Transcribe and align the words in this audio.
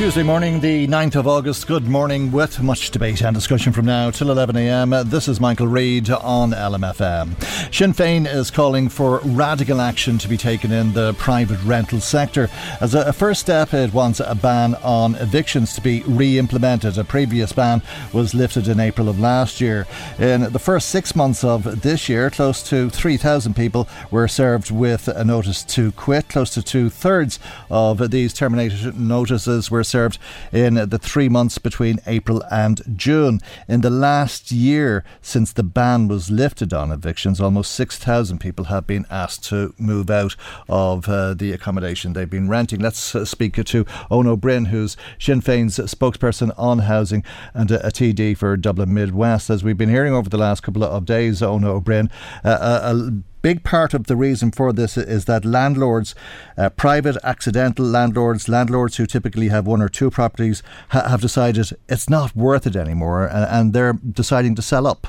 Tuesday 0.00 0.22
morning, 0.22 0.60
the 0.60 0.86
9th 0.86 1.16
of 1.16 1.28
August. 1.28 1.66
Good 1.66 1.86
morning, 1.86 2.32
with 2.32 2.62
much 2.62 2.90
debate 2.90 3.20
and 3.20 3.34
discussion 3.34 3.70
from 3.70 3.84
now 3.84 4.10
till 4.10 4.28
11am. 4.28 5.10
This 5.10 5.28
is 5.28 5.42
Michael 5.42 5.66
Reade 5.66 6.08
on 6.08 6.52
LMFM. 6.52 7.34
Sinn 7.72 7.92
Féin 7.92 8.26
is 8.26 8.50
calling 8.50 8.88
for 8.88 9.20
radical 9.22 9.78
action 9.78 10.16
to 10.16 10.26
be 10.26 10.38
taken 10.38 10.72
in 10.72 10.94
the 10.94 11.12
private 11.18 11.62
rental 11.64 12.00
sector. 12.00 12.48
As 12.80 12.94
a 12.94 13.12
first 13.12 13.42
step, 13.42 13.74
it 13.74 13.92
wants 13.92 14.20
a 14.20 14.34
ban 14.34 14.74
on 14.76 15.16
evictions 15.16 15.74
to 15.74 15.82
be 15.82 16.02
re 16.06 16.38
implemented. 16.38 16.96
A 16.96 17.04
previous 17.04 17.52
ban 17.52 17.82
was 18.14 18.32
lifted 18.32 18.68
in 18.68 18.80
April 18.80 19.06
of 19.06 19.20
last 19.20 19.60
year. 19.60 19.86
In 20.18 20.50
the 20.50 20.58
first 20.58 20.88
six 20.88 21.14
months 21.14 21.44
of 21.44 21.82
this 21.82 22.08
year, 22.08 22.30
close 22.30 22.62
to 22.70 22.88
3,000 22.88 23.54
people 23.54 23.86
were 24.10 24.28
served 24.28 24.70
with 24.70 25.08
a 25.08 25.24
notice 25.24 25.62
to 25.64 25.92
quit. 25.92 26.28
Close 26.28 26.54
to 26.54 26.62
two 26.62 26.88
thirds 26.88 27.38
of 27.70 28.10
these 28.10 28.32
termination 28.32 29.06
notices 29.06 29.70
were 29.70 29.84
served 29.90 30.18
in 30.52 30.74
the 30.74 30.98
three 30.98 31.28
months 31.28 31.58
between 31.58 31.98
April 32.06 32.42
and 32.50 32.80
June. 32.96 33.40
In 33.68 33.80
the 33.80 33.90
last 33.90 34.52
year 34.52 35.04
since 35.20 35.52
the 35.52 35.62
ban 35.62 36.08
was 36.08 36.30
lifted 36.30 36.72
on 36.72 36.92
evictions, 36.92 37.40
almost 37.40 37.72
6,000 37.72 38.38
people 38.38 38.66
have 38.66 38.86
been 38.86 39.06
asked 39.10 39.44
to 39.44 39.74
move 39.78 40.10
out 40.10 40.36
of 40.68 41.08
uh, 41.08 41.34
the 41.34 41.52
accommodation 41.52 42.12
they've 42.12 42.30
been 42.30 42.48
renting. 42.48 42.80
Let's 42.80 43.14
uh, 43.14 43.24
speak 43.24 43.54
to 43.54 43.84
Eoin 43.84 44.26
Ó 44.26 44.66
who's 44.66 44.96
Sinn 45.18 45.40
Féin's 45.40 45.78
spokesperson 45.78 46.52
on 46.56 46.80
housing 46.80 47.24
and 47.54 47.70
a, 47.70 47.86
a 47.86 47.90
TD 47.90 48.36
for 48.36 48.56
Dublin 48.56 48.94
Midwest. 48.94 49.50
As 49.50 49.64
we've 49.64 49.76
been 49.76 49.88
hearing 49.88 50.14
over 50.14 50.28
the 50.28 50.38
last 50.38 50.62
couple 50.62 50.84
of 50.84 51.04
days, 51.04 51.40
Eoin 51.40 51.64
Ó 51.64 51.80
uh, 51.80 52.08
a, 52.44 52.94
a 52.94 53.29
big 53.42 53.64
part 53.64 53.94
of 53.94 54.06
the 54.06 54.16
reason 54.16 54.50
for 54.50 54.72
this 54.72 54.96
is 54.96 55.24
that 55.26 55.44
landlords, 55.44 56.14
uh, 56.56 56.70
private 56.70 57.16
accidental 57.24 57.84
landlords, 57.84 58.48
landlords 58.48 58.96
who 58.96 59.06
typically 59.06 59.48
have 59.48 59.66
one 59.66 59.82
or 59.82 59.88
two 59.88 60.10
properties, 60.10 60.62
ha- 60.90 61.08
have 61.08 61.20
decided 61.20 61.70
it's 61.88 62.08
not 62.08 62.34
worth 62.36 62.66
it 62.66 62.76
anymore 62.76 63.26
and, 63.26 63.44
and, 63.50 63.72
they're 63.72 63.92
deciding 63.92 64.54
to 64.56 64.62
sell 64.62 64.86
up. 64.86 65.06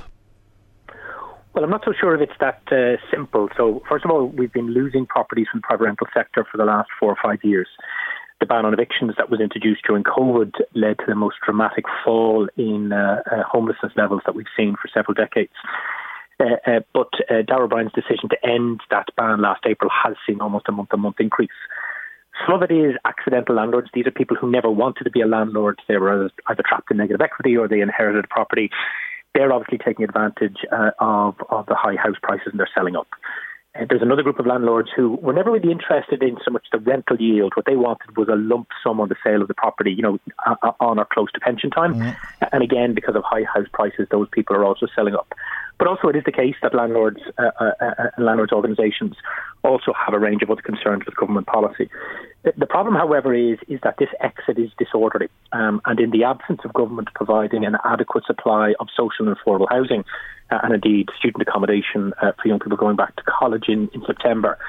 Well, 1.54 1.64
I'm 1.64 1.70
not 1.70 1.84
so 1.84 1.94
sure 2.00 2.16
if 2.16 2.22
it's 2.22 2.40
that 2.40 2.62
uh, 2.72 2.98
simple. 3.12 3.50
So, 3.58 3.82
first 3.90 4.06
of 4.06 4.12
all, 4.12 4.28
we've 4.28 4.54
been 4.54 4.72
losing 4.74 5.06
properties 5.06 5.48
from 5.52 5.60
the 5.60 5.68
private 5.68 5.86
rental 5.86 6.08
sector 6.14 6.46
for 6.50 6.58
the 6.58 6.64
last 6.64 6.90
four 7.00 7.12
or 7.12 7.18
five 7.22 7.40
years. 7.44 7.68
The 8.40 8.46
ban 8.46 8.66
on 8.66 8.74
evictions 8.74 9.14
that 9.18 9.30
was 9.30 9.42
introduced 9.42 9.82
during 9.86 10.04
COVID 10.04 10.54
led 10.74 11.00
to 11.00 11.06
the 11.08 11.16
most 11.16 11.38
dramatic 11.44 11.86
fall 12.04 12.48
in 12.56 12.94
uh, 12.94 13.22
uh 13.32 13.44
homelessness 13.44 13.92
levels 13.96 14.22
that 14.26 14.34
we've 14.34 14.54
seen 14.56 14.76
for 14.82 14.88
several 14.94 15.14
decades. 15.14 15.52
Uh, 16.42 16.56
uh, 16.66 16.80
but 16.94 17.10
uh, 17.30 17.44
Darragh 17.44 17.66
O'Brien's 17.66 17.92
decision 17.94 18.28
to 18.30 18.38
end 18.44 18.82
that 18.90 19.08
ban 19.16 19.42
last 19.42 19.62
April 19.66 19.92
has 20.04 20.16
seen 20.26 20.42
almost 20.42 20.66
a 20.68 20.72
month-on-month 20.72 21.18
increase. 21.20 21.50
Some 22.48 22.56
of 22.56 22.64
it 22.64 22.74
is 22.74 22.96
accidental 23.06 23.56
landlords. 23.56 23.90
These 23.94 24.08
are 24.08 24.12
people 24.12 24.36
who 24.36 24.50
never 24.50 24.72
wanted 24.72 25.04
to 25.04 25.12
be 25.12 25.22
a 25.22 25.28
landlord. 25.28 25.80
They 25.88 25.98
were 25.98 26.32
either 26.48 26.64
trapped 26.68 26.90
in 26.90 26.98
negative 26.98 27.22
equity 27.22 27.56
or 27.56 27.68
they 27.68 27.82
inherited 27.82 28.26
a 28.26 28.28
property. 28.28 28.72
They're 29.36 29.54
obviously 29.54 29.78
taking 29.78 30.04
advantage 30.04 30.58
uh, 30.72 30.92
of, 31.00 31.36
of 31.50 31.68
the 31.68 31.76
high 31.76 31.96
house 31.96 32.18
prices 32.24 32.48
and 32.52 32.60
they're 32.60 32.70
selling 32.74 32.96
up. 32.96 33.08
Uh, 33.80 33.86
there's 33.88 34.02
another 34.02 34.24
group 34.24 34.40
of 34.40 34.48
landlords 34.48 34.90
who 34.96 35.16
were 35.22 35.34
never 35.34 35.52
really 35.52 35.72
interested 35.72 36.24
in 36.24 36.38
so 36.44 36.52
much 36.52 36.66
the 36.72 36.80
rental 36.80 37.18
yield. 37.18 37.54
What 37.56 37.66
they 37.66 37.76
wanted 37.76 38.18
was 38.18 38.28
a 38.28 38.36
lump 38.36 38.70
sum 38.84 39.00
on 39.00 39.10
the 39.10 39.16
sale 39.24 39.42
of 39.42 39.48
the 39.48 39.54
property, 39.54 39.92
you 39.92 40.02
know, 40.02 40.20
on 40.80 41.00
or 41.00 41.06
close 41.06 41.32
to 41.34 41.40
pension 41.40 41.70
time. 41.70 41.94
Mm-hmm. 41.94 42.44
And 42.52 42.64
again, 42.64 42.94
because 42.94 43.16
of 43.16 43.24
high 43.24 43.44
house 43.44 43.68
prices, 43.72 44.08
those 44.10 44.28
people 44.32 44.56
are 44.56 44.66
also 44.66 44.88
selling 44.96 45.16
up. 45.16 45.34
But 45.82 45.88
also, 45.88 46.10
it 46.10 46.16
is 46.16 46.24
the 46.24 46.32
case 46.32 46.54
that 46.62 46.76
landlords 46.76 47.22
uh, 47.40 47.50
uh, 47.60 47.72
uh, 47.82 47.94
landlords 48.20 48.52
organisations 48.52 49.16
also 49.64 49.94
have 49.94 50.14
a 50.14 50.20
range 50.20 50.44
of 50.44 50.52
other 50.52 50.62
concerns 50.62 51.08
with 51.08 51.16
government 51.16 51.48
policy. 51.48 51.90
The, 52.44 52.54
the 52.56 52.68
problem, 52.68 52.94
however, 52.94 53.34
is 53.34 53.58
is 53.68 53.80
that 53.82 53.96
this 53.98 54.10
exit 54.20 54.60
is 54.60 54.70
disorderly, 54.78 55.30
um, 55.54 55.82
and 55.86 56.00
in 56.00 56.12
the 56.12 56.24
absence 56.24 56.60
of 56.64 56.72
government 56.74 57.10
providing 57.16 57.66
an 57.66 57.78
adequate 57.84 58.26
supply 58.26 58.76
of 58.80 58.90
social 58.96 59.28
and 59.28 59.36
affordable 59.36 59.66
housing, 59.72 60.06
uh, 60.52 60.60
and 60.62 60.72
indeed 60.76 61.10
student 61.18 61.42
accommodation 61.42 62.14
uh, 62.22 62.32
for 62.40 62.48
young 62.48 62.60
people 62.60 62.78
going 62.78 62.96
back 62.96 63.16
to 63.16 63.24
college 63.24 63.66
in, 63.68 63.90
in 63.96 64.04
September, 64.06 64.60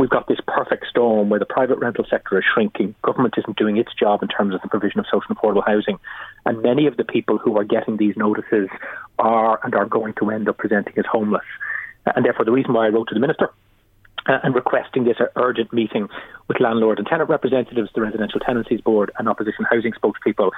we've 0.00 0.08
got 0.08 0.26
this 0.26 0.38
perfect 0.46 0.86
storm 0.88 1.28
where 1.28 1.38
the 1.38 1.44
private 1.44 1.78
rental 1.78 2.06
sector 2.08 2.38
is 2.38 2.44
shrinking, 2.54 2.94
government 3.02 3.34
isn't 3.36 3.58
doing 3.58 3.76
its 3.76 3.92
job 3.92 4.22
in 4.22 4.28
terms 4.28 4.54
of 4.54 4.62
the 4.62 4.68
provision 4.68 4.98
of 4.98 5.04
social 5.04 5.26
and 5.28 5.36
affordable 5.36 5.62
housing, 5.64 5.98
and 6.46 6.62
many 6.62 6.86
of 6.86 6.96
the 6.96 7.04
people 7.04 7.36
who 7.36 7.58
are 7.58 7.64
getting 7.64 7.98
these 7.98 8.16
notices 8.16 8.70
are 9.18 9.60
and 9.62 9.74
are 9.74 9.84
going 9.84 10.14
to 10.14 10.30
end 10.30 10.48
up 10.48 10.56
presenting 10.56 10.94
as 10.96 11.04
homeless. 11.04 11.44
And 12.16 12.24
therefore, 12.24 12.46
the 12.46 12.50
reason 12.50 12.72
why 12.72 12.86
I 12.86 12.88
wrote 12.88 13.08
to 13.08 13.14
the 13.14 13.20
minister 13.20 13.50
uh, 14.26 14.38
and 14.42 14.54
requesting 14.54 15.04
this 15.04 15.18
urgent 15.36 15.70
meeting 15.70 16.08
with 16.48 16.60
landlord 16.60 16.98
and 16.98 17.06
tenant 17.06 17.28
representatives, 17.28 17.90
the 17.94 18.00
Residential 18.00 18.40
Tenancies 18.40 18.80
Board, 18.80 19.12
and 19.18 19.28
opposition 19.28 19.66
housing 19.70 19.92
spokespeople 19.92 20.50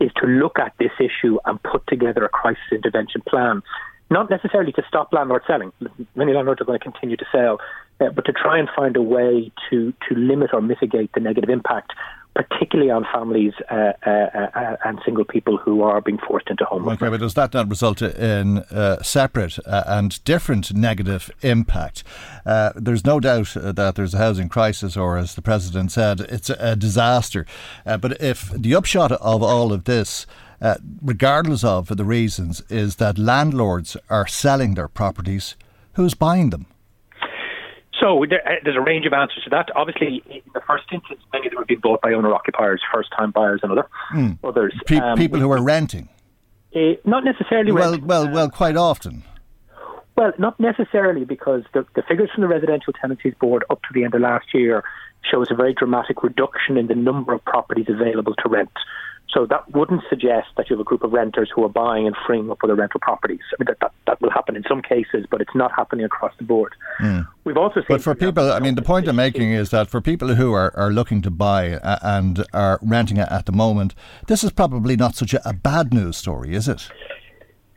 is 0.00 0.10
to 0.20 0.26
look 0.26 0.58
at 0.58 0.74
this 0.80 0.92
issue 0.98 1.38
and 1.44 1.62
put 1.62 1.86
together 1.86 2.24
a 2.24 2.28
crisis 2.28 2.72
intervention 2.72 3.22
plan 3.28 3.62
not 4.10 4.30
necessarily 4.30 4.72
to 4.72 4.82
stop 4.88 5.12
landlords 5.12 5.44
selling. 5.46 5.72
Many 6.14 6.32
landlords 6.32 6.60
are 6.60 6.64
going 6.64 6.78
to 6.78 6.82
continue 6.82 7.16
to 7.16 7.26
sell, 7.30 7.58
uh, 8.00 8.10
but 8.10 8.24
to 8.24 8.32
try 8.32 8.58
and 8.58 8.68
find 8.74 8.96
a 8.96 9.02
way 9.02 9.50
to, 9.70 9.92
to 10.08 10.14
limit 10.14 10.50
or 10.52 10.60
mitigate 10.60 11.12
the 11.12 11.20
negative 11.20 11.50
impact, 11.50 11.92
particularly 12.34 12.90
on 12.90 13.04
families 13.12 13.52
uh, 13.68 13.92
uh, 14.06 14.10
uh 14.10 14.76
and 14.84 15.00
single 15.04 15.24
people 15.24 15.56
who 15.56 15.82
are 15.82 16.00
being 16.00 16.18
forced 16.18 16.48
into 16.48 16.64
homelessness. 16.64 17.02
Okay, 17.02 17.10
but 17.10 17.20
does 17.20 17.34
that 17.34 17.52
not 17.52 17.68
result 17.68 18.00
in 18.00 18.58
uh, 18.58 19.02
separate 19.02 19.58
uh, 19.66 19.82
and 19.86 20.22
different 20.24 20.72
negative 20.72 21.30
impact? 21.42 22.04
there's 22.76 23.04
no 23.04 23.18
doubt 23.18 23.54
that 23.54 23.94
there's 23.96 24.14
a 24.14 24.18
housing 24.18 24.48
crisis, 24.48 24.96
or 24.96 25.18
as 25.18 25.34
the 25.34 25.42
president 25.42 25.90
said, 25.90 26.20
it's 26.20 26.48
a, 26.48 26.56
a 26.60 26.76
disaster. 26.76 27.44
but 27.84 28.20
if 28.22 28.50
the 28.50 28.74
upshot 28.74 29.12
of 29.12 29.42
all 29.42 29.72
of 29.72 29.84
this 29.84 30.26
uh, 30.60 30.76
regardless 31.02 31.62
of 31.62 31.96
the 31.96 32.04
reasons, 32.04 32.62
is 32.68 32.96
that 32.96 33.16
landlords 33.16 33.96
are 34.10 34.26
selling 34.26 34.74
their 34.74 34.88
properties. 34.88 35.54
Who's 35.92 36.14
buying 36.14 36.50
them? 36.50 36.66
So 38.00 38.24
there, 38.28 38.46
uh, 38.46 38.54
there's 38.62 38.76
a 38.76 38.80
range 38.80 39.06
of 39.06 39.12
answers 39.12 39.42
to 39.44 39.50
that. 39.50 39.68
Obviously, 39.74 40.22
in 40.30 40.42
the 40.54 40.60
first 40.66 40.84
instance, 40.92 41.20
many 41.32 41.46
of 41.46 41.52
them 41.52 41.58
have 41.58 41.68
been 41.68 41.80
bought 41.80 42.00
by 42.00 42.12
owner 42.12 42.32
occupiers, 42.32 42.80
first 42.92 43.10
time 43.16 43.30
buyers, 43.30 43.60
and 43.62 43.72
other 43.72 43.88
mm. 44.14 44.38
others. 44.44 44.74
Pe- 44.86 44.98
um, 44.98 45.18
people 45.18 45.40
who 45.40 45.50
are 45.50 45.62
renting. 45.62 46.08
Uh, 46.74 46.92
not 47.04 47.24
necessarily. 47.24 47.72
Well, 47.72 47.92
renting. 47.92 48.06
well, 48.06 48.30
well, 48.30 48.50
quite 48.50 48.76
often. 48.76 49.24
Well, 50.16 50.32
not 50.36 50.58
necessarily, 50.58 51.24
because 51.24 51.62
the, 51.74 51.86
the 51.94 52.02
figures 52.02 52.28
from 52.34 52.42
the 52.42 52.48
Residential 52.48 52.92
Tenancies 52.92 53.34
Board 53.40 53.64
up 53.70 53.80
to 53.82 53.88
the 53.94 54.02
end 54.02 54.14
of 54.14 54.20
last 54.20 54.46
year 54.52 54.82
shows 55.30 55.46
a 55.50 55.54
very 55.54 55.74
dramatic 55.74 56.22
reduction 56.24 56.76
in 56.76 56.88
the 56.88 56.94
number 56.94 57.32
of 57.32 57.44
properties 57.44 57.86
available 57.88 58.34
to 58.42 58.48
rent 58.48 58.72
So 59.30 59.44
that 59.46 59.70
wouldn't 59.72 60.02
suggest 60.08 60.48
that 60.56 60.70
you 60.70 60.76
have 60.76 60.80
a 60.80 60.84
group 60.84 61.02
of 61.04 61.12
renters 61.12 61.50
who 61.54 61.62
are 61.64 61.68
buying 61.68 62.06
and 62.06 62.16
freeing 62.26 62.50
up 62.50 62.58
other 62.64 62.74
rental 62.74 62.98
properties. 63.00 63.40
I 63.52 63.62
mean, 63.62 63.66
that, 63.66 63.78
that, 63.80 63.92
that 64.06 64.20
will 64.22 64.30
happen 64.30 64.56
in 64.56 64.64
some 64.66 64.80
cases, 64.80 65.26
but 65.30 65.42
it's 65.42 65.54
not 65.54 65.70
happening 65.72 66.04
across 66.04 66.32
the 66.38 66.44
board. 66.44 66.74
Mm. 67.00 67.28
We've 67.44 67.58
also 67.58 67.82
But 67.86 68.02
for 68.02 68.14
people, 68.14 68.50
I 68.50 68.58
mean, 68.58 68.74
the 68.74 68.82
point 68.82 69.06
I'm 69.06 69.16
making 69.16 69.52
is 69.52 69.68
that 69.70 69.90
for 69.90 70.00
people 70.00 70.34
who 70.34 70.52
are, 70.52 70.74
are 70.76 70.90
looking 70.90 71.20
to 71.22 71.30
buy 71.30 71.74
uh, 71.74 71.98
and 72.02 72.44
are 72.54 72.78
renting 72.82 73.18
at 73.18 73.44
the 73.44 73.52
moment, 73.52 73.94
this 74.28 74.42
is 74.42 74.50
probably 74.50 74.96
not 74.96 75.14
such 75.14 75.34
a, 75.34 75.46
a 75.48 75.52
bad 75.52 75.92
news 75.92 76.16
story, 76.16 76.54
is 76.54 76.66
it? 76.66 76.88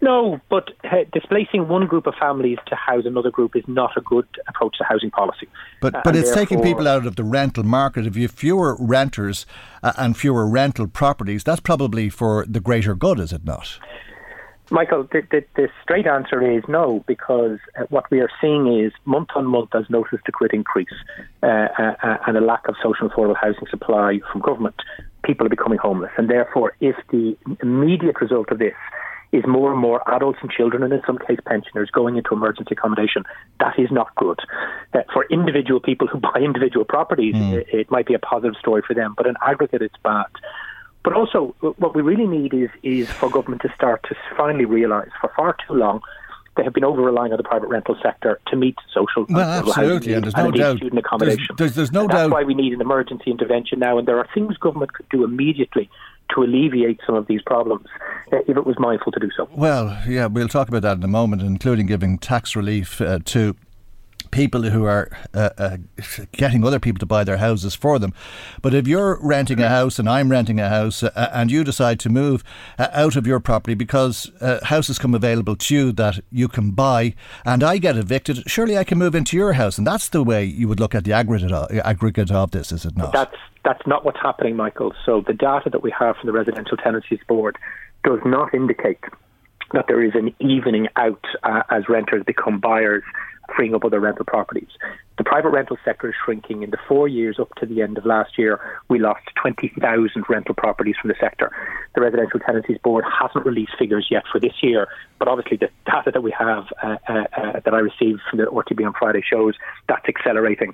No, 0.02 0.42
but 0.50 0.70
uh, 0.84 1.04
displacing 1.14 1.68
one 1.68 1.86
group 1.86 2.08
of 2.08 2.16
families 2.20 2.58
to 2.68 2.76
house 2.76 3.06
another 3.06 3.30
group 3.30 3.56
is 3.56 3.64
not 3.68 3.92
a 3.96 4.02
good 4.02 4.28
approach 4.48 4.78
to 4.80 4.84
housing 4.84 5.12
policy. 5.12 5.48
But 5.80 5.94
uh, 5.94 6.02
but 6.04 6.16
it's 6.16 6.34
taking 6.34 6.62
people 6.62 6.88
out 6.88 7.06
of 7.06 7.16
the 7.16 7.24
rental 7.24 7.64
market. 7.64 8.08
If 8.08 8.16
you 8.16 8.24
have 8.24 8.32
fewer 8.32 8.76
renters 8.80 9.46
uh, 9.84 9.94
and 9.98 10.18
fewer 10.18 10.48
rental 10.48 10.88
properties, 10.88 11.44
that's 11.44 11.60
probably 11.60 12.10
for 12.10 12.46
the 12.48 12.60
greater 12.60 12.96
good, 12.96 13.20
is 13.20 13.32
it 13.32 13.46
not? 13.46 13.80
Michael, 14.72 15.04
the, 15.12 15.22
the, 15.30 15.44
the 15.56 15.68
straight 15.84 16.08
answer 16.08 16.42
is 16.42 16.64
no, 16.68 17.04
because 17.06 17.60
uh, 17.78 17.84
what 17.90 18.10
we 18.10 18.22
are 18.22 18.30
seeing 18.40 18.80
is 18.80 18.94
month 19.04 19.28
on 19.36 19.46
month 19.46 19.76
as 19.76 19.84
notice 19.90 20.20
to 20.26 20.32
quit 20.32 20.52
increase 20.54 20.88
uh, 21.44 21.68
uh, 21.78 22.18
and 22.26 22.38
a 22.38 22.42
lack 22.42 22.68
of 22.70 22.76
social 22.82 23.06
and 23.06 23.12
affordable 23.12 23.36
housing 23.36 23.68
supply 23.70 24.20
from 24.32 24.42
government, 24.42 24.76
people 25.24 25.46
are 25.46 25.50
becoming 25.50 25.78
homeless. 25.78 26.12
And 26.18 26.30
therefore, 26.30 26.74
if 26.80 26.96
the 27.12 27.38
immediate 27.62 28.22
result 28.22 28.50
of 28.50 28.60
this 28.60 28.74
is 29.32 29.44
more 29.48 29.72
and 29.72 29.80
more 29.80 30.02
adults 30.14 30.40
and 30.42 30.52
children, 30.52 30.84
and 30.84 30.92
in 30.92 31.02
some 31.06 31.18
cases 31.18 31.44
pensioners, 31.46 31.90
going 31.90 32.18
into 32.18 32.34
emergency 32.34 32.74
accommodation. 32.74 33.24
That 33.60 33.80
is 33.80 33.90
not 33.92 34.14
good. 34.16 34.40
Uh, 34.94 35.00
for 35.14 35.26
individual 35.30 35.80
people 35.80 36.08
who 36.08 36.20
buy 36.34 36.42
individual 36.42 36.86
properties, 36.86 37.36
mm. 37.36 37.54
it, 37.54 37.68
it 37.72 37.92
might 37.92 38.06
be 38.06 38.14
a 38.14 38.20
positive 38.20 38.56
story 38.60 38.82
for 38.86 38.94
them, 38.94 39.14
but 39.16 39.28
in 39.28 39.36
aggregate, 39.42 39.82
it's 39.82 39.96
bad. 40.04 40.26
But 41.04 41.14
also, 41.14 41.56
what 41.62 41.96
we 41.96 42.02
really 42.04 42.28
need 42.28 42.54
is 42.54 42.70
is 42.84 43.10
for 43.10 43.30
government 43.30 43.64
to 43.64 43.74
start 43.74 44.04
to 44.10 44.16
finally 44.38 44.66
realise, 44.66 45.10
for 45.20 45.32
far 45.36 45.58
too 45.68 45.74
long, 45.74 46.02
they 46.58 46.64
have 46.64 46.74
been 46.74 46.84
over 46.84 47.02
relying 47.02 47.32
on 47.32 47.38
the 47.38 47.44
private 47.44 47.68
rental 47.70 47.98
sector 48.04 48.40
to 48.48 48.56
meet 48.56 48.76
social 48.94 49.26
well, 49.30 49.50
absolutely, 49.50 50.14
and 50.14 50.24
there's 50.24 50.36
no 50.36 50.52
doubt 50.52 50.78
student 50.78 51.00
accommodation. 51.00 51.56
There's, 51.58 51.74
there's, 51.74 51.76
there's 51.76 51.92
no 51.92 52.02
and 52.02 52.12
doubt. 52.12 52.32
Why 52.32 52.44
we 52.44 52.54
need 52.54 52.74
an 52.74 52.82
emergency 52.82 53.32
intervention 53.32 53.80
now, 53.80 53.98
and 53.98 54.08
there 54.08 54.20
are 54.20 54.28
things 54.34 54.58
government 54.58 54.94
could 54.94 55.10
do 55.10 55.24
immediately 55.24 55.90
to 56.30 56.44
alleviate 56.44 57.00
some 57.06 57.16
of 57.16 57.28
these 57.28 57.42
problems 57.46 57.86
uh, 58.32 58.38
if 58.48 58.56
it 58.58 58.66
was 58.66 58.76
mindful 58.80 59.12
to 59.12 59.20
do 59.20 59.30
so. 59.36 59.50
Well, 59.54 60.02
yeah, 60.08 60.28
we'll 60.28 60.48
talk 60.48 60.70
about 60.70 60.82
that 60.84 60.98
in 60.98 61.04
a 61.04 61.08
moment, 61.08 61.42
including 61.42 61.86
giving 61.88 62.18
tax 62.18 62.56
relief 62.56 63.02
uh, 63.02 63.20
to 63.26 63.56
people 64.32 64.64
who 64.64 64.86
are 64.86 65.10
uh, 65.34 65.50
uh, 65.58 65.78
getting 66.32 66.64
other 66.66 66.80
people 66.80 67.00
to 67.00 67.06
buy 67.06 67.24
their 67.24 67.38
houses 67.38 67.76
for 67.76 68.00
them. 68.00 68.14
But 68.62 68.74
if 68.74 68.88
you're 68.88 69.20
renting 69.22 69.60
a 69.60 69.70
house 69.70 70.00
and 70.00 70.10
I'm 70.10 70.32
renting 70.32 70.60
a 70.60 70.70
house 70.70 71.04
uh, 71.04 71.30
and 71.34 71.52
you 71.52 71.64
decide 71.64 72.00
to 72.02 72.10
move 72.10 72.44
uh, 72.80 72.88
out 72.94 73.16
of 73.16 73.28
your 73.28 73.40
property 73.40 73.76
because 73.76 74.32
uh, 74.40 74.64
houses 74.64 74.98
come 74.98 75.14
available 75.14 75.56
to 75.56 75.76
you 75.76 75.92
that 75.94 76.20
you 76.32 76.48
can 76.48 76.72
buy 76.72 77.14
and 77.46 77.64
I 77.64 77.78
get 77.78 77.98
evicted, 77.98 78.50
surely 78.50 78.78
I 78.78 78.84
can 78.84 78.98
move 78.98 79.16
into 79.16 79.38
your 79.38 79.54
house. 79.54 79.78
And 79.78 79.86
that's 79.86 80.10
the 80.10 80.24
way 80.24 80.46
you 80.46 80.68
would 80.68 80.80
look 80.80 80.96
at 80.96 81.04
the 81.04 81.14
aggregate 81.14 81.52
of, 81.52 81.72
aggregate 81.80 82.32
of 82.32 82.52
this, 82.52 82.72
is 82.72 82.86
it 82.86 82.96
not? 82.96 83.14
That's, 83.14 83.36
that's 83.64 83.86
not 83.86 84.06
what's 84.06 84.20
happening, 84.20 84.56
Michael. 84.56 84.94
So 85.06 85.22
the 85.26 85.34
data 85.34 85.70
that 85.70 85.84
we 85.84 85.94
have 85.98 86.16
from 86.18 86.28
the 86.28 86.34
Residential 86.34 86.78
Tenancies 86.78 87.20
Board 87.28 87.58
does 88.04 88.20
not 88.26 88.54
indicate 88.54 89.00
that 89.74 89.86
there 89.88 90.04
is 90.04 90.14
an 90.16 90.34
evening 90.40 90.88
out 90.96 91.24
uh, 91.44 91.64
as 91.70 91.88
renters 91.88 92.24
become 92.26 92.60
buyers 92.60 93.04
freeing 93.56 93.76
up 93.76 93.84
other 93.84 94.00
rental 94.00 94.26
properties. 94.26 94.70
The 95.18 95.24
private 95.24 95.50
rental 95.50 95.78
sector 95.84 96.10
is 96.10 96.16
shrinking. 96.24 96.64
In 96.64 96.72
the 96.72 96.78
four 96.88 97.08
years 97.08 97.38
up 97.40 97.54
to 97.56 97.66
the 97.66 97.82
end 97.82 97.98
of 97.98 98.06
last 98.06 98.38
year, 98.38 98.60
we 98.90 98.98
lost 99.00 99.22
20,000 99.42 100.24
rental 100.30 100.56
properties 100.56 100.96
from 101.02 101.10
the 101.10 101.16
sector. 101.20 101.52
The 101.96 102.02
Residential 102.02 102.40
Tenancies 102.40 102.78
Board 102.84 103.04
hasn't 103.20 103.46
released 103.46 103.74
figures 103.78 104.08
yet 104.10 104.24
for 104.32 104.40
this 104.40 104.54
year, 104.62 104.88
but 105.20 105.28
obviously 105.28 105.58
the 105.58 105.70
data 105.86 106.12
that 106.12 106.22
we 106.22 106.32
have 106.32 106.66
uh, 106.82 106.96
uh, 107.08 107.24
uh 107.36 107.60
that 107.60 107.74
I 107.74 107.80
received 107.80 108.22
from 108.30 108.40
the 108.40 108.46
RTB 108.46 108.86
on 108.86 108.94
Friday 108.98 109.22
shows 109.22 109.56
that's 109.88 110.08
accelerating. 110.08 110.74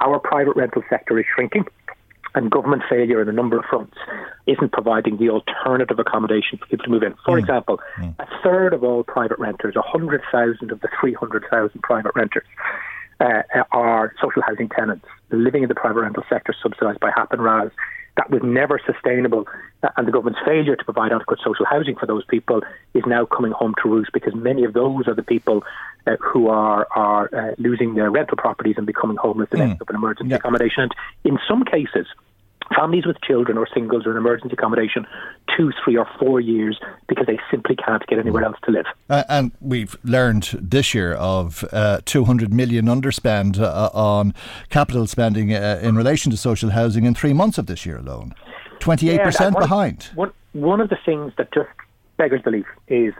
Our 0.00 0.18
private 0.18 0.56
rental 0.56 0.82
sector 0.90 1.18
is 1.18 1.24
shrinking 1.34 1.64
and 2.36 2.50
government 2.50 2.82
failure 2.88 3.20
in 3.20 3.28
a 3.28 3.32
number 3.32 3.58
of 3.58 3.64
fronts 3.64 3.96
isn't 4.46 4.70
providing 4.70 5.16
the 5.16 5.30
alternative 5.30 5.98
accommodation 5.98 6.58
for 6.58 6.66
people 6.66 6.84
to 6.84 6.90
move 6.90 7.02
in. 7.02 7.14
For 7.24 7.36
mm. 7.36 7.40
example, 7.40 7.80
mm. 7.98 8.14
a 8.20 8.26
third 8.44 8.74
of 8.74 8.84
all 8.84 9.02
private 9.02 9.38
renters, 9.38 9.74
100,000 9.74 10.70
of 10.70 10.80
the 10.80 10.88
300,000 11.00 11.82
private 11.82 12.12
renters, 12.14 12.44
uh, 13.18 13.42
are 13.72 14.14
social 14.20 14.42
housing 14.42 14.68
tenants 14.68 15.06
living 15.30 15.62
in 15.62 15.68
the 15.68 15.74
private 15.74 16.02
rental 16.02 16.22
sector 16.28 16.54
subsidised 16.62 17.00
by 17.00 17.10
HAP 17.10 17.32
and 17.32 17.42
RAS. 17.42 17.70
That 18.16 18.30
was 18.30 18.42
never 18.42 18.80
sustainable, 18.86 19.46
uh, 19.82 19.88
and 19.96 20.08
the 20.08 20.12
government's 20.12 20.40
failure 20.44 20.74
to 20.74 20.84
provide 20.84 21.12
adequate 21.12 21.38
social 21.44 21.66
housing 21.66 21.96
for 21.96 22.06
those 22.06 22.24
people 22.24 22.62
is 22.94 23.04
now 23.06 23.26
coming 23.26 23.52
home 23.52 23.74
to 23.82 23.90
roost 23.90 24.10
because 24.12 24.34
many 24.34 24.64
of 24.64 24.72
those 24.72 25.06
are 25.06 25.14
the 25.14 25.22
people 25.22 25.64
uh, 26.06 26.16
who 26.20 26.48
are 26.48 26.86
are 26.94 27.28
uh, 27.34 27.54
losing 27.58 27.94
their 27.94 28.10
rental 28.10 28.36
properties 28.36 28.76
and 28.78 28.86
becoming 28.86 29.16
homeless 29.16 29.48
and 29.52 29.60
mm. 29.60 29.64
ending 29.64 29.78
up 29.80 29.90
in 29.90 29.96
emergency 29.96 30.30
yeah. 30.30 30.36
accommodation. 30.36 30.84
And 30.84 30.92
in 31.24 31.38
some 31.46 31.64
cases, 31.64 32.06
families 32.74 33.06
with 33.06 33.20
children 33.22 33.58
or 33.58 33.66
singles 33.72 34.06
or 34.06 34.12
in 34.12 34.16
emergency 34.16 34.54
accommodation 34.54 35.06
two, 35.56 35.72
three, 35.84 35.96
or 35.96 36.06
four 36.18 36.40
years 36.40 36.78
because 37.08 37.26
they 37.26 37.38
simply 37.50 37.76
can't 37.76 38.06
get 38.06 38.18
anywhere 38.18 38.44
else 38.44 38.56
to 38.64 38.70
live. 38.70 38.86
Uh, 39.08 39.22
and 39.28 39.52
we've 39.60 39.96
learned 40.04 40.50
this 40.60 40.94
year 40.94 41.14
of 41.14 41.64
uh, 41.72 42.00
200 42.04 42.52
million 42.52 42.86
underspend 42.86 43.58
uh, 43.58 43.90
on 43.92 44.34
capital 44.70 45.06
spending 45.06 45.54
uh, 45.54 45.80
in 45.82 45.96
relation 45.96 46.30
to 46.30 46.36
social 46.36 46.70
housing 46.70 47.04
in 47.04 47.14
three 47.14 47.32
months 47.32 47.58
of 47.58 47.66
this 47.66 47.86
year 47.86 47.98
alone. 47.98 48.34
28% 48.80 49.18
yeah, 49.18 49.50
behind. 49.50 50.10
One, 50.14 50.32
one 50.52 50.80
of 50.80 50.88
the 50.88 50.98
things 51.04 51.32
that 51.38 51.52
just 51.52 51.68
beggars 52.16 52.42
belief 52.42 52.66
is 52.88 53.14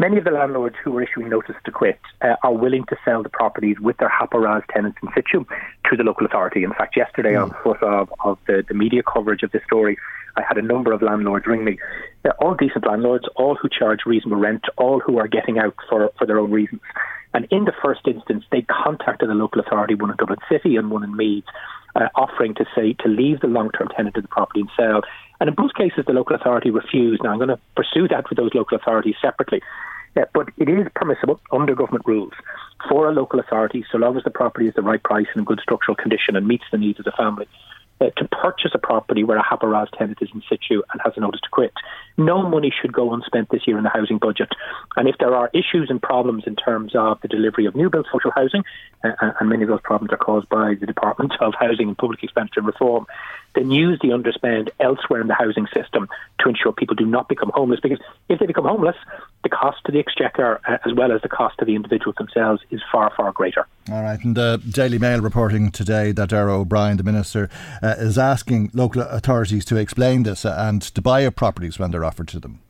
Many 0.00 0.16
of 0.16 0.24
the 0.24 0.30
landlords 0.30 0.76
who 0.82 0.96
are 0.96 1.02
issuing 1.02 1.28
notice 1.28 1.56
to 1.62 1.70
quit 1.70 2.00
uh, 2.22 2.36
are 2.42 2.54
willing 2.54 2.86
to 2.86 2.96
sell 3.04 3.22
the 3.22 3.28
properties 3.28 3.78
with 3.78 3.98
their 3.98 4.08
HAP 4.08 4.32
or 4.32 4.40
RAS 4.40 4.62
tenants 4.72 4.96
in 5.02 5.10
situ 5.14 5.44
to 5.90 5.94
the 5.94 6.02
local 6.02 6.24
authority. 6.24 6.64
In 6.64 6.72
fact, 6.72 6.96
yesterday, 6.96 7.34
mm. 7.34 7.42
on 7.42 7.62
foot 7.62 7.82
of, 7.82 8.10
of 8.24 8.38
the, 8.46 8.64
the 8.66 8.72
media 8.72 9.02
coverage 9.02 9.42
of 9.42 9.52
this 9.52 9.60
story, 9.64 9.98
I 10.38 10.42
had 10.48 10.56
a 10.56 10.62
number 10.62 10.92
of 10.92 11.02
landlords 11.02 11.46
ring 11.46 11.64
me. 11.64 11.78
They're 12.22 12.42
all 12.42 12.54
decent 12.54 12.86
landlords, 12.86 13.26
all 13.36 13.56
who 13.56 13.68
charge 13.68 14.06
reasonable 14.06 14.40
rent, 14.40 14.64
all 14.78 15.00
who 15.00 15.18
are 15.18 15.28
getting 15.28 15.58
out 15.58 15.74
for, 15.86 16.10
for 16.16 16.26
their 16.26 16.38
own 16.38 16.50
reasons. 16.50 16.80
And 17.34 17.46
in 17.50 17.66
the 17.66 17.74
first 17.84 18.00
instance, 18.06 18.44
they 18.50 18.62
contacted 18.62 19.28
the 19.28 19.34
local 19.34 19.60
authority, 19.60 19.96
one 19.96 20.10
in 20.10 20.16
Dublin 20.16 20.38
City 20.50 20.76
and 20.76 20.90
one 20.90 21.04
in 21.04 21.14
Meath, 21.14 21.44
uh, 21.94 22.08
offering 22.14 22.54
to 22.54 22.64
say 22.74 22.94
to 23.00 23.08
leave 23.08 23.40
the 23.40 23.48
long-term 23.48 23.88
tenant 23.94 24.16
of 24.16 24.22
the 24.22 24.28
property 24.28 24.60
and 24.60 24.70
sell. 24.78 25.02
And 25.40 25.48
in 25.48 25.54
both 25.54 25.74
cases, 25.74 26.04
the 26.06 26.14
local 26.14 26.36
authority 26.36 26.70
refused. 26.70 27.22
Now, 27.22 27.32
I'm 27.32 27.38
going 27.38 27.48
to 27.48 27.60
pursue 27.76 28.08
that 28.08 28.30
with 28.30 28.38
those 28.38 28.54
local 28.54 28.78
authorities 28.78 29.16
separately. 29.20 29.60
Uh, 30.16 30.22
but 30.34 30.48
it 30.58 30.68
is 30.68 30.86
permissible 30.94 31.40
under 31.52 31.74
government 31.74 32.04
rules 32.06 32.32
for 32.88 33.08
a 33.08 33.12
local 33.12 33.38
authority, 33.38 33.84
so 33.92 33.98
long 33.98 34.16
as 34.16 34.24
the 34.24 34.30
property 34.30 34.66
is 34.66 34.74
the 34.74 34.82
right 34.82 35.02
price 35.02 35.26
and 35.34 35.40
in 35.40 35.44
good 35.44 35.60
structural 35.62 35.94
condition 35.94 36.36
and 36.36 36.46
meets 36.46 36.64
the 36.72 36.78
needs 36.78 36.98
of 36.98 37.04
the 37.04 37.12
family, 37.12 37.46
uh, 38.00 38.10
to 38.16 38.26
purchase 38.28 38.70
a 38.74 38.78
property 38.78 39.24
where 39.24 39.36
a 39.36 39.42
HAP 39.42 39.62
or 39.62 39.68
RAS 39.68 39.88
tenant 39.96 40.18
is 40.22 40.28
in 40.34 40.42
situ 40.48 40.82
and 40.90 41.00
has 41.04 41.12
a 41.16 41.20
notice 41.20 41.40
to 41.42 41.50
quit. 41.50 41.72
No 42.16 42.42
money 42.42 42.72
should 42.80 42.92
go 42.92 43.12
unspent 43.12 43.50
this 43.50 43.66
year 43.66 43.76
in 43.76 43.84
the 43.84 43.90
housing 43.90 44.18
budget. 44.18 44.48
And 44.96 45.08
if 45.08 45.16
there 45.18 45.34
are 45.34 45.50
issues 45.52 45.88
and 45.90 46.00
problems 46.00 46.44
in 46.46 46.56
terms 46.56 46.92
of 46.94 47.20
the 47.20 47.28
delivery 47.28 47.66
of 47.66 47.76
new 47.76 47.90
built 47.90 48.06
social 48.10 48.30
housing, 48.34 48.64
uh, 49.04 49.10
and 49.38 49.48
many 49.48 49.62
of 49.62 49.68
those 49.68 49.82
problems 49.82 50.12
are 50.12 50.16
caused 50.16 50.48
by 50.48 50.74
the 50.80 50.86
Department 50.86 51.34
of 51.40 51.52
Housing 51.58 51.88
and 51.88 51.98
Public 51.98 52.22
Expenditure 52.22 52.62
Reform, 52.62 53.06
then 53.54 53.70
use 53.70 53.98
the 54.00 54.08
underspend 54.08 54.70
elsewhere 54.78 55.20
in 55.20 55.26
the 55.26 55.34
housing 55.34 55.66
system 55.74 56.08
to 56.40 56.48
ensure 56.48 56.72
people 56.72 56.94
do 56.94 57.06
not 57.06 57.28
become 57.28 57.50
homeless. 57.54 57.80
Because 57.80 57.98
if 58.28 58.38
they 58.38 58.46
become 58.46 58.64
homeless, 58.64 58.96
the 59.42 59.48
cost 59.48 59.78
to 59.86 59.92
the 59.92 59.98
exchequer, 59.98 60.60
uh, 60.68 60.78
as 60.84 60.94
well 60.94 61.12
as 61.12 61.22
the 61.22 61.28
cost 61.28 61.58
to 61.58 61.64
the 61.64 61.74
individuals 61.74 62.16
themselves, 62.16 62.62
is 62.70 62.80
far, 62.92 63.12
far 63.16 63.32
greater. 63.32 63.66
All 63.90 64.02
right. 64.02 64.22
And 64.22 64.36
the 64.36 64.62
Daily 64.70 64.98
Mail 64.98 65.20
reporting 65.20 65.70
today 65.70 66.12
that 66.12 66.28
Darragh 66.30 66.60
O'Brien, 66.60 66.96
the 66.96 67.02
Minister, 67.02 67.48
uh, 67.82 67.94
is 67.98 68.18
asking 68.18 68.70
local 68.72 69.02
authorities 69.02 69.64
to 69.66 69.76
explain 69.76 70.22
this 70.22 70.44
and 70.44 70.82
to 70.82 71.02
buy 71.02 71.26
up 71.26 71.36
properties 71.36 71.78
when 71.78 71.90
they're 71.90 72.04
offered 72.04 72.28
to 72.28 72.40
them. 72.40 72.60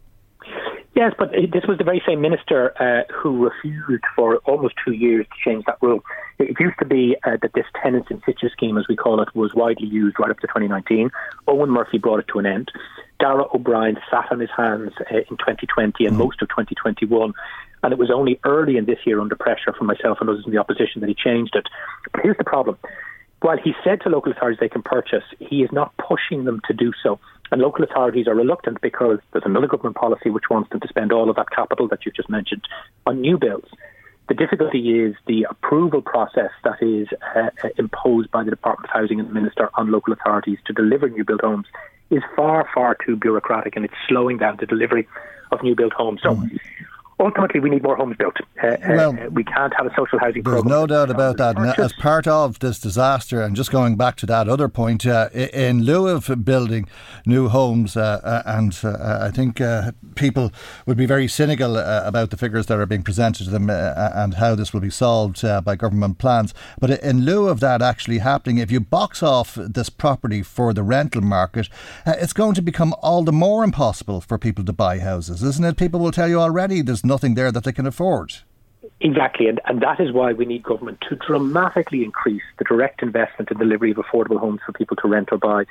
Yes, 0.94 1.12
but 1.16 1.30
this 1.30 1.64
was 1.68 1.78
the 1.78 1.84
very 1.84 2.02
same 2.06 2.20
minister 2.20 2.74
uh, 2.82 3.12
who 3.12 3.44
refused 3.44 4.02
for 4.16 4.38
almost 4.38 4.74
two 4.84 4.92
years 4.92 5.24
to 5.26 5.50
change 5.50 5.64
that 5.66 5.78
rule. 5.80 6.04
It 6.40 6.58
used 6.58 6.78
to 6.80 6.84
be 6.84 7.16
uh, 7.24 7.36
that 7.40 7.52
this 7.54 7.66
tenants 7.80 8.08
in 8.10 8.20
situ 8.26 8.48
scheme, 8.48 8.76
as 8.76 8.88
we 8.88 8.96
call 8.96 9.20
it, 9.22 9.28
was 9.34 9.54
widely 9.54 9.86
used 9.86 10.18
right 10.18 10.30
up 10.30 10.40
to 10.40 10.48
2019. 10.48 11.10
Eoghan 11.46 11.68
Murphy 11.68 11.98
brought 11.98 12.18
it 12.18 12.26
to 12.32 12.40
an 12.40 12.46
end. 12.46 12.72
Darragh 13.20 13.54
O'Brien 13.54 13.98
sat 14.10 14.32
on 14.32 14.40
his 14.40 14.50
hands 14.56 14.92
uh, 15.12 15.16
in 15.16 15.36
2020 15.36 16.06
and 16.06 16.16
mm. 16.16 16.18
most 16.18 16.42
of 16.42 16.48
2021. 16.48 17.34
And 17.82 17.92
it 17.92 17.98
was 17.98 18.10
only 18.10 18.40
early 18.44 18.76
in 18.76 18.86
this 18.86 18.98
year, 19.06 19.20
under 19.20 19.36
pressure 19.36 19.72
from 19.72 19.86
myself 19.86 20.18
and 20.20 20.28
others 20.28 20.44
in 20.44 20.50
the 20.52 20.58
opposition, 20.58 21.00
that 21.02 21.08
he 21.08 21.14
changed 21.14 21.54
it. 21.54 21.66
But 22.12 22.22
here's 22.22 22.36
the 22.36 22.44
problem. 22.44 22.78
While 23.42 23.58
he 23.58 23.72
said 23.82 24.02
to 24.02 24.10
local 24.10 24.32
authorities 24.32 24.60
they 24.60 24.68
can 24.68 24.82
purchase, 24.82 25.24
he 25.38 25.62
is 25.62 25.70
not 25.72 25.94
pushing 25.96 26.44
them 26.44 26.60
to 26.66 26.74
do 26.74 26.92
so. 27.02 27.18
And 27.50 27.60
local 27.60 27.84
authorities 27.84 28.28
are 28.28 28.34
reluctant 28.34 28.80
because 28.80 29.18
there's 29.32 29.44
another 29.46 29.66
government 29.66 29.96
policy 29.96 30.30
which 30.30 30.50
wants 30.50 30.70
them 30.70 30.80
to 30.80 30.88
spend 30.88 31.10
all 31.10 31.28
of 31.30 31.36
that 31.36 31.50
capital 31.50 31.88
that 31.88 32.04
you 32.06 32.12
just 32.12 32.28
mentioned 32.28 32.62
on 33.06 33.20
new 33.20 33.38
builds. 33.38 33.68
The 34.28 34.34
difficulty 34.34 35.00
is 35.00 35.16
the 35.26 35.46
approval 35.50 36.02
process 36.02 36.50
that 36.62 36.80
is 36.80 37.08
uh, 37.34 37.50
uh, 37.64 37.68
imposed 37.78 38.30
by 38.30 38.44
the 38.44 38.50
Department 38.50 38.88
of 38.88 38.92
Housing 38.92 39.18
and 39.18 39.28
the 39.28 39.32
Minister 39.32 39.70
on 39.74 39.90
local 39.90 40.12
authorities 40.12 40.58
to 40.66 40.72
deliver 40.72 41.08
new 41.08 41.24
build 41.24 41.40
homes 41.40 41.66
is 42.10 42.22
far, 42.36 42.68
far 42.72 42.96
too 43.04 43.16
bureaucratic 43.16 43.74
and 43.74 43.84
it's 43.84 43.94
slowing 44.08 44.38
down 44.38 44.58
the 44.60 44.66
delivery 44.66 45.08
of 45.50 45.62
new 45.64 45.74
built 45.74 45.92
homes. 45.94 46.20
So 46.22 46.36
mm 46.36 46.58
ultimately 47.20 47.60
we 47.60 47.70
need 47.70 47.82
more 47.82 47.96
homes 47.96 48.16
built. 48.16 48.36
Uh, 48.62 48.66
uh 48.66 48.78
well, 48.88 49.18
uh, 49.18 49.28
we 49.30 49.44
can't 49.44 49.72
have 49.76 49.86
a 49.86 49.94
social 49.94 50.18
housing 50.18 50.42
There's 50.42 50.64
no 50.64 50.86
doubt 50.86 51.10
about 51.10 51.36
that. 51.36 51.56
And 51.56 51.78
as 51.78 51.92
part 51.94 52.26
of 52.26 52.58
this 52.58 52.78
disaster, 52.78 53.42
and 53.42 53.54
just 53.54 53.70
going 53.70 53.96
back 53.96 54.16
to 54.16 54.26
that 54.26 54.48
other 54.48 54.68
point, 54.68 55.06
uh, 55.06 55.28
in 55.32 55.82
lieu 55.82 56.08
of 56.08 56.44
building 56.44 56.88
new 57.26 57.48
homes, 57.48 57.96
uh, 57.96 58.20
uh 58.24 58.42
and 58.46 58.78
I 58.84 59.30
think 59.30 59.60
people 60.14 60.52
would 60.86 60.96
be 60.96 61.06
very 61.06 61.28
cynical 61.28 61.76
about 61.76 62.30
the 62.30 62.36
figures 62.36 62.66
that 62.66 62.78
are 62.78 62.86
being 62.86 63.02
presented 63.02 63.44
to 63.44 63.50
them 63.50 63.70
and 63.70 64.34
how 64.34 64.54
this 64.54 64.72
will 64.72 64.80
be 64.80 64.90
solved 64.90 65.42
by 65.64 65.76
government 65.76 66.18
plans. 66.18 66.54
But 66.80 67.02
in 67.02 67.24
lieu 67.24 67.48
of 67.48 67.60
that 67.60 67.82
actually 67.82 68.18
happening, 68.18 68.58
if 68.58 68.70
you 68.70 68.80
box 68.80 69.22
off 69.22 69.54
this 69.54 69.90
property 69.90 70.42
for 70.42 70.72
the 70.72 70.82
rental 70.82 71.22
market, 71.22 71.68
it's 72.06 72.32
going 72.32 72.54
to 72.54 72.62
become 72.62 72.94
all 73.02 73.22
the 73.22 73.32
more 73.32 73.62
impossible 73.62 74.20
for 74.20 74.38
people 74.38 74.64
to 74.64 74.72
buy 74.72 74.98
houses, 74.98 75.42
isn't 75.42 75.64
it? 75.64 75.76
People 75.76 76.00
will 76.00 76.12
tell 76.12 76.28
you 76.28 76.40
already 76.40 76.82
there's 76.82 77.04
nothing 77.10 77.34
there 77.34 77.52
that 77.52 77.64
they 77.64 77.72
can 77.72 77.86
afford. 77.86 78.32
Exactly, 79.00 79.46
and, 79.48 79.60
and 79.66 79.82
that 79.82 80.00
is 80.00 80.12
why 80.12 80.32
we 80.32 80.46
need 80.46 80.62
government 80.62 80.98
to 81.08 81.16
dramatically 81.16 82.02
increase 82.02 82.42
the 82.58 82.64
direct 82.64 83.02
investment 83.02 83.50
in 83.50 83.58
delivery 83.58 83.90
of 83.90 83.98
affordable 83.98 84.38
homes 84.38 84.60
for 84.64 84.72
people 84.72 84.96
to 84.96 85.08
rent 85.08 85.28
or 85.32 85.38
buy. 85.38 85.64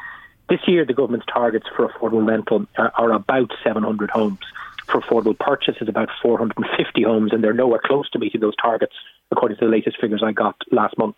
This 0.49 0.59
year, 0.67 0.83
the 0.85 0.93
government's 0.93 1.27
targets 1.31 1.67
for 1.75 1.87
affordable 1.87 2.27
rental 2.27 2.65
are, 2.77 2.91
are 2.95 3.11
about 3.11 3.51
700 3.63 4.09
homes. 4.09 4.39
For 4.87 4.99
affordable 5.01 5.37
purchase 5.37 5.75
is 5.79 5.87
about 5.87 6.09
450 6.21 7.03
homes, 7.03 7.31
and 7.31 7.43
they're 7.43 7.53
nowhere 7.53 7.81
close 7.83 8.09
to 8.11 8.19
meeting 8.19 8.41
those 8.41 8.55
targets, 8.55 8.93
according 9.31 9.57
to 9.59 9.65
the 9.65 9.71
latest 9.71 9.97
figures 10.01 10.23
I 10.25 10.31
got 10.31 10.55
last 10.71 10.97
month. 10.97 11.17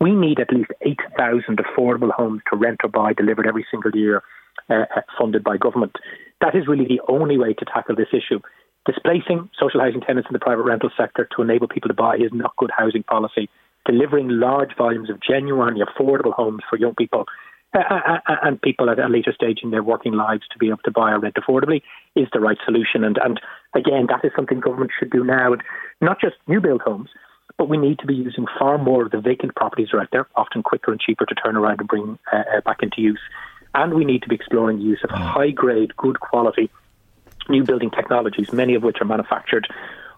We 0.00 0.12
need 0.12 0.38
at 0.38 0.52
least 0.52 0.70
8,000 0.82 1.58
affordable 1.58 2.12
homes 2.12 2.42
to 2.50 2.56
rent 2.56 2.80
or 2.84 2.90
buy 2.90 3.12
delivered 3.12 3.46
every 3.46 3.66
single 3.70 3.90
year, 3.94 4.22
uh, 4.68 4.84
uh 4.96 5.00
funded 5.18 5.42
by 5.42 5.56
government. 5.56 5.96
That 6.40 6.54
is 6.54 6.68
really 6.68 6.86
the 6.86 7.00
only 7.08 7.36
way 7.36 7.52
to 7.54 7.64
tackle 7.64 7.96
this 7.96 8.12
issue. 8.12 8.40
Displacing 8.90 9.48
social 9.56 9.80
housing 9.80 10.00
tenants 10.00 10.28
in 10.28 10.32
the 10.32 10.40
private 10.40 10.62
rental 10.62 10.90
sector 10.96 11.28
to 11.36 11.42
enable 11.42 11.68
people 11.68 11.86
to 11.86 11.94
buy 11.94 12.16
is 12.16 12.32
not 12.32 12.56
good 12.56 12.72
housing 12.76 13.04
policy. 13.04 13.48
Delivering 13.86 14.28
large 14.28 14.76
volumes 14.76 15.08
of 15.08 15.20
genuinely 15.20 15.80
affordable 15.80 16.32
homes 16.32 16.62
for 16.68 16.76
young 16.76 16.96
people 16.96 17.26
uh, 17.72 17.82
uh, 17.88 18.18
uh, 18.26 18.36
and 18.42 18.60
people 18.60 18.90
at 18.90 18.98
a 18.98 19.06
later 19.06 19.32
stage 19.32 19.60
in 19.62 19.70
their 19.70 19.84
working 19.84 20.14
lives 20.14 20.42
to 20.50 20.58
be 20.58 20.66
able 20.66 20.78
to 20.78 20.90
buy 20.90 21.12
or 21.12 21.20
rent 21.20 21.36
affordably 21.36 21.82
is 22.16 22.26
the 22.32 22.40
right 22.40 22.58
solution. 22.64 23.04
And, 23.04 23.16
and 23.22 23.40
again, 23.74 24.08
that 24.08 24.24
is 24.24 24.32
something 24.34 24.58
government 24.58 24.90
should 24.98 25.10
do 25.10 25.22
now. 25.22 25.52
And 25.52 25.62
not 26.00 26.20
just 26.20 26.34
new 26.48 26.60
build 26.60 26.80
homes, 26.80 27.10
but 27.58 27.68
we 27.68 27.76
need 27.76 28.00
to 28.00 28.06
be 28.06 28.14
using 28.14 28.46
far 28.58 28.76
more 28.76 29.04
of 29.04 29.12
the 29.12 29.20
vacant 29.20 29.54
properties 29.54 29.90
that 29.92 29.98
are 29.98 30.00
out 30.00 30.08
there, 30.10 30.26
often 30.34 30.64
quicker 30.64 30.90
and 30.90 31.00
cheaper 31.00 31.26
to 31.26 31.34
turn 31.36 31.56
around 31.56 31.78
and 31.78 31.88
bring 31.88 32.18
uh, 32.32 32.60
back 32.64 32.78
into 32.82 33.00
use. 33.00 33.20
And 33.72 33.94
we 33.94 34.04
need 34.04 34.22
to 34.22 34.28
be 34.28 34.34
exploring 34.34 34.78
the 34.78 34.84
use 34.84 35.00
of 35.04 35.10
high 35.10 35.50
grade, 35.50 35.96
good 35.96 36.18
quality 36.18 36.70
new 37.50 37.64
building 37.64 37.90
technologies, 37.90 38.52
many 38.52 38.74
of 38.74 38.82
which 38.82 38.98
are 39.00 39.04
manufactured 39.04 39.68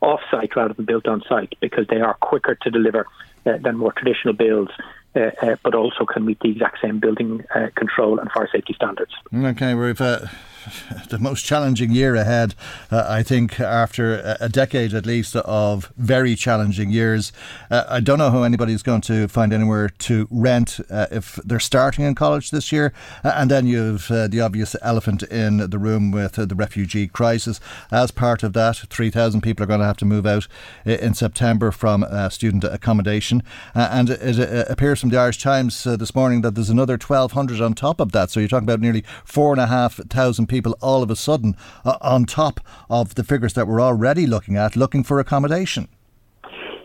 off 0.01 0.21
site 0.31 0.55
rather 0.57 0.75
than 0.75 0.85
built 0.85 1.07
on 1.07 1.23
site 1.29 1.55
because 1.61 1.87
they 1.89 2.01
are 2.01 2.15
quicker 2.15 2.55
to 2.55 2.71
deliver 2.71 3.07
uh, 3.47 3.57
than 3.59 3.77
more 3.77 3.93
traditional 3.93 4.35
builds. 4.35 4.71
Uh, 5.15 5.31
uh, 5.43 5.57
but 5.62 5.75
also 5.75 6.07
can 6.07 6.25
meet 6.25 6.41
the 6.41 6.49
exact 6.49 6.79
same 6.81 6.99
building 6.99 7.45
uh, 7.55 7.67
control 7.75 8.19
and 8.19 8.33
fire 8.33 8.49
safety 8.51 8.73
standards. 8.73 9.12
Okay, 9.35 9.75
uh, 10.01 10.27
the 11.09 11.19
most 11.19 11.45
challenging 11.45 11.90
year 11.90 12.14
ahead, 12.14 12.54
uh, 12.90 13.04
I 13.09 13.23
think, 13.23 13.61
after 13.61 14.37
a 14.40 14.49
decade 14.49 14.95
at 14.95 15.07
least 15.07 15.37
of 15.37 15.92
very 15.97 16.35
challenging 16.35 16.90
years. 16.90 17.33
Uh, 17.71 17.85
I 17.88 18.00
don't 18.00 18.19
know 18.19 18.31
how 18.31 18.42
anybody's 18.42 18.83
going 18.83 19.00
to 19.02 19.28
find 19.28 19.52
anywhere 19.52 19.88
to 19.88 20.28
rent 20.31 20.81
uh, 20.90 21.07
if 21.11 21.37
they're 21.45 21.61
starting 21.61 22.04
in 22.04 22.14
college 22.14 22.50
this 22.50 22.73
year. 22.73 22.92
Uh, 23.25 23.33
and 23.35 23.50
then 23.50 23.66
you've 23.66 24.11
uh, 24.11 24.28
the 24.28 24.40
obvious 24.40 24.76
elephant 24.83 25.23
in 25.25 25.71
the 25.71 25.78
room 25.78 26.11
with 26.11 26.38
uh, 26.38 26.45
the 26.45 26.54
refugee 26.54 27.07
crisis. 27.07 27.61
As 27.90 28.11
part 28.11 28.42
of 28.42 28.52
that, 28.54 28.76
3,000 28.76 29.40
people 29.40 29.64
are 29.64 29.66
going 29.66 29.81
to 29.81 29.87
have 29.87 29.97
to 29.99 30.04
move 30.04 30.26
out 30.26 30.47
in 30.85 31.14
September 31.14 31.71
from 31.71 32.04
student 32.31 32.64
accommodation. 32.64 33.42
and 33.75 34.11
it 34.11 34.71
appears 34.71 35.00
from 35.00 35.11
the 35.11 35.19
Irish 35.19 35.38
Times 35.38 35.85
this 35.85 36.14
morning 36.14 36.42
that 36.42 36.54
there's 36.54 36.71
another 36.71 36.95
1,200 36.95 37.61
on 37.61 37.75
top 37.75 38.00
of 38.00 38.12
that. 38.12 38.31
So 38.31 38.40
you're 38.40 38.49
talking 38.49 38.69
about 38.69 38.81
nearly 38.81 39.04
4,500 39.25 40.49
people 40.49 40.51
all 40.80 41.02
of 41.02 41.11
a 41.11 41.16
sudden 41.16 41.56
uh, 41.85 41.97
on 42.00 42.25
top 42.25 42.61
of 42.90 43.14
the 43.14 43.25
figures 43.25 43.54
that 43.54 43.66
we're 43.66 43.80
already 43.80 44.26
looking 44.26 44.56
at, 44.56 44.76
looking 44.76 45.02
for 45.02 45.18
accommodation. 45.18 45.88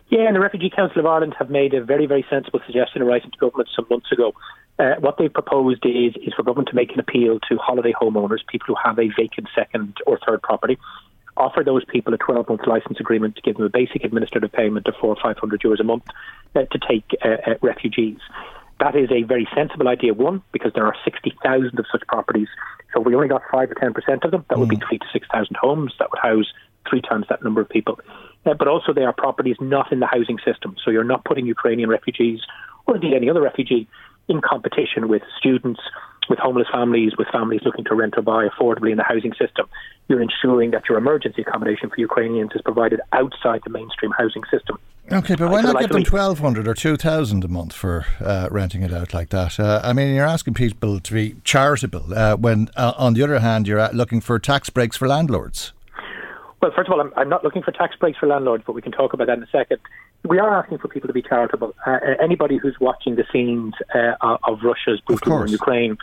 Yeah, 0.09 0.27
and 0.27 0.35
the 0.35 0.39
Refugee 0.39 0.69
Council 0.69 0.99
of 0.99 1.05
Ireland 1.05 1.35
have 1.37 1.49
made 1.49 1.73
a 1.73 1.83
very, 1.83 2.05
very 2.05 2.25
sensible 2.29 2.61
suggestion 2.65 3.01
in 3.01 3.07
writing 3.07 3.29
to 3.31 3.37
government 3.37 3.69
some 3.75 3.85
months 3.89 4.11
ago. 4.11 4.33
Uh, 4.79 4.93
what 4.99 5.17
they've 5.17 5.33
proposed 5.33 5.85
is, 5.85 6.15
is 6.25 6.33
for 6.33 6.43
government 6.43 6.69
to 6.69 6.75
make 6.75 6.93
an 6.93 6.99
appeal 6.99 7.39
to 7.49 7.57
holiday 7.57 7.91
homeowners, 7.99 8.39
people 8.47 8.67
who 8.67 8.75
have 8.81 8.97
a 8.99 9.09
vacant 9.17 9.47
second 9.53 9.97
or 10.05 10.17
third 10.25 10.41
property, 10.41 10.77
offer 11.35 11.63
those 11.63 11.83
people 11.85 12.13
a 12.13 12.17
12 12.17 12.47
month 12.47 12.61
license 12.67 12.99
agreement 12.99 13.35
to 13.35 13.41
give 13.41 13.57
them 13.57 13.65
a 13.65 13.69
basic 13.69 14.03
administrative 14.03 14.51
payment 14.51 14.87
of 14.87 14.95
four 14.99 15.09
or 15.09 15.17
500 15.21 15.61
euros 15.61 15.79
a 15.79 15.83
month 15.83 16.03
uh, 16.55 16.63
to 16.71 16.79
take 16.87 17.03
uh, 17.23 17.37
uh, 17.45 17.55
refugees. 17.61 18.19
That 18.79 18.95
is 18.95 19.09
a 19.11 19.23
very 19.23 19.47
sensible 19.55 19.87
idea, 19.87 20.13
one, 20.13 20.43
because 20.51 20.71
there 20.73 20.85
are 20.85 20.95
60,000 21.03 21.79
of 21.79 21.85
such 21.91 22.05
properties. 22.07 22.47
So 22.93 23.01
if 23.01 23.07
we 23.07 23.15
only 23.15 23.27
got 23.27 23.41
5 23.51 23.71
or 23.71 23.75
10% 23.75 24.23
of 24.23 24.31
them. 24.31 24.45
That 24.49 24.59
would 24.59 24.67
mm. 24.69 24.79
be 24.79 24.85
three 24.87 24.99
to 24.99 25.05
6,000 25.11 25.55
homes. 25.57 25.93
That 25.99 26.11
would 26.11 26.19
house 26.19 26.45
three 26.89 27.01
times 27.01 27.25
that 27.29 27.43
number 27.43 27.61
of 27.61 27.69
people. 27.69 27.99
Uh, 28.45 28.53
but 28.53 28.67
also, 28.67 28.93
they 28.93 29.03
are 29.03 29.13
properties 29.13 29.57
not 29.59 29.91
in 29.91 29.99
the 29.99 30.05
housing 30.05 30.37
system. 30.45 30.75
So 30.83 30.91
you're 30.91 31.03
not 31.03 31.25
putting 31.25 31.45
Ukrainian 31.47 31.89
refugees, 31.89 32.41
or 32.85 32.95
indeed 32.95 33.13
any 33.13 33.29
other 33.29 33.41
refugee, 33.41 33.87
in 34.29 34.41
competition 34.41 35.07
with 35.07 35.21
students, 35.37 35.79
with 36.29 36.39
homeless 36.39 36.67
families, 36.71 37.13
with 37.17 37.27
families 37.29 37.61
looking 37.63 37.85
to 37.85 37.95
rent 37.95 38.15
or 38.17 38.21
buy 38.21 38.47
affordably 38.47 38.91
in 38.91 38.97
the 38.97 39.03
housing 39.03 39.33
system. 39.33 39.67
You're 40.07 40.21
ensuring 40.21 40.71
that 40.71 40.87
your 40.87 40.97
emergency 40.97 41.41
accommodation 41.41 41.89
for 41.89 41.99
Ukrainians 41.99 42.51
is 42.55 42.61
provided 42.61 43.01
outside 43.13 43.61
the 43.63 43.69
mainstream 43.69 44.11
housing 44.11 44.43
system. 44.51 44.79
Okay, 45.11 45.35
but 45.35 45.49
why 45.49 45.61
not 45.61 45.79
give 45.79 45.89
them 45.89 46.03
twelve 46.03 46.39
hundred 46.39 46.67
or 46.67 46.73
two 46.73 46.97
thousand 46.97 47.43
a 47.45 47.47
month 47.47 47.71
for 47.71 48.05
uh, 48.19 48.49
renting 48.51 48.83
it 48.83 48.93
out 48.93 49.13
like 49.13 49.29
that? 49.29 49.57
Uh, 49.57 49.79
I 49.83 49.93
mean, 49.93 50.13
you're 50.13 50.25
asking 50.25 50.53
people 50.53 50.99
to 50.99 51.13
be 51.13 51.35
charitable 51.45 52.13
uh, 52.13 52.35
when, 52.35 52.69
uh, 52.75 52.93
on 52.97 53.13
the 53.13 53.23
other 53.23 53.39
hand, 53.39 53.67
you're 53.67 53.87
looking 53.93 54.19
for 54.19 54.37
tax 54.37 54.69
breaks 54.69 54.97
for 54.97 55.07
landlords. 55.07 55.71
Well, 56.61 56.71
first 56.75 56.89
of 56.89 56.93
all, 56.93 57.01
I'm, 57.01 57.13
I'm, 57.15 57.29
not 57.29 57.43
looking 57.43 57.61
for 57.61 57.71
tax 57.71 57.95
breaks 57.95 58.17
for 58.17 58.27
landlords, 58.27 58.63
but 58.65 58.73
we 58.73 58.81
can 58.81 58.91
talk 58.91 59.13
about 59.13 59.27
that 59.27 59.37
in 59.37 59.43
a 59.43 59.47
second. 59.47 59.79
We 60.27 60.39
are 60.39 60.59
asking 60.59 60.79
for 60.79 60.89
people 60.89 61.07
to 61.07 61.13
be 61.13 61.21
charitable. 61.21 61.73
Uh, 61.85 61.91
uh, 61.91 61.97
anybody 62.21 62.57
who's 62.57 62.77
watching 62.79 63.15
the 63.15 63.23
scenes 63.31 63.73
of 64.21 64.59
Russia's 64.61 64.99
brutal 65.01 65.31
war 65.31 65.45
in 65.45 65.51
Ukraine 65.51 65.97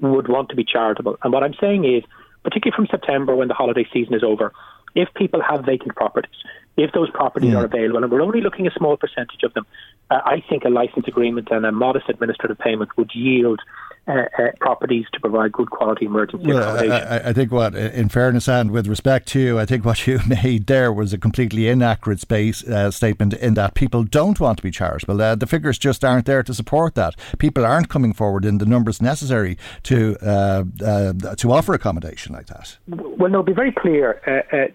would 0.00 0.28
want 0.28 0.50
to 0.50 0.56
be 0.56 0.64
charitable. 0.64 1.16
And 1.22 1.32
what 1.32 1.42
I'm 1.42 1.54
saying 1.60 1.84
is, 1.84 2.04
particularly 2.44 2.76
from 2.76 2.86
September 2.88 3.34
when 3.34 3.48
the 3.48 3.54
holiday 3.54 3.86
season 3.92 4.14
is 4.14 4.22
over, 4.22 4.52
if 4.94 5.08
people 5.14 5.40
have 5.40 5.64
vacant 5.64 5.96
properties, 5.96 6.34
if 6.76 6.92
those 6.92 7.10
properties 7.10 7.54
are 7.54 7.64
available, 7.64 8.02
and 8.02 8.12
we're 8.12 8.20
only 8.20 8.40
looking 8.42 8.66
at 8.66 8.72
a 8.74 8.78
small 8.78 8.96
percentage 8.96 9.42
of 9.42 9.54
them, 9.54 9.66
uh, 10.10 10.20
I 10.24 10.42
think 10.48 10.64
a 10.64 10.68
license 10.68 11.08
agreement 11.08 11.48
and 11.50 11.64
a 11.64 11.72
modest 11.72 12.08
administrative 12.08 12.58
payment 12.58 12.90
would 12.98 13.14
yield 13.14 13.60
uh, 14.08 14.24
uh, 14.36 14.50
properties 14.60 15.04
to 15.12 15.20
provide 15.20 15.52
good 15.52 15.70
quality 15.70 16.06
emergency 16.06 16.48
well, 16.48 16.58
accommodation. 16.58 17.06
I, 17.06 17.28
I, 17.28 17.32
think 17.32 17.52
what, 17.52 17.76
in 17.76 18.08
fairness 18.08 18.48
and 18.48 18.72
with 18.72 18.88
respect 18.88 19.28
to 19.28 19.38
you, 19.38 19.60
I 19.60 19.64
think 19.64 19.84
what 19.84 20.04
you 20.08 20.18
made 20.26 20.66
there 20.66 20.92
was 20.92 21.12
a 21.12 21.18
completely 21.18 21.68
inaccurate 21.68 22.18
space 22.18 22.66
uh, 22.66 22.90
statement 22.90 23.32
in 23.34 23.54
that 23.54 23.74
people 23.74 24.02
don't 24.02 24.40
want 24.40 24.56
to 24.56 24.62
be 24.64 24.72
charitable. 24.72 25.22
Uh, 25.22 25.36
the 25.36 25.46
figures 25.46 25.78
just 25.78 26.04
aren't 26.04 26.26
there 26.26 26.42
to 26.42 26.52
support 26.52 26.96
that. 26.96 27.14
People 27.38 27.64
aren't 27.64 27.88
coming 27.88 28.12
forward 28.12 28.44
in 28.44 28.58
the 28.58 28.66
numbers 28.66 29.00
necessary 29.00 29.56
to 29.84 30.16
uh, 30.20 30.64
uh, 30.84 31.12
to 31.36 31.52
offer 31.52 31.72
accommodation 31.72 32.34
like 32.34 32.46
that. 32.46 32.76
Well, 32.88 33.30
no, 33.30 33.44
be 33.44 33.52
very 33.52 33.72
clear. 33.72 34.20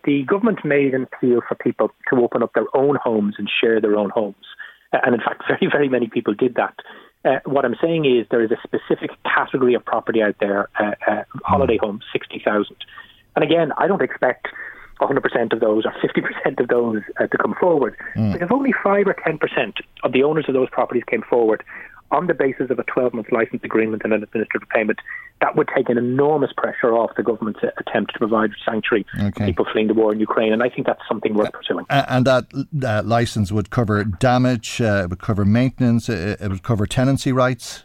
the 0.05 0.23
government 0.23 0.63
made 0.63 0.93
an 0.93 1.03
appeal 1.03 1.41
for 1.45 1.55
people 1.55 1.91
to 2.09 2.21
open 2.21 2.43
up 2.43 2.53
their 2.53 2.67
own 2.73 2.95
homes 3.03 3.35
and 3.37 3.49
share 3.59 3.81
their 3.81 3.97
own 3.97 4.09
homes. 4.09 4.35
and 4.93 5.13
in 5.15 5.19
fact, 5.19 5.43
very, 5.49 5.69
very 5.69 5.89
many 5.89 6.07
people 6.07 6.33
did 6.33 6.55
that. 6.55 6.75
Uh, 7.27 7.39
what 7.45 7.65
I'm 7.65 7.75
saying 7.81 8.05
is 8.05 8.25
there 8.31 8.41
is 8.41 8.51
a 8.51 8.57
specific 8.63 9.11
category 9.23 9.73
of 9.73 9.83
property 9.83 10.21
out 10.21 10.35
there, 10.39 10.69
uh, 10.79 10.93
uh, 11.05 11.23
holiday 11.43 11.77
homes, 11.77 12.03
60,000. 12.13 12.75
And 13.35 13.43
again, 13.43 13.73
I 13.77 13.87
don't 13.87 14.01
expect 14.01 14.47
100% 15.01 15.53
of 15.53 15.59
those 15.59 15.85
or 15.85 15.91
50% 15.91 16.59
of 16.59 16.67
those 16.69 17.01
uh, 17.19 17.27
to 17.27 17.37
come 17.37 17.53
forward. 17.59 17.97
Mm. 18.15 18.31
But 18.31 18.41
if 18.43 18.51
only 18.51 18.73
5 18.81 19.07
or 19.07 19.13
10% 19.13 19.73
of 20.03 20.13
the 20.13 20.23
owners 20.23 20.45
of 20.47 20.53
those 20.53 20.69
properties 20.69 21.03
came 21.05 21.21
forward, 21.21 21.63
on 22.11 22.27
the 22.27 22.33
basis 22.33 22.69
of 22.69 22.79
a 22.79 22.83
12 22.83 23.13
month 23.13 23.27
license 23.31 23.63
agreement 23.63 24.01
and 24.03 24.13
an 24.13 24.23
administrative 24.23 24.69
payment, 24.69 24.99
that 25.41 25.55
would 25.55 25.69
take 25.75 25.89
an 25.89 25.97
enormous 25.97 26.51
pressure 26.55 26.93
off 26.93 27.11
the 27.15 27.23
government's 27.23 27.59
attempt 27.77 28.13
to 28.13 28.19
provide 28.19 28.51
sanctuary 28.65 29.05
okay. 29.19 29.29
for 29.29 29.45
people 29.45 29.65
fleeing 29.71 29.87
the 29.87 29.93
war 29.93 30.13
in 30.13 30.19
Ukraine. 30.19 30.53
And 30.53 30.63
I 30.63 30.69
think 30.69 30.87
that's 30.87 31.01
something 31.07 31.33
worth 31.33 31.51
pursuing. 31.51 31.85
Uh, 31.89 32.05
and 32.07 32.25
that 32.25 32.45
uh, 32.83 33.03
license 33.03 33.51
would 33.51 33.69
cover 33.69 34.03
damage, 34.03 34.81
uh, 34.81 35.03
it 35.03 35.09
would 35.09 35.19
cover 35.19 35.45
maintenance, 35.45 36.09
it, 36.09 36.41
it 36.41 36.49
would 36.49 36.63
cover 36.63 36.85
tenancy 36.85 37.31
rights? 37.31 37.83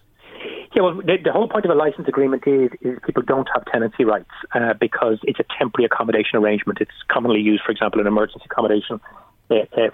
Yeah, 0.74 0.82
well, 0.82 0.94
the, 0.94 1.18
the, 1.22 1.32
whole 1.32 1.48
point 1.48 1.66
of 1.66 1.70
a 1.70 1.74
license 1.74 2.08
agreement 2.08 2.44
is, 2.46 2.70
is 2.80 2.98
people 3.04 3.22
don't 3.22 3.46
have 3.52 3.66
tenancy 3.66 4.04
rights 4.04 4.30
uh, 4.54 4.72
because 4.80 5.18
it's 5.24 5.38
a 5.38 5.44
temporary 5.58 5.84
accommodation 5.84 6.38
arrangement. 6.38 6.78
It's 6.80 6.90
commonly 7.08 7.40
used, 7.40 7.62
for 7.62 7.72
example, 7.72 8.00
in 8.00 8.06
emergency 8.06 8.46
accommodation 8.50 8.98
uh, 9.04 9.21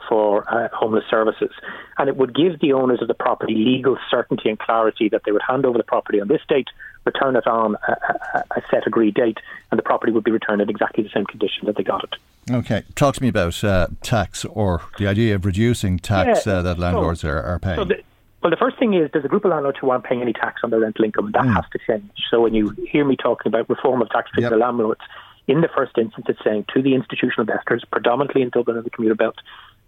for 0.08 0.48
uh, 0.52 0.68
homeless 0.72 1.04
services. 1.10 1.50
And 1.98 2.08
it 2.08 2.16
would 2.16 2.34
give 2.34 2.60
the 2.60 2.72
owners 2.72 3.00
of 3.02 3.08
the 3.08 3.14
property 3.14 3.54
legal 3.54 3.96
certainty 4.10 4.48
and 4.48 4.58
clarity 4.58 5.08
that 5.08 5.22
they 5.24 5.32
would 5.32 5.42
hand 5.46 5.66
over 5.66 5.78
the 5.78 5.84
property 5.84 6.20
on 6.20 6.28
this 6.28 6.42
date, 6.48 6.68
return 7.04 7.36
it 7.36 7.46
on 7.46 7.76
a, 7.86 7.92
a, 8.34 8.44
a, 8.56 8.62
set 8.70 8.86
agreed 8.86 9.14
date, 9.14 9.38
and 9.70 9.78
the 9.78 9.82
property 9.82 10.12
would 10.12 10.24
be 10.24 10.30
returned 10.30 10.60
in 10.60 10.70
exactly 10.70 11.02
the 11.02 11.10
same 11.10 11.26
condition 11.26 11.66
that 11.66 11.76
they 11.76 11.82
got 11.82 12.04
it. 12.04 12.14
Okay, 12.50 12.82
talk 12.94 13.14
to 13.16 13.22
me 13.22 13.28
about 13.28 13.62
uh, 13.62 13.88
tax 14.02 14.44
or 14.44 14.82
the 14.98 15.06
idea 15.06 15.34
of 15.34 15.44
reducing 15.44 15.98
tax 15.98 16.46
yeah. 16.46 16.54
uh, 16.54 16.62
that 16.62 16.78
landlords 16.78 17.20
so, 17.20 17.28
are, 17.28 17.42
are, 17.42 17.58
paying. 17.58 17.76
So 17.76 17.84
the, 17.84 18.02
well, 18.42 18.50
the 18.50 18.56
first 18.56 18.78
thing 18.78 18.94
is 18.94 19.10
there's 19.12 19.24
a 19.24 19.28
group 19.28 19.44
of 19.44 19.50
landlords 19.50 19.78
who 19.80 19.90
aren't 19.90 20.04
paying 20.04 20.22
any 20.22 20.32
tax 20.32 20.60
on 20.62 20.70
their 20.70 20.80
rental 20.80 21.04
income, 21.04 21.26
and 21.26 21.34
that 21.34 21.42
mm. 21.42 21.54
has 21.54 21.64
to 21.72 21.78
change. 21.86 22.10
So 22.30 22.40
when 22.40 22.54
you 22.54 22.70
hear 22.90 23.04
me 23.04 23.16
talking 23.16 23.50
about 23.50 23.68
reform 23.68 24.00
of 24.00 24.08
tax 24.10 24.30
treatment 24.30 24.54
yep. 24.54 24.60
landlords, 24.60 25.00
in 25.48 25.62
the 25.62 25.68
first 25.74 25.96
instance, 25.98 26.26
it's 26.28 26.44
saying 26.44 26.66
to 26.74 26.82
the 26.82 26.94
institutional 26.94 27.40
investors, 27.40 27.82
predominantly 27.90 28.42
in 28.42 28.50
Dublin 28.50 28.76
and 28.76 28.86
the 28.86 28.90
commuter 28.90 29.14
belt, 29.14 29.36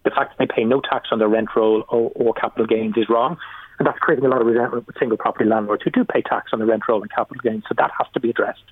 the 0.03 0.09
fact 0.09 0.35
that 0.37 0.47
they 0.47 0.53
pay 0.53 0.65
no 0.65 0.81
tax 0.81 1.09
on 1.11 1.19
their 1.19 1.29
rent 1.29 1.49
roll 1.55 1.85
or, 1.89 2.11
or 2.15 2.33
capital 2.33 2.65
gains 2.65 2.97
is 2.97 3.07
wrong. 3.07 3.37
And 3.77 3.87
that's 3.87 3.99
creating 3.99 4.25
a 4.25 4.29
lot 4.29 4.41
of 4.41 4.47
resentment 4.47 4.87
with 4.87 4.95
single 4.99 5.17
property 5.17 5.45
landlords 5.45 5.83
who 5.83 5.91
do 5.91 6.03
pay 6.03 6.21
tax 6.21 6.49
on 6.51 6.59
the 6.59 6.65
rent 6.65 6.83
roll 6.89 7.01
and 7.01 7.11
capital 7.11 7.41
gains. 7.41 7.63
So 7.69 7.75
that 7.77 7.91
has 7.97 8.07
to 8.13 8.19
be 8.19 8.31
addressed. 8.31 8.63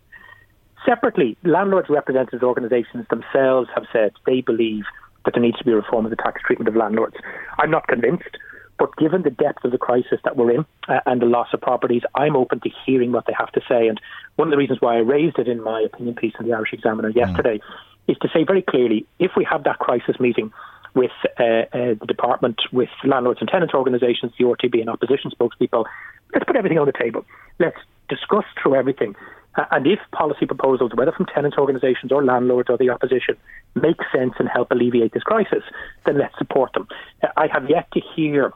Separately, 0.86 1.38
landlords 1.44 1.90
representative 1.90 2.42
organisations 2.42 3.06
themselves 3.10 3.70
have 3.76 3.86
said 3.94 4.12
they 4.26 4.42
believe 4.42 4.86
that 5.26 5.34
there 5.34 5.44
needs 5.44 5.58
to 5.58 5.66
be 5.66 5.72
a 5.72 5.76
reform 5.76 6.06
of 6.06 6.10
the 6.10 6.16
tax 6.16 6.42
treatment 6.46 6.68
of 6.68 6.76
landlords. 6.76 7.16
I'm 7.60 7.70
not 7.70 7.88
convinced, 7.88 8.38
but 8.80 8.96
given 8.96 9.24
the 9.24 9.30
depth 9.30 9.66
of 9.66 9.72
the 9.72 9.78
crisis 9.78 10.20
that 10.24 10.38
we're 10.38 10.52
in 10.52 10.66
uh, 10.88 11.02
and 11.06 11.22
the 11.22 11.26
loss 11.26 11.50
of 11.54 11.62
properties, 11.62 12.04
I'm 12.16 12.36
open 12.36 12.62
to 12.62 12.70
hearing 12.86 13.12
what 13.12 13.26
they 13.28 13.34
have 13.38 13.52
to 13.52 13.62
say. 13.68 13.88
And 13.88 14.00
one 14.40 14.48
of 14.48 14.52
the 14.52 14.58
reasons 14.58 14.80
why 14.80 14.96
I 14.96 15.00
raised 15.00 15.38
it 15.38 15.50
in 15.50 15.62
my 15.62 15.82
opinion 15.82 16.16
piece 16.16 16.34
in 16.40 16.48
the 16.48 16.54
Irish 16.54 16.72
Examiner 16.72 17.10
yesterday 17.10 17.58
mm. 17.58 18.12
is 18.12 18.18
to 18.22 18.30
say 18.34 18.46
very 18.46 18.62
clearly 18.62 19.06
if 19.20 19.32
we 19.36 19.44
have 19.44 19.66
that 19.66 19.80
crisis 19.80 20.18
meeting 20.18 20.54
with 20.96 21.12
uh, 21.38 21.44
uh, 21.44 21.68
the 22.00 22.06
department, 22.08 22.62
with 22.72 22.90
landlords 23.04 23.42
and 23.42 23.50
tenants 23.50 23.74
organisations, 23.74 24.32
the 24.40 24.46
RTB 24.46 24.80
and 24.80 24.90
opposition 24.90 25.30
spokespeople. 25.30 25.84
Let's 26.34 26.46
put 26.46 26.56
everything 26.56 26.80
on 26.80 26.86
the 26.88 26.94
table. 26.94 27.26
Let's 27.60 27.78
discuss 28.08 28.46
through 28.64 28.76
everything. 28.76 29.14
Uh, 29.56 29.66
and 29.72 29.86
if 29.86 30.00
policy 30.14 30.46
proposals, 30.46 30.92
whether 30.96 31.12
from 31.12 31.26
tenants 31.26 31.58
organisations 31.58 32.12
or 32.12 32.24
landlords 32.24 32.70
or 32.70 32.78
the 32.78 32.90
opposition, 32.90 33.36
make 33.76 33.98
sense 34.16 34.34
and 34.40 34.48
help 34.48 34.72
alleviate 34.72 35.12
this 35.12 35.24
crisis, 35.24 35.64
then 36.06 36.18
let's 36.18 36.38
support 36.38 36.72
them. 36.74 36.88
Uh, 37.22 37.28
I 37.36 37.48
have 37.48 37.70
yet 37.70 37.92
to 37.92 38.00
hear 38.16 38.54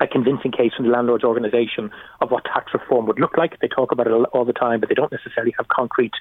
a 0.00 0.06
convincing 0.06 0.52
case 0.52 0.72
from 0.76 0.86
the 0.86 0.92
landlords 0.92 1.24
organisation 1.24 1.90
of 2.20 2.30
what 2.30 2.44
tax 2.44 2.72
reform 2.74 3.06
would 3.06 3.18
look 3.18 3.36
like. 3.36 3.58
They 3.60 3.68
talk 3.68 3.92
about 3.92 4.06
it 4.06 4.10
all 4.10 4.44
the 4.44 4.52
time, 4.52 4.80
but 4.80 4.88
they 4.88 4.94
don't 4.94 5.12
necessarily 5.12 5.54
have 5.58 5.68
concrete 5.68 6.12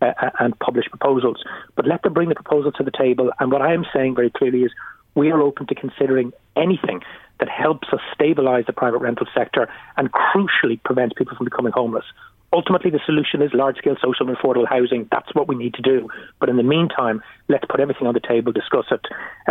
uh, 0.00 0.12
and 0.38 0.58
published 0.58 0.90
proposals. 0.90 1.42
But 1.76 1.86
let 1.86 2.02
them 2.02 2.12
bring 2.12 2.28
the 2.28 2.34
proposal 2.34 2.72
to 2.72 2.84
the 2.84 2.92
table. 2.96 3.30
And 3.40 3.50
what 3.50 3.62
I 3.62 3.72
am 3.72 3.84
saying 3.92 4.14
very 4.14 4.30
clearly 4.30 4.62
is 4.62 4.72
we 5.14 5.30
are 5.30 5.40
open 5.40 5.66
to 5.66 5.74
considering 5.74 6.32
anything 6.56 7.00
that 7.40 7.48
helps 7.48 7.88
us 7.92 8.00
stabilise 8.18 8.66
the 8.66 8.72
private 8.72 8.98
rental 8.98 9.26
sector 9.34 9.68
and 9.96 10.10
crucially 10.12 10.82
prevents 10.84 11.14
people 11.16 11.36
from 11.36 11.44
becoming 11.44 11.72
homeless. 11.72 12.04
Ultimately, 12.52 12.92
the 12.92 13.00
solution 13.04 13.42
is 13.42 13.50
large 13.52 13.78
scale 13.78 13.96
social 14.00 14.28
and 14.28 14.36
affordable 14.36 14.68
housing. 14.68 15.08
That's 15.10 15.34
what 15.34 15.48
we 15.48 15.56
need 15.56 15.74
to 15.74 15.82
do. 15.82 16.08
But 16.38 16.48
in 16.48 16.56
the 16.56 16.62
meantime, 16.62 17.20
let's 17.48 17.64
put 17.68 17.80
everything 17.80 18.06
on 18.06 18.14
the 18.14 18.20
table, 18.20 18.52
discuss 18.52 18.86
it, 18.92 19.00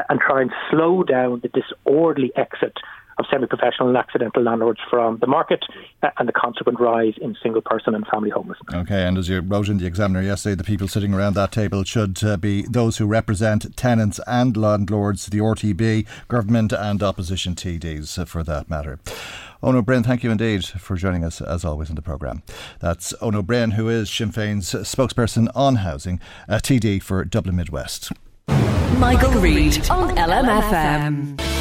and 0.07 0.21
try 0.21 0.41
and 0.41 0.51
slow 0.71 1.03
down 1.03 1.41
the 1.41 1.49
disorderly 1.49 2.31
exit 2.37 2.77
of 3.17 3.25
semi-professional 3.31 3.89
and 3.89 3.97
accidental 3.97 4.43
landlords 4.43 4.79
from 4.89 5.17
the 5.19 5.27
market 5.27 5.63
uh, 6.01 6.09
and 6.17 6.27
the 6.27 6.33
consequent 6.33 6.79
rise 6.79 7.13
in 7.21 7.35
single 7.41 7.61
person 7.61 7.95
and 7.95 8.05
family 8.07 8.29
homelessness. 8.29 8.73
Okay, 8.73 9.03
and 9.03 9.17
as 9.17 9.29
you 9.29 9.39
wrote 9.41 9.69
in 9.69 9.77
the 9.77 9.85
Examiner 9.85 10.21
yesterday, 10.21 10.55
the 10.55 10.63
people 10.63 10.87
sitting 10.87 11.13
around 11.13 11.33
that 11.35 11.51
table 11.51 11.83
should 11.83 12.23
uh, 12.23 12.37
be 12.37 12.63
those 12.63 12.97
who 12.97 13.05
represent 13.05 13.75
tenants 13.75 14.19
and 14.27 14.57
landlords, 14.57 15.27
the 15.27 15.39
RTB, 15.39 16.05
government 16.27 16.73
and 16.73 17.03
opposition 17.03 17.55
TDs 17.55 18.17
uh, 18.19 18.25
for 18.25 18.43
that 18.43 18.69
matter. 18.69 18.99
Eoin 19.63 19.75
Ó 19.75 19.81
Broin, 19.81 20.03
thank 20.03 20.23
you 20.23 20.31
indeed 20.31 20.65
for 20.65 20.97
joining 20.97 21.23
us 21.23 21.39
as 21.39 21.63
always 21.63 21.89
in 21.89 21.95
the 21.95 22.01
programme. 22.01 22.43
That's 22.79 23.13
Eoin 23.21 23.35
Ó 23.35 23.41
Broin, 23.41 23.71
who 23.71 23.87
is 23.87 24.09
Sinn 24.09 24.31
Féin's 24.31 24.73
spokesperson 24.73 25.49
on 25.55 25.77
housing, 25.77 26.19
a 26.49 26.57
TD 26.57 27.01
for 27.01 27.23
Dublin 27.23 27.55
Midwest. 27.55 28.11
Michael, 28.47 28.99
Michael 28.99 29.41
Reade 29.41 29.89
on 29.89 30.15
LMFM. 30.17 31.52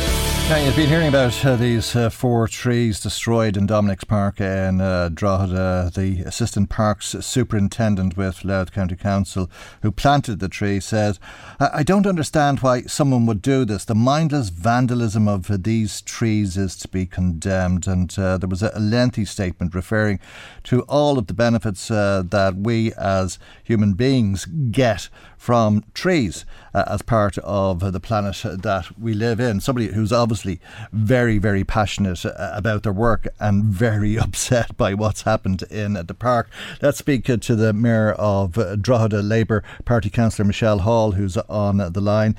Now, 0.48 0.58
you've 0.58 0.76
been 0.76 0.88
hearing 0.88 1.08
about 1.08 1.46
uh, 1.46 1.56
these 1.56 1.96
uh, 1.96 2.10
four 2.10 2.46
trees 2.46 3.00
destroyed 3.00 3.56
in 3.56 3.64
Dominic's 3.66 4.04
Park 4.04 4.38
in 4.38 4.82
uh, 4.82 5.08
Drogheda. 5.08 5.92
The 5.94 6.22
assistant 6.26 6.68
parks 6.68 7.16
superintendent 7.20 8.18
with 8.18 8.44
Louth 8.44 8.70
County 8.70 8.96
Council, 8.96 9.50
who 9.80 9.90
planted 9.90 10.40
the 10.40 10.50
tree, 10.50 10.78
said, 10.78 11.18
I 11.58 11.82
don't 11.82 12.06
understand 12.06 12.60
why 12.60 12.82
someone 12.82 13.24
would 13.24 13.40
do 13.40 13.64
this. 13.64 13.86
The 13.86 13.94
mindless 13.94 14.50
vandalism 14.50 15.26
of 15.26 15.62
these 15.62 16.02
trees 16.02 16.58
is 16.58 16.76
to 16.78 16.88
be 16.88 17.06
condemned. 17.06 17.86
And 17.86 18.14
uh, 18.18 18.36
there 18.36 18.48
was 18.48 18.62
a 18.62 18.78
lengthy 18.78 19.24
statement 19.24 19.74
referring 19.74 20.20
to 20.64 20.82
all 20.82 21.18
of 21.18 21.28
the 21.28 21.34
benefits 21.34 21.90
uh, 21.90 22.24
that 22.26 22.56
we 22.56 22.92
as 22.94 23.38
human 23.64 23.94
beings 23.94 24.44
get 24.44 25.08
from 25.42 25.82
trees 25.92 26.44
uh, 26.72 26.84
as 26.86 27.02
part 27.02 27.36
of 27.38 27.92
the 27.92 27.98
planet 27.98 28.44
that 28.44 28.96
we 28.96 29.12
live 29.12 29.40
in. 29.40 29.58
Somebody 29.58 29.88
who's 29.88 30.12
obviously 30.12 30.60
very, 30.92 31.38
very 31.38 31.64
passionate 31.64 32.24
uh, 32.24 32.52
about 32.54 32.84
their 32.84 32.92
work 32.92 33.26
and 33.40 33.64
very 33.64 34.16
upset 34.26 34.76
by 34.76 34.94
what's 34.94 35.22
happened 35.22 35.64
in 35.64 35.94
the 35.94 36.14
park. 36.14 36.48
Let's 36.80 36.98
speak 36.98 37.28
uh, 37.28 37.38
to 37.38 37.56
the 37.56 37.72
Mayor 37.72 38.12
of 38.12 38.52
Drogheda 38.80 39.20
Labour 39.20 39.64
Party 39.84 40.10
Councillor 40.10 40.46
Michelle 40.46 40.78
Hall, 40.78 41.10
who's 41.10 41.36
on 41.36 41.78
the 41.78 42.00
line. 42.00 42.36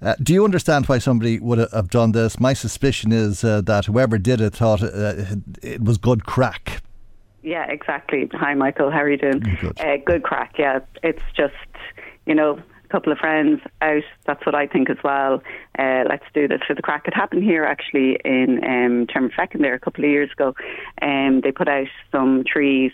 Uh, 0.00 0.14
do 0.22 0.32
you 0.32 0.42
understand 0.42 0.86
why 0.86 0.96
somebody 0.96 1.38
would 1.38 1.58
have 1.58 1.90
done 1.90 2.12
this? 2.12 2.40
My 2.40 2.54
suspicion 2.54 3.12
is 3.12 3.44
uh, 3.44 3.60
that 3.60 3.84
whoever 3.84 4.16
did 4.16 4.40
it 4.40 4.54
thought 4.54 4.82
uh, 4.82 5.26
it 5.62 5.84
was 5.84 5.98
good 5.98 6.24
crack. 6.24 6.82
Yeah, 7.42 7.66
exactly. 7.66 8.28
Hi, 8.32 8.54
Michael. 8.54 8.90
How 8.90 9.02
are 9.02 9.10
you 9.10 9.18
doing? 9.18 9.40
Good. 9.60 10.04
good 10.06 10.22
crack. 10.22 10.54
Yeah, 10.58 10.80
it's 11.02 11.22
just 11.36 11.54
you 12.28 12.34
know, 12.34 12.58
a 12.84 12.88
couple 12.88 13.10
of 13.10 13.18
friends 13.18 13.60
out. 13.80 14.02
That's 14.26 14.44
what 14.46 14.54
I 14.54 14.66
think 14.66 14.90
as 14.90 14.98
well. 15.02 15.42
Uh, 15.78 16.04
let's 16.08 16.24
do 16.34 16.46
this 16.46 16.60
for 16.66 16.74
the 16.74 16.82
crack. 16.82 17.08
It 17.08 17.14
happened 17.14 17.42
here 17.42 17.64
actually 17.64 18.18
in 18.24 18.60
um, 18.62 19.06
Termonfeckin 19.06 19.60
there 19.60 19.74
a 19.74 19.80
couple 19.80 20.04
of 20.04 20.10
years 20.10 20.30
ago. 20.30 20.54
Um, 21.02 21.40
they 21.40 21.50
put 21.50 21.68
out 21.68 21.88
some 22.12 22.44
trees, 22.44 22.92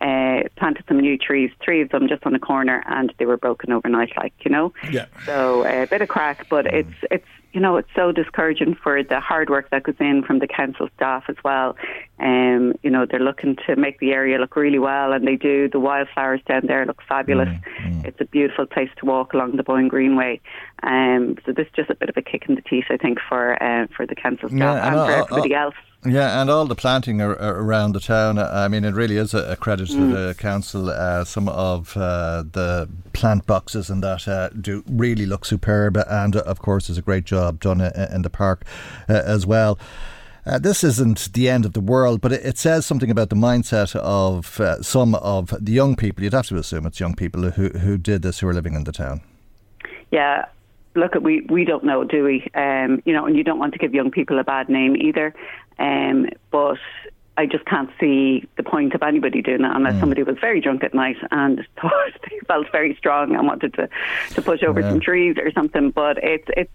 uh, 0.00 0.42
planted 0.56 0.84
some 0.88 1.00
new 1.00 1.18
trees, 1.18 1.50
three 1.62 1.82
of 1.82 1.90
them 1.90 2.08
just 2.08 2.24
on 2.24 2.32
the 2.32 2.38
corner, 2.38 2.82
and 2.86 3.12
they 3.18 3.26
were 3.26 3.36
broken 3.36 3.72
overnight, 3.72 4.12
like 4.16 4.34
you 4.44 4.50
know. 4.50 4.72
Yeah. 4.90 5.06
So 5.24 5.64
uh, 5.64 5.82
a 5.82 5.86
bit 5.86 6.00
of 6.02 6.08
crack, 6.08 6.46
but 6.48 6.66
mm. 6.66 6.74
it's 6.74 6.96
it's 7.10 7.28
you 7.56 7.62
know, 7.62 7.78
it's 7.78 7.88
so 7.96 8.12
discouraging 8.12 8.74
for 8.74 9.02
the 9.02 9.18
hard 9.18 9.48
work 9.48 9.70
that 9.70 9.82
goes 9.82 9.94
in 9.98 10.22
from 10.22 10.40
the 10.40 10.46
council 10.46 10.90
staff 10.94 11.24
as 11.30 11.36
well. 11.42 11.74
Um, 12.18 12.74
you 12.82 12.90
know, 12.90 13.06
they're 13.10 13.18
looking 13.18 13.56
to 13.66 13.76
make 13.76 13.98
the 13.98 14.12
area 14.12 14.36
look 14.38 14.56
really 14.56 14.78
well, 14.78 15.14
and 15.14 15.26
they 15.26 15.36
do. 15.36 15.66
The 15.66 15.80
wildflowers 15.80 16.42
down 16.46 16.66
there 16.66 16.84
look 16.84 17.00
fabulous. 17.08 17.48
Mm, 17.48 17.62
mm. 17.80 18.04
It's 18.04 18.20
a 18.20 18.26
beautiful 18.26 18.66
place 18.66 18.90
to 18.98 19.06
walk 19.06 19.32
along 19.32 19.56
the 19.56 19.62
Boyne 19.62 19.88
Greenway. 19.88 20.38
Um, 20.82 21.38
so 21.46 21.52
this 21.52 21.66
is 21.66 21.72
just 21.74 21.88
a 21.88 21.94
bit 21.94 22.10
of 22.10 22.18
a 22.18 22.22
kick 22.22 22.44
in 22.46 22.56
the 22.56 22.60
teeth, 22.60 22.84
I 22.90 22.98
think, 22.98 23.20
for 23.26 23.54
uh, 23.62 23.86
for 23.96 24.04
the 24.06 24.14
council 24.14 24.50
staff 24.50 24.58
yeah, 24.58 24.88
and, 24.88 24.94
and, 24.94 25.06
for 25.06 25.32
everybody 25.32 25.54
else. 25.54 25.74
Yeah, 26.08 26.40
and 26.40 26.50
all 26.50 26.66
the 26.66 26.74
planting 26.74 27.20
ar- 27.20 27.36
around 27.38 27.92
the 27.92 28.00
town. 28.00 28.38
Uh, 28.38 28.50
I 28.52 28.68
mean, 28.68 28.84
it 28.84 28.94
really 28.94 29.16
is 29.16 29.34
a, 29.34 29.56
credit 29.56 29.88
to 29.88 29.94
mm. 29.94 30.12
the 30.12 30.34
council. 30.34 30.90
Uh, 30.90 31.24
some 31.24 31.48
of 31.48 31.96
uh, 31.96 32.44
the 32.50 32.88
plant 33.12 33.46
boxes 33.46 33.90
and 33.90 34.02
that 34.02 34.28
uh, 34.28 34.50
do 34.50 34.84
really 34.88 35.26
look 35.26 35.44
superb, 35.44 35.96
and 36.08 36.36
uh, 36.36 36.40
of 36.40 36.60
course, 36.60 36.86
there's 36.86 36.98
a 36.98 37.02
great 37.02 37.24
job 37.24 37.60
done 37.60 37.80
uh, 37.80 38.10
in 38.12 38.22
the 38.22 38.30
park 38.30 38.64
as 39.08 39.46
well. 39.46 39.78
Uh, 40.46 40.60
this 40.60 40.84
isn't 40.84 41.32
the 41.32 41.48
end 41.48 41.64
of 41.64 41.72
the 41.72 41.80
world, 41.80 42.20
but 42.20 42.32
it, 42.32 42.44
it 42.44 42.56
says 42.56 42.86
something 42.86 43.10
about 43.10 43.30
the 43.30 43.36
mindset 43.36 43.96
of 43.96 44.60
uh, 44.60 44.80
some 44.80 45.16
of 45.16 45.52
the 45.60 45.72
young 45.72 45.96
people. 45.96 46.22
You'd 46.22 46.34
have 46.34 46.46
to 46.46 46.56
assume 46.56 46.86
it's 46.86 47.00
young 47.00 47.16
people 47.16 47.50
who, 47.50 47.70
who 47.70 47.98
did 47.98 48.22
this 48.22 48.38
who 48.38 48.48
are 48.48 48.54
living 48.54 48.74
in 48.74 48.84
the 48.84 48.92
town. 48.92 49.22
Yeah, 50.12 50.44
look, 50.96 51.14
we 51.14 51.42
we 51.42 51.64
don't 51.64 51.84
know, 51.84 52.04
do 52.04 52.24
we? 52.24 52.48
Um, 52.54 53.02
you 53.04 53.12
know, 53.12 53.26
and 53.26 53.36
you 53.36 53.44
don't 53.44 53.58
want 53.58 53.72
to 53.72 53.78
give 53.78 53.94
young 53.94 54.10
people 54.10 54.38
a 54.38 54.44
bad 54.44 54.68
name 54.68 54.96
either. 54.96 55.34
Um, 55.78 56.28
but 56.50 56.78
I 57.36 57.46
just 57.46 57.66
can't 57.66 57.90
see 58.00 58.48
the 58.56 58.62
point 58.62 58.94
of 58.94 59.02
anybody 59.02 59.42
doing 59.42 59.62
that 59.62 59.76
unless 59.76 59.94
mm. 59.94 60.00
somebody 60.00 60.22
was 60.22 60.36
very 60.40 60.60
drunk 60.60 60.82
at 60.82 60.94
night 60.94 61.16
and 61.30 61.66
thought 61.80 61.92
they 62.28 62.38
felt 62.46 62.66
very 62.72 62.94
strong 62.96 63.34
and 63.34 63.46
wanted 63.46 63.74
to 63.74 63.88
to 64.30 64.42
push 64.42 64.62
over 64.62 64.80
yeah. 64.80 64.90
some 64.90 65.00
trees 65.00 65.36
or 65.38 65.50
something. 65.52 65.90
But 65.90 66.18
it's 66.22 66.48
it's 66.56 66.72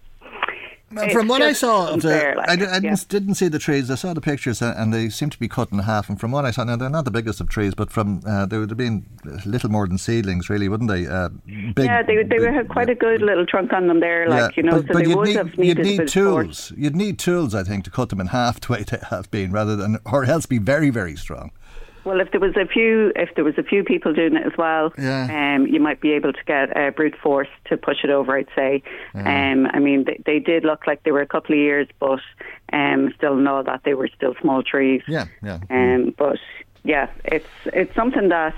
from 1.12 1.28
what 1.28 1.42
I 1.42 1.52
saw, 1.52 1.96
the, 1.96 2.34
like, 2.36 2.48
I, 2.48 2.52
I 2.52 2.78
yeah. 2.78 2.96
didn't, 3.08 3.34
see 3.34 3.48
the 3.48 3.58
trees. 3.58 3.90
I 3.90 3.94
saw 3.94 4.12
the 4.12 4.20
pictures, 4.20 4.60
and 4.62 4.92
they 4.92 5.08
seem 5.08 5.30
to 5.30 5.38
be 5.38 5.48
cut 5.48 5.72
in 5.72 5.78
half. 5.80 6.08
And 6.08 6.20
from 6.20 6.30
what 6.32 6.44
I 6.44 6.50
saw, 6.50 6.64
now 6.64 6.76
they're 6.76 6.90
not 6.90 7.04
the 7.04 7.10
biggest 7.10 7.40
of 7.40 7.48
trees, 7.48 7.74
but 7.74 7.90
from 7.90 8.22
uh, 8.26 8.46
they 8.46 8.58
would 8.58 8.70
have 8.70 8.78
been 8.78 9.06
little 9.46 9.70
more 9.70 9.86
than 9.86 9.98
seedlings, 9.98 10.50
really, 10.50 10.68
wouldn't 10.68 10.90
they? 10.90 11.06
Uh, 11.06 11.30
big, 11.74 11.86
yeah, 11.86 12.02
they 12.02 12.16
they 12.16 12.38
big, 12.38 12.52
had 12.52 12.68
quite 12.68 12.90
a 12.90 12.94
good 12.94 13.22
little 13.22 13.46
trunk 13.46 13.72
on 13.72 13.88
them 13.88 14.00
there, 14.00 14.28
like 14.28 14.56
yeah, 14.56 14.62
you 14.62 14.68
know. 14.68 14.82
But, 14.82 14.86
so 14.88 14.92
but 14.94 15.04
they 15.04 15.14
would 15.14 15.28
need, 15.28 15.36
have 15.36 15.58
needed 15.58 15.86
you'd 15.86 15.98
need 15.98 16.08
tools. 16.08 16.72
You'd 16.76 16.96
need 16.96 17.18
tools, 17.18 17.54
I 17.54 17.62
think, 17.62 17.84
to 17.84 17.90
cut 17.90 18.08
them 18.10 18.20
in 18.20 18.28
half 18.28 18.60
the 18.60 18.72
way 18.72 18.82
they 18.82 18.98
have 19.10 19.30
been, 19.30 19.52
rather 19.52 19.76
than 19.76 19.98
or 20.04 20.24
else 20.24 20.46
be 20.46 20.58
very, 20.58 20.90
very 20.90 21.16
strong. 21.16 21.52
Well, 22.04 22.20
if 22.20 22.30
there 22.32 22.40
was 22.40 22.56
a 22.56 22.66
few, 22.66 23.12
if 23.14 23.34
there 23.34 23.44
was 23.44 23.54
a 23.58 23.62
few 23.62 23.84
people 23.84 24.12
doing 24.12 24.34
it 24.34 24.46
as 24.46 24.52
well, 24.58 24.92
yeah. 24.98 25.54
um, 25.56 25.66
you 25.66 25.80
might 25.80 26.00
be 26.00 26.12
able 26.12 26.32
to 26.32 26.44
get 26.46 26.76
a 26.76 26.90
brute 26.90 27.14
force 27.22 27.48
to 27.66 27.76
push 27.76 27.98
it 28.02 28.10
over. 28.10 28.36
I'd 28.36 28.48
say. 28.56 28.82
Yeah. 29.14 29.52
Um, 29.52 29.66
I 29.72 29.78
mean, 29.78 30.04
they, 30.04 30.20
they, 30.26 30.38
did 30.38 30.64
look 30.64 30.86
like 30.86 31.04
they 31.04 31.12
were 31.12 31.20
a 31.20 31.26
couple 31.26 31.54
of 31.54 31.58
years, 31.58 31.88
but 32.00 32.20
um, 32.72 33.12
still 33.16 33.36
know 33.36 33.62
that 33.62 33.82
they 33.84 33.94
were 33.94 34.08
still 34.16 34.34
small 34.40 34.62
trees. 34.62 35.02
Yeah, 35.06 35.26
yeah. 35.42 35.60
Um, 35.70 36.14
but 36.18 36.38
yeah, 36.84 37.08
it's 37.24 37.48
it's 37.66 37.94
something 37.94 38.28
that 38.30 38.54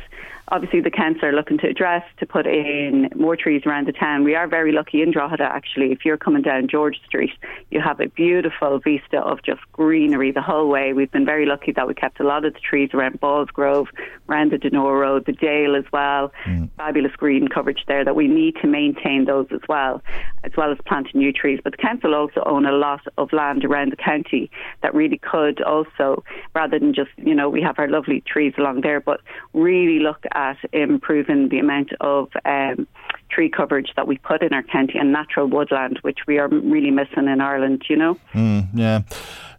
obviously 0.48 0.80
the 0.80 0.90
council 0.90 1.24
are 1.26 1.32
looking 1.32 1.58
to 1.58 1.68
address 1.68 2.04
to 2.18 2.26
put 2.26 2.46
in 2.46 3.08
more 3.16 3.36
trees 3.36 3.62
around 3.64 3.86
the 3.86 3.92
town. 3.92 4.24
We 4.24 4.34
are 4.34 4.46
very 4.46 4.72
lucky 4.72 5.02
in 5.02 5.10
Drogheda 5.10 5.44
actually. 5.44 5.92
If 5.92 6.04
you're 6.04 6.18
coming 6.18 6.42
down 6.42 6.68
George 6.68 7.00
Street, 7.06 7.32
you 7.70 7.80
have 7.80 8.00
a 8.00 8.08
beautiful 8.08 8.78
vista 8.78 9.18
of 9.20 9.42
just 9.42 9.60
greenery 9.72 10.32
the 10.32 10.42
whole 10.42 10.68
way. 10.68 10.92
We've 10.92 11.10
been 11.10 11.24
very 11.24 11.46
lucky 11.46 11.72
that 11.72 11.86
we 11.86 11.94
kept 11.94 12.20
a 12.20 12.24
lot 12.24 12.44
of 12.44 12.52
the 12.52 12.60
trees 12.60 12.90
around 12.92 13.20
Ballsgrove, 13.20 13.86
around 14.28 14.52
the 14.52 14.58
Donore 14.58 15.00
Road, 15.00 15.24
the 15.26 15.32
Dale 15.32 15.76
as 15.76 15.84
well. 15.92 16.32
Mm. 16.44 16.70
Fabulous 16.76 17.12
green 17.16 17.48
coverage 17.48 17.84
there 17.88 18.04
that 18.04 18.14
we 18.14 18.28
need 18.28 18.56
to 18.60 18.66
maintain 18.66 19.24
those 19.24 19.46
as 19.50 19.60
well, 19.68 20.02
as 20.44 20.52
well 20.56 20.70
as 20.70 20.78
planting 20.86 21.20
new 21.20 21.32
trees. 21.32 21.60
But 21.64 21.72
the 21.72 21.78
council 21.78 22.14
also 22.14 22.42
own 22.44 22.66
a 22.66 22.72
lot 22.72 23.00
of 23.16 23.32
land 23.32 23.64
around 23.64 23.92
the 23.92 23.96
county 23.96 24.50
that 24.82 24.94
really 24.94 25.18
could 25.18 25.62
also, 25.62 26.22
rather 26.54 26.78
than 26.78 26.92
just, 26.94 27.10
you 27.16 27.34
know, 27.34 27.48
we 27.48 27.62
have 27.62 27.78
our 27.78 27.88
lovely 27.88 28.22
trees 28.26 28.52
along 28.58 28.82
there, 28.82 29.00
but 29.00 29.20
really 29.52 30.00
look 30.00 30.24
at 30.34 30.56
improving 30.72 31.48
the 31.48 31.58
amount 31.58 31.90
of 32.00 32.28
um, 32.44 32.86
tree 33.30 33.48
coverage 33.48 33.90
that 33.96 34.06
we 34.06 34.18
put 34.18 34.42
in 34.42 34.52
our 34.52 34.62
county 34.62 34.98
and 34.98 35.12
natural 35.12 35.46
woodland, 35.46 35.98
which 36.02 36.20
we 36.26 36.38
are 36.38 36.48
really 36.48 36.90
missing 36.90 37.28
in 37.28 37.40
Ireland, 37.40 37.84
you 37.88 37.96
know? 37.96 38.18
Mm, 38.32 38.68
yeah. 38.74 39.02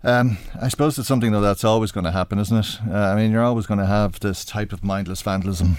Um, 0.04 0.38
I 0.62 0.68
suppose 0.68 1.00
it's 1.00 1.08
something 1.08 1.32
though 1.32 1.42
that's 1.42 1.64
always 1.64 1.92
going 1.92 2.04
to 2.04 2.12
happen, 2.12 2.38
isn't 2.40 2.58
it? 2.58 2.80
Uh, 2.90 2.96
I 2.96 3.16
mean, 3.16 3.32
you're 3.32 3.44
always 3.44 3.66
going 3.66 3.80
to 3.80 3.86
have 3.88 4.20
this 4.20 4.46
type 4.46 4.72
of 4.72 4.84
mindless 4.84 5.22
vandalism. 5.22 5.78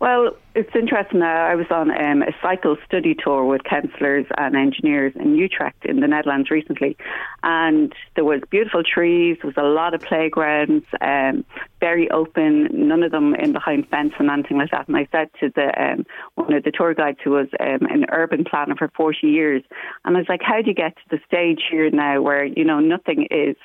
Well, 0.00 0.30
it's 0.54 0.74
interesting. 0.74 1.20
Uh, 1.20 1.26
I 1.26 1.54
was 1.54 1.66
on 1.70 1.90
um, 1.90 2.22
a 2.22 2.32
cycle 2.40 2.78
study 2.86 3.14
tour 3.14 3.44
with 3.44 3.64
councillors 3.64 4.24
and 4.38 4.56
engineers 4.56 5.12
in 5.14 5.34
Utrecht 5.34 5.84
in 5.84 6.00
the 6.00 6.08
Netherlands 6.08 6.50
recently, 6.50 6.96
and 7.42 7.94
there 8.14 8.24
was 8.24 8.40
beautiful 8.50 8.82
trees. 8.82 9.36
There 9.42 9.48
was 9.48 9.58
a 9.58 9.68
lot 9.68 9.92
of 9.92 10.00
playgrounds, 10.00 10.86
um, 11.02 11.44
very 11.80 12.10
open. 12.10 12.68
None 12.72 13.02
of 13.02 13.12
them 13.12 13.34
in 13.34 13.52
behind 13.52 13.88
fence 13.88 14.14
and 14.18 14.30
anything 14.30 14.56
like 14.56 14.70
that. 14.70 14.88
And 14.88 14.96
I 14.96 15.06
said 15.12 15.28
to 15.40 15.50
the 15.54 15.70
um, 15.78 16.06
one 16.34 16.54
of 16.54 16.64
the 16.64 16.72
tour 16.72 16.94
guides 16.94 17.18
who 17.22 17.32
was 17.32 17.48
um, 17.60 17.86
an 17.90 18.06
urban 18.10 18.44
planner 18.44 18.76
for 18.76 18.88
forty 18.96 19.26
years, 19.26 19.62
and 20.06 20.16
I 20.16 20.20
was 20.20 20.28
like, 20.30 20.40
"How 20.42 20.62
do 20.62 20.68
you 20.68 20.74
get 20.74 20.96
to 20.96 21.02
the 21.10 21.20
stage 21.26 21.60
here 21.70 21.90
now 21.90 22.22
where 22.22 22.46
you 22.46 22.64
know 22.64 22.80
nothing 22.80 23.28
is?" 23.30 23.56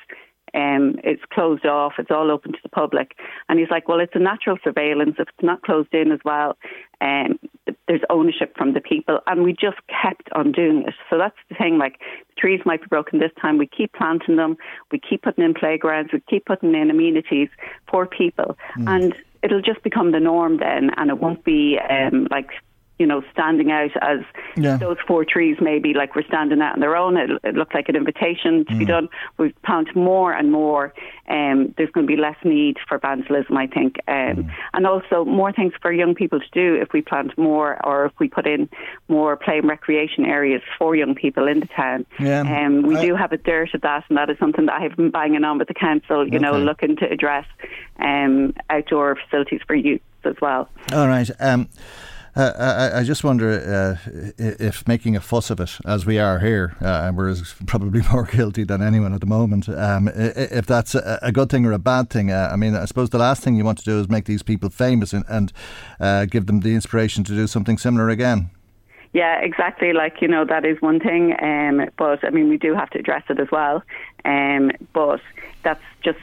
Um, 0.55 0.95
it's 1.03 1.21
closed 1.31 1.65
off, 1.65 1.93
it's 1.97 2.11
all 2.11 2.31
open 2.31 2.53
to 2.53 2.59
the 2.63 2.69
public. 2.69 3.17
And 3.49 3.59
he's 3.59 3.69
like, 3.69 3.87
well, 3.87 3.99
it's 3.99 4.15
a 4.15 4.19
natural 4.19 4.57
surveillance. 4.63 5.15
If 5.19 5.27
it's 5.27 5.43
not 5.43 5.61
closed 5.61 5.93
in 5.93 6.11
as 6.11 6.19
well, 6.23 6.57
um, 7.01 7.37
there's 7.87 8.01
ownership 8.09 8.55
from 8.57 8.73
the 8.73 8.79
people. 8.79 9.19
And 9.27 9.43
we 9.43 9.51
just 9.51 9.77
kept 9.87 10.29
on 10.33 10.51
doing 10.51 10.83
it. 10.87 10.93
So 11.09 11.17
that's 11.17 11.35
the 11.49 11.55
thing. 11.55 11.77
Like, 11.77 11.99
the 11.99 12.35
trees 12.39 12.61
might 12.65 12.81
be 12.81 12.87
broken 12.87 13.19
this 13.19 13.31
time. 13.41 13.57
We 13.57 13.67
keep 13.67 13.93
planting 13.93 14.37
them. 14.37 14.57
We 14.91 14.99
keep 14.99 15.23
putting 15.23 15.43
in 15.43 15.53
playgrounds. 15.53 16.13
We 16.13 16.21
keep 16.29 16.45
putting 16.45 16.73
in 16.73 16.89
amenities 16.89 17.49
for 17.89 18.05
people. 18.05 18.57
Mm. 18.77 18.87
And 18.87 19.15
it'll 19.43 19.61
just 19.61 19.83
become 19.83 20.13
the 20.13 20.19
norm 20.19 20.57
then. 20.57 20.91
And 20.95 21.09
it 21.09 21.19
won't 21.19 21.43
be 21.43 21.77
um, 21.89 22.27
like 22.31 22.49
you 22.97 23.05
know, 23.05 23.21
standing 23.31 23.71
out 23.71 23.91
as 24.01 24.19
yeah. 24.55 24.77
those 24.77 24.97
four 25.05 25.25
trees 25.25 25.57
maybe 25.59 25.93
like 25.93 26.15
we're 26.15 26.25
standing 26.25 26.61
out 26.61 26.73
on 26.73 26.79
their 26.79 26.95
own. 26.95 27.17
It, 27.17 27.29
it 27.43 27.55
looked 27.55 27.73
like 27.73 27.89
an 27.89 27.95
invitation 27.95 28.65
to 28.65 28.73
mm. 28.73 28.79
be 28.79 28.85
done. 28.85 29.09
We've 29.37 29.53
found 29.65 29.89
more 29.95 30.33
and 30.33 30.51
more. 30.51 30.93
Um, 31.27 31.73
there's 31.77 31.89
going 31.91 32.07
to 32.07 32.15
be 32.15 32.19
less 32.19 32.37
need 32.43 32.77
for 32.87 32.97
vandalism, 32.97 33.57
I 33.57 33.67
think, 33.67 33.97
um, 34.07 34.15
mm. 34.15 34.53
and 34.73 34.87
also 34.87 35.25
more 35.25 35.51
things 35.51 35.73
for 35.81 35.91
young 35.91 36.15
people 36.15 36.39
to 36.39 36.45
do 36.53 36.75
if 36.75 36.93
we 36.93 37.01
plant 37.01 37.37
more 37.37 37.83
or 37.85 38.05
if 38.05 38.13
we 38.19 38.29
put 38.29 38.47
in 38.47 38.69
more 39.09 39.35
play 39.35 39.57
and 39.57 39.67
recreation 39.67 40.25
areas 40.25 40.61
for 40.77 40.95
young 40.95 41.15
people 41.15 41.47
in 41.47 41.59
the 41.59 41.67
town. 41.67 42.05
Yeah. 42.19 42.41
Um, 42.41 42.83
we 42.83 42.95
I, 42.95 43.05
do 43.05 43.15
have 43.15 43.31
a 43.31 43.37
dearth 43.37 43.73
of 43.73 43.81
that, 43.81 44.05
and 44.07 44.17
that 44.17 44.29
is 44.29 44.37
something 44.39 44.67
that 44.67 44.81
I've 44.81 44.95
been 44.95 45.11
banging 45.11 45.43
on 45.43 45.57
with 45.57 45.67
the 45.67 45.73
council. 45.73 46.25
You 46.25 46.35
okay. 46.35 46.37
know, 46.37 46.57
looking 46.57 46.95
to 46.97 47.09
address 47.09 47.45
um, 47.99 48.53
outdoor 48.69 49.17
facilities 49.17 49.61
for 49.67 49.75
youth 49.75 50.01
as 50.23 50.35
well. 50.41 50.69
All 50.93 51.07
right. 51.07 51.29
Um, 52.37 52.51
uh, 52.57 52.89
I, 52.93 52.99
I, 52.99 53.03
just 53.03 53.23
wonder 53.23 53.49
uh, 53.49 54.11
if 54.37 54.85
making 54.87 55.15
a 55.15 55.21
fuss 55.21 55.49
of 55.49 55.59
it, 55.61 55.77
as 55.85 56.05
we 56.05 56.19
are 56.19 56.39
here, 56.39 56.75
uh, 56.81 57.03
and 57.05 57.15
we're 57.15 57.33
probably 57.65 58.01
more 58.11 58.25
guilty 58.25 58.65
than 58.65 58.81
anyone 58.81 59.13
at 59.13 59.21
the 59.21 59.25
moment, 59.25 59.69
um, 59.69 60.09
if 60.13 60.65
that's 60.65 60.95
a, 60.95 61.19
a, 61.21 61.31
good 61.31 61.49
thing 61.49 61.65
or 61.65 61.71
a 61.71 61.79
bad 61.79 62.09
thing. 62.09 62.31
Uh, 62.31 62.49
I 62.51 62.57
mean, 62.57 62.75
I 62.75 62.85
suppose 62.85 63.09
the 63.09 63.19
last 63.19 63.41
thing 63.41 63.55
you 63.55 63.63
want 63.63 63.77
to 63.77 63.85
do 63.85 63.99
is 63.99 64.09
make 64.09 64.25
these 64.25 64.43
people 64.43 64.69
famous 64.69 65.13
and, 65.13 65.23
and 65.29 65.53
uh, 65.99 66.25
give 66.25 66.47
them 66.47 66.59
the 66.59 66.75
inspiration 66.75 67.23
to 67.23 67.31
do 67.31 67.47
something 67.47 67.77
similar 67.77 68.09
again. 68.09 68.49
Yeah, 69.13 69.39
exactly. 69.39 69.93
Like 69.93 70.21
you 70.21 70.27
know, 70.27 70.43
that 70.43 70.65
is 70.65 70.81
one 70.81 70.99
thing, 70.99 71.41
um, 71.41 71.89
but 71.97 72.21
I 72.25 72.31
mean, 72.31 72.49
we 72.49 72.57
do 72.57 72.75
have 72.75 72.89
to 72.89 72.99
address 72.99 73.23
it 73.29 73.39
as 73.39 73.49
well. 73.49 73.81
Um, 74.25 74.71
but 74.91 75.21
that's 75.63 75.83
just 76.01 76.19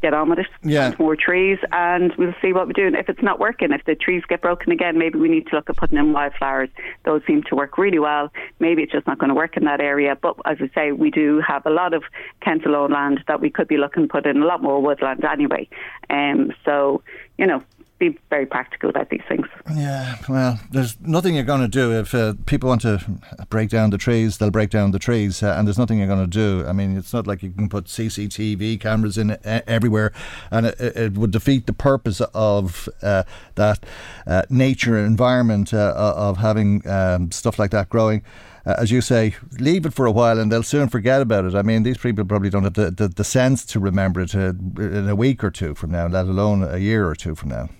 get 0.00 0.14
on 0.14 0.30
with 0.30 0.40
it. 0.40 0.46
Yeah. 0.62 0.94
More 0.98 1.16
trees, 1.16 1.58
and 1.72 2.12
we'll 2.16 2.34
see 2.40 2.52
what 2.52 2.66
we're 2.66 2.72
doing. 2.72 2.94
if 2.94 3.08
it's 3.08 3.22
not 3.22 3.38
working, 3.38 3.72
if 3.72 3.84
the 3.84 3.94
trees 3.94 4.22
get 4.28 4.42
broken 4.42 4.72
again, 4.72 4.98
maybe 4.98 5.18
we 5.18 5.28
need 5.28 5.46
to 5.48 5.56
look 5.56 5.68
at 5.70 5.76
putting 5.76 5.98
in 5.98 6.12
wildflowers. 6.12 6.68
Those 7.04 7.22
seem 7.26 7.42
to 7.44 7.56
work 7.56 7.78
really 7.78 7.98
well. 7.98 8.30
Maybe 8.60 8.82
it's 8.82 8.92
just 8.92 9.06
not 9.06 9.18
going 9.18 9.28
to 9.28 9.34
work 9.34 9.56
in 9.56 9.64
that 9.64 9.80
area. 9.80 10.16
But 10.20 10.36
as 10.44 10.58
I 10.60 10.70
say, 10.74 10.92
we 10.92 11.10
do 11.10 11.40
have 11.46 11.64
a 11.66 11.70
lot 11.70 11.94
of 11.94 12.04
owned 12.46 12.92
land 12.92 13.20
that 13.26 13.40
we 13.40 13.50
could 13.50 13.68
be 13.68 13.76
looking 13.76 14.04
to 14.04 14.08
put 14.08 14.26
in 14.26 14.42
a 14.42 14.46
lot 14.46 14.62
more 14.62 14.80
woodland 14.80 15.24
anyway. 15.24 15.68
Um, 16.10 16.52
so, 16.64 17.02
you 17.36 17.46
know, 17.46 17.62
be 17.98 18.16
very 18.30 18.46
practical 18.46 18.90
about 18.90 19.10
these 19.10 19.22
things. 19.28 19.46
Yeah, 19.74 20.16
well, 20.28 20.60
there's 20.70 20.98
nothing 21.00 21.34
you're 21.34 21.44
going 21.44 21.60
to 21.60 21.68
do 21.68 21.92
if 21.92 22.14
uh, 22.14 22.34
people 22.46 22.68
want 22.68 22.82
to 22.82 23.04
break 23.50 23.70
down 23.70 23.90
the 23.90 23.98
trees. 23.98 24.38
They'll 24.38 24.50
break 24.50 24.70
down 24.70 24.92
the 24.92 24.98
trees, 24.98 25.42
uh, 25.42 25.54
and 25.58 25.66
there's 25.66 25.78
nothing 25.78 25.98
you're 25.98 26.08
going 26.08 26.24
to 26.24 26.26
do. 26.26 26.66
I 26.66 26.72
mean, 26.72 26.96
it's 26.96 27.12
not 27.12 27.26
like 27.26 27.42
you 27.42 27.50
can 27.50 27.68
put 27.68 27.86
CCTV 27.86 28.80
cameras 28.80 29.18
in 29.18 29.32
uh, 29.32 29.60
everywhere, 29.66 30.12
and 30.50 30.66
it, 30.66 30.80
it, 30.80 31.12
would 31.14 31.32
defeat 31.32 31.66
the 31.66 31.72
purpose 31.72 32.20
of 32.34 32.88
uh, 33.02 33.24
that 33.56 33.84
uh, 34.26 34.42
nature 34.48 34.96
environment 34.98 35.74
uh, 35.74 35.92
of 35.96 36.38
having 36.38 36.86
um, 36.88 37.32
stuff 37.32 37.58
like 37.58 37.72
that 37.72 37.88
growing. 37.88 38.22
as 38.64 38.90
you 38.90 39.00
say, 39.00 39.34
leave 39.58 39.86
it 39.86 39.94
for 39.94 40.04
a 40.04 40.12
while 40.12 40.38
and 40.38 40.52
they'll 40.52 40.62
soon 40.62 40.88
forget 40.88 41.22
about 41.22 41.46
it. 41.46 41.54
I 41.54 41.62
mean, 41.62 41.84
these 41.84 41.96
people 41.96 42.24
probably 42.26 42.50
don't 42.50 42.64
have 42.64 42.74
the, 42.74 42.90
the, 42.90 43.08
the 43.08 43.24
sense 43.24 43.64
to 43.66 43.80
remember 43.80 44.20
it 44.20 44.34
in 44.34 45.08
a 45.08 45.16
week 45.16 45.42
or 45.42 45.50
two 45.50 45.74
from 45.74 45.90
now, 45.90 46.06
let 46.06 46.26
alone 46.26 46.62
a 46.62 46.76
year 46.76 47.08
or 47.08 47.14
two 47.14 47.34
from 47.34 47.48
now 47.48 47.70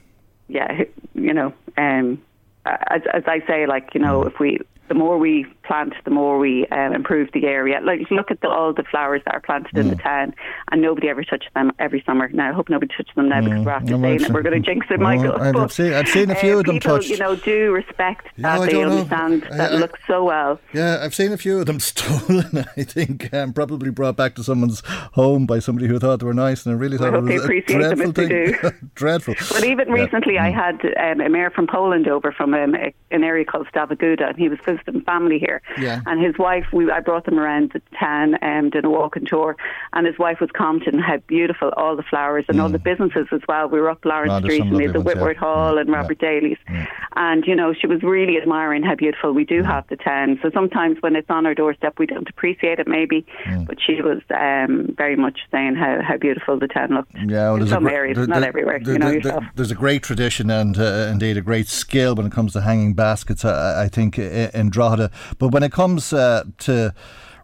yeah, 0.48 0.82
you 1.14 1.34
know, 1.34 1.52
um, 1.76 2.22
as, 2.64 3.02
as 3.12 3.24
I 3.26 3.40
say, 3.46 3.66
like 3.66 3.94
you 3.94 4.00
know, 4.00 4.22
if 4.22 4.38
we 4.38 4.58
the 4.88 4.94
more 4.94 5.18
we 5.18 5.46
plant, 5.68 5.92
the 6.04 6.11
more 6.11 6.38
we 6.38 6.66
um, 6.68 6.92
improve 6.94 7.28
the 7.33 7.44
area. 7.44 7.81
Like 7.83 8.11
look 8.11 8.31
at 8.31 8.40
the, 8.40 8.48
all 8.48 8.72
the 8.72 8.83
flowers 8.83 9.22
that 9.26 9.35
are 9.35 9.40
planted 9.40 9.74
mm. 9.74 9.81
in 9.81 9.88
the 9.90 9.96
mm. 9.96 10.02
town, 10.02 10.35
and 10.72 10.83
nobody 10.83 11.09
ever 11.09 11.22
touches 11.22 11.52
them 11.54 11.70
every 11.78 12.02
summer. 12.04 12.28
Now 12.31 12.48
I 12.48 12.52
hope 12.52 12.68
nobody 12.68 12.92
touches 12.96 13.14
them 13.14 13.28
now 13.28 13.40
mm. 13.40 13.44
because 13.44 13.64
we're 13.64 13.72
after 13.72 13.96
no, 13.96 14.02
saying 14.02 14.22
it, 14.22 14.33
we're 14.33 14.42
going 14.42 14.61
to 14.61 14.66
jinx 14.66 14.87
it, 14.90 14.98
Michael. 14.98 15.35
I've, 15.40 15.54
but, 15.54 15.70
seen, 15.70 15.92
I've 15.92 16.09
seen 16.09 16.31
a 16.31 16.35
few 16.35 16.57
uh, 16.57 16.61
of 16.61 16.66
them 16.66 16.76
people, 16.76 16.96
touched. 16.96 17.11
You 17.11 17.18
know, 17.18 17.37
do 17.37 17.70
respect 17.72 18.26
that 18.38 18.70
they 18.70 18.83
understand 18.83 19.42
know. 19.42 19.57
that 19.57 19.72
I, 19.72 19.76
I, 19.76 19.78
looks 19.78 20.00
so 20.07 20.24
well. 20.24 20.59
Yeah, 20.72 21.00
I've 21.02 21.14
seen 21.14 21.33
a 21.33 21.37
few 21.37 21.61
of 21.61 21.66
them 21.66 21.78
stolen. 21.90 22.66
I 22.76 22.83
think 22.83 23.33
um, 23.35 23.52
probably 23.52 23.90
brought 23.90 24.16
back 24.16 24.35
to 24.37 24.42
someone's 24.42 24.83
home 25.12 25.46
by 25.46 25.59
somebody 25.59 25.87
who 25.87 25.98
thought 25.98 26.20
they 26.20 26.26
were 26.26 26.35
nice, 26.35 26.64
and 26.64 26.74
I 26.74 26.78
really 26.78 26.96
thought 26.96 27.14
I 27.14 27.18
it 27.18 27.22
was 27.22 27.28
they 27.28 27.37
appreciate 27.37 27.81
a 27.81 27.94
dreadful 27.94 28.12
thing. 28.12 28.90
dreadful. 28.94 29.35
But 29.50 29.64
even 29.64 29.88
yeah. 29.88 29.94
recently, 29.94 30.38
I 30.38 30.50
mm. 30.50 30.54
had 30.54 31.12
um, 31.12 31.20
a 31.20 31.28
mayor 31.28 31.50
from 31.50 31.66
Poland 31.66 32.09
over 32.09 32.33
from 32.33 32.54
um, 32.54 32.74
an 32.74 33.24
area 33.24 33.44
called 33.44 33.66
Stawaguda, 33.74 34.31
and 34.31 34.38
he 34.38 34.48
was 34.48 34.59
visiting 34.64 35.02
family 35.02 35.38
here. 35.38 35.58
Yeah. 35.79 36.01
And 36.07 36.25
his 36.25 36.37
wife, 36.38 36.66
we 36.73 36.90
I 36.90 37.01
brought 37.01 37.25
them 37.25 37.38
around 37.38 37.73
the 37.73 37.83
town 37.99 38.35
and 38.37 38.73
did 38.73 38.85
a 38.85 38.90
walking 38.90 39.27
tour, 39.27 39.57
and 39.92 40.07
his 40.07 40.18
wife 40.18 40.40
was 40.40 40.51
commenting 40.55 40.99
how 40.99 41.18
beautiful 41.27 41.71
all 41.77 41.97
the 41.97 42.03
flowers 42.03 42.44
and 42.49 42.59
mm. 42.59 42.62
all 42.62 42.68
the 42.68 42.79
businesses 42.79 43.27
as 43.33 43.40
well. 43.49 43.68
We 43.68 43.81
were 43.81 43.90
up 43.90 44.05
Laurence 44.05 44.33
oh, 44.33 44.40
Street 44.40 44.62
and 44.62 44.77
we 44.77 44.85
had 44.85 44.94
the 44.94 45.01
Whitworth 45.01 45.37
yeah. 45.37 45.40
Hall 45.40 45.75
mm. 45.75 45.81
and 45.81 45.90
Robert 45.90 46.18
yeah. 46.21 46.29
Daly's, 46.29 46.59
yeah. 46.68 46.87
and 47.16 47.44
you 47.47 47.55
know 47.55 47.73
she 47.73 47.87
was 47.87 48.03
really 48.03 48.37
admiring 48.38 48.83
how 48.83 48.94
beautiful 48.94 49.33
we 49.33 49.44
do 49.44 49.62
mm. 49.62 49.66
have 49.66 49.87
the 49.88 49.97
town. 49.97 50.38
So 50.42 50.51
sometimes 50.53 50.99
when 51.01 51.16
it's 51.16 51.31
on 51.31 51.47
our 51.47 51.55
doorstep, 51.55 51.99
we 51.99 52.07
don't 52.07 52.29
appreciate 52.29 52.79
it 52.79 52.88
maybe, 52.88 53.27
mm. 53.44 53.66
but 53.66 53.79
she 53.85 54.01
was 54.03 54.21
um, 54.31 54.94
very 54.97 55.16
much 55.16 55.40
saying 55.51 55.75
how, 55.75 56.01
how 56.03 56.16
beautiful 56.16 56.59
the 56.59 56.68
town 56.68 56.94
looked. 56.94 57.14
Yeah, 57.14 57.53
well, 57.53 57.62
in 57.62 57.68
some 57.68 57.85
gr- 57.85 57.90
areas, 57.90 58.16
there, 58.16 58.27
not 58.27 58.42
everywhere. 58.42 58.81
There, 58.83 58.94
you 58.94 58.99
know 58.99 59.11
yourself. 59.11 59.44
There's 59.55 59.71
a 59.71 59.77
great 59.77 60.03
tradition 60.03 60.51
and 60.51 60.79
uh, 60.79 61.09
indeed 61.11 61.37
a 61.37 61.40
great 61.40 61.68
skill 61.68 62.14
when 62.14 62.27
it 62.27 62.33
comes 62.33 62.53
to 62.55 62.61
hanging 62.61 62.94
baskets. 62.94 63.44
I, 63.44 63.85
I 63.85 63.88
think 63.88 64.18
in 64.18 64.71
Drogheda, 64.71 65.11
but 65.38 65.47
when 65.50 65.62
it 65.62 65.72
comes 65.72 66.12
uh, 66.12 66.44
to 66.58 66.94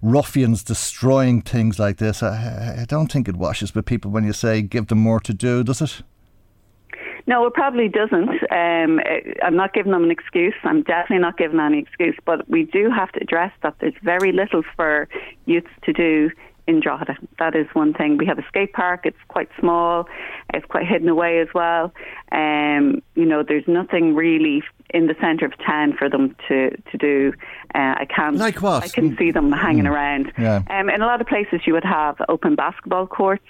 ruffians 0.03 0.63
destroying 0.63 1.41
things 1.41 1.79
like 1.79 1.97
this. 1.97 2.23
I, 2.23 2.83
I 2.83 2.85
don't 2.87 3.11
think 3.11 3.27
it 3.29 3.37
washes 3.37 3.75
with 3.75 3.87
people 3.87 4.11
when 4.11 4.25
you 4.25 4.33
say 4.33 4.61
give 4.63 4.89
them 4.89 4.99
more 4.99 5.21
to 5.21 5.33
do, 5.33 5.65
does 5.65 5.81
it? 5.81 6.03
No, 7.27 7.47
it 7.47 7.55
probably 7.55 7.89
doesn't. 7.89 8.29
Um, 8.53 9.01
I'm 9.43 9.57
not 9.57 9.73
giving 9.73 9.93
them 9.93 10.05
an 10.05 10.11
excuse. 10.11 10.55
I'm 10.63 10.83
definitely 10.83 11.21
not 11.23 11.39
giving 11.39 11.59
any 11.59 11.79
excuse. 11.79 12.15
But 12.27 12.49
we 12.51 12.65
do 12.65 12.91
have 12.91 13.11
to 13.13 13.23
address 13.23 13.51
that 13.63 13.77
there's 13.81 13.95
very 14.03 14.31
little 14.31 14.63
for 14.77 15.09
youths 15.47 15.71
to 15.85 15.93
do 15.95 16.31
in 16.67 16.81
Drogheda. 16.81 17.17
That 17.39 17.55
is 17.55 17.67
one 17.73 17.93
thing. 17.93 18.17
We 18.17 18.27
have 18.27 18.39
a 18.39 18.47
skate 18.49 18.73
park. 18.73 19.01
It's 19.05 19.17
quite 19.29 19.49
small. 19.59 20.09
It's 20.53 20.67
quite 20.67 20.87
hidden 20.87 21.09
away 21.09 21.41
as 21.41 21.49
well. 21.55 21.93
Um, 22.33 23.03
you 23.15 23.27
know, 23.27 23.43
there's 23.47 23.69
nothing 23.69 24.15
really 24.15 24.63
in 24.91 25.07
the 25.07 25.15
centre 25.21 25.45
of 25.45 25.53
town 25.59 25.95
for 25.99 26.09
them 26.09 26.35
to 26.49 26.71
to 26.71 26.99
do. 26.99 27.33
Uh, 27.75 27.95
I 27.99 28.07
can't 28.15 28.37
like 28.37 28.63
what 28.63 28.83
I 28.83 28.89
can 28.89 29.17
see 29.17 29.31
them 29.31 29.53
hanging 29.53 29.85
mm. 29.85 29.91
around. 29.91 30.33
Yeah. 30.39 30.63
Um, 30.71 30.89
in 30.89 31.03
a 31.03 31.07
lot 31.07 31.21
of 31.21 31.27
places, 31.27 31.61
you 31.67 31.73
would 31.75 31.85
have 31.85 32.17
open 32.29 32.55
basketball 32.55 33.07
courts. 33.07 33.45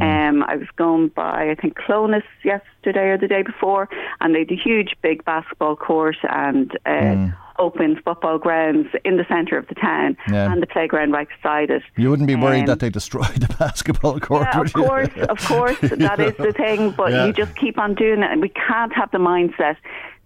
Mm. 0.00 0.28
Um, 0.28 0.42
I 0.44 0.56
was 0.56 0.68
going 0.76 1.08
by, 1.08 1.50
I 1.50 1.54
think, 1.54 1.76
Clones 1.76 2.22
yesterday 2.44 3.08
or 3.08 3.18
the 3.18 3.28
day 3.28 3.42
before, 3.42 3.88
and 4.20 4.34
they 4.34 4.40
had 4.40 4.50
a 4.50 4.56
huge, 4.56 4.94
big 5.02 5.24
basketball 5.24 5.76
court 5.76 6.16
and 6.28 6.76
uh, 6.86 6.90
mm. 6.90 7.36
Open 7.58 8.00
football 8.04 8.38
grounds 8.38 8.88
in 9.04 9.16
the 9.16 9.24
centre 9.28 9.56
of 9.56 9.66
the 9.68 9.74
town 9.74 10.16
yeah. 10.30 10.50
and 10.50 10.62
the 10.62 10.66
playground 10.66 11.12
right 11.12 11.28
beside 11.28 11.70
it. 11.70 11.82
You 11.96 12.10
wouldn't 12.10 12.26
be 12.26 12.36
worried 12.36 12.60
um, 12.60 12.66
that 12.66 12.80
they 12.80 12.90
destroyed 12.90 13.36
the 13.36 13.54
basketball 13.58 14.20
court, 14.20 14.48
yeah, 14.52 14.60
of 14.60 14.72
course, 14.72 15.08
of 15.28 15.38
course, 15.38 15.78
that 15.80 16.20
is 16.20 16.36
the 16.36 16.52
thing. 16.52 16.90
But 16.90 17.12
yeah. 17.12 17.26
you 17.26 17.32
just 17.32 17.56
keep 17.56 17.78
on 17.78 17.94
doing 17.94 18.22
it, 18.22 18.30
and 18.30 18.40
we 18.40 18.50
can't 18.50 18.92
have 18.94 19.10
the 19.10 19.18
mindset 19.18 19.76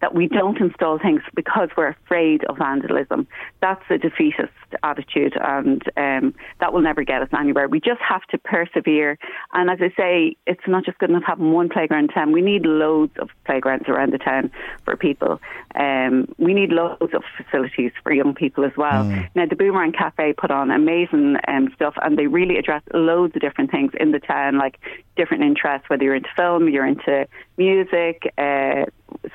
that 0.01 0.15
we 0.15 0.29
don't 0.29 0.59
install 0.61 0.99
things 0.99 1.23
because 1.35 1.69
we're 1.77 1.89
afraid 1.89 2.45
of 2.45 2.59
vandalism. 2.59 3.27
That's 3.61 3.83
a 3.91 3.99
defeatist 3.99 4.53
attitude, 4.83 5.37
and 5.41 5.83
um, 5.97 6.35
that 6.61 6.73
will 6.73 6.81
never 6.81 7.05
get 7.05 7.23
us 7.23 7.29
anywhere. 7.39 7.69
We 7.69 7.81
just 7.81 8.01
have 8.01 8.23
to 8.31 8.39
persevere. 8.39 9.19
And 9.53 9.71
as 9.71 9.79
I 9.81 9.93
say, 9.97 10.37
it's 10.47 10.67
not 10.67 10.85
just 10.85 10.99
good 10.99 11.11
enough 11.11 11.25
having 11.27 11.53
one 11.53 11.69
playground 11.69 12.05
in 12.05 12.09
town. 12.09 12.33
We 12.33 12.43
need 12.43 12.65
loads 12.65 13.13
of 13.19 13.29
playgrounds 13.45 13.89
around 13.89 14.13
the 14.13 14.19
town 14.19 14.51
for 14.85 14.97
people. 14.97 15.41
Um, 15.75 16.33
we 16.39 16.55
need 16.55 16.71
loads 16.71 17.15
of 17.15 17.23
facilities 17.37 17.93
for 18.03 18.13
young 18.13 18.35
people 18.35 18.65
as 18.65 18.73
well. 18.77 19.05
Mm. 19.05 19.29
Now, 19.35 19.47
the 19.47 19.57
Boomerang 19.57 19.93
Cafe 19.93 20.33
put 20.35 20.51
on 20.51 20.71
amazing 20.71 21.37
um, 21.47 21.71
stuff, 21.75 21.95
and 22.03 22.19
they 22.19 22.27
really 22.27 22.57
address 22.57 22.83
loads 22.95 23.35
of 23.37 23.43
different 23.43 23.71
things 23.71 23.93
in 24.01 24.13
the 24.13 24.21
town, 24.21 24.59
like 24.59 24.79
different 25.17 25.43
interests, 25.43 25.89
whether 25.89 26.05
you're 26.05 26.15
into 26.15 26.29
film, 26.37 26.69
you're 26.69 26.87
into 26.87 27.27
music, 27.57 28.33
uh, 28.39 28.87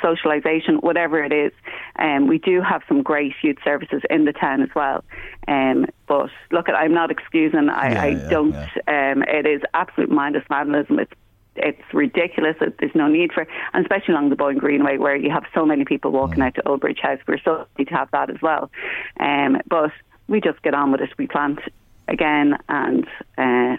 socialisation, 0.04 0.82
whatever 0.82 1.24
it 1.24 1.32
is. 1.32 1.52
Um, 1.98 2.28
we 2.28 2.38
do 2.38 2.62
have 2.62 2.82
some 2.88 3.02
great 3.04 3.34
youth 3.42 3.58
services 3.64 4.02
in 4.10 4.26
the 4.26 4.34
town 4.34 4.62
as 4.62 4.70
well. 4.76 5.04
Um, 5.48 5.86
but 6.08 6.30
look, 6.52 6.70
I'm 6.70 6.94
not 6.94 7.12
excusing. 7.12 7.70
I, 7.70 7.92
yeah, 7.92 8.02
I 8.02 8.08
yeah, 8.08 8.30
don't. 8.30 8.54
Yeah. 8.54 9.12
Um, 9.14 9.24
it 9.24 9.46
is 9.46 9.62
absolute 9.74 10.10
mindless 10.10 10.44
vandalism. 10.50 11.00
It's 11.00 11.14
it's 11.58 11.82
ridiculous. 11.94 12.58
There's 12.60 12.96
no 12.96 13.08
need 13.08 13.32
for, 13.32 13.48
and 13.74 13.86
especially 13.86 14.14
along 14.14 14.30
the 14.30 14.36
Boyne 14.36 14.58
Greenway 14.58 14.98
where 14.98 15.16
you 15.16 15.32
have 15.32 15.44
so 15.54 15.66
many 15.66 15.86
people 15.86 16.12
walking 16.12 16.40
mm. 16.40 16.48
out 16.48 16.56
to 16.56 16.68
Old 16.68 16.82
Bridge 16.82 17.00
House. 17.02 17.20
We're 17.28 17.40
so 17.40 17.52
lucky 17.60 17.86
to 17.86 17.94
have 17.94 18.12
that 18.12 18.30
as 18.30 18.42
well. 18.42 18.70
Um, 19.20 19.62
but 19.68 19.92
we 20.28 20.42
just 20.42 20.62
get 20.64 20.74
on 20.74 20.92
with 20.92 21.02
it. 21.02 21.12
We 21.18 21.28
plant 21.28 21.60
again, 22.08 22.58
and 22.68 23.08
uh, 23.38 23.78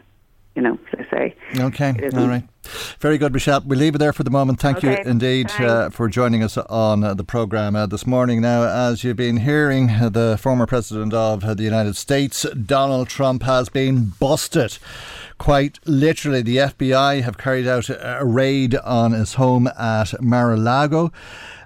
you 0.57 0.63
know, 0.63 0.79
as 0.99 1.07
say. 1.11 1.37
Okay, 1.59 1.95
all 2.15 2.27
right. 2.27 2.45
Very 2.99 3.19
good, 3.19 3.33
Michelle. 3.33 3.63
We'll 3.65 3.79
leave 3.79 3.95
it 3.95 3.99
there 3.99 4.13
for 4.13 4.25
the 4.25 4.31
moment. 4.31 4.59
Thank 4.59 4.79
okay. 4.79 5.03
you 5.05 5.11
indeed 5.11 5.51
uh, 5.59 5.91
for 5.91 6.09
joining 6.09 6.43
us 6.43 6.57
on 6.57 7.05
uh, 7.05 7.15
the 7.15 7.25
programme 7.25 7.77
uh, 7.77 7.87
this 7.87 8.07
morning. 8.07 8.41
Now, 8.41 8.65
as 8.65 9.05
you've 9.05 9.17
been 9.17 9.37
hearing, 9.39 9.91
uh, 9.91 10.09
the 10.09 10.39
former 10.41 10.67
President 10.67 11.13
of 11.13 11.45
uh, 11.45 11.55
the 11.55 11.63
United 11.63 11.95
States, 11.95 12.45
Donald 12.51 13.09
Trump, 13.09 13.43
has 13.45 13.69
been 13.69 14.13
busted. 14.19 14.79
Quite 15.39 15.79
literally, 15.85 16.43
the 16.43 16.57
FBI 16.57 17.23
have 17.23 17.37
carried 17.37 17.69
out 17.69 17.91
a 17.91 18.25
raid 18.25 18.75
on 18.77 19.13
his 19.13 19.35
home 19.35 19.69
at 19.79 20.21
Mar 20.23 20.55
a 20.55 20.57
Lago. 20.57 21.13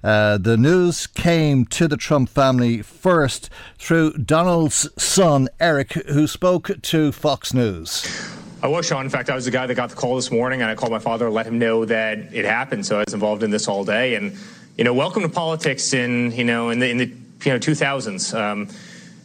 Uh, 0.03 0.38
the 0.38 0.57
news 0.57 1.07
came 1.07 1.64
to 1.66 1.87
the 1.87 1.96
Trump 1.96 2.29
family 2.29 2.83
first 2.83 3.48
through 3.79 4.14
Donald's 4.14 4.88
son, 5.00 5.48
Eric, 5.61 5.92
who 6.09 6.26
spoke 6.26 6.70
to 6.83 7.12
Fox 7.12 7.55
News. 7.55 8.39
I 8.62 8.68
was 8.68 8.87
Sean. 8.87 9.07
In 9.07 9.11
fact, 9.11 9.31
I 9.31 9.35
was 9.35 9.46
the 9.46 9.51
guy 9.51 9.66
that 9.66 9.75
got 9.75 9.88
the 9.88 9.96
call 9.96 10.16
this 10.16 10.31
morning, 10.31 10.61
and 10.61 10.70
I 10.70 10.75
called 10.75 10.92
my 10.92 10.99
father 10.99 11.31
let 11.31 11.46
him 11.46 11.59
know 11.59 11.87
that 11.87 12.18
it 12.35 12.44
happened. 12.44 12.85
So 12.85 12.99
I 12.99 13.05
was 13.05 13.14
involved 13.14 13.42
in 13.42 13.51
this 13.51 13.68
all 13.68 13.87
day. 13.87 14.16
And 14.16 14.37
you 14.77 14.85
know, 14.85 14.92
welcome 14.92 15.23
to 15.23 15.31
politics 15.31 15.94
in 15.94 16.33
you 16.33 16.44
know 16.44 16.68
in 16.68 16.79
the 16.79 16.90
in 16.90 16.99
the 16.99 17.07
you 17.07 17.53
know 17.53 17.59
2000s. 17.59 18.38
Um, 18.38 18.68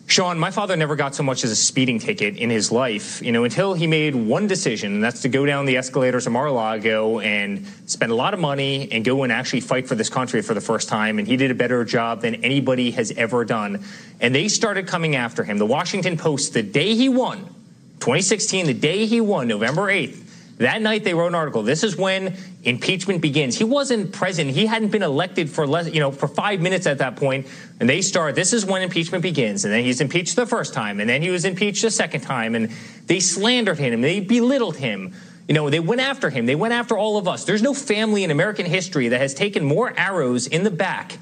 Sean, 0.07 0.39
my 0.39 0.51
father 0.51 0.77
never 0.77 0.95
got 0.95 1.15
so 1.15 1.23
much 1.23 1.43
as 1.43 1.51
a 1.51 1.55
speeding 1.55 1.97
ticket 1.97 2.37
in 2.37 2.49
his 2.51 2.71
life, 2.71 3.23
you 3.23 3.31
know, 3.31 3.43
until 3.43 3.73
he 3.73 3.87
made 3.87 4.13
one 4.13 4.45
decision, 4.45 4.93
and 4.93 5.03
that's 5.03 5.23
to 5.23 5.29
go 5.29 5.47
down 5.47 5.65
the 5.65 5.77
escalators 5.77 6.27
of 6.27 6.33
Mar-a-Lago 6.33 7.19
and 7.19 7.65
spend 7.87 8.11
a 8.11 8.15
lot 8.15 8.35
of 8.35 8.39
money 8.39 8.87
and 8.91 9.03
go 9.03 9.23
and 9.23 9.33
actually 9.33 9.61
fight 9.61 9.87
for 9.87 9.95
this 9.95 10.09
country 10.09 10.43
for 10.43 10.53
the 10.53 10.61
first 10.61 10.89
time. 10.89 11.17
And 11.17 11.27
he 11.27 11.37
did 11.37 11.49
a 11.49 11.55
better 11.55 11.83
job 11.83 12.21
than 12.21 12.35
anybody 12.35 12.91
has 12.91 13.11
ever 13.13 13.43
done. 13.45 13.83
And 14.21 14.33
they 14.33 14.47
started 14.47 14.85
coming 14.85 15.15
after 15.15 15.43
him. 15.43 15.57
The 15.57 15.65
Washington 15.65 16.17
Post, 16.17 16.53
the 16.53 16.61
day 16.61 16.93
he 16.93 17.09
won, 17.09 17.49
2016, 17.99 18.67
the 18.67 18.73
day 18.73 19.05
he 19.05 19.21
won, 19.21 19.47
November 19.47 19.83
8th, 19.83 20.25
that 20.57 20.81
night 20.81 21.03
they 21.03 21.13
wrote 21.13 21.27
an 21.27 21.35
article. 21.35 21.63
This 21.63 21.83
is 21.83 21.97
when 21.97 22.37
impeachment 22.63 23.21
begins. 23.21 23.57
He 23.57 23.65
wasn't 23.65 24.13
president. 24.13 24.55
He 24.55 24.65
hadn't 24.65 24.89
been 24.89 25.03
elected 25.03 25.49
for 25.49 25.67
less, 25.67 25.91
you 25.93 25.99
know, 25.99 26.11
for 26.11 26.27
five 26.27 26.61
minutes 26.61 26.87
at 26.87 26.99
that 26.99 27.17
point. 27.17 27.47
And 27.79 27.89
they 27.89 28.01
start, 28.01 28.35
this 28.35 28.53
is 28.53 28.65
when 28.65 28.81
impeachment 28.81 29.21
begins. 29.21 29.65
And 29.65 29.73
then 29.73 29.83
he's 29.83 29.99
impeached 29.99 30.37
the 30.37 30.45
first 30.45 30.73
time. 30.73 31.01
And 31.01 31.09
then 31.09 31.21
he 31.21 31.29
was 31.29 31.43
impeached 31.43 31.81
the 31.81 31.91
second 31.91 32.21
time. 32.21 32.55
And 32.55 32.71
they 33.07 33.19
slandered 33.19 33.79
him. 33.79 33.99
They 33.99 34.21
belittled 34.21 34.77
him. 34.77 35.13
You 35.49 35.53
know, 35.53 35.69
they 35.69 35.81
went 35.81 36.01
after 36.01 36.29
him. 36.29 36.45
They 36.45 36.55
went 36.55 36.73
after 36.73 36.97
all 36.97 37.17
of 37.17 37.27
us. 37.27 37.43
There's 37.43 37.61
no 37.61 37.73
family 37.73 38.23
in 38.23 38.31
American 38.31 38.65
history 38.65 39.09
that 39.09 39.19
has 39.19 39.33
taken 39.33 39.63
more 39.65 39.93
arrows 39.97 40.47
in 40.47 40.63
the 40.63 40.71
back 40.71 41.17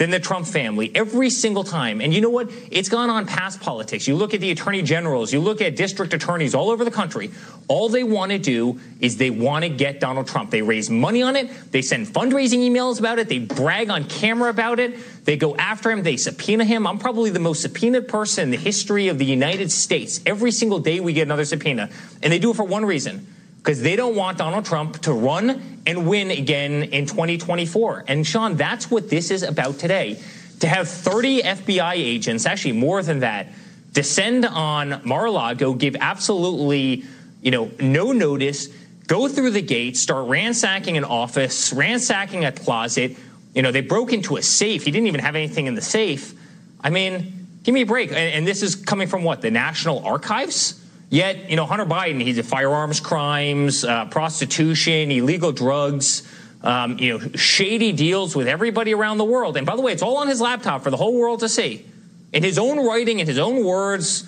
than 0.00 0.08
the 0.08 0.18
Trump 0.18 0.46
family 0.46 0.90
every 0.94 1.28
single 1.28 1.62
time. 1.62 2.00
And 2.00 2.14
you 2.14 2.22
know 2.22 2.30
what? 2.30 2.50
It's 2.70 2.88
gone 2.88 3.10
on 3.10 3.26
past 3.26 3.60
politics. 3.60 4.08
You 4.08 4.16
look 4.16 4.32
at 4.32 4.40
the 4.40 4.50
attorney 4.50 4.80
generals, 4.80 5.30
you 5.30 5.40
look 5.40 5.60
at 5.60 5.76
district 5.76 6.14
attorneys 6.14 6.54
all 6.54 6.70
over 6.70 6.86
the 6.86 6.90
country. 6.90 7.30
All 7.68 7.90
they 7.90 8.02
want 8.02 8.32
to 8.32 8.38
do 8.38 8.80
is 9.00 9.18
they 9.18 9.28
want 9.28 9.64
to 9.64 9.68
get 9.68 10.00
Donald 10.00 10.26
Trump. 10.26 10.50
They 10.50 10.62
raise 10.62 10.88
money 10.88 11.20
on 11.20 11.36
it. 11.36 11.50
They 11.70 11.82
send 11.82 12.06
fundraising 12.06 12.60
emails 12.60 12.98
about 12.98 13.18
it. 13.18 13.28
They 13.28 13.40
brag 13.40 13.90
on 13.90 14.04
camera 14.04 14.48
about 14.48 14.80
it. 14.80 14.96
They 15.26 15.36
go 15.36 15.54
after 15.56 15.90
him. 15.90 16.02
They 16.02 16.16
subpoena 16.16 16.64
him. 16.64 16.86
I'm 16.86 16.98
probably 16.98 17.28
the 17.28 17.38
most 17.38 17.60
subpoenaed 17.60 18.08
person 18.08 18.44
in 18.44 18.50
the 18.52 18.56
history 18.56 19.08
of 19.08 19.18
the 19.18 19.26
United 19.26 19.70
States. 19.70 20.22
Every 20.24 20.50
single 20.50 20.78
day 20.78 21.00
we 21.00 21.12
get 21.12 21.28
another 21.28 21.44
subpoena. 21.44 21.90
And 22.22 22.32
they 22.32 22.38
do 22.38 22.52
it 22.52 22.56
for 22.56 22.64
one 22.64 22.86
reason 22.86 23.26
because 23.62 23.82
they 23.82 23.94
don't 23.94 24.16
want 24.16 24.38
Donald 24.38 24.64
Trump 24.64 25.00
to 25.00 25.12
run 25.12 25.82
and 25.86 26.08
win 26.08 26.30
again 26.30 26.84
in 26.84 27.04
2024. 27.04 28.04
And 28.08 28.26
Sean, 28.26 28.56
that's 28.56 28.90
what 28.90 29.10
this 29.10 29.30
is 29.30 29.42
about 29.42 29.78
today. 29.78 30.18
To 30.60 30.66
have 30.66 30.88
30 30.88 31.42
FBI 31.42 31.92
agents, 31.92 32.46
actually 32.46 32.72
more 32.72 33.02
than 33.02 33.20
that, 33.20 33.48
descend 33.92 34.46
on 34.46 35.02
Mar-a-Lago, 35.04 35.74
give 35.74 35.94
absolutely, 36.00 37.04
you 37.42 37.50
know, 37.50 37.70
no 37.78 38.12
notice, 38.12 38.68
go 39.06 39.28
through 39.28 39.50
the 39.50 39.62
gate, 39.62 39.96
start 39.96 40.28
ransacking 40.28 40.96
an 40.96 41.04
office, 41.04 41.72
ransacking 41.72 42.46
a 42.46 42.52
closet. 42.52 43.16
You 43.54 43.60
know, 43.60 43.72
they 43.72 43.82
broke 43.82 44.14
into 44.14 44.36
a 44.36 44.42
safe. 44.42 44.84
He 44.84 44.90
didn't 44.90 45.08
even 45.08 45.20
have 45.20 45.36
anything 45.36 45.66
in 45.66 45.74
the 45.74 45.82
safe. 45.82 46.32
I 46.80 46.88
mean, 46.88 47.46
give 47.62 47.74
me 47.74 47.82
a 47.82 47.86
break. 47.86 48.08
And, 48.08 48.18
and 48.18 48.46
this 48.46 48.62
is 48.62 48.74
coming 48.74 49.06
from 49.06 49.22
what? 49.22 49.42
The 49.42 49.50
National 49.50 50.06
Archives? 50.06 50.79
Yet, 51.10 51.50
you 51.50 51.56
know, 51.56 51.66
Hunter 51.66 51.84
Biden, 51.84 52.22
he's 52.22 52.38
a 52.38 52.44
firearms 52.44 53.00
crimes, 53.00 53.84
uh, 53.84 54.06
prostitution, 54.06 55.10
illegal 55.10 55.50
drugs, 55.50 56.22
um, 56.62 56.98
you 56.98 57.18
know, 57.18 57.32
shady 57.34 57.92
deals 57.92 58.36
with 58.36 58.46
everybody 58.46 58.94
around 58.94 59.18
the 59.18 59.24
world. 59.24 59.56
And 59.56 59.66
by 59.66 59.74
the 59.74 59.82
way, 59.82 59.92
it's 59.92 60.02
all 60.02 60.18
on 60.18 60.28
his 60.28 60.40
laptop 60.40 60.84
for 60.84 60.90
the 60.90 60.96
whole 60.96 61.18
world 61.18 61.40
to 61.40 61.48
see. 61.48 61.84
In 62.32 62.44
his 62.44 62.58
own 62.58 62.78
writing, 62.86 63.18
in 63.18 63.26
his 63.26 63.38
own 63.38 63.64
words, 63.64 64.24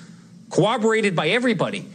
corroborated 0.50 1.14
by 1.14 1.28
everybody. 1.28 1.86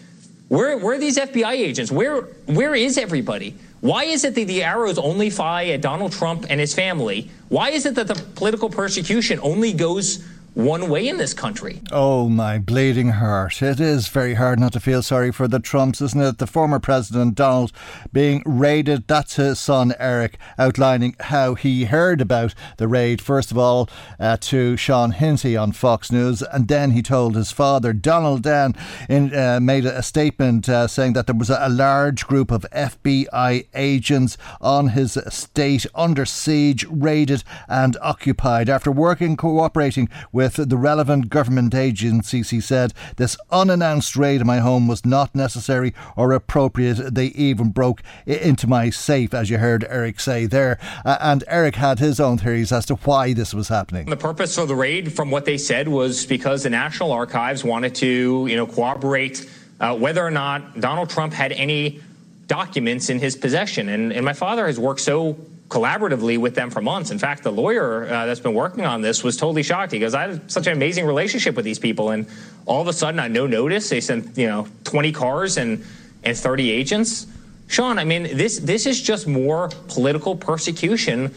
Where, 0.48 0.78
where 0.78 0.96
are 0.96 1.00
these 1.00 1.18
FBI 1.18 1.52
agents? 1.52 1.92
Where, 1.92 2.22
where 2.46 2.74
is 2.74 2.98
everybody? 2.98 3.56
Why 3.82 4.06
is 4.06 4.24
it 4.24 4.36
that 4.36 4.48
the 4.48 4.64
arrows 4.64 4.98
only 4.98 5.30
fly 5.30 5.66
at 5.66 5.82
Donald 5.82 6.14
Trump 6.14 6.46
and 6.50 6.62
his 6.62 6.74
family? 6.74 7.30
Why 7.50 7.72
is 7.72 7.86
it 7.86 7.96
that 7.96 8.08
the 8.08 8.16
political 8.36 8.70
persecution 8.70 9.40
only 9.44 9.74
goes 9.74 10.26
one 10.58 10.90
way 10.90 11.08
in 11.08 11.18
this 11.18 11.36
country. 11.36 11.82
Oh, 11.92 12.28
my 12.30 12.58
bleeding 12.58 13.10
heart. 13.10 13.62
It 13.62 13.80
is 13.80 14.08
very 14.08 14.34
hard 14.34 14.60
not 14.60 14.74
to 14.74 14.80
feel 14.80 15.04
sorry 15.04 15.32
for 15.32 15.48
the 15.48 15.60
Trumps, 15.60 16.02
isn't 16.02 16.20
it? 16.20 16.40
The 16.40 16.48
former 16.48 16.80
President 16.80 17.36
Donald 17.36 17.72
being 18.12 18.42
raided. 18.44 19.08
That's 19.08 19.36
his 19.36 19.60
son 19.60 19.94
Eric 20.00 20.40
outlining 20.58 21.16
how 21.20 21.54
he 21.54 21.86
heard 21.86 22.22
about 22.22 22.56
the 22.78 22.88
raid, 22.88 23.22
first 23.22 23.52
of 23.52 23.60
all, 23.60 23.88
uh, 24.20 24.38
to 24.38 24.76
Sean 24.78 25.14
Hannity 25.14 25.62
on 25.62 25.74
Fox 25.74 26.12
News, 26.12 26.42
and 26.42 26.68
then 26.68 26.92
he 26.92 27.04
told 27.04 27.36
his 27.36 27.52
father, 27.52 27.94
Donald 27.94 28.42
Dan, 28.42 28.74
in, 29.08 29.36
uh, 29.36 29.60
made 29.62 29.86
a 29.86 30.02
statement 30.02 30.68
uh, 30.68 30.88
saying 30.88 31.14
that 31.14 31.28
there 31.28 31.36
was 31.36 31.52
a 31.52 31.70
large 31.70 32.26
group 32.26 32.50
of 32.50 32.66
FBI 32.72 33.68
agents 33.76 34.38
on 34.60 34.90
his 34.90 35.18
estate 35.18 35.86
under 35.94 36.26
siege, 36.26 36.84
raided, 36.90 37.44
and 37.68 37.96
occupied. 38.02 38.70
After 38.70 38.92
working, 38.92 39.38
cooperating 39.38 40.10
with 40.32 40.47
with 40.56 40.70
the 40.70 40.78
relevant 40.78 41.30
government 41.30 41.76
agencies, 41.76 42.52
he 42.52 42.62
said, 42.62 42.94
This 43.18 43.36
unannounced 43.52 44.16
raid 44.16 44.42
in 44.42 44.48
my 44.48 44.60
home 44.60 44.88
was 44.88 45.06
not 45.06 45.36
necessary 45.36 45.94
or 46.16 46.32
appropriate. 46.32 47.14
They 47.14 47.28
even 47.28 47.70
broke 47.70 48.02
into 48.26 48.68
my 48.68 48.90
safe, 48.90 49.34
as 49.34 49.50
you 49.50 49.58
heard 49.58 49.86
Eric 49.90 50.20
say 50.20 50.46
there. 50.46 50.80
Uh, 51.04 51.18
and 51.20 51.44
Eric 51.48 51.76
had 51.76 52.00
his 52.00 52.20
own 52.20 52.38
theories 52.38 52.72
as 52.72 52.86
to 52.86 52.96
why 52.96 53.34
this 53.34 53.54
was 53.54 53.68
happening. 53.68 54.06
The 54.06 54.16
purpose 54.16 54.58
of 54.58 54.68
the 54.68 54.76
raid, 54.76 55.12
from 55.12 55.32
what 55.32 55.46
they 55.46 55.58
said, 55.58 55.88
was 55.88 56.26
because 56.26 56.64
the 56.64 56.70
National 56.70 57.12
Archives 57.12 57.64
wanted 57.64 57.96
to, 57.96 58.48
you 58.48 58.56
know, 58.56 58.68
corroborate 58.68 59.50
uh, 59.80 59.96
whether 59.96 60.26
or 60.26 60.32
not 60.32 60.80
Donald 60.80 61.10
Trump 61.10 61.34
had 61.34 61.52
any 61.52 62.02
documents 62.48 63.10
in 63.10 63.20
his 63.20 63.36
possession. 63.36 63.90
And, 63.90 64.14
and 64.14 64.26
my 64.26 64.34
father 64.34 64.68
has 64.68 64.80
worked 64.80 65.02
so 65.02 65.38
collaboratively 65.70 66.38
with 66.38 66.56
them 66.56 66.70
for 66.70 66.82
months. 66.82 67.12
In 67.12 67.20
fact, 67.20 67.44
the 67.44 67.52
lawyer 67.52 68.06
uh, 68.06 68.26
that's 68.26 68.40
been 68.40 68.54
working 68.54 68.86
on 68.86 69.02
this 69.02 69.24
was 69.24 69.36
totally 69.38 69.64
shocked. 69.64 69.92
He 69.92 70.00
goes, 70.00 70.14
"I 70.14 70.24
have 70.24 70.42
such 70.48 70.68
an 70.68 70.74
amazing 70.74 71.06
relationship 71.06 71.56
with 71.56 71.66
these 71.66 71.80
people, 71.80 72.12
and 72.12 72.26
all 72.66 72.82
of 72.82 72.88
a 72.88 72.94
sudden, 72.94 73.20
on 73.20 73.34
no 73.34 73.48
notice, 73.48 73.90
they 73.90 74.02
sent 74.02 74.38
you 74.38 74.48
know 74.48 74.68
20 74.86 75.12
cars 75.12 75.58
and 75.58 75.84
and 76.24 76.38
30 76.38 76.72
agents." 76.72 77.28
Sean, 77.68 78.00
I 78.00 78.06
mean, 78.06 78.24
this 78.24 78.60
this 78.60 78.86
is 78.86 79.02
just 79.02 79.28
more 79.28 79.70
political 79.88 80.36
persecution 80.36 81.34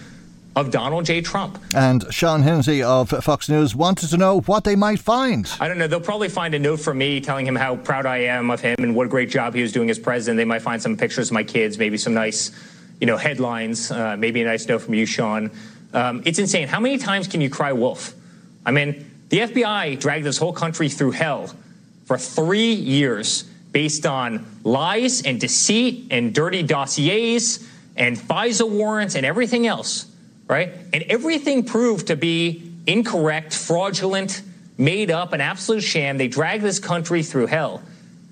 of 0.56 0.70
Donald 0.70 1.04
J. 1.04 1.20
Trump. 1.20 1.58
And 1.74 2.04
Sean 2.12 2.42
Hennessy 2.42 2.82
of 2.82 3.10
Fox 3.10 3.48
News 3.48 3.74
wanted 3.74 4.08
to 4.10 4.16
know 4.16 4.40
what 4.42 4.64
they 4.64 4.74
might 4.74 4.98
find. 4.98 5.50
I 5.60 5.68
don't 5.68 5.78
know. 5.78 5.86
They'll 5.86 6.00
probably 6.00 6.28
find 6.28 6.54
a 6.54 6.58
note 6.58 6.80
from 6.80 6.98
me 6.98 7.20
telling 7.20 7.46
him 7.46 7.54
how 7.54 7.76
proud 7.76 8.04
I 8.04 8.18
am 8.18 8.50
of 8.50 8.60
him 8.60 8.76
and 8.78 8.94
what 8.94 9.06
a 9.06 9.08
great 9.08 9.30
job 9.30 9.54
he 9.54 9.62
was 9.62 9.72
doing 9.72 9.90
as 9.90 9.98
president. 9.98 10.38
They 10.38 10.44
might 10.44 10.62
find 10.62 10.82
some 10.82 10.96
pictures 10.96 11.28
of 11.28 11.34
my 11.34 11.44
kids, 11.44 11.78
maybe 11.78 11.96
some 11.96 12.14
nice, 12.14 12.50
you 13.00 13.06
know, 13.06 13.16
headlines, 13.16 13.90
uh, 13.90 14.16
maybe 14.16 14.42
a 14.42 14.44
nice 14.44 14.66
note 14.68 14.82
from 14.82 14.94
you, 14.94 15.06
Sean. 15.06 15.50
Um, 15.92 16.22
it's 16.24 16.38
insane. 16.38 16.68
How 16.68 16.80
many 16.80 16.98
times 16.98 17.26
can 17.26 17.40
you 17.40 17.50
cry 17.50 17.72
wolf? 17.72 18.14
I 18.64 18.70
mean, 18.70 19.10
the 19.30 19.40
FBI 19.40 19.98
dragged 19.98 20.24
this 20.24 20.38
whole 20.38 20.52
country 20.52 20.88
through 20.88 21.12
hell 21.12 21.54
for 22.04 22.18
three 22.18 22.72
years 22.72 23.44
based 23.72 24.06
on 24.06 24.46
lies 24.64 25.22
and 25.22 25.40
deceit 25.40 26.08
and 26.10 26.34
dirty 26.34 26.62
dossiers 26.62 27.66
and 27.96 28.16
FISA 28.16 28.68
warrants 28.68 29.14
and 29.14 29.24
everything 29.24 29.66
else 29.66 30.10
right? 30.50 30.72
And 30.92 31.04
everything 31.04 31.64
proved 31.64 32.08
to 32.08 32.16
be 32.16 32.72
incorrect, 32.84 33.54
fraudulent, 33.54 34.42
made 34.76 35.10
up, 35.10 35.32
an 35.32 35.40
absolute 35.40 35.82
sham. 35.82 36.18
They 36.18 36.26
dragged 36.26 36.64
this 36.64 36.80
country 36.80 37.22
through 37.22 37.46
hell. 37.46 37.82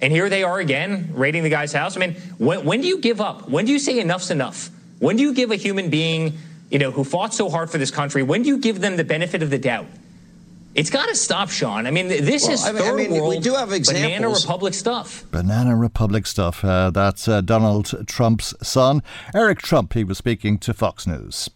And 0.00 0.12
here 0.12 0.28
they 0.28 0.44
are 0.44 0.58
again, 0.60 1.10
raiding 1.12 1.42
the 1.42 1.50
guy's 1.50 1.72
house. 1.72 1.96
I 1.96 2.00
mean, 2.00 2.14
when, 2.38 2.64
when 2.64 2.80
do 2.80 2.86
you 2.86 2.98
give 2.98 3.20
up? 3.20 3.48
When 3.48 3.64
do 3.64 3.72
you 3.72 3.78
say 3.78 3.98
enough's 3.98 4.30
enough? 4.30 4.70
When 5.00 5.16
do 5.16 5.22
you 5.22 5.34
give 5.34 5.50
a 5.50 5.56
human 5.56 5.90
being, 5.90 6.38
you 6.70 6.78
know, 6.78 6.90
who 6.90 7.04
fought 7.04 7.34
so 7.34 7.48
hard 7.48 7.70
for 7.70 7.78
this 7.78 7.90
country, 7.90 8.22
when 8.22 8.42
do 8.42 8.48
you 8.48 8.58
give 8.58 8.80
them 8.80 8.96
the 8.96 9.04
benefit 9.04 9.42
of 9.42 9.50
the 9.50 9.58
doubt? 9.58 9.86
It's 10.74 10.90
got 10.90 11.08
to 11.08 11.16
stop, 11.16 11.50
Sean. 11.50 11.86
I 11.86 11.90
mean, 11.90 12.06
this 12.06 12.44
well, 12.44 12.52
is 12.52 12.64
I 12.64 12.72
mean, 12.72 12.82
third 12.82 13.00
I 13.00 13.08
mean, 13.08 13.12
world 13.12 13.30
we 13.30 13.40
do 13.40 13.54
have 13.54 13.72
examples. 13.72 14.04
banana 14.04 14.28
republic 14.28 14.74
stuff. 14.74 15.24
Banana 15.32 15.76
republic 15.76 16.26
stuff. 16.26 16.64
Uh, 16.64 16.90
that's 16.90 17.26
uh, 17.26 17.40
Donald 17.40 18.06
Trump's 18.06 18.54
son, 18.62 19.02
Eric 19.34 19.60
Trump. 19.60 19.94
He 19.94 20.04
was 20.04 20.18
speaking 20.18 20.58
to 20.58 20.72
Fox 20.72 21.06
News. 21.06 21.50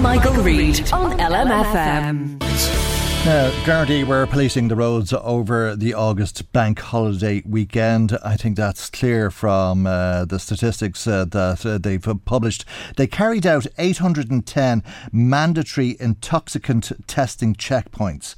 Michael, 0.00 0.34
Reade 0.42 0.90
on 0.92 1.18
LMFM. 1.18 2.95
Now, 3.26 3.50
Gardaí 3.64 4.06
were 4.06 4.24
policing 4.28 4.68
the 4.68 4.76
roads 4.76 5.12
over 5.12 5.74
the 5.74 5.94
August 5.94 6.52
bank 6.52 6.78
holiday 6.78 7.42
weekend. 7.44 8.16
I 8.24 8.36
think 8.36 8.56
that's 8.56 8.88
clear 8.88 9.32
from 9.32 9.84
uh, 9.84 10.26
the 10.26 10.38
statistics 10.38 11.08
uh, 11.08 11.24
that 11.24 11.66
uh, 11.66 11.78
they've 11.78 12.06
published. 12.24 12.64
They 12.96 13.08
carried 13.08 13.44
out 13.44 13.66
810 13.78 14.84
mandatory 15.10 15.96
intoxicant 15.98 16.92
testing 17.08 17.56
checkpoints. 17.56 18.36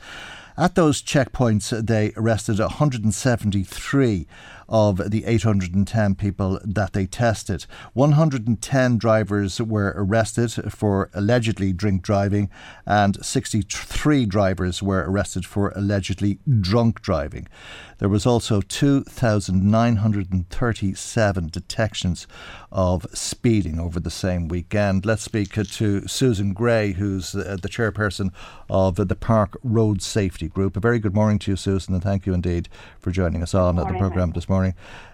At 0.56 0.74
those 0.74 1.02
checkpoints, 1.02 1.86
they 1.86 2.14
arrested 2.16 2.58
173 2.58 4.26
of 4.68 5.10
the 5.10 5.24
810 5.24 6.14
people 6.16 6.60
that 6.64 6.92
they 6.92 7.06
tested. 7.06 7.64
110 7.94 8.98
drivers 8.98 9.60
were 9.60 9.94
arrested 9.96 10.52
for 10.72 11.10
allegedly 11.14 11.72
drink 11.72 12.02
driving, 12.02 12.50
and 12.86 13.24
63 13.24 14.26
drivers 14.26 14.82
were 14.82 15.04
arrested 15.08 15.46
for 15.46 15.72
allegedly 15.74 16.38
drunk 16.60 17.00
driving. 17.00 17.48
There 17.98 18.08
was 18.08 18.26
also 18.26 18.60
2,937 18.60 21.48
detections 21.48 22.26
of 22.70 23.06
speeding 23.12 23.80
over 23.80 23.98
the 23.98 24.10
same 24.10 24.46
weekend. 24.46 25.04
Let's 25.04 25.22
speak 25.22 25.52
to 25.54 26.06
Susan 26.06 26.52
Gray, 26.52 26.92
who's 26.92 27.34
uh, 27.34 27.56
the 27.60 27.68
chairperson 27.68 28.30
of 28.70 28.94
the 28.96 29.16
PARC 29.16 29.56
Road 29.64 30.02
Safety 30.02 30.48
Group. 30.48 30.76
A 30.76 30.80
very 30.80 31.00
good 31.00 31.14
morning 31.14 31.38
to 31.40 31.50
you, 31.52 31.56
Susan, 31.56 31.94
and 31.94 32.02
thank 32.02 32.26
you 32.26 32.34
indeed 32.34 32.68
for 33.00 33.10
joining 33.10 33.42
us 33.42 33.54
on 33.54 33.76
the 33.76 33.84
programme 33.84 34.32
this 34.32 34.48
morning. 34.48 34.57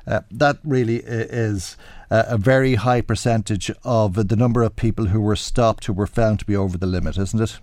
Uh, 0.06 0.20
that 0.30 0.58
really 0.64 0.96
is 0.96 1.76
a 2.10 2.36
very 2.36 2.74
high 2.74 3.00
percentage 3.00 3.70
of 3.82 4.28
the 4.28 4.36
number 4.36 4.62
of 4.62 4.76
people 4.76 5.06
who 5.06 5.20
were 5.20 5.36
stopped 5.36 5.86
who 5.86 5.92
were 5.92 6.06
found 6.06 6.38
to 6.38 6.44
be 6.44 6.54
over 6.54 6.76
the 6.76 6.86
limit, 6.86 7.16
isn't 7.18 7.40
it? 7.40 7.58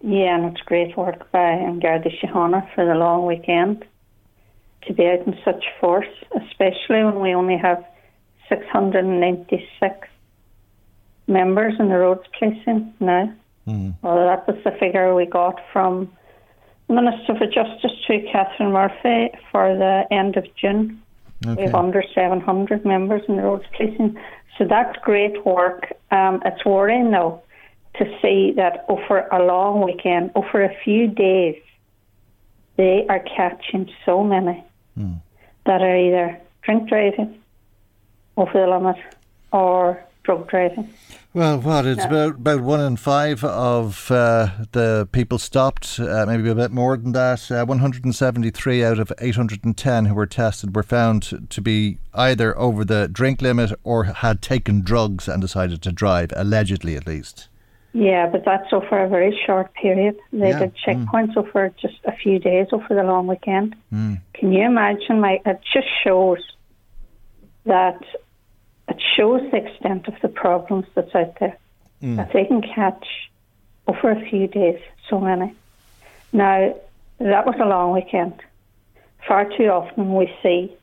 Yeah, 0.00 0.36
and 0.36 0.44
it's 0.46 0.60
great 0.62 0.96
work 0.96 1.30
by 1.30 1.56
Garda 1.80 2.10
Síochána 2.10 2.72
for 2.74 2.84
the 2.84 2.94
long 2.94 3.26
weekend 3.26 3.84
to 4.86 4.92
be 4.92 5.06
out 5.06 5.26
in 5.26 5.36
such 5.44 5.64
force, 5.80 6.08
especially 6.36 7.04
when 7.04 7.20
we 7.20 7.34
only 7.34 7.56
have 7.56 7.84
696 8.48 10.08
members 11.26 11.74
in 11.78 11.88
the 11.88 11.96
roads 11.96 12.24
policing 12.38 12.92
now. 13.00 13.32
Mm. 13.66 13.94
Well, 14.02 14.16
that 14.26 14.46
was 14.46 14.62
the 14.62 14.72
figure 14.72 15.14
we 15.14 15.26
got 15.26 15.60
from 15.72 16.12
Minister 16.88 17.34
for 17.36 17.46
Justice 17.46 17.92
to 18.06 18.20
Catherine 18.30 18.72
Murphy 18.72 19.30
for 19.50 19.74
the 19.76 20.04
end 20.10 20.36
of 20.36 20.46
June. 20.56 21.02
Okay. 21.46 21.56
We 21.56 21.62
have 21.62 21.74
under 21.74 22.02
700 22.14 22.84
members 22.84 23.22
in 23.28 23.36
the 23.36 23.42
roads 23.42 23.64
policing. 23.76 24.18
So 24.58 24.64
that's 24.64 24.96
great 25.02 25.44
work. 25.44 25.92
Um, 26.10 26.42
it's 26.44 26.64
worrying 26.64 27.10
though 27.10 27.42
to 27.96 28.04
see 28.20 28.52
that 28.56 28.84
over 28.88 29.26
a 29.32 29.44
long 29.44 29.82
weekend, 29.82 30.32
over 30.34 30.62
a 30.62 30.74
few 30.84 31.08
days, 31.08 31.60
they 32.76 33.06
are 33.08 33.20
catching 33.20 33.88
so 34.04 34.24
many 34.24 34.64
mm. 34.98 35.20
that 35.64 35.80
are 35.80 35.96
either 35.96 36.40
drink 36.62 36.88
driving 36.88 37.40
over 38.36 38.52
the 38.52 38.66
limit 38.66 38.96
or 39.52 40.02
drug 40.24 40.48
driving. 40.48 40.92
Well, 41.34 41.58
what 41.58 41.84
it's 41.84 42.04
about 42.04 42.36
about 42.36 42.60
one 42.60 42.80
in 42.80 42.96
five 42.96 43.42
of 43.42 44.08
uh, 44.08 44.50
the 44.70 45.08
people 45.10 45.38
stopped, 45.38 45.98
uh, 45.98 46.24
maybe 46.28 46.48
a 46.48 46.54
bit 46.54 46.70
more 46.70 46.96
than 46.96 47.10
that. 47.10 47.50
Uh, 47.50 47.66
173 47.66 48.84
out 48.84 49.00
of 49.00 49.12
810 49.18 50.04
who 50.04 50.14
were 50.14 50.26
tested 50.26 50.76
were 50.76 50.84
found 50.84 51.50
to 51.50 51.60
be 51.60 51.98
either 52.14 52.56
over 52.56 52.84
the 52.84 53.08
drink 53.08 53.42
limit 53.42 53.72
or 53.82 54.04
had 54.04 54.42
taken 54.42 54.82
drugs 54.82 55.26
and 55.26 55.42
decided 55.42 55.82
to 55.82 55.90
drive, 55.90 56.32
allegedly 56.36 56.94
at 56.94 57.04
least. 57.04 57.48
Yeah, 57.92 58.28
but 58.28 58.44
that's 58.44 58.72
over 58.72 59.02
a 59.02 59.08
very 59.08 59.36
short 59.44 59.74
period. 59.74 60.16
They 60.32 60.50
yeah. 60.50 60.60
did 60.60 60.76
checkpoints 60.86 61.34
mm. 61.34 61.38
over 61.38 61.74
just 61.80 61.98
a 62.04 62.12
few 62.12 62.38
days 62.38 62.68
over 62.70 62.94
the 62.94 63.02
long 63.02 63.26
weekend. 63.26 63.74
Mm. 63.92 64.20
Can 64.34 64.52
you 64.52 64.64
imagine? 64.64 65.20
My 65.20 65.40
it 65.44 65.60
just 65.72 65.88
shows 66.04 66.38
that 67.66 68.00
it 68.88 69.00
shows 69.16 69.40
the 69.50 69.58
extent 69.58 70.08
of 70.08 70.14
the 70.22 70.28
problems 70.28 70.86
that's 70.94 71.14
out 71.14 71.38
there. 71.40 71.56
Mm. 72.02 72.16
That 72.16 72.32
they 72.32 72.44
can 72.44 72.60
catch 72.60 73.06
over 73.86 74.10
a 74.10 74.28
few 74.28 74.46
days 74.46 74.80
so 75.08 75.20
many. 75.20 75.54
Now 76.32 76.74
that 77.18 77.46
was 77.46 77.54
a 77.60 77.64
long 77.64 77.92
weekend. 77.92 78.42
Far 79.26 79.44
too 79.56 79.68
often 79.68 80.14
we 80.14 80.32
see 80.42 80.76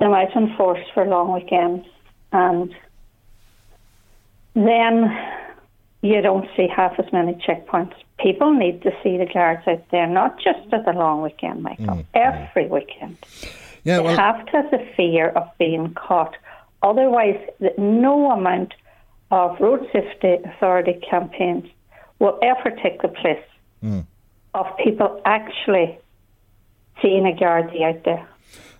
them 0.00 0.12
out 0.12 0.34
in 0.34 0.54
force 0.56 0.84
for 0.92 1.06
long 1.06 1.32
weekends 1.32 1.86
and 2.32 2.74
then 4.54 5.16
you 6.02 6.20
don't 6.20 6.48
see 6.56 6.66
half 6.66 6.98
as 6.98 7.10
many 7.12 7.34
checkpoints. 7.34 7.94
People 8.18 8.52
need 8.52 8.82
to 8.82 8.90
see 9.02 9.16
the 9.16 9.26
guards 9.26 9.66
out 9.66 9.84
there, 9.90 10.06
not 10.06 10.36
just 10.36 10.72
at 10.72 10.84
the 10.84 10.92
long 10.92 11.22
weekend, 11.22 11.62
Michael, 11.62 11.86
mm. 11.86 12.04
every 12.14 12.66
weekend. 12.66 13.16
Yeah, 13.84 13.98
well, 13.98 14.16
they 14.16 14.22
have 14.22 14.46
to 14.46 14.52
have 14.52 14.70
the 14.70 14.86
fear 14.96 15.28
of 15.28 15.48
being 15.58 15.94
caught. 15.94 16.36
Otherwise, 16.82 17.38
no 17.78 18.32
amount 18.32 18.74
of 19.30 19.58
road 19.60 19.88
safety 19.92 20.36
authority 20.44 21.00
campaigns 21.08 21.64
will 22.18 22.38
ever 22.42 22.70
take 22.82 23.00
the 23.02 23.08
place 23.08 23.44
mm. 23.82 24.06
of 24.54 24.66
people 24.82 25.20
actually 25.24 25.98
seeing 27.00 27.26
a 27.26 27.38
Garda 27.38 27.82
out 27.84 28.04
there. 28.04 28.28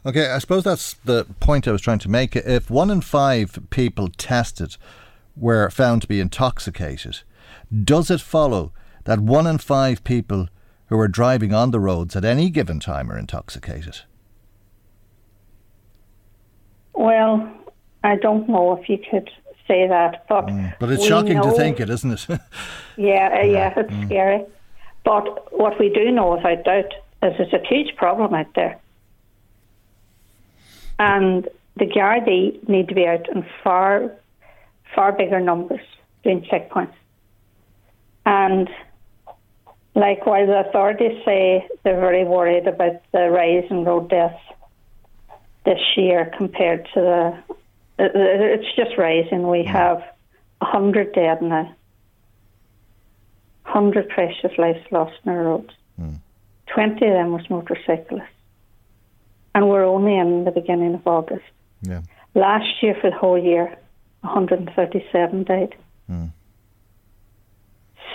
Okay, 0.05 0.31
I 0.31 0.39
suppose 0.39 0.65
that's 0.65 0.95
the 1.05 1.27
point 1.41 1.69
I 1.69 1.73
was 1.73 1.81
trying 1.81 2.01
to 2.01 2.11
make. 2.11 2.35
If 2.35 2.71
one 2.71 2.91
in 2.91 3.01
five 3.01 3.59
people 3.71 4.09
tested 4.09 4.77
were 5.37 5.71
found 5.71 6.03
to 6.03 6.09
be 6.09 6.21
intoxicated, 6.21 7.21
does 7.85 8.11
it 8.11 8.21
follow 8.21 8.73
that 9.05 9.21
one 9.21 9.47
in 9.47 9.59
five 9.59 10.03
people 10.05 10.49
who 10.87 10.99
are 10.99 11.09
driving 11.09 11.55
on 11.55 11.71
the 11.71 11.81
roads 11.81 12.17
at 12.17 12.25
any 12.25 12.51
given 12.51 12.81
time 12.81 13.11
are 13.11 13.19
intoxicated? 13.19 14.01
Well, 16.95 17.51
I 18.05 18.17
don't 18.17 18.49
know 18.49 18.77
if 18.77 18.89
you 18.89 18.99
could 19.11 19.31
say 19.69 19.87
that, 19.87 20.27
but 20.29 20.47
mm, 20.47 20.75
but 20.79 20.91
it's 20.91 21.05
shocking 21.05 21.37
know, 21.37 21.51
to 21.51 21.53
think 21.53 21.81
it, 21.81 21.89
isn't 21.89 22.13
it? 22.13 22.27
yeah, 22.97 23.39
uh, 23.41 23.47
yeah, 23.47 23.75
it's 23.77 23.91
mm. 23.91 24.07
scary. 24.07 24.45
But 25.05 25.53
what 25.59 25.79
we 25.79 25.89
do 25.89 26.11
know, 26.11 26.37
without 26.37 26.65
doubt, 26.65 26.93
is 27.23 27.37
there's 27.39 27.53
a 27.53 27.67
huge 27.67 27.97
problem 27.97 28.35
out 28.35 28.53
there, 28.55 28.79
and 30.99 31.49
the 31.77 31.87
Gardaí 31.87 32.69
need 32.69 32.89
to 32.89 32.95
be 32.95 33.07
out 33.07 33.29
in 33.29 33.45
far 33.63 34.13
far 34.95 35.13
bigger 35.13 35.41
numbers 35.41 35.81
doing 36.23 36.43
checkpoints. 36.43 36.95
And 38.25 38.69
like 39.95 40.27
while 40.27 40.47
the 40.47 40.69
authorities 40.69 41.23
say 41.25 41.67
they're 41.83 42.01
very 42.01 42.25
worried 42.25 42.67
about 42.67 43.03
the 43.13 43.31
rise 43.31 43.65
in 43.71 43.85
road 43.85 44.09
deaths 44.09 44.41
this 45.65 45.81
year 45.97 46.33
compared 46.37 46.89
to 46.95 47.01
the, 47.01 47.55
it's 47.99 48.77
just 48.77 48.97
rising. 48.97 49.49
We 49.49 49.65
have 49.65 50.03
a 50.61 50.65
hundred 50.65 51.13
dead 51.13 51.43
now, 51.43 51.75
hundred 53.65 54.09
precious 54.09 54.53
lives 54.59 54.81
lost 54.91 55.15
on 55.27 55.33
our 55.33 55.43
roads. 55.43 55.73
Mm. 56.01 56.19
Twenty 56.67 57.07
of 57.07 57.13
them 57.13 57.33
was 57.33 57.49
motorcyclists, 57.51 58.29
and 59.55 59.69
we're 59.69 59.85
only 59.85 60.17
in 60.17 60.45
the 60.45 60.51
beginning 60.51 60.95
of 60.95 61.07
August. 61.07 61.45
Yeah. 61.83 62.03
Last 62.35 62.83
year, 62.83 62.97
for 63.01 63.11
the 63.11 63.17
whole 63.17 63.39
year, 63.39 63.77
137 64.23 65.45
died. 65.45 65.75
Mm. 66.11 66.33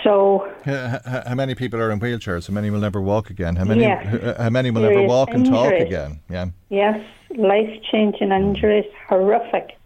So, 0.02 0.48
how, 0.64 1.22
how, 1.26 1.34
many 1.34 1.54
people 1.54 1.80
are 1.80 1.90
in 1.90 2.00
wheelchairs? 2.00 2.46
How 2.48 2.54
many 2.54 2.70
will 2.70 2.80
never 2.80 3.00
walk 3.00 3.30
again? 3.30 3.56
How 3.56 3.64
many? 3.64 3.82
Yes, 3.82 4.36
how 4.38 4.50
many 4.50 4.70
will 4.70 4.82
never 4.82 5.02
walk 5.02 5.30
injuries. 5.30 5.48
and 5.48 5.56
talk 5.56 5.72
again? 5.72 6.20
Yeah. 6.30 6.46
Yes, 6.68 7.04
life 7.36 7.82
changing 7.90 8.32
injuries, 8.32 8.90
horrific, 9.08 9.76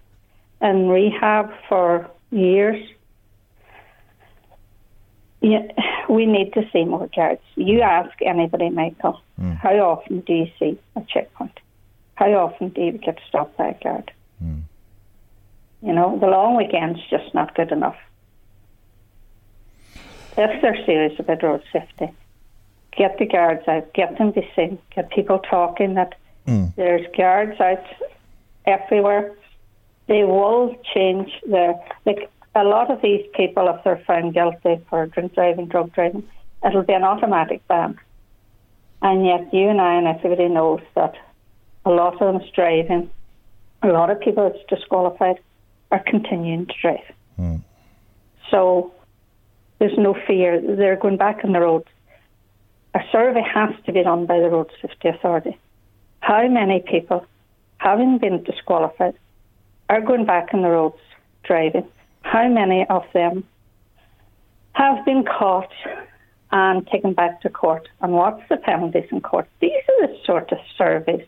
in 0.60 0.88
rehab 0.88 1.52
for 1.68 2.08
years. 2.30 2.82
Yeah, 5.40 5.66
we 6.08 6.26
need 6.26 6.52
to 6.54 6.62
see 6.72 6.84
more 6.84 7.08
guards. 7.14 7.42
You 7.56 7.80
ask 7.80 8.10
anybody, 8.22 8.70
Michael, 8.70 9.20
mm. 9.40 9.56
how 9.58 9.74
often 9.74 10.20
do 10.20 10.32
you 10.32 10.46
see 10.58 10.78
a 10.94 11.02
checkpoint? 11.08 11.58
How 12.14 12.30
often 12.32 12.68
do 12.68 12.80
you 12.80 12.92
get 12.92 13.18
stopped 13.28 13.56
by 13.56 13.68
a 13.68 13.82
guard? 13.82 14.12
Mm. 14.42 14.62
You 15.82 15.92
know, 15.92 16.16
the 16.20 16.28
long 16.28 16.56
weekend's 16.56 17.00
just 17.10 17.34
not 17.34 17.56
good 17.56 17.72
enough. 17.72 17.96
If 20.36 20.62
they're 20.62 20.86
serious 20.86 21.18
about 21.18 21.42
road 21.42 21.62
safety, 21.72 22.08
get 22.96 23.18
the 23.18 23.26
guards 23.26 23.66
out, 23.66 23.92
get 23.92 24.16
them 24.16 24.32
to 24.32 24.42
sing, 24.54 24.78
get 24.94 25.10
people 25.10 25.40
talking 25.40 25.94
that 25.94 26.14
mm. 26.46 26.74
there's 26.76 27.06
guards 27.16 27.60
out 27.60 27.84
everywhere. 28.66 29.34
They 30.06 30.24
will 30.24 30.76
change 30.94 31.30
their 31.46 31.74
like 32.04 32.30
a 32.54 32.64
lot 32.64 32.90
of 32.90 33.00
these 33.02 33.24
people 33.34 33.68
if 33.68 33.82
they're 33.84 34.02
found 34.06 34.34
guilty 34.34 34.80
for 34.90 35.06
drink 35.06 35.34
driving, 35.34 35.66
drug 35.66 35.92
driving, 35.94 36.28
it'll 36.64 36.82
be 36.82 36.92
an 36.92 37.04
automatic 37.04 37.66
ban. 37.66 37.98
And 39.00 39.24
yet 39.26 39.52
you 39.52 39.68
and 39.68 39.80
I 39.80 39.94
and 39.94 40.06
everybody 40.06 40.48
knows 40.48 40.80
that 40.94 41.14
a 41.84 41.90
lot 41.90 42.14
of 42.14 42.18
them 42.20 42.42
is 42.42 42.50
driving. 42.54 43.10
A 43.82 43.88
lot 43.88 44.10
of 44.10 44.20
people 44.20 44.48
that's 44.48 44.64
disqualified 44.68 45.40
are 45.90 46.02
continuing 46.06 46.66
to 46.66 46.74
drive. 46.80 47.12
Mm. 47.38 47.62
So 48.50 48.92
there's 49.78 49.98
no 49.98 50.14
fear. 50.26 50.60
They're 50.60 50.96
going 50.96 51.16
back 51.16 51.40
on 51.44 51.52
the 51.52 51.60
roads. 51.60 51.88
A 52.94 53.00
survey 53.10 53.42
has 53.42 53.74
to 53.86 53.92
be 53.92 54.02
done 54.02 54.26
by 54.26 54.38
the 54.38 54.50
Road 54.50 54.70
Safety 54.80 55.08
Authority. 55.08 55.58
How 56.22 56.46
many 56.46 56.78
people, 56.80 57.26
having 57.78 58.18
been 58.18 58.44
disqualified, 58.44 59.14
are 59.90 60.00
going 60.00 60.24
back 60.24 60.54
on 60.54 60.62
the 60.62 60.68
roads 60.68 61.02
driving? 61.42 61.88
How 62.22 62.48
many 62.48 62.86
of 62.88 63.02
them 63.12 63.44
have 64.74 65.04
been 65.04 65.24
caught 65.24 65.72
and 66.52 66.86
taken 66.86 67.12
back 67.12 67.40
to 67.42 67.50
court? 67.50 67.88
And 68.00 68.12
what's 68.12 68.40
the 68.48 68.56
penalties 68.56 69.08
in 69.10 69.20
court? 69.20 69.48
These 69.60 69.82
are 69.88 70.06
the 70.06 70.16
sort 70.24 70.52
of 70.52 70.58
surveys 70.78 71.26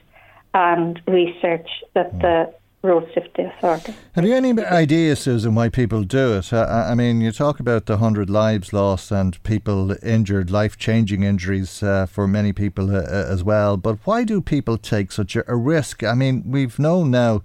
and 0.54 1.02
research 1.08 1.68
that 1.94 2.12
the 2.20 2.44
hmm. 2.44 2.56
Road 2.84 3.10
Safety 3.14 3.44
Authority. 3.44 3.94
Have 4.12 4.26
you 4.26 4.34
any 4.34 4.52
idea, 4.62 5.16
Susan, 5.16 5.54
why 5.54 5.70
people 5.70 6.04
do 6.04 6.34
it? 6.34 6.52
I, 6.52 6.90
I 6.90 6.94
mean, 6.94 7.22
you 7.22 7.32
talk 7.32 7.58
about 7.58 7.86
the 7.86 7.94
100 7.94 8.28
lives 8.28 8.74
lost 8.74 9.10
and 9.10 9.42
people 9.42 9.96
injured, 10.02 10.50
life 10.50 10.76
changing 10.76 11.22
injuries 11.22 11.82
uh, 11.82 12.04
for 12.04 12.28
many 12.28 12.52
people 12.52 12.94
uh, 12.94 13.00
as 13.00 13.42
well. 13.42 13.78
But 13.78 13.98
why 14.04 14.24
do 14.24 14.42
people 14.42 14.76
take 14.76 15.12
such 15.12 15.34
a, 15.34 15.50
a 15.50 15.56
risk? 15.56 16.04
I 16.04 16.12
mean, 16.12 16.42
we've 16.46 16.78
known 16.78 17.10
now 17.10 17.42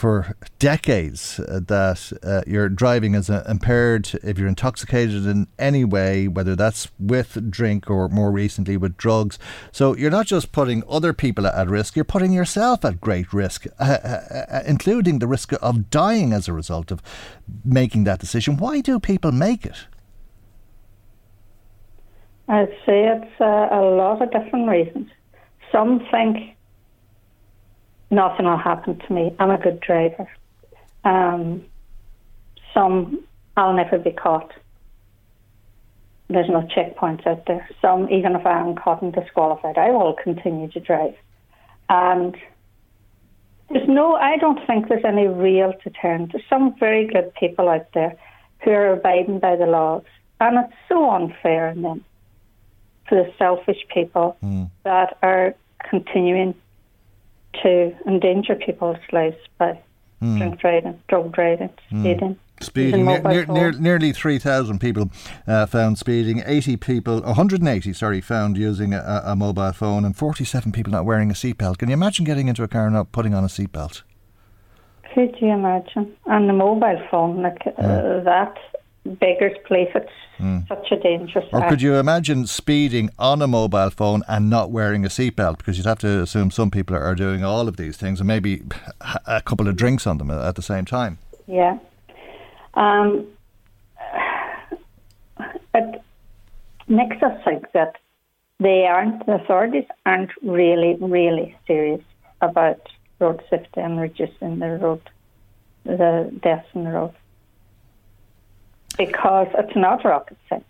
for 0.00 0.34
decades 0.58 1.38
uh, 1.40 1.60
that 1.66 2.10
uh, 2.22 2.40
you're 2.46 2.70
driving 2.70 3.14
as 3.14 3.28
impaired 3.28 4.10
if 4.22 4.38
you're 4.38 4.48
intoxicated 4.48 5.26
in 5.26 5.46
any 5.58 5.84
way, 5.84 6.26
whether 6.26 6.56
that's 6.56 6.88
with 6.98 7.50
drink 7.50 7.90
or 7.90 8.08
more 8.08 8.30
recently 8.32 8.78
with 8.78 8.96
drugs. 8.96 9.38
So 9.72 9.94
you're 9.94 10.10
not 10.10 10.24
just 10.24 10.52
putting 10.52 10.82
other 10.88 11.12
people 11.12 11.46
at 11.46 11.68
risk, 11.68 11.96
you're 11.96 12.06
putting 12.06 12.32
yourself 12.32 12.82
at 12.82 12.98
great 12.98 13.30
risk, 13.34 13.66
uh, 13.78 13.98
uh, 14.02 14.06
uh 14.08 14.62
including 14.66 15.18
the 15.18 15.26
risk 15.26 15.52
of 15.60 15.90
dying 15.90 16.32
as 16.32 16.48
a 16.48 16.54
result 16.54 16.90
of 16.90 17.02
making 17.62 18.04
that 18.04 18.20
decision. 18.20 18.56
Why 18.56 18.80
do 18.80 18.98
people 19.00 19.32
make 19.32 19.66
it? 19.66 19.84
I'd 22.48 22.72
say 22.86 23.04
it's 23.04 23.38
uh, 23.38 23.68
a 23.70 23.82
lot 23.82 24.22
of 24.22 24.30
different 24.30 24.66
reasons. 24.66 25.10
Some 25.70 26.00
think 26.10 26.56
nothing 28.10 28.46
will 28.46 28.56
happen 28.56 28.98
to 28.98 29.12
me. 29.12 29.34
I'm 29.38 29.50
a 29.50 29.58
good 29.58 29.80
driver. 29.80 30.28
Um, 31.04 31.64
some, 32.74 33.24
I'll 33.56 33.72
never 33.72 33.98
be 33.98 34.10
caught. 34.12 34.52
There's 36.28 36.48
no 36.48 36.62
checkpoints 36.62 37.26
out 37.26 37.46
there. 37.46 37.68
Some, 37.80 38.08
even 38.10 38.36
if 38.36 38.46
I 38.46 38.60
am 38.60 38.76
caught 38.76 39.02
and 39.02 39.12
disqualified, 39.12 39.78
I 39.78 39.90
will 39.90 40.14
continue 40.22 40.68
to 40.68 40.80
drive. 40.80 41.14
And 41.88 42.36
there's 43.70 43.88
no, 43.88 44.14
I 44.14 44.36
don't 44.36 44.64
think 44.66 44.88
there's 44.88 45.04
any 45.04 45.26
real 45.26 45.72
deterrent. 45.82 46.32
There's 46.32 46.44
some 46.48 46.76
very 46.78 47.06
good 47.06 47.32
people 47.34 47.68
out 47.68 47.92
there 47.94 48.16
who 48.62 48.70
are 48.70 48.92
abiding 48.92 49.40
by 49.40 49.56
the 49.56 49.66
laws. 49.66 50.04
And 50.40 50.58
it's 50.64 50.74
so 50.88 51.10
unfair 51.10 51.68
in 51.68 51.82
them 51.82 52.04
for 53.08 53.16
the 53.16 53.32
selfish 53.38 53.84
people 53.92 54.36
mm. 54.42 54.70
that 54.84 55.18
are 55.22 55.54
continuing 55.88 56.54
to 57.62 57.94
endanger 58.06 58.54
people's 58.54 58.98
lives 59.12 59.36
by 59.58 59.78
mm. 60.22 60.38
drink 60.38 60.60
driving, 60.60 61.00
drug 61.08 61.32
driving, 61.32 61.70
hmm. 61.88 62.00
speeding. 62.00 62.34
Mm. 62.34 62.38
Speeding, 62.62 63.06
near, 63.06 63.46
near, 63.46 63.72
nearly 63.72 64.12
3,000 64.12 64.80
people 64.80 65.10
uh, 65.46 65.64
found 65.64 65.96
speeding, 65.96 66.42
80 66.44 66.76
people, 66.76 67.22
180, 67.22 67.92
sorry, 67.94 68.20
found 68.20 68.58
using 68.58 68.92
a, 68.92 69.22
a, 69.24 69.34
mobile 69.34 69.72
phone, 69.72 70.04
and 70.04 70.14
47 70.14 70.70
people 70.70 70.92
not 70.92 71.06
wearing 71.06 71.30
a 71.30 71.32
seatbelt. 71.32 71.78
Can 71.78 71.88
you 71.88 71.94
imagine 71.94 72.26
getting 72.26 72.48
into 72.48 72.62
a 72.62 72.68
car 72.68 72.84
and 72.84 72.94
not 72.94 73.12
putting 73.12 73.32
on 73.32 73.44
a 73.44 73.46
seatbelt? 73.46 74.02
Could 75.14 75.36
you 75.40 75.48
imagine? 75.48 76.14
And 76.26 76.50
the 76.50 76.52
mobile 76.52 77.02
phone, 77.10 77.40
like 77.40 77.62
uh, 77.66 78.20
that 78.24 78.54
beggars 79.04 79.56
place. 79.64 79.88
It's 79.94 80.10
mm. 80.38 80.66
such 80.68 80.92
a 80.92 80.96
dangerous. 80.96 81.44
Or 81.52 81.68
could 81.68 81.82
you 81.82 81.94
imagine 81.94 82.46
speeding 82.46 83.10
on 83.18 83.42
a 83.42 83.46
mobile 83.46 83.90
phone 83.90 84.22
and 84.28 84.50
not 84.50 84.70
wearing 84.70 85.04
a 85.04 85.08
seatbelt? 85.08 85.58
Because 85.58 85.76
you'd 85.76 85.86
have 85.86 85.98
to 86.00 86.22
assume 86.22 86.50
some 86.50 86.70
people 86.70 86.96
are 86.96 87.14
doing 87.14 87.44
all 87.44 87.68
of 87.68 87.76
these 87.76 87.96
things 87.96 88.20
and 88.20 88.26
maybe 88.26 88.62
a 89.26 89.40
couple 89.42 89.68
of 89.68 89.76
drinks 89.76 90.06
on 90.06 90.18
them 90.18 90.30
at 90.30 90.56
the 90.56 90.62
same 90.62 90.84
time. 90.84 91.18
Yeah. 91.46 91.78
Um, 92.74 93.26
it 95.74 96.02
makes 96.88 97.22
us 97.22 97.40
think 97.44 97.64
that 97.72 97.96
they 98.58 98.86
aren't, 98.86 99.24
the 99.26 99.34
authorities 99.34 99.86
aren't 100.04 100.30
really, 100.42 100.96
really 101.00 101.56
serious 101.66 102.02
about 102.40 102.80
road 103.18 103.42
safety 103.50 103.80
and 103.80 103.98
reducing 103.98 104.58
the 104.58 104.78
road, 104.78 105.00
the 105.84 106.30
deaths 106.42 106.66
on 106.74 106.84
the 106.84 106.90
road 106.90 107.14
because 109.06 109.48
it's 109.54 109.74
not 109.74 110.04
rocket 110.04 110.36
science. 110.48 110.64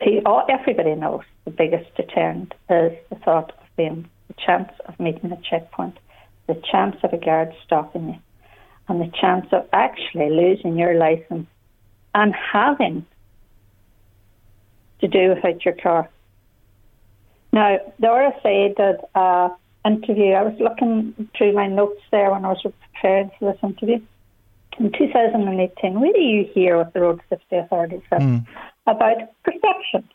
Everybody 0.00 0.96
knows 0.96 1.22
the 1.44 1.52
biggest 1.52 1.94
deterrent 1.94 2.52
is 2.68 2.92
the 3.08 3.16
thought 3.24 3.50
of 3.50 3.76
being 3.76 4.08
the 4.26 4.34
chance 4.44 4.72
of 4.86 4.98
meeting 4.98 5.30
a 5.30 5.38
checkpoint, 5.48 5.96
the 6.48 6.60
chance 6.72 6.96
of 7.04 7.12
a 7.12 7.16
guard 7.16 7.54
stopping 7.64 8.08
you, 8.08 8.18
and 8.88 9.00
the 9.00 9.12
chance 9.20 9.46
of 9.52 9.68
actually 9.72 10.30
losing 10.30 10.76
your 10.76 10.94
license 10.94 11.46
and 12.14 12.34
having 12.34 13.06
to 15.00 15.06
do 15.06 15.28
without 15.34 15.64
your 15.64 15.74
car. 15.74 16.10
Now, 17.52 17.78
the 18.00 18.08
RSA 18.08 18.76
did 18.76 18.96
an 19.14 19.52
interview. 19.84 20.32
I 20.32 20.42
was 20.42 20.58
looking 20.58 21.28
through 21.38 21.52
my 21.52 21.68
notes 21.68 22.00
there 22.10 22.32
when 22.32 22.44
I 22.44 22.48
was 22.48 22.66
preparing 22.92 23.30
for 23.38 23.52
this 23.52 23.62
interview 23.62 24.00
in 24.78 24.92
2018, 24.92 26.00
where 26.00 26.12
do 26.12 26.20
you 26.20 26.48
hear 26.54 26.76
what 26.76 26.92
the 26.92 27.00
Road 27.00 27.20
Safety 27.30 27.56
Authority 27.56 28.02
said 28.10 28.20
mm. 28.20 28.46
about 28.86 29.16
perception? 29.42 30.08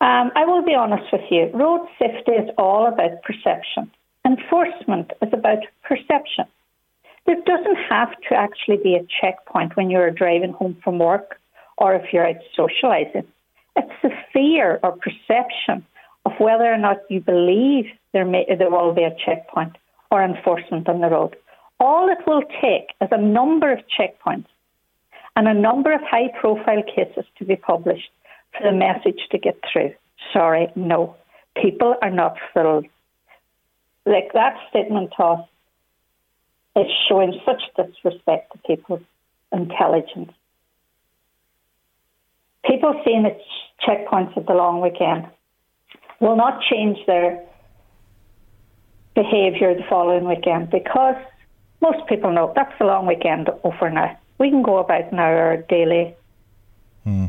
Um, 0.00 0.32
I 0.34 0.46
will 0.46 0.62
be 0.62 0.74
honest 0.74 1.12
with 1.12 1.30
you. 1.30 1.50
Road 1.52 1.86
safety 1.98 2.32
is 2.32 2.48
all 2.56 2.86
about 2.86 3.22
perception. 3.22 3.90
Enforcement 4.24 5.12
is 5.20 5.28
about 5.32 5.58
perception. 5.82 6.46
There 7.26 7.36
doesn't 7.44 7.76
have 7.88 8.12
to 8.28 8.34
actually 8.34 8.78
be 8.78 8.94
a 8.96 9.06
checkpoint 9.20 9.76
when 9.76 9.90
you're 9.90 10.10
driving 10.10 10.52
home 10.52 10.76
from 10.82 10.98
work 10.98 11.38
or 11.76 11.94
if 11.94 12.12
you're 12.12 12.26
out 12.26 12.36
socialising. 12.58 13.26
It's 13.76 14.02
the 14.02 14.10
fear 14.32 14.80
or 14.82 14.92
perception 14.92 15.84
of 16.24 16.32
whether 16.38 16.72
or 16.72 16.78
not 16.78 16.98
you 17.10 17.20
believe 17.20 17.86
there, 18.12 18.24
may, 18.24 18.46
there 18.58 18.70
will 18.70 18.94
be 18.94 19.04
a 19.04 19.14
checkpoint 19.24 19.76
or 20.10 20.22
enforcement 20.22 20.88
on 20.88 21.00
the 21.00 21.08
road. 21.08 21.36
All 21.80 22.10
it 22.10 22.18
will 22.26 22.42
take 22.60 22.94
is 23.00 23.08
a 23.10 23.20
number 23.20 23.72
of 23.72 23.80
checkpoints 23.98 24.46
and 25.34 25.48
a 25.48 25.54
number 25.54 25.92
of 25.92 26.02
high 26.02 26.28
profile 26.38 26.82
cases 26.82 27.24
to 27.38 27.44
be 27.46 27.56
published 27.56 28.10
for 28.52 28.70
the 28.70 28.76
message 28.76 29.20
to 29.30 29.38
get 29.38 29.58
through. 29.72 29.94
Sorry, 30.34 30.68
no. 30.76 31.16
People 31.60 31.94
are 32.02 32.10
not 32.10 32.36
filled. 32.52 32.86
Like 34.04 34.32
that 34.34 34.56
statement 34.68 35.12
toss 35.16 35.48
is 36.76 36.86
showing 37.08 37.40
such 37.46 37.62
disrespect 37.76 38.52
to 38.52 38.58
people's 38.58 39.02
intelligence. 39.50 40.32
People 42.66 43.00
seeing 43.04 43.22
the 43.22 43.36
checkpoints 43.86 44.36
at 44.36 44.46
the 44.46 44.52
long 44.52 44.82
weekend 44.82 45.26
will 46.20 46.36
not 46.36 46.60
change 46.70 46.98
their 47.06 47.42
behaviour 49.14 49.74
the 49.74 49.82
following 49.88 50.28
weekend 50.28 50.70
because 50.70 51.16
most 51.80 52.06
people 52.08 52.30
know 52.32 52.52
that's 52.54 52.72
the 52.78 52.84
long 52.84 53.06
weekend 53.06 53.48
over 53.64 53.90
now. 53.90 54.16
We 54.38 54.50
can 54.50 54.62
go 54.62 54.78
about 54.78 55.12
now 55.12 55.24
our 55.24 55.56
daily 55.58 56.14
Hmm. 57.04 57.26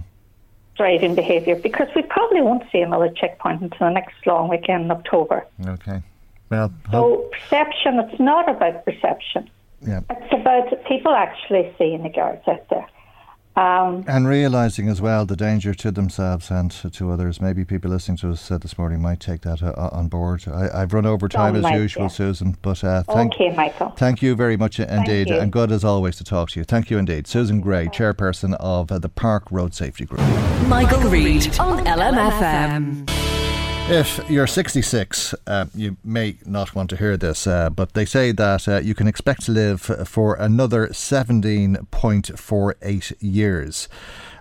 driving 0.75 1.15
behaviour 1.15 1.55
because 1.55 1.87
we 1.95 2.01
probably 2.01 2.41
won't 2.41 2.63
see 2.71 2.81
another 2.81 3.09
checkpoint 3.09 3.61
until 3.61 3.87
the 3.87 3.93
next 3.93 4.15
long 4.25 4.49
weekend 4.49 4.85
in 4.85 4.91
October. 4.91 5.45
Okay. 5.65 6.01
Well, 6.49 6.71
So 6.91 7.29
perception, 7.31 7.99
it's 7.99 8.19
not 8.19 8.49
about 8.49 8.83
perception. 8.83 9.49
yeah. 9.81 10.01
It's 10.09 10.33
about 10.33 10.83
people 10.85 11.13
actually 11.13 11.73
seeing 11.77 12.03
the 12.03 12.09
guards 12.09 12.45
out 12.47 12.67
there. 12.69 12.85
Um, 13.55 14.05
And 14.07 14.27
realising 14.27 14.87
as 14.87 15.01
well 15.01 15.25
the 15.25 15.35
danger 15.35 15.73
to 15.73 15.91
themselves 15.91 16.49
and 16.49 16.71
to, 16.71 16.89
to 16.89 17.11
others. 17.11 17.41
Maybe 17.41 17.65
people 17.65 17.91
listening 17.91 18.17
to 18.17 18.31
us 18.31 18.49
uh, 18.49 18.57
this 18.57 18.77
morning 18.77 19.01
might 19.01 19.19
take 19.19 19.41
that 19.41 19.61
uh, 19.61 19.89
on 19.91 20.07
board. 20.07 20.45
I, 20.47 20.69
I've 20.81 20.93
run 20.93 21.05
over 21.05 21.27
time 21.27 21.55
as 21.55 21.63
might, 21.63 21.75
usual, 21.75 22.03
yeah. 22.03 22.07
Susan, 22.09 22.57
but 22.61 22.83
uh, 22.83 23.03
thank, 23.03 23.33
okay, 23.33 23.53
Michael. 23.53 23.89
thank 23.91 24.21
you 24.21 24.35
very 24.35 24.55
much 24.55 24.79
indeed. 24.79 25.29
And 25.29 25.51
good 25.51 25.71
as 25.71 25.83
always 25.83 26.15
to 26.17 26.23
talk 26.23 26.51
to 26.51 26.59
you. 26.59 26.63
Thank 26.63 26.89
you 26.89 26.97
indeed. 26.97 27.27
Susan 27.27 27.59
Gray, 27.59 27.87
chairperson 27.87 28.55
of 28.59 28.91
uh, 28.91 28.99
the 28.99 29.09
PARC 29.09 29.51
Road 29.51 29.73
Safety 29.73 30.05
Group. 30.05 30.21
Michael 30.67 31.01
Reade 31.09 31.59
on 31.59 31.85
LMFM. 31.85 33.30
If 33.91 34.23
you're 34.29 34.47
66, 34.47 35.35
uh, 35.45 35.65
you 35.75 35.97
may 36.01 36.37
not 36.45 36.73
want 36.73 36.89
to 36.91 36.95
hear 36.95 37.17
this, 37.17 37.45
uh, 37.45 37.69
but 37.69 37.91
they 37.91 38.05
say 38.05 38.31
that 38.31 38.65
uh, 38.65 38.77
you 38.77 38.95
can 38.95 39.05
expect 39.05 39.41
to 39.47 39.51
live 39.51 39.81
for 39.81 40.35
another 40.35 40.87
17.48 40.87 43.13
years. 43.19 43.89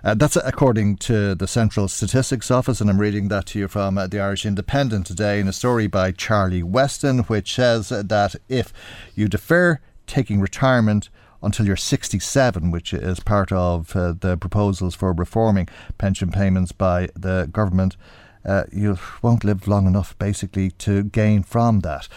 Uh, 0.05 0.13
that's 0.13 0.37
according 0.37 0.95
to 0.99 1.35
the 1.35 1.47
Central 1.47 1.89
Statistics 1.89 2.49
Office, 2.49 2.79
and 2.79 2.89
I'm 2.89 3.01
reading 3.01 3.27
that 3.27 3.47
to 3.47 3.59
you 3.59 3.67
from 3.67 3.97
uh, 3.97 4.07
the 4.07 4.21
Irish 4.21 4.45
Independent 4.45 5.05
today 5.05 5.41
in 5.41 5.49
a 5.49 5.53
story 5.53 5.87
by 5.87 6.13
Charlie 6.13 6.63
Weston, 6.63 7.23
which 7.23 7.53
says 7.53 7.89
that 7.89 8.37
if 8.47 8.71
you 9.15 9.27
defer 9.27 9.81
taking 10.07 10.39
retirement 10.39 11.09
until 11.43 11.65
you're 11.65 11.75
67, 11.75 12.71
which 12.71 12.93
is 12.93 13.19
part 13.19 13.51
of 13.51 13.97
uh, 13.97 14.13
the 14.17 14.37
proposals 14.37 14.95
for 14.95 15.11
reforming 15.11 15.67
pension 15.97 16.31
payments 16.31 16.71
by 16.71 17.09
the 17.17 17.49
government, 17.51 17.97
uh, 18.45 18.63
you 18.71 18.97
won't 19.21 19.43
live 19.43 19.67
long 19.67 19.87
enough 19.87 20.17
basically 20.17 20.71
to 20.71 21.03
gain 21.03 21.43
from 21.43 21.79
that. 21.81 22.07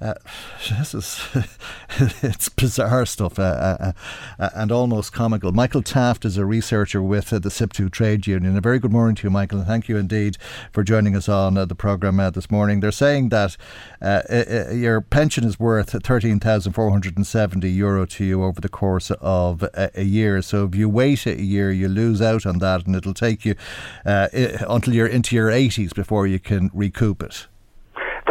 Uh, 0.00 0.14
this 0.78 0.94
is 0.94 1.20
it's 2.22 2.48
bizarre 2.48 3.06
stuff 3.06 3.38
uh, 3.38 3.42
uh, 3.42 3.92
uh, 4.38 4.50
and 4.54 4.72
almost 4.72 5.12
comical. 5.12 5.52
Michael 5.52 5.82
Taft 5.82 6.24
is 6.24 6.36
a 6.36 6.44
researcher 6.44 7.02
with 7.02 7.32
uh, 7.32 7.38
the 7.38 7.48
SIPTU 7.48 7.90
Trade 7.90 8.26
Union. 8.26 8.56
A 8.56 8.60
very 8.60 8.78
good 8.78 8.92
morning 8.92 9.14
to 9.16 9.24
you, 9.24 9.30
Michael, 9.30 9.58
and 9.58 9.66
thank 9.66 9.88
you 9.88 9.96
indeed 9.96 10.36
for 10.72 10.82
joining 10.82 11.16
us 11.16 11.28
on 11.28 11.56
uh, 11.56 11.64
the 11.64 11.74
programme 11.74 12.20
uh, 12.20 12.30
this 12.30 12.50
morning. 12.50 12.80
They're 12.80 12.92
saying 12.92 13.28
that 13.30 13.56
uh, 14.02 14.22
uh, 14.30 14.70
your 14.72 15.00
pension 15.00 15.44
is 15.44 15.58
worth 15.58 15.90
13,470 15.90 17.70
euro 17.70 18.06
to 18.06 18.24
you 18.24 18.42
over 18.42 18.60
the 18.60 18.68
course 18.68 19.10
of 19.20 19.62
a, 19.62 19.90
a 19.94 20.04
year. 20.04 20.42
So 20.42 20.64
if 20.64 20.74
you 20.74 20.88
wait 20.88 21.26
a 21.26 21.40
year, 21.40 21.70
you 21.70 21.88
lose 21.88 22.20
out 22.20 22.46
on 22.46 22.58
that, 22.58 22.86
and 22.86 22.94
it'll 22.96 23.14
take 23.14 23.44
you 23.44 23.54
uh, 24.04 24.28
until 24.68 24.94
you're 24.94 25.06
into 25.06 25.36
your 25.36 25.50
80s 25.50 25.94
before 25.94 26.26
you 26.26 26.38
can 26.38 26.70
recoup 26.72 27.22
it. 27.22 27.46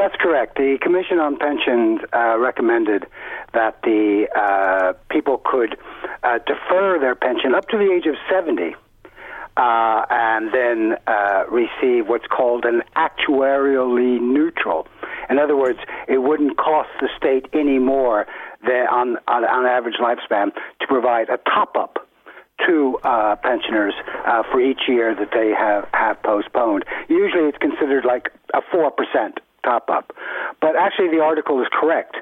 That's 0.04 0.18
correct. 0.20 0.58
The 0.58 0.78
Commission 0.82 1.18
on 1.20 1.38
Pensions 1.38 2.02
uh, 2.12 2.38
recommended 2.38 3.06
that 3.54 3.82
the 3.84 4.28
uh, 4.36 4.92
people 5.10 5.42
could 5.46 5.78
uh, 6.24 6.40
defer 6.40 7.00
their 7.00 7.16
pension 7.16 7.56
up 7.56 7.70
to 7.70 7.78
the 7.78 7.90
age 7.90 8.06
of 8.06 8.16
70 8.30 8.76
uh, 9.56 10.06
and 10.10 10.54
then 10.54 10.98
uh, 11.08 11.46
receive 11.50 12.10
what's 12.10 12.28
called 12.28 12.66
an 12.66 12.82
actuarially 12.98 14.20
neutral. 14.20 14.90
In 15.30 15.40
other 15.40 15.56
words, 15.56 15.80
it 16.10 16.18
wouldn't 16.18 16.58
cost 16.58 16.90
the 17.00 17.08
state 17.16 17.46
any 17.54 17.80
more 17.80 18.28
than 18.68 18.88
on, 18.92 19.16
on, 19.30 19.46
on 19.46 19.66
average 19.66 19.96
lifespan 20.04 20.54
to 20.82 20.88
provide 20.88 21.30
a 21.30 21.38
top 21.50 21.78
up 21.78 22.06
to 22.68 23.00
uh, 23.06 23.38
pensioners 23.38 23.94
uh, 24.28 24.44
for 24.52 24.60
each 24.60 24.82
year 24.90 25.16
that 25.16 25.30
they 25.32 25.52
have, 25.58 25.88
have 25.94 26.22
postponed. 26.24 26.84
Usually 27.08 27.48
it's 27.48 27.58
considered 27.58 28.04
like 28.04 28.32
a 28.54 28.60
4% 28.76 28.92
top 29.64 29.90
up. 29.90 30.14
But 30.62 30.76
actually, 30.76 31.10
the 31.10 31.22
article 31.22 31.62
is 31.62 31.68
correct. 31.72 32.16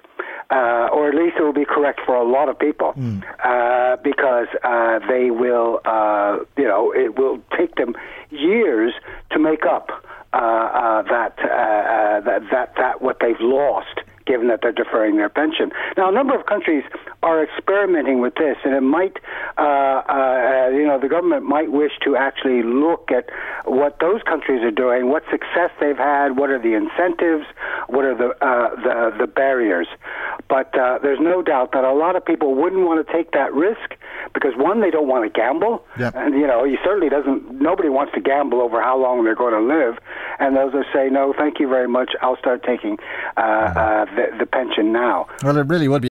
Uh, 0.50 0.90
or 0.92 1.08
at 1.08 1.16
least 1.16 1.38
it 1.40 1.44
will 1.44 1.54
be 1.54 1.64
correct 1.64 2.02
for 2.06 2.14
a 2.14 2.26
lot 2.30 2.50
of 2.50 2.60
people, 2.60 2.94
uh, 3.42 3.96
because 4.04 4.48
uh, 4.66 5.00
they 5.08 5.32
will, 5.32 5.80
uh, 5.86 6.40
you 6.58 6.66
know, 6.66 6.92
it 6.92 7.18
will 7.18 7.40
take 7.58 7.76
them 7.76 7.96
years 8.32 8.94
to 9.32 9.40
make 9.40 9.66
up 9.66 9.92
uh, 10.34 10.38
uh, 10.38 11.02
that, 11.04 11.40
uh, 11.40 11.48
uh, 11.48 12.20
that 12.20 12.42
that 12.52 12.74
that 12.76 13.02
what 13.02 13.18
they've 13.22 13.40
lost 13.40 14.02
given 14.26 14.48
that 14.50 14.60
they're 14.62 14.72
deferring 14.72 15.16
their 15.18 15.30
pension. 15.30 15.72
Now, 15.98 16.10
a 16.10 16.12
number 16.12 16.38
of 16.38 16.46
countries 16.46 16.84
are 17.24 17.44
experimenting 17.44 18.20
with 18.20 18.34
this, 18.36 18.58
and 18.64 18.74
it 18.74 18.82
might, 18.82 19.18
uh, 19.58 19.62
uh, 19.62 20.70
you 20.74 20.86
know, 20.88 21.00
the 21.00 21.08
government 21.08 21.44
might 21.44 21.72
wish 21.72 21.92
to 22.04 22.16
actually 22.16 22.64
look 22.64 23.12
at 23.12 23.30
what 23.66 24.00
those 24.00 24.22
countries 24.24 24.62
are 24.64 24.72
doing, 24.72 25.10
what 25.10 25.24
success 25.30 25.70
they've 25.80 25.98
had, 25.98 26.36
what 26.38 26.50
are 26.50 26.58
the 26.60 26.74
incentives, 26.74 27.46
what 27.88 28.06
are 28.06 28.16
the 28.16 28.30
uh, 28.44 28.76
the, 28.76 29.18
the 29.20 29.28
barriers. 29.28 29.88
But 30.50 30.76
uh, 30.78 30.98
there's 31.04 31.20
no 31.22 31.42
doubt 31.42 31.72
that 31.74 31.84
a 31.84 31.94
lot 31.94 32.16
of 32.16 32.26
people 32.26 32.56
wouldn't 32.56 32.86
want 32.86 33.06
to 33.06 33.14
take 33.14 33.32
that 33.32 33.54
risk 33.54 33.96
because 34.34 34.54
one, 34.58 34.82
they 34.82 34.90
don't 34.92 35.08
want 35.08 35.24
to 35.24 35.30
gamble, 35.40 35.86
Yep. 36.00 36.16
and 36.16 36.34
you 36.36 36.48
know, 36.48 36.64
he 36.64 36.78
certainly 36.84 37.10
doesn't. 37.10 37.62
Nobody 37.62 37.90
wants 37.90 38.14
to 38.16 38.22
gamble 38.22 38.62
over 38.62 38.82
how 38.82 38.98
long 38.98 39.24
they're 39.24 39.36
going 39.36 39.54
to 39.54 39.62
live, 39.62 39.98
and 40.40 40.56
those 40.56 40.72
that 40.74 40.86
say 40.94 41.10
no, 41.10 41.34
thank 41.38 41.60
you 41.60 41.68
very 41.68 41.88
much, 41.88 42.12
I'll 42.22 42.38
start 42.38 42.64
taking 42.64 42.98
uh, 43.38 43.42
uh, 43.42 44.06
the, 44.16 44.38
the 44.40 44.46
pension 44.46 44.92
now. 44.92 45.28
Well, 45.44 45.58
it 45.58 45.68
really 45.68 45.88
would 45.88 46.02
be. 46.02 46.11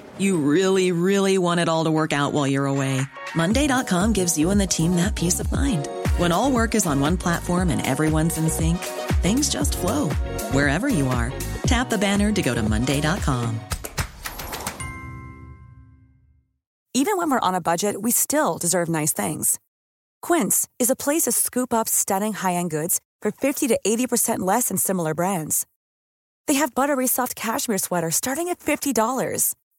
You 0.17 0.37
really, 0.37 0.91
really 0.91 1.37
want 1.37 1.59
it 1.59 1.69
all 1.69 1.83
to 1.83 1.91
work 1.91 2.13
out 2.13 2.33
while 2.33 2.47
you're 2.47 2.65
away. 2.65 3.01
Monday.com 3.35 4.13
gives 4.13 4.37
you 4.37 4.49
and 4.49 4.61
the 4.61 4.67
team 4.67 4.95
that 4.95 5.15
peace 5.15 5.39
of 5.39 5.51
mind. 5.51 5.87
When 6.17 6.31
all 6.31 6.51
work 6.51 6.75
is 6.75 6.85
on 6.85 6.99
one 6.99 7.17
platform 7.17 7.69
and 7.69 7.85
everyone's 7.85 8.37
in 8.37 8.49
sync, 8.49 8.77
things 9.21 9.49
just 9.49 9.77
flow 9.77 10.09
wherever 10.51 10.89
you 10.89 11.07
are. 11.07 11.31
Tap 11.63 11.89
the 11.89 11.97
banner 11.97 12.31
to 12.31 12.41
go 12.41 12.53
to 12.53 12.63
Monday.com. 12.63 13.59
Even 16.93 17.15
when 17.15 17.31
we're 17.31 17.39
on 17.39 17.55
a 17.55 17.61
budget, 17.61 18.01
we 18.01 18.11
still 18.11 18.57
deserve 18.57 18.89
nice 18.89 19.13
things. 19.13 19.59
Quince 20.21 20.67
is 20.77 20.89
a 20.89 20.95
place 20.95 21.23
to 21.23 21.31
scoop 21.31 21.73
up 21.73 21.87
stunning 21.87 22.33
high-end 22.33 22.69
goods 22.69 22.99
for 23.21 23.31
50 23.31 23.69
to 23.69 23.79
80% 23.85 24.39
less 24.39 24.67
than 24.67 24.77
similar 24.77 25.13
brands. 25.13 25.65
They 26.47 26.55
have 26.55 26.75
buttery 26.75 27.07
soft 27.07 27.35
cashmere 27.35 27.77
sweaters 27.77 28.17
starting 28.17 28.49
at 28.49 28.59
$50, 28.59 29.55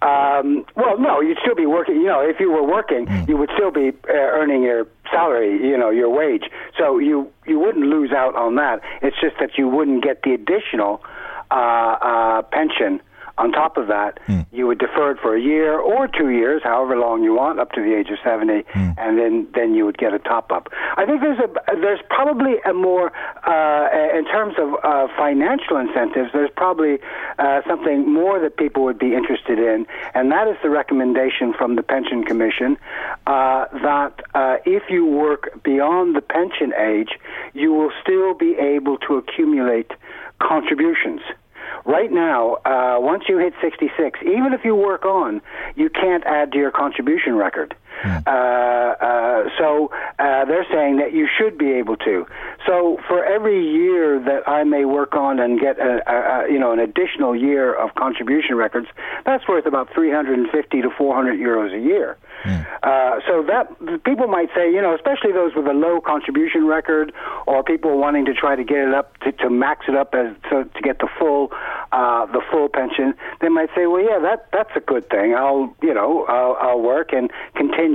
Um, 0.00 0.64
well, 0.76 0.98
no, 0.98 1.20
you'd 1.20 1.38
still 1.42 1.56
be 1.56 1.66
working. 1.66 1.96
You 1.96 2.06
know, 2.06 2.20
if 2.20 2.38
you 2.38 2.50
were 2.50 2.62
working, 2.62 3.08
you 3.26 3.36
would 3.36 3.50
still 3.54 3.72
be 3.72 3.90
uh, 4.08 4.12
earning 4.12 4.62
your 4.62 4.86
salary. 5.10 5.58
You 5.66 5.76
know, 5.76 5.90
your 5.90 6.08
wage. 6.10 6.44
So 6.78 6.98
you 6.98 7.30
you 7.46 7.58
wouldn't 7.58 7.86
lose 7.86 8.12
out 8.12 8.36
on 8.36 8.54
that. 8.56 8.80
It's 9.02 9.20
just 9.20 9.36
that 9.40 9.58
you 9.58 9.68
wouldn't 9.68 10.04
get 10.04 10.22
the 10.22 10.34
additional 10.34 11.02
uh, 11.50 11.54
uh, 12.00 12.42
pension 12.42 13.00
On 13.38 13.52
top 13.52 13.76
of 13.76 13.86
that, 13.86 14.18
mm. 14.26 14.44
you 14.50 14.66
would 14.66 14.78
defer 14.78 15.12
it 15.12 15.18
for 15.22 15.36
a 15.36 15.40
year 15.40 15.78
or 15.78 16.08
two 16.08 16.30
years, 16.30 16.60
however 16.64 16.96
long 16.96 17.22
you 17.22 17.34
want, 17.34 17.60
up 17.60 17.70
to 17.72 17.80
the 17.80 17.94
age 17.94 18.08
of 18.10 18.18
70, 18.24 18.62
mm. 18.62 18.94
and 18.98 19.18
then, 19.18 19.46
then 19.54 19.74
you 19.74 19.84
would 19.86 19.96
get 19.96 20.12
a 20.12 20.18
top 20.18 20.50
up. 20.50 20.68
I 20.96 21.06
think 21.06 21.20
there's 21.20 21.38
a 21.38 21.48
there's 21.76 22.00
probably 22.10 22.56
a 22.68 22.74
more 22.74 23.12
uh, 23.46 24.18
in 24.18 24.24
terms 24.24 24.54
of 24.58 24.74
uh, 24.82 25.06
financial 25.16 25.76
incentives. 25.76 26.30
There's 26.32 26.50
probably 26.56 26.98
uh, 27.38 27.62
something 27.66 28.12
more 28.12 28.40
that 28.40 28.56
people 28.56 28.82
would 28.84 28.98
be 28.98 29.14
interested 29.14 29.58
in, 29.58 29.86
and 30.14 30.32
that 30.32 30.48
is 30.48 30.56
the 30.62 30.70
recommendation 30.70 31.54
from 31.54 31.76
the 31.76 31.82
Pension 31.82 32.24
Commission 32.24 32.76
uh, 33.26 33.66
that 33.82 34.20
uh, 34.34 34.56
if 34.64 34.84
you 34.90 35.06
work 35.06 35.62
beyond 35.62 36.16
the 36.16 36.20
pension 36.20 36.72
age, 36.74 37.18
you 37.54 37.72
will 37.72 37.92
still 38.02 38.34
be 38.34 38.56
able 38.56 38.98
to 38.98 39.16
accumulate 39.16 39.92
contributions. 40.40 41.20
Right 41.84 42.10
now, 42.10 42.56
uh, 42.64 42.96
once 43.00 43.24
you 43.28 43.38
hit 43.38 43.54
66, 43.60 44.20
even 44.22 44.52
if 44.52 44.64
you 44.64 44.74
work 44.74 45.04
on, 45.04 45.40
you 45.76 45.90
can't 45.90 46.24
add 46.24 46.52
to 46.52 46.58
your 46.58 46.70
contribution 46.70 47.34
record. 47.34 47.74
Mm. 48.02 48.26
Uh, 48.26 48.30
uh, 49.04 49.48
so 49.58 49.90
uh, 50.18 50.44
they're 50.44 50.66
saying 50.72 50.98
that 50.98 51.12
you 51.12 51.28
should 51.38 51.58
be 51.58 51.72
able 51.72 51.96
to. 51.96 52.26
So 52.66 52.98
for 53.08 53.24
every 53.24 53.66
year 53.66 54.18
that 54.20 54.48
I 54.48 54.64
may 54.64 54.84
work 54.84 55.14
on 55.14 55.40
and 55.40 55.60
get 55.60 55.78
a, 55.78 56.02
a, 56.06 56.46
a, 56.46 56.52
you 56.52 56.58
know 56.58 56.72
an 56.72 56.78
additional 56.78 57.34
year 57.34 57.74
of 57.74 57.94
contribution 57.94 58.56
records, 58.56 58.88
that's 59.24 59.46
worth 59.48 59.66
about 59.66 59.92
350 59.94 60.82
to 60.82 60.90
400 60.90 61.38
euros 61.38 61.74
a 61.74 61.80
year. 61.80 62.16
Mm. 62.44 62.66
Uh, 62.82 63.20
so 63.26 63.42
that 63.42 64.04
people 64.04 64.28
might 64.28 64.48
say, 64.54 64.70
you 64.70 64.80
know, 64.80 64.94
especially 64.94 65.32
those 65.32 65.54
with 65.56 65.66
a 65.66 65.72
low 65.72 66.00
contribution 66.00 66.66
record, 66.66 67.12
or 67.46 67.64
people 67.64 67.98
wanting 67.98 68.24
to 68.26 68.34
try 68.34 68.54
to 68.54 68.62
get 68.62 68.78
it 68.78 68.94
up 68.94 69.18
to, 69.20 69.32
to 69.32 69.50
max 69.50 69.86
it 69.88 69.96
up 69.96 70.14
as 70.14 70.34
to, 70.50 70.64
to 70.64 70.80
get 70.82 70.98
the 70.98 71.08
full 71.18 71.50
uh, 71.90 72.26
the 72.26 72.42
full 72.50 72.68
pension, 72.68 73.14
they 73.40 73.48
might 73.48 73.70
say, 73.74 73.86
well, 73.86 74.02
yeah, 74.02 74.18
that 74.20 74.46
that's 74.52 74.70
a 74.76 74.80
good 74.80 75.08
thing. 75.10 75.34
I'll 75.34 75.74
you 75.82 75.94
know 75.94 76.24
I'll, 76.26 76.56
I'll 76.60 76.80
work 76.80 77.12
and 77.12 77.30
continue 77.54 77.87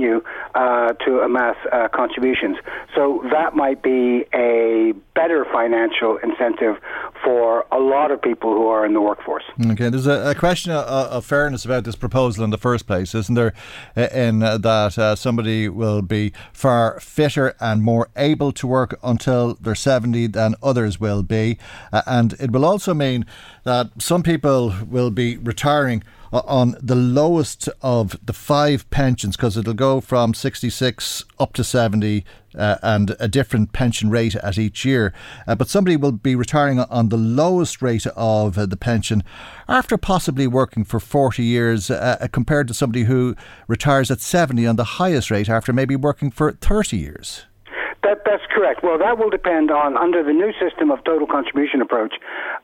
uh, 0.54 0.92
to 1.04 1.20
amass 1.20 1.56
uh, 1.72 1.88
contributions. 1.88 2.56
So 2.94 3.22
that 3.32 3.54
might 3.54 3.82
be 3.82 4.24
a 4.34 4.92
better 5.14 5.44
financial 5.52 6.18
incentive 6.18 6.76
for 7.24 7.64
a 7.72 7.78
lot 7.78 8.10
of 8.10 8.20
people 8.20 8.52
who 8.52 8.66
are 8.66 8.84
in 8.84 8.92
the 8.92 9.00
workforce. 9.00 9.44
Okay, 9.66 9.88
there's 9.88 10.06
a, 10.06 10.30
a 10.30 10.34
question 10.34 10.72
of, 10.72 10.84
of, 10.84 11.24
fairness 11.24 11.64
about 11.64 11.84
this 11.84 11.96
proposal 11.96 12.44
in 12.44 12.50
the 12.50 12.58
first 12.58 12.86
place, 12.86 13.14
isn't 13.14 13.34
there? 13.34 13.54
In 13.96 14.40
that 14.40 14.98
uh, 14.98 15.16
somebody 15.16 15.68
will 15.68 16.02
be 16.02 16.32
far 16.52 17.00
fitter 17.00 17.54
and 17.60 17.82
more 17.82 18.08
able 18.16 18.52
to 18.52 18.66
work 18.66 18.98
until 19.02 19.54
they're 19.54 19.74
70 19.74 20.26
than 20.28 20.54
others 20.62 21.00
will 21.00 21.22
be, 21.22 21.58
uh, 21.92 22.02
and 22.06 22.34
it 22.34 22.50
will 22.50 22.64
also 22.64 22.92
mean 22.92 23.24
that 23.64 23.90
some 23.98 24.22
people 24.22 24.74
will 24.88 25.10
be 25.10 25.36
retiring 25.38 26.02
on 26.46 26.76
the 26.80 26.94
lowest 26.94 27.68
of 27.80 28.18
the 28.24 28.32
five 28.32 28.88
pensions 28.90 29.36
because 29.36 29.56
it'll 29.56 29.74
go 29.74 30.00
from 30.00 30.34
66 30.34 31.24
up 31.38 31.52
to 31.52 31.64
70 31.64 32.24
uh, 32.56 32.76
and 32.82 33.16
a 33.18 33.28
different 33.28 33.72
pension 33.72 34.10
rate 34.10 34.34
at 34.36 34.58
each 34.58 34.84
year. 34.84 35.12
Uh, 35.46 35.54
but 35.54 35.68
somebody 35.68 35.96
will 35.96 36.12
be 36.12 36.34
retiring 36.34 36.80
on 36.80 37.08
the 37.08 37.16
lowest 37.16 37.82
rate 37.82 38.06
of 38.08 38.58
uh, 38.58 38.66
the 38.66 38.76
pension 38.76 39.22
after 39.68 39.96
possibly 39.96 40.46
working 40.46 40.84
for 40.84 41.00
40 41.00 41.42
years 41.42 41.90
uh, 41.90 42.18
uh, 42.20 42.28
compared 42.28 42.68
to 42.68 42.74
somebody 42.74 43.04
who 43.04 43.34
retires 43.68 44.10
at 44.10 44.20
70 44.20 44.66
on 44.66 44.76
the 44.76 44.84
highest 44.84 45.30
rate 45.30 45.48
after 45.48 45.72
maybe 45.72 45.96
working 45.96 46.30
for 46.30 46.52
30 46.52 46.96
years. 46.96 47.44
That, 48.04 48.20
that's 48.26 48.42
correct. 48.54 48.82
Well, 48.82 48.98
that 48.98 49.18
will 49.18 49.30
depend 49.30 49.70
on, 49.70 49.96
under 49.96 50.22
the 50.22 50.32
new 50.32 50.52
system 50.60 50.90
of 50.90 51.02
total 51.04 51.26
contribution 51.26 51.80
approach, 51.80 52.14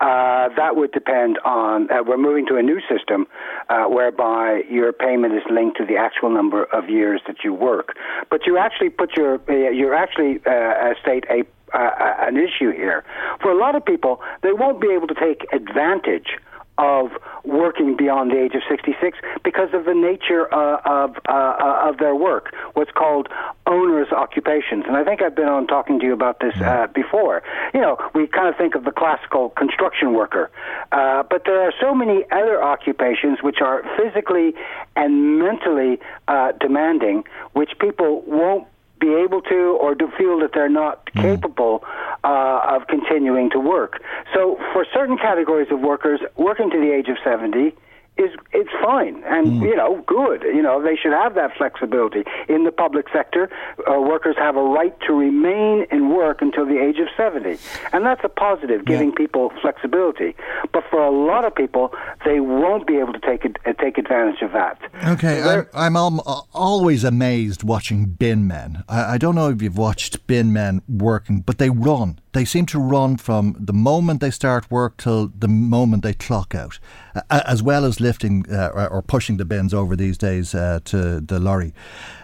uh, 0.00 0.50
that 0.54 0.76
would 0.76 0.92
depend 0.92 1.38
on, 1.46 1.90
uh, 1.90 2.02
we're 2.06 2.18
moving 2.18 2.46
to 2.46 2.56
a 2.56 2.62
new 2.62 2.80
system 2.92 3.26
uh, 3.70 3.84
whereby 3.84 4.62
your 4.68 4.92
payment 4.92 5.32
is 5.32 5.42
linked 5.50 5.78
to 5.78 5.86
the 5.86 5.96
actual 5.96 6.28
number 6.28 6.64
of 6.64 6.90
years 6.90 7.22
that 7.26 7.36
you 7.42 7.54
work. 7.54 7.96
But 8.28 8.46
you 8.46 8.58
actually 8.58 8.90
put 8.90 9.16
your, 9.16 9.40
uh, 9.48 9.70
you 9.70 9.94
actually 9.94 10.40
uh, 10.44 10.92
state 11.00 11.24
a 11.30 11.44
uh, 11.72 11.90
an 12.26 12.36
issue 12.36 12.72
here. 12.72 13.04
For 13.40 13.50
a 13.52 13.56
lot 13.56 13.76
of 13.76 13.84
people, 13.84 14.20
they 14.42 14.52
won't 14.52 14.80
be 14.80 14.88
able 14.88 15.06
to 15.06 15.14
take 15.14 15.46
advantage 15.52 16.36
of 16.80 17.10
working 17.44 17.94
beyond 17.96 18.30
the 18.30 18.38
age 18.40 18.54
of 18.54 18.62
66 18.68 19.18
because 19.44 19.68
of 19.74 19.84
the 19.84 19.94
nature 19.94 20.52
uh, 20.52 20.80
of 20.84 21.16
uh, 21.28 21.32
uh, 21.32 21.88
of 21.88 21.98
their 21.98 22.14
work, 22.14 22.54
what's 22.72 22.90
called 22.90 23.28
onerous 23.66 24.10
occupations. 24.12 24.84
And 24.86 24.96
I 24.96 25.04
think 25.04 25.22
I've 25.22 25.36
been 25.36 25.48
on 25.48 25.66
talking 25.66 26.00
to 26.00 26.06
you 26.06 26.12
about 26.12 26.40
this 26.40 26.54
uh, 26.60 26.86
before. 26.94 27.42
You 27.74 27.80
know, 27.80 27.98
we 28.14 28.26
kind 28.26 28.48
of 28.48 28.56
think 28.56 28.74
of 28.74 28.84
the 28.84 28.92
classical 28.92 29.50
construction 29.50 30.14
worker, 30.14 30.50
uh, 30.92 31.22
but 31.28 31.44
there 31.44 31.60
are 31.60 31.72
so 31.80 31.94
many 31.94 32.24
other 32.32 32.62
occupations 32.62 33.42
which 33.42 33.60
are 33.60 33.84
physically 33.96 34.54
and 34.96 35.38
mentally 35.38 36.00
uh, 36.28 36.52
demanding, 36.52 37.24
which 37.52 37.72
people 37.78 38.22
won't 38.26 38.66
be 39.00 39.14
able 39.14 39.40
to 39.42 39.78
or 39.80 39.94
to 39.94 40.08
feel 40.16 40.38
that 40.40 40.50
they're 40.54 40.68
not 40.68 41.06
mm. 41.06 41.22
capable 41.22 41.82
uh, 42.22 42.60
of 42.76 42.86
continuing 42.86 43.50
to 43.50 43.58
work. 43.58 44.02
So, 44.34 44.56
for 44.72 44.84
certain 44.92 45.16
categories 45.16 45.68
of 45.70 45.80
workers, 45.80 46.20
working 46.36 46.70
to 46.70 46.78
the 46.78 46.92
age 46.92 47.08
of 47.08 47.16
70 47.24 47.74
is 48.16 48.30
it's 48.52 48.70
fine 48.82 49.22
and 49.26 49.46
mm. 49.46 49.62
you 49.62 49.76
know 49.76 50.02
good. 50.06 50.42
You 50.42 50.62
know 50.62 50.82
they 50.82 50.96
should 50.96 51.12
have 51.12 51.34
that 51.34 51.56
flexibility. 51.56 52.24
In 52.48 52.64
the 52.64 52.72
public 52.72 53.06
sector, 53.12 53.50
uh, 53.90 54.00
workers 54.00 54.36
have 54.38 54.56
a 54.56 54.62
right 54.62 54.94
to 55.06 55.12
remain 55.12 55.86
in 55.90 56.10
work 56.10 56.42
until 56.42 56.66
the 56.66 56.78
age 56.78 56.98
of 56.98 57.08
seventy, 57.16 57.58
and 57.92 58.04
that's 58.04 58.22
a 58.24 58.28
positive, 58.28 58.84
giving 58.84 59.10
yeah. 59.10 59.16
people 59.16 59.52
flexibility. 59.60 60.34
But 60.72 60.84
for 60.90 61.02
a 61.02 61.10
lot 61.10 61.44
of 61.44 61.54
people, 61.54 61.94
they 62.24 62.40
won't 62.40 62.86
be 62.86 62.98
able 62.98 63.12
to 63.12 63.20
take 63.20 63.44
uh, 63.44 63.72
take 63.74 63.98
advantage 63.98 64.42
of 64.42 64.52
that. 64.52 64.78
Okay, 65.04 65.42
I'm, 65.74 65.96
I'm 65.96 66.20
always 66.52 67.04
amazed 67.04 67.62
watching 67.62 68.04
bin 68.06 68.46
men. 68.46 68.84
I, 68.88 69.14
I 69.14 69.18
don't 69.18 69.34
know 69.34 69.50
if 69.50 69.62
you've 69.62 69.78
watched 69.78 70.26
bin 70.26 70.52
men 70.52 70.82
working, 70.88 71.40
but 71.40 71.58
they 71.58 71.70
run 71.70 72.18
they 72.32 72.44
seem 72.44 72.66
to 72.66 72.78
run 72.78 73.16
from 73.16 73.56
the 73.58 73.72
moment 73.72 74.20
they 74.20 74.30
start 74.30 74.70
work 74.70 74.96
till 74.96 75.32
the 75.36 75.48
moment 75.48 76.02
they 76.02 76.12
clock 76.12 76.54
out, 76.54 76.78
uh, 77.14 77.22
as 77.30 77.62
well 77.62 77.84
as 77.84 78.00
lifting 78.00 78.44
uh, 78.50 78.88
or 78.90 79.02
pushing 79.02 79.36
the 79.36 79.44
bins 79.44 79.74
over 79.74 79.96
these 79.96 80.16
days 80.16 80.54
uh, 80.54 80.78
to 80.84 81.20
the 81.20 81.40
lorry. 81.40 81.74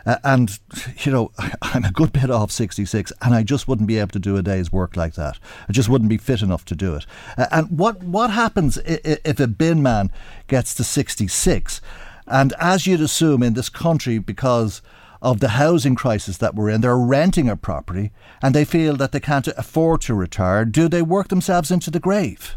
Uh, 0.05 0.17
and, 0.23 0.59
you 1.01 1.11
know, 1.11 1.33
I'm 1.63 1.85
a 1.85 1.91
good 1.91 2.13
bit 2.13 2.31
off 2.31 2.53
66 2.53 3.13
and 3.23 3.35
I 3.35 3.43
just 3.43 3.67
wouldn't 3.67 3.89
be 3.89 3.99
able 3.99 4.13
to 4.13 4.19
do 4.19 4.37
a 4.37 4.43
day's 4.43 4.71
work 4.71 4.97
like 4.97 5.15
that. 5.15 5.39
I 5.69 5.73
just 5.73 5.89
wouldn't 5.89 6.11
be 6.11 6.19
fit 6.19 6.43
enough 6.43 6.65
to 6.67 6.77
do 6.77 6.95
it. 6.95 7.07
And 7.37 7.77
what, 7.77 8.03
what 8.03 8.31
happens 8.31 8.79
if 8.85 9.41
a 9.41 9.47
bin 9.49 9.83
man 9.83 10.13
gets 10.47 10.75
to 10.75 10.85
66? 10.85 11.81
And 12.29 12.53
as 12.61 12.87
you'd 12.87 13.01
assume 13.01 13.43
in 13.43 13.55
this 13.55 13.69
country, 13.69 14.19
because 14.19 14.83
of 15.27 15.41
the 15.41 15.49
housing 15.49 15.97
crisis 15.97 16.39
that 16.39 16.55
we're 16.55 16.71
in. 16.71 16.81
They're 16.83 16.97
renting 16.97 17.49
a 17.49 17.57
property 17.57 18.13
and 18.41 18.55
they 18.55 18.65
feel 18.65 18.95
that 18.97 19.11
they 19.11 19.19
can't 19.19 19.49
afford 19.49 20.03
to 20.03 20.15
retire. 20.15 20.65
Do 20.65 20.89
they 20.89 21.03
work 21.03 21.29
themselves 21.29 21.73
into 21.73 21.91
the 21.91 21.99
grave? 21.99 22.55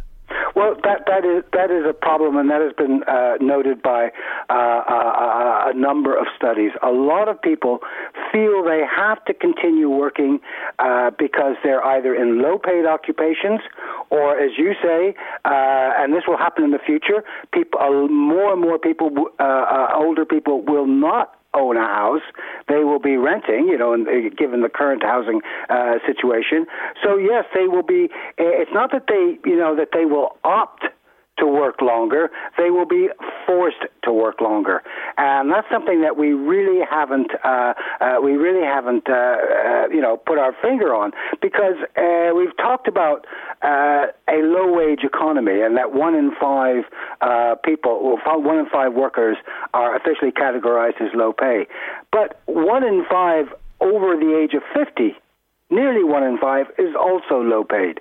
Well, 0.56 0.76
that 0.84 1.06
that 1.08 1.26
is 1.26 1.44
that 1.54 1.72
is 1.72 1.86
a 1.90 1.94
problem, 1.94 2.36
and 2.36 2.50
that 2.50 2.60
has 2.62 2.74
been 2.74 3.02
uh, 3.08 3.38
noted 3.40 3.82
by 3.82 4.12
uh, 4.50 4.54
a, 4.54 5.70
a, 5.70 5.74
number 5.74 6.14
of 6.18 6.28
studies. 6.36 6.72
A 6.84 6.92
lot 6.92 7.30
of 7.30 7.42
people 7.42 7.80
feel 8.32 8.64
they 8.64 8.84
have 8.84 9.24
to 9.26 9.34
continue 9.34 9.90
working 9.90 10.42
uh, 10.80 11.12
because 11.18 11.56
they're 11.64 11.84
either 11.86 12.14
in 12.14 12.42
low-paid 12.42 12.86
occupations, 12.86 13.62
or, 14.10 14.38
as 14.38 14.52
you 14.58 14.74
say, 14.84 15.16
uh, 15.46 15.96
and 15.98 16.14
this 16.14 16.24
will 16.28 16.38
happen 16.38 16.66
in 16.66 16.72
the 16.72 16.84
future. 16.86 17.24
People, 17.54 18.10
more 18.10 18.52
and 18.52 18.62
more 18.62 18.78
people, 18.78 19.10
uh, 19.40 19.44
uh, 19.44 19.88
older 19.96 20.26
people, 20.26 20.62
will 20.62 20.88
not 20.88 21.39
own 21.54 21.78
a 21.78 21.86
house. 21.86 22.22
They 22.68 22.84
will 22.84 23.00
be 23.00 23.18
renting, 23.18 23.68
you 23.68 23.78
know, 23.78 23.96
given 24.38 24.62
the 24.62 24.70
current 24.70 25.04
housing 25.04 25.42
uh, 25.70 25.96
situation. 26.06 26.66
So 27.04 27.18
yes, 27.18 27.46
they 27.54 27.68
will 27.68 27.84
be. 27.84 28.10
It's 28.38 28.72
not 28.74 28.92
that 28.92 29.06
they, 29.08 29.38
you 29.50 29.58
know, 29.58 29.76
that 29.76 29.90
they 29.94 30.06
will 30.06 30.38
opt 30.44 30.86
to 31.40 31.48
work 31.48 31.82
longer, 31.82 32.30
they 32.58 32.70
will 32.70 32.86
be 32.86 33.10
forced 33.46 33.84
to 34.04 34.12
work 34.12 34.42
longer, 34.42 34.82
and 35.18 35.52
that's 35.52 35.68
something 35.72 36.02
that 36.02 36.18
we 36.18 36.34
really 36.34 36.86
haven't 36.90 37.32
uh, 37.44 37.74
uh, 38.00 38.18
we 38.24 38.34
really 38.34 38.66
haven't 38.66 39.10
uh, 39.10 39.14
uh 39.14 39.88
you 39.90 40.02
know 40.02 40.18
put 40.18 40.38
our 40.38 40.54
finger 40.62 40.94
on 40.94 41.12
because 41.42 41.76
uh, 41.98 42.34
we've 42.36 42.56
talked 42.58 42.88
about 42.88 43.26
uh, 43.62 44.08
a 44.30 44.40
low 44.44 44.72
wage 44.72 45.04
economy 45.04 45.62
and 45.62 45.78
that 45.78 45.94
one 45.94 46.16
in 46.16 46.32
five 46.40 46.84
people, 47.64 48.18
well, 48.26 48.42
one 48.42 48.58
in 48.58 48.70
five 48.70 48.94
workers 48.94 49.38
are 49.74 49.96
officially 49.96 50.32
categorized 50.32 51.02
as 51.02 51.10
low 51.14 51.34
pay, 51.34 51.68
but 52.12 52.42
one 52.46 52.84
in 52.84 53.06
five 53.10 53.48
over 53.82 54.16
the 54.16 54.38
age 54.38 54.54
of 54.54 54.64
50 54.74 55.16
nearly 55.70 56.04
one 56.04 56.24
in 56.24 56.38
five 56.38 56.68
is 56.78 56.96
also 56.96 57.42
low 57.42 57.64
paid. 57.64 58.00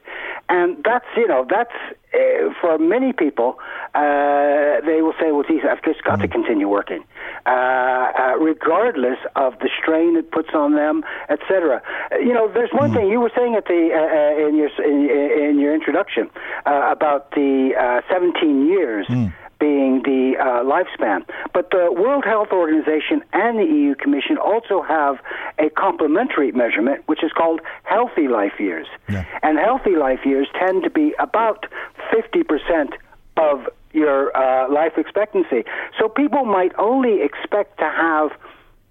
And 0.49 0.83
that's, 0.85 1.05
you 1.17 1.29
know, 1.29 1.47
that's 1.49 1.75
uh, 2.15 2.53
for 2.61 2.79
many 2.79 3.13
people, 3.13 3.59
uh, 3.95 4.81
they 4.87 5.03
will 5.03 5.13
say, 5.21 5.31
well, 5.31 5.43
geez, 5.43 5.61
I've 5.69 5.83
just 5.83 6.03
got 6.05 6.19
mm. 6.19 6.23
to 6.23 6.29
continue 6.29 6.69
working, 6.69 7.05
uh, 7.45 7.51
uh, 7.51 8.37
regardless 8.41 9.19
of 9.37 9.59
the 9.59 9.69
strain 9.81 10.17
it 10.17 10.31
puts 10.31 10.49
on 10.55 10.75
them, 10.75 11.05
etc. 11.29 11.83
You 12.13 12.33
know, 12.33 12.51
there's 12.53 12.71
one 12.73 12.91
mm. 12.91 12.95
thing 12.95 13.09
you 13.09 13.21
were 13.21 13.33
saying 13.37 13.55
at 13.57 13.67
the 13.67 13.91
uh, 13.93 14.45
uh, 14.45 14.49
in 14.49 14.57
your 14.57 14.71
in, 14.83 15.51
in, 15.51 15.59
your 15.59 15.75
introduction 15.75 16.31
about 16.65 17.33
the 17.33 18.03
17 18.09 18.67
years. 18.67 19.07
Mm 19.09 19.33
being 19.59 20.03
the 20.03 20.35
uh, 20.39 20.63
lifespan. 20.63 21.25
But 21.53 21.71
the 21.71 21.93
World 21.93 22.25
Health 22.25 22.49
Organization 22.53 23.23
and 23.33 23.59
the 23.59 23.65
EU 23.65 23.95
Commission 23.95 24.39
also 24.39 24.83
have 24.83 25.17
a 25.59 25.71
complementary 25.71 26.53
measurement, 26.53 27.03
which 27.07 27.25
is 27.25 27.33
called 27.33 27.61
healthy 27.85 28.29
life 28.29 28.59
years. 28.59 28.87
Yeah. 29.09 29.25
And 29.43 29.59
healthy 29.59 29.97
life 29.97 30.21
years 30.25 30.49
tend 30.59 30.85
to 30.85 30.91
be 30.91 31.15
about 31.19 31.67
50% 32.13 32.93
of 33.37 33.69
your 33.93 34.37
uh, 34.37 34.71
life 34.71 34.93
expectancy. 34.97 35.65
So 35.99 36.09
people 36.09 36.45
might 36.45 36.73
only 36.79 37.23
expect 37.23 37.79
to 37.79 37.85
have 37.85 38.31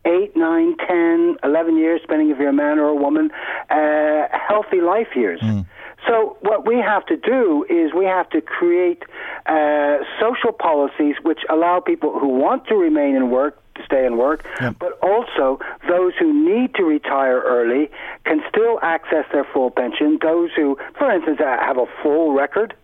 eight, 0.06 0.36
nine, 0.36 0.76
ten, 0.88 1.38
eleven 1.44 1.78
years, 1.78 2.02
depending 2.02 2.30
if 2.30 2.38
you're 2.40 2.50
a 2.50 2.54
man 2.54 2.80
or 2.80 2.88
a 2.88 2.96
woman, 2.96 3.30
uh, 3.70 4.28
healthy 4.32 4.82
life 4.82 5.16
years. 5.16 5.42
Mm. 5.42 5.66
So 6.06 6.38
what 6.42 6.66
we 6.66 6.76
have 6.78 7.06
to 7.08 7.18
do 7.18 7.66
is 7.70 7.94
we 7.94 8.06
have 8.06 8.30
to 8.30 8.42
create 8.42 9.04
uh, 9.46 9.98
social 10.22 10.52
policies 10.52 11.16
which 11.24 11.40
allow 11.50 11.80
people 11.80 12.18
who 12.20 12.28
want 12.28 12.68
to 12.68 12.76
remain 12.76 13.16
in 13.16 13.32
work 13.32 13.62
to 13.76 13.84
stay 13.84 14.06
in 14.06 14.18
work, 14.18 14.46
yep. 14.60 14.76
but 14.80 14.98
also 15.02 15.60
those 15.88 16.14
who 16.20 16.34
need 16.34 16.76
to 16.76 16.84
retire 16.84 17.42
early 17.42 17.90
can 18.26 18.42
still 18.50 18.80
access 18.82 19.26
their 19.32 19.46
full 19.54 19.72
pension. 19.72 20.20
Those 20.22 20.50
who, 20.56 20.78
for 20.98 21.12
instance, 21.12 21.40
uh, 21.40 21.58
have 21.64 21.78
a 21.78 21.86
full 22.04 22.34
record 22.34 22.76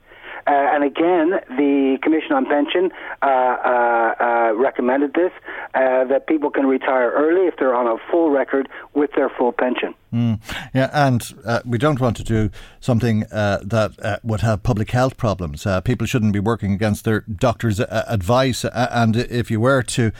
uh, 0.46 0.52
and 0.52 0.84
again, 0.84 1.40
the 1.58 1.98
Commission 2.02 2.34
on 2.34 2.46
Pension 2.46 2.92
uh, 3.22 3.26
uh, 3.26 4.16
uh 4.20 4.54
recommended 4.56 5.14
this 5.14 5.32
uh, 5.74 6.04
that 6.06 6.28
people 6.28 6.50
can 6.50 6.66
retire 6.66 7.12
early 7.12 7.48
if 7.48 7.56
they're 7.58 7.76
on 7.76 7.88
a 7.88 7.96
full 8.12 8.30
record 8.30 8.68
with 8.94 9.12
their 9.16 9.30
full 9.30 9.52
pension. 9.52 9.94
Mm. 10.14 10.40
Yeah, 10.74 10.90
and 10.94 11.34
uh, 11.46 11.62
we 11.66 11.78
don't 11.78 12.00
want 12.00 12.18
to 12.18 12.24
do 12.24 12.50
something 12.80 13.22
that 13.32 14.20
would 14.24 14.42
have 14.42 14.64
public 14.64 14.92
health 14.92 15.18
problems. 15.18 15.66
people 15.86 16.06
shouldn't 16.06 16.34
be 16.34 16.40
working 16.40 16.74
against 16.74 17.06
their 17.06 17.22
doctor's 17.22 17.80
advice, 17.80 18.66
and 18.66 19.16
if 19.16 19.50
you 19.50 19.60
were 19.60 19.82
to 19.84 20.12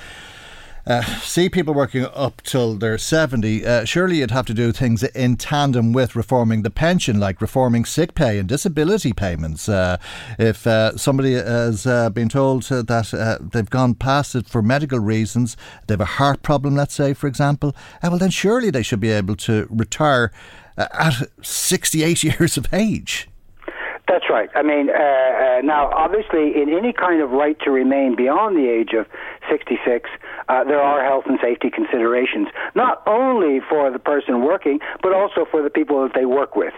uh, 0.86 1.02
see 1.20 1.50
people 1.50 1.74
working 1.74 2.06
up 2.14 2.42
till 2.42 2.76
they're 2.76 2.98
70, 2.98 3.66
uh, 3.66 3.86
surely 3.86 4.18
you'd 4.18 4.32
have 4.32 4.46
to 4.46 4.54
do 4.54 4.72
things 4.72 5.04
in 5.04 5.38
tandem 5.38 5.94
with 5.94 6.16
reforming 6.16 6.64
the 6.64 6.70
pension, 6.70 7.20
like 7.20 7.42
reforming 7.42 7.86
sick 7.86 8.16
pay 8.16 8.38
and 8.38 8.50
disability 8.50 9.14
payments. 9.14 9.70
Uh, 9.70 9.98
if 10.38 10.68
uh, 10.68 10.96
somebody 10.98 11.34
has 11.34 11.86
uh, 11.86 12.10
been 12.10 12.30
told 12.30 12.64
that 12.64 13.40
they've 13.54 13.70
gone 13.70 13.96
past 13.96 14.36
it 14.36 14.48
for 14.48 14.62
medical 14.62 15.00
reasons, 15.00 15.56
they 15.88 15.94
have 15.94 16.02
a 16.02 16.06
heart 16.06 16.42
problem, 16.44 16.76
let's 16.76 16.94
say, 16.94 17.14
for 17.14 17.28
example, 17.28 17.76
well, 18.02 18.18
then 18.18 18.30
surely 18.30 18.70
they 18.70 18.84
should 18.84 19.00
be 19.00 19.10
able 19.10 19.36
to 19.36 19.68
retire 19.70 20.32
at 20.78 21.14
68 21.42 22.24
years 22.40 22.58
of 22.58 22.74
age. 22.74 23.30
That's 24.08 24.26
right. 24.30 24.50
I 24.54 24.62
mean, 24.62 24.90
uh, 24.90 24.94
uh, 24.94 25.62
now 25.64 25.90
obviously, 25.92 26.62
in 26.62 26.70
any 26.70 26.92
kind 26.94 27.22
of 27.22 27.32
right 27.32 27.58
to 27.62 27.72
remain 27.72 28.16
beyond 28.16 28.58
the 28.58 28.70
age 28.70 28.94
of 28.94 29.08
66, 29.54 30.10
uh, 30.50 30.64
there 30.64 30.82
are 30.82 31.04
health 31.06 31.26
and 31.28 31.38
safety 31.42 31.70
considerations, 31.70 32.48
not 32.74 33.04
only 33.06 33.60
for 33.70 33.92
the 33.92 34.00
person 34.00 34.42
working, 34.42 34.80
but 35.04 35.14
also 35.14 35.46
for 35.50 35.62
the 35.62 35.70
people 35.70 36.02
that 36.02 36.14
they 36.16 36.26
work 36.26 36.56
with 36.56 36.74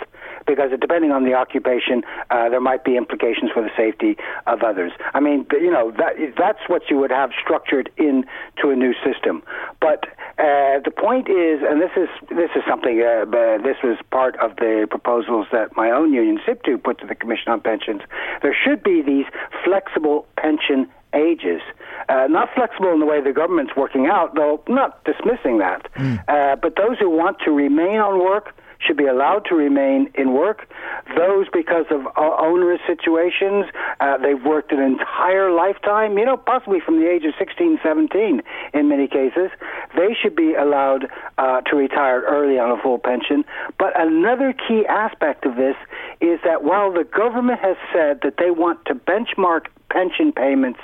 because 0.48 0.70
depending 0.80 1.12
on 1.12 1.24
the 1.24 1.34
occupation, 1.34 2.04
uh, 2.30 2.50
there 2.50 2.62
might 2.62 2.84
be 2.84 2.98
implications 2.98 3.52
for 3.52 3.64
the 3.64 3.72
safety 3.76 4.16
of 4.48 4.62
others. 4.64 4.92
I 5.14 5.20
mean, 5.20 5.46
you 5.52 5.72
know, 5.72 5.92
that, 5.98 6.14
that's 6.38 6.60
what 6.68 6.84
you 6.90 6.98
would 6.98 7.12
have 7.12 7.32
structured 7.42 7.90
into 7.98 8.70
a 8.70 8.76
new 8.76 8.94
system. 9.04 9.44
But 9.82 10.06
uh, 10.38 10.84
the 10.84 10.92
point 10.96 11.30
is, 11.30 11.62
and 11.64 11.82
this 11.82 11.92
is 11.96 12.10
this 12.30 12.52
is 12.56 12.64
something. 12.68 13.02
Uh, 13.02 13.26
this 13.64 13.78
was 13.84 13.98
part 14.12 14.36
of 14.40 14.56
the 14.58 14.88
proposals 14.90 15.48
that 15.52 15.76
my 15.76 15.90
own 15.90 16.14
union, 16.14 16.40
SIPTU, 16.46 16.84
put 16.84 17.00
to 17.00 17.08
the 17.08 17.16
Commission 17.16 17.52
on 17.52 17.62
Pensions. 17.62 18.02
There 18.42 18.56
should 18.56 18.84
be 18.84 19.02
these 19.02 19.26
flexible 19.64 20.28
pension 20.38 20.90
ages. 21.16 21.62
Uh, 22.08 22.28
not 22.28 22.50
flexible 22.54 22.94
in 22.94 23.00
the 23.00 23.06
way 23.06 23.22
the 23.22 23.34
government's 23.34 23.76
working 23.76 24.08
out, 24.08 24.36
though 24.36 24.62
not 24.68 25.04
dismissing 25.06 25.58
that. 25.60 25.88
Mm. 25.96 26.24
Uh, 26.28 26.56
but 26.56 26.76
those 26.76 27.00
who 27.00 27.10
want 27.10 27.38
to 27.46 27.52
remain 27.52 28.00
on 28.00 28.20
work 28.20 28.54
should 28.86 28.98
be 28.98 29.06
allowed 29.06 29.46
to 29.46 29.56
remain 29.56 30.10
in 30.16 30.34
work. 30.34 30.68
Those, 31.16 31.48
because 31.52 31.86
of 31.90 32.06
onerous 32.18 32.82
situations, 32.86 33.66
uh, 34.00 34.18
they've 34.18 34.42
worked 34.44 34.72
an 34.72 34.82
entire 34.82 35.52
lifetime, 35.52 36.18
you 36.18 36.26
know, 36.26 36.38
possibly 36.38 36.80
from 36.80 37.00
the 37.00 37.10
age 37.10 37.24
of 37.26 37.34
16, 37.38 37.80
17 37.82 38.42
in 38.74 38.90
many 38.90 39.08
cases, 39.08 39.50
they 39.96 40.16
should 40.20 40.36
be 40.36 40.54
allowed 40.54 41.08
uh, 41.38 41.62
to 41.62 41.76
retire 41.76 42.22
early 42.28 42.60
on 42.60 42.78
a 42.78 42.82
full 42.82 43.00
pension. 43.00 43.46
But 43.78 44.00
another 44.00 44.54
key 44.54 44.86
aspect 44.88 45.46
of 45.46 45.56
this 45.56 45.76
is 46.22 46.40
that 46.44 46.64
while 46.64 46.92
the 46.92 47.04
government 47.04 47.60
has 47.60 47.78
said 47.94 48.22
that 48.24 48.36
they 48.38 48.52
want 48.52 48.86
to 48.86 48.96
benchmark 48.96 49.68
pension 49.90 50.32
payments 50.32 50.80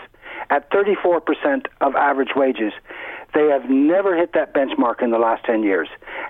at 0.49 0.69
34% 0.71 1.65
of 1.81 1.95
average 1.95 2.31
wages, 2.35 2.73
they 3.33 3.47
have 3.47 3.69
never 3.69 4.17
hit 4.17 4.33
that 4.33 4.53
benchmark 4.53 5.01
in 5.01 5.11
the 5.11 5.17
last 5.17 5.45
10 5.45 5.63
years. 5.63 5.87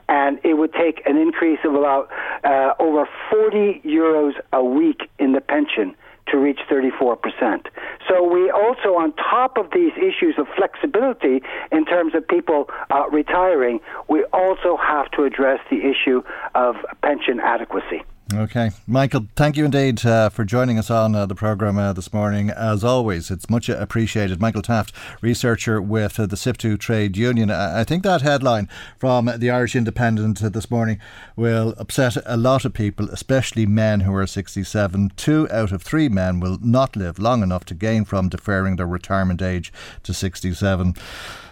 And 0.08 0.40
it 0.44 0.56
would 0.56 0.74
take 0.74 1.02
an 1.06 1.18
increase 1.18 1.60
of 1.64 1.74
about 1.76 2.10
uh, 2.44 2.74
over 2.80 3.08
40 3.30 3.82
euros 3.86 4.34
a 4.54 4.64
week 4.64 5.10
in 5.18 5.32
the 5.32 5.42
pension 5.42 5.96
to 6.28 6.38
reach 6.38 6.60
34%. 6.70 7.66
So 8.08 8.24
we 8.24 8.50
also, 8.52 8.96
on 8.96 9.14
top 9.14 9.58
of 9.58 9.72
these 9.74 9.92
issues 9.98 10.36
of 10.38 10.48
flexibility 10.56 11.42
in 11.72 11.86
terms 11.86 12.16
of 12.16 12.28
people 12.28 12.70
uh, 12.90 13.10
retiring, 13.10 13.80
we 14.08 14.24
also 14.32 14.78
have 14.78 15.10
to 15.12 15.24
address 15.24 15.60
the 15.70 15.78
issue 15.78 16.24
of 16.56 16.76
pension 17.02 17.40
adequacy. 17.40 18.04
Okay. 18.34 18.72
Michael, 18.88 19.28
thank 19.36 19.58
you 19.58 19.66
indeed 19.66 20.06
uh, 20.06 20.30
for 20.30 20.46
joining 20.46 20.80
us 20.80 20.90
on 20.90 21.16
uh, 21.16 21.26
the 21.26 21.36
programme 21.36 21.78
uh, 21.78 21.92
this 21.92 22.14
morning. 22.14 22.50
As 22.50 22.82
always, 22.82 23.30
it's 23.30 23.50
much 23.50 23.68
appreciated. 23.68 24.40
Michael 24.40 24.62
Taft, 24.62 24.94
researcher 25.22 25.82
with 25.82 26.18
uh, 26.18 26.28
the 26.28 26.38
SIPTU 26.38 26.80
Trade 26.80 27.18
Union. 27.18 27.52
I 27.52 27.84
think 27.84 28.04
that 28.04 28.22
headline 28.22 28.70
from 28.98 29.30
the 29.38 29.50
Irish 29.50 29.76
Independent 29.76 30.40
this 30.40 30.72
morning 30.72 31.00
will 31.36 31.74
upset 31.78 32.16
a 32.26 32.38
lot 32.38 32.64
of 32.64 32.74
people, 32.74 33.10
especially 33.10 33.66
men 33.66 34.02
who 34.02 34.16
are 34.16 34.26
67. 34.26 35.12
Two 35.18 35.50
out 35.52 35.74
of 35.74 35.82
three 35.82 36.08
men 36.08 36.40
will 36.40 36.58
not 36.62 36.96
live 36.96 37.20
long 37.20 37.44
enough 37.44 37.66
to 37.66 37.74
gain 37.74 38.06
from 38.06 38.30
deferring 38.30 38.78
their 38.78 38.88
retirement 38.88 39.42
age 39.42 39.74
to 40.04 40.14
67. 40.14 40.94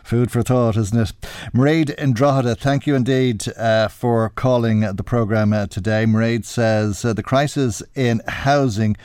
Food 0.10 0.32
for 0.32 0.42
thought, 0.42 0.76
isn't 0.76 1.00
it? 1.00 1.14
Mairead 1.54 1.94
in 1.94 2.14
Drogheda, 2.14 2.56
thank 2.56 2.88
you 2.88 2.96
indeed 2.96 3.48
uh, 3.56 3.90
for 3.90 4.30
calling 4.30 4.80
the 4.80 5.04
programme 5.04 5.54
uh, 5.54 5.68
today. 5.68 6.06
Mairead 6.06 6.46
says 6.46 7.06
uh, 7.06 7.14
the 7.14 7.22
crisis 7.22 7.84
in 7.94 8.24
housing 8.28 8.98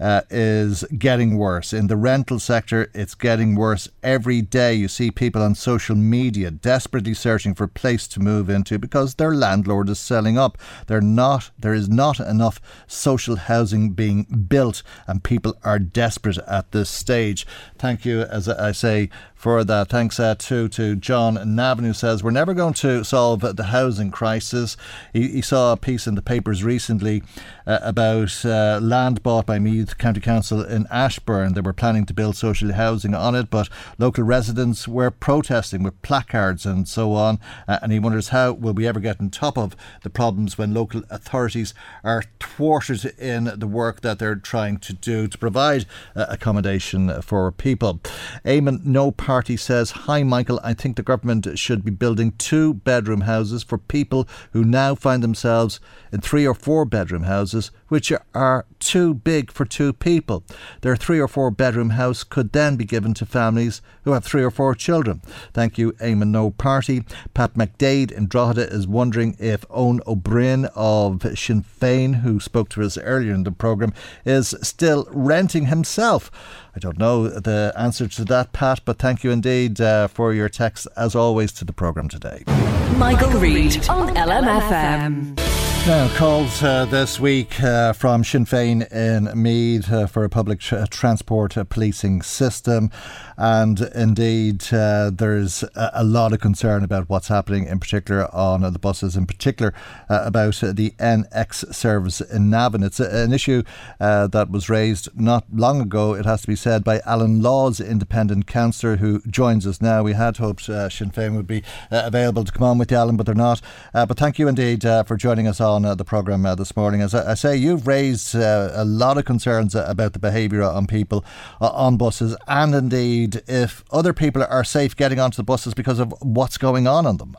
uh, 0.00 0.22
is 0.30 0.84
getting 0.98 1.36
worse. 1.36 1.72
In 1.72 1.86
the 1.86 1.96
rental 1.96 2.38
sector, 2.38 2.90
it's 2.94 3.14
getting 3.14 3.54
worse 3.54 3.88
every 4.02 4.40
day. 4.40 4.74
You 4.74 4.88
see 4.88 5.10
people 5.10 5.42
on 5.42 5.54
social 5.54 5.94
media 5.94 6.50
desperately 6.50 7.14
searching 7.14 7.54
for 7.54 7.64
a 7.64 7.68
place 7.68 8.08
to 8.08 8.20
move 8.20 8.48
into 8.48 8.78
because 8.78 9.14
their 9.14 9.34
landlord 9.34 9.90
is 9.90 9.98
selling 9.98 10.38
up. 10.38 10.56
They're 10.86 11.02
not. 11.02 11.50
There 11.58 11.74
is 11.74 11.88
not 11.88 12.18
enough 12.18 12.60
social 12.86 13.36
housing 13.36 13.90
being 13.90 14.24
built, 14.24 14.82
and 15.06 15.22
people 15.22 15.56
are 15.62 15.78
desperate 15.78 16.38
at 16.38 16.72
this 16.72 16.88
stage. 16.88 17.46
Thank 17.80 18.04
you, 18.04 18.20
as 18.20 18.46
I 18.46 18.72
say, 18.72 19.08
for 19.34 19.64
that. 19.64 19.88
Thanks 19.88 20.20
uh, 20.20 20.34
to, 20.34 20.68
to 20.68 20.96
John 20.96 21.36
Navin, 21.36 21.80
who 21.80 21.94
says, 21.94 22.22
We're 22.22 22.30
never 22.30 22.52
going 22.52 22.74
to 22.74 23.02
solve 23.04 23.40
the 23.40 23.64
housing 23.64 24.10
crisis. 24.10 24.76
He, 25.14 25.28
he 25.28 25.40
saw 25.40 25.72
a 25.72 25.78
piece 25.78 26.06
in 26.06 26.14
the 26.14 26.20
papers 26.20 26.62
recently 26.62 27.22
uh, 27.66 27.78
about 27.80 28.44
uh, 28.44 28.80
land 28.82 29.22
bought 29.22 29.46
by 29.46 29.58
Meath 29.58 29.96
County 29.96 30.20
Council 30.20 30.62
in 30.62 30.86
Ashbourne. 30.90 31.54
They 31.54 31.62
were 31.62 31.72
planning 31.72 32.04
to 32.04 32.12
build 32.12 32.36
social 32.36 32.70
housing 32.74 33.14
on 33.14 33.34
it, 33.34 33.48
but 33.48 33.70
local 33.96 34.24
residents 34.24 34.86
were 34.86 35.10
protesting 35.10 35.82
with 35.82 36.02
placards 36.02 36.66
and 36.66 36.86
so 36.86 37.14
on. 37.14 37.38
Uh, 37.66 37.78
and 37.80 37.92
he 37.92 37.98
wonders 37.98 38.28
how 38.28 38.52
will 38.52 38.74
we 38.74 38.86
ever 38.86 39.00
get 39.00 39.22
on 39.22 39.30
top 39.30 39.56
of 39.56 39.74
the 40.02 40.10
problems 40.10 40.58
when 40.58 40.74
local 40.74 41.02
authorities 41.08 41.72
are 42.04 42.24
thwarted 42.40 43.06
in 43.18 43.44
the 43.56 43.66
work 43.66 44.02
that 44.02 44.18
they're 44.18 44.34
trying 44.34 44.76
to 44.80 44.92
do 44.92 45.26
to 45.26 45.38
provide 45.38 45.86
uh, 46.14 46.26
accommodation 46.28 47.22
for 47.22 47.50
people. 47.50 47.69
Eamon, 47.76 48.84
no 48.84 49.10
Party 49.10 49.56
says, 49.56 49.90
Hi, 49.92 50.22
Michael. 50.22 50.60
I 50.62 50.74
think 50.74 50.96
the 50.96 51.02
government 51.02 51.58
should 51.58 51.84
be 51.84 51.90
building 51.90 52.32
two 52.32 52.74
bedroom 52.74 53.22
houses 53.22 53.62
for 53.62 53.78
people 53.78 54.28
who 54.52 54.64
now 54.64 54.94
find 54.94 55.22
themselves 55.22 55.80
in 56.12 56.20
three 56.20 56.46
or 56.46 56.54
four 56.54 56.84
bedroom 56.84 57.24
houses, 57.24 57.70
which 57.88 58.12
are 58.34 58.66
too 58.78 59.14
big 59.14 59.52
for 59.52 59.64
two 59.64 59.92
people. 59.92 60.44
Their 60.80 60.96
three 60.96 61.18
or 61.18 61.28
four 61.28 61.50
bedroom 61.50 61.90
house 61.90 62.24
could 62.24 62.52
then 62.52 62.76
be 62.76 62.84
given 62.84 63.14
to 63.14 63.26
families 63.26 63.82
who 64.04 64.12
have 64.12 64.24
three 64.24 64.42
or 64.42 64.50
four 64.50 64.74
children. 64.74 65.20
Thank 65.52 65.78
you, 65.78 65.92
Eamon 65.92 66.28
No 66.28 66.50
Party. 66.50 67.04
Pat 67.34 67.54
McDade 67.54 68.10
in 68.10 68.26
Drogheda 68.26 68.72
is 68.72 68.86
wondering 68.86 69.36
if 69.38 69.66
Eoin 69.68 70.00
Ó 70.06 70.14
Broin 70.14 70.66
of 70.74 71.22
Sinn 71.38 71.62
Féin, 71.62 72.22
who 72.22 72.40
spoke 72.40 72.68
to 72.70 72.82
us 72.82 72.98
earlier 72.98 73.34
in 73.34 73.44
the 73.44 73.52
programme, 73.52 73.92
is 74.24 74.54
still 74.62 75.08
renting 75.10 75.66
himself. 75.66 76.30
I 76.74 76.78
don't 76.78 76.98
know 76.98 77.28
the 77.28 77.72
answer 77.76 78.06
to 78.08 78.24
that, 78.26 78.52
Pat, 78.52 78.80
but 78.84 78.98
thank 78.98 79.24
you 79.24 79.30
indeed 79.30 79.80
uh, 79.80 80.08
for 80.08 80.32
your 80.32 80.48
text, 80.48 80.86
as 80.96 81.14
always, 81.14 81.52
to 81.52 81.64
the 81.64 81.72
programme 81.72 82.08
today. 82.08 82.44
Michael, 82.46 82.96
Michael 82.98 83.40
Reade 83.40 83.88
on 83.88 84.14
LMFM. 84.14 85.59
Now, 85.86 86.14
calls 86.14 86.62
uh, 86.62 86.84
this 86.84 87.18
week 87.18 87.60
uh, 87.62 87.94
from 87.94 88.22
Sinn 88.22 88.44
Féin 88.44 88.86
in 88.92 89.30
Meath 89.42 89.90
uh, 89.90 90.06
for 90.06 90.24
a 90.24 90.28
public 90.28 90.60
tra- 90.60 90.86
transport 90.86 91.56
uh, 91.56 91.64
policing 91.64 92.20
system. 92.20 92.90
And 93.38 93.80
indeed, 93.94 94.72
uh, 94.74 95.10
there's 95.10 95.62
a, 95.62 95.90
a, 95.94 96.04
lot 96.04 96.34
of 96.34 96.40
concern 96.40 96.84
about 96.84 97.08
what's 97.08 97.28
happening, 97.28 97.64
in 97.64 97.80
particular 97.80 98.32
on 98.34 98.60
the 98.60 98.78
buses, 98.78 99.16
in 99.16 99.24
particular 99.24 99.72
uh, 100.10 100.22
about 100.26 100.56
the 100.56 100.90
NX 100.98 101.74
service 101.74 102.20
in 102.20 102.50
Navan. 102.50 102.82
It's 102.82 103.00
a, 103.00 103.24
an 103.24 103.32
issue 103.32 103.62
that 103.98 104.50
was 104.50 104.68
raised 104.68 105.08
not 105.18 105.46
long 105.50 105.80
ago, 105.80 106.12
it 106.12 106.26
has 106.26 106.42
to 106.42 106.46
be 106.46 106.56
said, 106.56 106.84
by 106.84 107.00
Alan 107.06 107.40
Laws, 107.40 107.80
independent 107.80 108.46
councillor, 108.46 108.96
who 108.96 109.22
joins 109.22 109.66
us 109.66 109.80
now. 109.80 110.02
We 110.02 110.12
had 110.12 110.36
hoped 110.36 110.64
Sinn 110.64 111.10
Féin 111.10 111.34
would 111.36 111.46
be 111.46 111.62
available 111.90 112.44
to 112.44 112.52
come 112.52 112.64
on 112.64 112.76
with 112.76 112.90
you, 112.90 112.98
Alan, 112.98 113.16
but 113.16 113.24
they're 113.24 113.34
not. 113.34 113.62
but 113.92 114.18
thank 114.18 114.38
you 114.38 114.46
indeed 114.46 114.82
for 114.82 115.16
joining 115.16 115.48
us 115.48 115.58
on 115.58 115.69
uh, 115.76 115.94
the 115.94 116.04
programme 116.04 116.44
uh, 116.44 116.54
this 116.54 116.76
morning. 116.76 117.00
As 117.00 117.14
I, 117.14 117.32
I 117.32 117.34
say, 117.34 117.56
you've 117.56 117.86
raised 117.86 118.34
uh, 118.34 118.70
a 118.74 118.84
lot 118.84 119.18
of 119.18 119.24
concerns 119.24 119.74
about 119.74 120.12
the 120.12 120.18
behaviour 120.18 120.62
on 120.62 120.86
people 120.86 121.24
on 121.60 121.96
buses, 121.96 122.36
and 122.46 122.74
indeed 122.74 123.42
if 123.46 123.84
other 123.90 124.12
people 124.12 124.42
are 124.42 124.64
safe 124.64 124.96
getting 124.96 125.20
onto 125.20 125.36
the 125.36 125.44
buses 125.44 125.74
because 125.74 125.98
of 125.98 126.14
what's 126.20 126.58
going 126.58 126.86
on 126.86 127.06
on 127.06 127.16
them. 127.16 127.36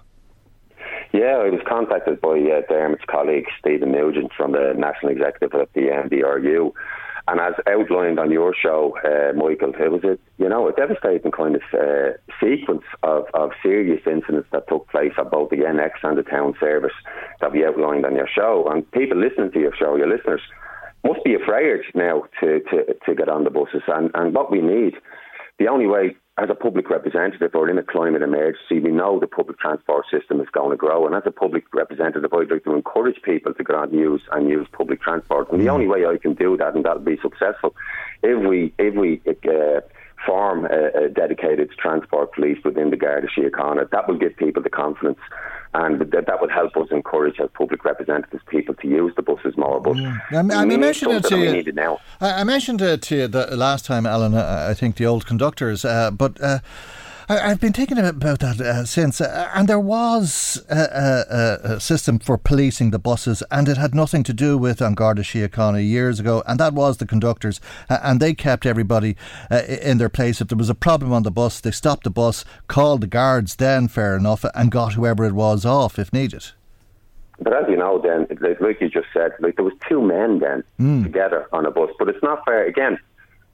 Yeah, 1.13 1.43
I 1.43 1.49
was 1.49 1.59
contacted 1.67 2.21
by 2.21 2.39
uh, 2.39 2.61
Dermot's 2.69 3.03
colleague 3.09 3.45
Stephen 3.59 3.91
Nugent 3.91 4.31
from 4.35 4.53
the 4.53 4.73
National 4.77 5.11
Executive 5.11 5.53
of 5.59 5.67
the 5.73 5.81
NBRU 5.81 6.71
and 7.27 7.39
as 7.39 7.53
outlined 7.67 8.19
on 8.19 8.31
your 8.31 8.53
show, 8.53 8.97
uh, 9.05 9.33
Michael, 9.33 9.73
it 9.79 9.91
was 9.91 10.03
a 10.03 10.17
you 10.41 10.49
know 10.49 10.67
a 10.67 10.73
devastating 10.73 11.31
kind 11.31 11.55
of 11.55 11.61
uh, 11.73 12.11
sequence 12.39 12.83
of, 13.03 13.25
of 13.33 13.51
serious 13.61 14.01
incidents 14.05 14.47
that 14.51 14.67
took 14.67 14.87
place 14.89 15.13
at 15.17 15.31
both 15.31 15.49
the 15.49 15.57
NX 15.57 15.91
and 16.03 16.17
the 16.17 16.23
town 16.23 16.55
service 16.59 16.93
that 17.39 17.51
we 17.51 17.65
outlined 17.65 18.05
on 18.05 18.15
your 18.15 18.29
show. 18.33 18.67
And 18.71 18.89
people 18.91 19.17
listening 19.17 19.51
to 19.51 19.59
your 19.59 19.75
show, 19.77 19.95
your 19.95 20.09
listeners, 20.09 20.41
must 21.05 21.23
be 21.23 21.35
afraid 21.35 21.81
now 21.95 22.23
to, 22.39 22.59
to, 22.71 22.93
to 23.05 23.15
get 23.15 23.29
on 23.29 23.43
the 23.43 23.49
buses. 23.49 23.83
And, 23.87 24.11
and 24.13 24.33
what 24.33 24.51
we 24.51 24.61
need, 24.61 24.93
the 25.59 25.67
only 25.67 25.87
way 25.87 26.15
as 26.37 26.49
a 26.49 26.55
public 26.55 26.89
representative 26.89 27.51
or 27.53 27.69
in 27.69 27.77
a 27.77 27.83
climate 27.83 28.21
emergency, 28.21 28.79
we 28.79 28.91
know 28.91 29.19
the 29.19 29.27
public 29.27 29.59
transport 29.59 30.05
system 30.09 30.39
is 30.39 30.47
going 30.51 30.71
to 30.71 30.77
grow. 30.77 31.05
And 31.05 31.13
as 31.13 31.23
a 31.25 31.31
public 31.31 31.65
representative, 31.73 32.33
I'd 32.33 32.49
like 32.49 32.63
to 32.63 32.73
encourage 32.73 33.21
people 33.21 33.53
to 33.53 33.63
go 33.63 33.75
on 33.75 33.89
and 33.89 33.99
use 33.99 34.21
and 34.31 34.49
use 34.49 34.65
public 34.71 35.01
transport. 35.01 35.51
And 35.51 35.61
the 35.61 35.69
only 35.69 35.87
way 35.87 36.05
I 36.05 36.17
can 36.17 36.33
do 36.33 36.55
that, 36.57 36.73
and 36.73 36.85
that'll 36.85 37.01
be 37.01 37.19
successful, 37.21 37.75
if 38.23 38.47
we 38.47 38.73
if 38.79 38.95
we 38.95 39.21
uh, 39.27 39.81
form 40.25 40.65
a, 40.65 41.05
a, 41.05 41.09
dedicated 41.09 41.71
transport 41.77 42.33
police 42.33 42.57
within 42.63 42.89
the 42.89 42.97
Garda 42.97 43.27
Síochána, 43.27 43.89
that 43.89 44.07
will 44.07 44.17
give 44.17 44.35
people 44.37 44.61
the 44.61 44.69
confidence 44.69 45.19
and 45.73 46.01
that, 46.01 46.25
that 46.27 46.41
would 46.41 46.51
help 46.51 46.75
us 46.75 46.87
encourage 46.91 47.39
as 47.39 47.49
public 47.53 47.85
representatives 47.85 48.43
people 48.47 48.75
to 48.75 48.87
use 48.87 49.13
the 49.15 49.21
buses 49.21 49.55
more. 49.57 49.79
But 49.79 49.97
yeah. 49.97 50.17
I, 50.31 50.39
I 50.39 50.65
mentioned 50.65 51.13
it 51.13 51.23
to 51.25 51.37
you. 51.37 51.71
Now. 51.71 51.99
I, 52.19 52.43
mentioned 52.43 52.81
it 52.81 53.01
to 53.03 53.15
you 53.15 53.27
the 53.27 53.55
last 53.55 53.85
time, 53.85 54.05
Alan. 54.05 54.33
Uh, 54.33 54.67
I 54.69 54.73
think 54.73 54.97
the 54.97 55.05
old 55.05 55.25
conductors, 55.25 55.85
uh, 55.85 56.11
but. 56.11 56.41
Uh, 56.41 56.59
I, 57.31 57.47
have 57.47 57.61
been 57.61 57.71
thinking 57.71 57.97
about 57.97 58.39
that 58.39 58.59
uh, 58.59 58.83
since, 58.83 59.21
uh, 59.21 59.49
and 59.55 59.69
there 59.69 59.79
was 59.79 60.61
a, 60.69 60.75
a, 60.75 61.75
a, 61.75 61.79
system 61.79 62.19
for 62.19 62.37
policing 62.37 62.91
the 62.91 62.99
buses, 62.99 63.41
and 63.49 63.69
it 63.69 63.77
had 63.77 63.95
nothing 63.95 64.23
to 64.23 64.33
do 64.33 64.57
with 64.57 64.81
An 64.81 64.95
Garda 64.95 65.21
Síochána 65.21 65.87
years 65.87 66.19
ago, 66.19 66.43
and 66.45 66.59
that 66.59 66.73
was 66.73 66.97
the 66.97 67.05
conductors, 67.05 67.61
uh, 67.89 67.99
and 68.03 68.19
they 68.19 68.33
kept 68.33 68.65
everybody 68.65 69.15
uh, 69.49 69.61
in 69.81 69.97
their 69.97 70.09
place. 70.09 70.41
If 70.41 70.49
there 70.49 70.57
was 70.57 70.69
a 70.69 70.75
problem 70.75 71.13
on 71.13 71.23
the 71.23 71.31
bus, 71.31 71.61
they 71.61 71.71
stopped 71.71 72.03
the 72.03 72.09
bus, 72.09 72.43
called 72.67 72.99
the 72.99 73.07
guards, 73.07 73.55
then 73.55 73.87
fair 73.87 74.17
enough, 74.17 74.43
and 74.53 74.69
got 74.69 74.93
whoever 74.93 75.23
it 75.23 75.33
was 75.33 75.65
off 75.65 75.97
if 75.97 76.11
needed. 76.11 76.47
But 77.39 77.53
as 77.53 77.63
you 77.69 77.77
know, 77.77 77.99
then, 77.99 78.27
like 78.59 78.81
you 78.81 78.89
just 78.89 79.07
said, 79.13 79.31
like 79.39 79.55
there 79.55 79.65
was 79.65 79.73
two 79.87 80.01
men 80.01 80.39
then 80.39 80.63
mm. 80.79 81.03
together 81.03 81.47
on 81.53 81.65
a 81.65 81.71
bus. 81.71 81.89
But 81.97 82.09
it's 82.09 82.21
not 82.21 82.45
fair. 82.45 82.67
Again, 82.67 82.99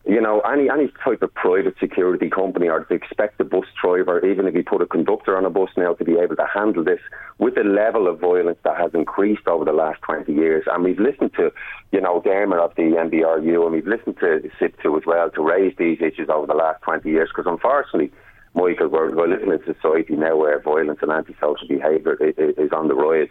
you 0.08 0.22
know, 0.22 0.40
any 0.42 0.70
any 0.70 0.92
type 1.04 1.22
of 1.22 1.34
private 1.34 1.76
security 1.80 2.30
company 2.30 2.70
or 2.70 2.86
to 2.86 2.94
expect 2.94 3.38
the 3.38 3.44
bus 3.44 3.66
driver, 3.82 4.26
even 4.26 4.48
if 4.48 4.56
you 4.56 4.64
put 4.64 4.82
a 4.82 4.86
conductor 4.86 5.36
on 5.36 5.44
a 5.44 5.50
bus 5.50 5.70
now, 5.76 5.94
to 5.96 6.06
be 6.06 6.18
able 6.18 6.38
to 6.38 6.46
handle 6.54 6.84
this 6.84 7.02
with 7.40 7.56
the 7.56 7.64
level 7.64 8.08
of 8.08 8.20
violence 8.20 8.58
that 8.64 8.78
has 8.78 8.92
increased 8.94 9.48
over 9.48 9.66
the 9.66 9.74
last 9.74 10.02
20 10.04 10.32
years. 10.32 10.64
And 10.72 10.84
we've 10.86 11.00
listened 11.00 11.32
to, 11.36 11.52
you 11.92 12.00
know, 12.00 12.22
Dermot 12.24 12.60
of 12.60 12.74
the 12.76 12.84
NBRU 12.84 13.64
and 13.64 13.74
we've 13.74 13.88
listened 13.88 14.18
to 14.20 14.50
SIPTU 14.60 14.98
as 14.98 15.06
well 15.06 15.30
to 15.30 15.42
raise 15.44 15.76
these 15.78 16.00
issues 16.00 16.30
over 16.30 16.48
the 16.48 16.54
last 16.54 16.82
20 16.84 17.10
years 17.10 17.30
because 17.36 17.52
unfortunately, 17.52 18.12
Michael, 18.56 18.88
we're, 18.88 19.14
we're 19.14 19.28
living 19.28 19.52
in 19.52 19.60
a 19.62 19.74
society 19.74 20.16
now 20.16 20.38
where 20.38 20.60
violence 20.62 21.00
and 21.02 21.12
antisocial 21.12 21.68
behaviour 21.68 22.18
is 22.38 22.72
on 22.72 22.88
the 22.88 22.96
rise. 22.96 23.30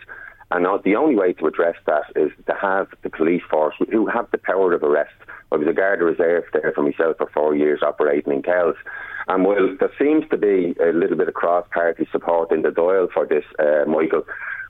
And 0.50 0.66
uh, 0.66 0.78
the 0.84 0.94
only 0.94 1.16
way 1.16 1.32
to 1.32 1.46
address 1.46 1.74
that 1.86 2.04
is 2.14 2.30
to 2.46 2.54
have 2.54 2.88
the 3.02 3.10
police 3.10 3.42
force 3.50 3.74
who 3.90 4.06
have 4.06 4.30
the 4.30 4.38
power 4.38 4.72
of 4.72 4.82
arrest. 4.82 5.14
I 5.52 5.56
was 5.56 5.68
a 5.68 5.72
Garda 5.72 6.04
Reserve 6.04 6.44
there 6.52 6.72
for 6.74 6.82
myself 6.82 7.18
for 7.18 7.30
four 7.32 7.54
years 7.54 7.80
operating 7.82 8.32
in 8.32 8.42
Kells. 8.42 8.76
And 9.28 9.44
while 9.44 9.76
there 9.78 9.92
seems 9.98 10.28
to 10.30 10.36
be 10.36 10.74
a 10.80 10.92
little 10.92 11.16
bit 11.16 11.28
of 11.28 11.34
cross 11.34 11.66
party 11.72 12.06
support 12.10 12.52
in 12.52 12.62
the 12.62 12.70
Dáil 12.70 13.10
for 13.12 13.26
this, 13.26 13.44
uh, 13.58 13.88
Michael, 13.88 14.24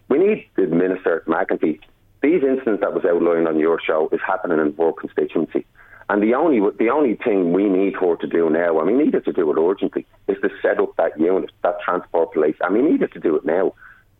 we 0.09 0.18
need 0.18 0.49
the 0.57 0.66
Minister 0.66 1.22
McEntee. 1.27 1.81
These 2.22 2.43
incidents 2.43 2.81
that 2.81 2.95
was 2.95 3.05
outlined 3.05 3.49
on 3.49 3.59
your 3.59 3.81
show 3.81 4.09
is 4.12 4.20
happening 4.27 4.59
in 4.59 4.74
our 4.81 4.93
constituency. 4.93 5.66
And 6.09 6.22
the 6.22 6.35
only 6.35 6.61
the 6.79 6.89
only 6.89 7.16
thing 7.16 7.53
we 7.53 7.68
need 7.68 7.95
her 7.97 8.16
to 8.16 8.27
do 8.27 8.49
now, 8.49 8.79
and 8.79 8.87
we 8.87 8.93
need 8.93 9.07
needed 9.07 9.24
to 9.24 9.33
do 9.33 9.51
it 9.51 9.61
urgently, 9.61 10.07
is 10.29 10.37
to 10.41 10.51
set 10.62 10.79
up 10.79 10.95
that 10.97 11.18
unit, 11.18 11.51
that 11.62 11.81
transport 11.85 12.33
police, 12.33 12.55
and 12.61 12.74
we 12.74 12.83
need 12.83 12.93
needed 12.93 13.12
to 13.12 13.20
do 13.20 13.37
it 13.37 13.45
now. 13.45 13.74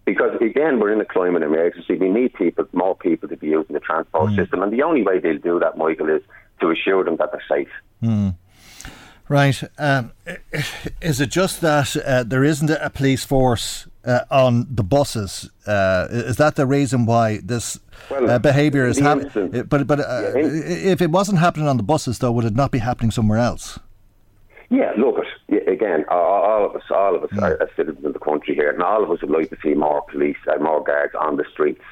Because 0.05 0.37
again, 0.41 0.81
we're 0.81 0.93
in 0.93 1.01
a 1.01 1.05
climate 1.05 1.43
emergency. 1.43 1.97
We 1.97 2.09
need 2.09 2.35
people, 2.35 2.67
more 2.73 2.97
people, 2.97 3.29
to 3.29 3.37
be 3.37 3.49
using 3.49 3.75
the 3.75 3.81
transport 3.81 4.31
mm. 4.31 4.37
system, 4.37 4.63
and 4.63 4.73
the 4.73 4.83
only 4.83 5.03
way 5.03 5.21
they'll 5.21 5.39
do 5.39 5.61
that, 5.61 5.79
Michael, 5.79 6.09
is 6.09 6.23
to 6.61 6.71
assure 6.71 7.05
them 7.05 7.17
that 7.17 7.31
they're 7.33 7.43
safe. 7.49 7.69
Mm. 8.03 8.37
Right. 9.29 9.61
Um, 9.77 10.13
is 11.01 11.21
it 11.21 11.31
just 11.31 11.61
that 11.61 11.97
uh, 11.97 12.23
there 12.23 12.45
isn't 12.45 12.71
a 12.71 12.91
police 12.91 13.25
force 13.25 13.89
uh, 14.05 14.21
on 14.31 14.69
the 14.71 14.85
buses? 14.85 15.51
Uh, 15.67 16.07
is 16.11 16.37
that 16.37 16.55
the 16.55 16.65
reason 16.65 17.07
why 17.07 17.41
this 17.43 17.81
well, 18.09 18.31
uh, 18.31 18.39
behaviour 18.39 18.87
is 18.87 19.01
happening? 19.01 19.65
But 19.69 19.89
but 19.89 19.99
uh, 19.99 20.33
yeah, 20.37 20.47
if 20.95 21.01
it 21.01 21.11
wasn't 21.11 21.39
happening 21.39 21.67
on 21.67 21.77
the 21.77 21.83
buses, 21.83 22.21
though, 22.21 22.31
would 22.31 22.45
it 22.45 22.55
not 22.55 22.71
be 22.71 22.79
happening 22.79 23.11
somewhere 23.11 23.39
else? 23.39 23.81
Yeah, 24.69 24.93
look, 24.97 25.17
again, 25.67 26.05
all 26.09 26.67
of 26.67 26.77
us, 26.77 26.83
all 26.91 27.15
of 27.15 27.23
us 27.23 27.31
mm. 27.31 27.43
are, 27.43 27.71
citizens 27.77 28.05
of 28.05 28.13
the 28.13 28.19
country 28.19 28.55
here, 28.55 28.71
and 28.71 28.83
all 28.83 29.03
of 29.03 29.11
us 29.11 29.21
would 29.23 29.31
like 29.31 29.51
to 29.51 29.57
see 29.63 29.75
more 29.75 30.03
police 30.11 30.37
and 30.47 30.63
more 30.63 30.83
guards 30.83 31.15
on 31.21 31.37
the 31.37 31.45
streets. 31.53 31.83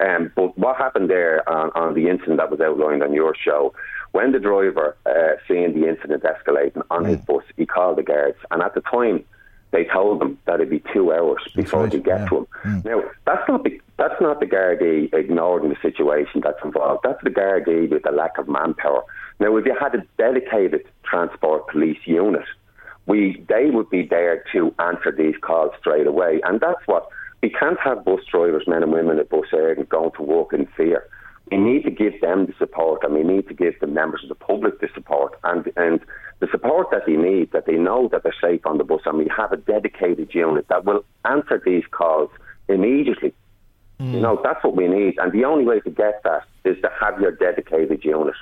Um, 0.00 0.32
but 0.34 0.56
what 0.58 0.76
happened 0.76 1.10
there 1.10 1.46
on, 1.48 1.70
on, 1.74 1.94
the 1.94 2.08
incident 2.08 2.38
that 2.38 2.50
was 2.50 2.60
outlined 2.60 3.02
on 3.02 3.12
your 3.12 3.34
show, 3.34 3.74
when 4.12 4.32
the 4.32 4.38
driver 4.38 4.96
uh, 5.06 5.36
seeing 5.48 5.78
the 5.78 5.88
incident 5.88 6.22
escalating 6.22 6.82
on 6.90 7.04
mm. 7.04 7.08
his 7.08 7.18
bus, 7.18 7.42
he 7.56 7.66
called 7.66 7.98
the 7.98 8.02
guards, 8.02 8.38
and 8.50 8.62
at 8.62 8.74
the 8.74 8.80
time 8.82 9.24
they 9.72 9.84
told 9.84 10.20
him 10.22 10.38
that 10.44 10.56
it'd 10.56 10.70
be 10.70 10.82
two 10.92 11.12
hours 11.12 11.42
before 11.54 11.84
right, 11.84 11.92
they 11.92 11.98
get 11.98 12.20
yeah. 12.20 12.28
to 12.28 12.36
him. 12.38 12.46
Mm. 12.62 12.84
Now 12.84 13.02
that's 13.26 13.48
not 13.48 13.64
the 13.64 13.80
that's 13.96 14.20
not 14.20 14.40
the 14.40 14.46
Gardaí 14.46 15.12
ignoring 15.14 15.70
the 15.70 15.76
situation 15.80 16.40
that's 16.42 16.62
involved. 16.64 17.00
That's 17.04 17.22
the 17.22 17.30
Gardaí 17.30 17.88
with 17.90 18.02
the 18.02 18.10
lack 18.10 18.36
of 18.38 18.48
manpower. 18.48 19.04
Now, 19.40 19.56
if 19.56 19.64
you 19.64 19.76
had 19.78 19.94
a 19.94 20.04
dedicated 20.18 20.86
transport 21.04 21.68
police 21.68 21.98
unit, 22.04 22.44
we 23.06 23.44
they 23.48 23.70
would 23.70 23.90
be 23.90 24.06
there 24.06 24.44
to 24.52 24.74
answer 24.78 25.10
these 25.10 25.34
calls 25.40 25.72
straight 25.80 26.06
away, 26.06 26.40
and 26.44 26.60
that's 26.60 26.86
what 26.86 27.08
we 27.42 27.50
can't 27.50 27.78
have 27.80 28.04
bus 28.04 28.20
drivers, 28.30 28.64
men 28.66 28.82
and 28.82 28.92
women 28.92 29.18
at 29.18 29.28
Bus 29.28 29.46
Éireann, 29.52 29.88
going 29.88 30.12
to 30.12 30.22
work 30.22 30.52
in 30.52 30.66
fear. 30.76 31.08
We 31.52 31.58
need 31.58 31.84
to 31.84 31.90
give 31.90 32.18
them 32.22 32.46
the 32.46 32.54
support, 32.58 33.04
and 33.04 33.12
we 33.12 33.22
need 33.22 33.46
to 33.48 33.52
give 33.52 33.78
the 33.78 33.86
members 33.86 34.22
of 34.22 34.30
the 34.30 34.34
public 34.34 34.80
the 34.80 34.88
support, 34.94 35.38
and 35.44 35.70
and 35.76 36.00
the 36.38 36.48
support 36.50 36.90
that 36.92 37.04
they 37.04 37.16
need, 37.16 37.52
that 37.52 37.66
they 37.66 37.76
know 37.76 38.08
that 38.08 38.22
they're 38.22 38.34
safe 38.40 38.64
on 38.64 38.78
the 38.78 38.84
bus, 38.84 39.02
and 39.04 39.18
we 39.18 39.28
have 39.36 39.52
a 39.52 39.58
dedicated 39.58 40.34
unit 40.34 40.66
that 40.68 40.86
will 40.86 41.04
answer 41.26 41.62
these 41.62 41.84
calls 41.90 42.30
immediately. 42.68 43.34
Mm. 44.00 44.14
You 44.14 44.20
know, 44.20 44.40
that's 44.42 44.64
what 44.64 44.76
we 44.76 44.88
need, 44.88 45.18
and 45.18 45.30
the 45.30 45.44
only 45.44 45.66
way 45.66 45.80
to 45.80 45.90
get 45.90 46.22
that 46.24 46.44
is 46.64 46.80
to 46.80 46.90
have 46.98 47.20
your 47.20 47.32
dedicated 47.32 48.02
unit. 48.02 48.34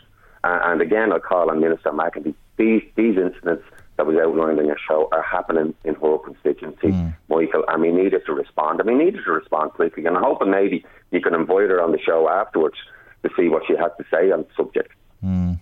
Uh, 0.45 0.61
and 0.67 0.81
again, 0.81 1.13
I 1.13 1.19
call 1.19 1.51
on 1.51 1.59
Minister 1.59 1.91
McEntee. 1.91 2.35
These 2.59 2.85
these 2.95 3.17
incidents 3.19 3.65
that 3.97 4.07
was 4.07 4.17
outlined 4.19 4.61
in 4.61 4.67
your 4.67 4.79
show 4.89 5.09
are 5.11 5.23
happening 5.23 5.75
in 5.85 5.95
her 5.97 6.19
constituency, 6.19 6.93
mm. 6.93 7.17
Michael, 7.29 7.65
and 7.67 7.83
we 7.83 7.91
needed 7.91 8.25
to 8.27 8.33
respond. 8.33 8.79
And 8.79 8.89
we 8.89 8.95
needed 8.95 9.25
to 9.25 9.33
respond 9.33 9.73
quickly. 9.73 10.07
And 10.07 10.17
I'm 10.17 10.23
hoping 10.23 10.53
maybe 10.53 10.85
you 11.11 11.21
can 11.21 11.35
invite 11.35 11.71
her 11.71 11.83
on 11.83 11.91
the 11.91 11.99
show 11.99 12.31
afterwards 12.31 12.77
to 13.23 13.31
see 13.37 13.49
what 13.49 13.63
she 13.67 13.77
has 13.77 13.91
to 13.99 14.05
say 14.11 14.31
on 14.31 14.41
the 14.41 14.49
subject. 14.57 14.93
Mm. 15.25 15.61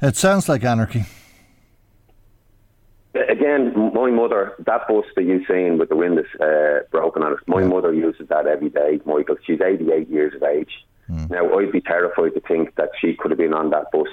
It 0.00 0.16
sounds 0.16 0.48
like 0.48 0.64
anarchy. 0.64 1.04
Again, 3.14 3.72
my 3.94 4.10
mother, 4.10 4.54
that 4.60 4.88
bus 4.88 5.04
that 5.16 5.24
you've 5.24 5.46
seen 5.46 5.76
with 5.78 5.90
the 5.90 5.96
windows 5.96 6.26
uh, 6.40 6.80
broken 6.90 7.22
on 7.22 7.32
it, 7.32 7.38
my 7.46 7.60
yeah. 7.60 7.66
mother 7.66 7.92
uses 7.92 8.28
that 8.28 8.46
every 8.46 8.70
day, 8.70 9.00
Michael. 9.04 9.36
She's 9.44 9.60
88 9.60 10.08
years 10.08 10.34
of 10.34 10.42
age. 10.42 10.72
Mm. 11.10 11.30
Now, 11.30 11.58
I'd 11.58 11.72
be 11.72 11.80
terrified 11.80 12.34
to 12.34 12.40
think 12.40 12.74
that 12.76 12.90
she 13.00 13.14
could 13.14 13.30
have 13.30 13.38
been 13.38 13.52
on 13.52 13.70
that 13.70 13.90
bus. 13.92 14.08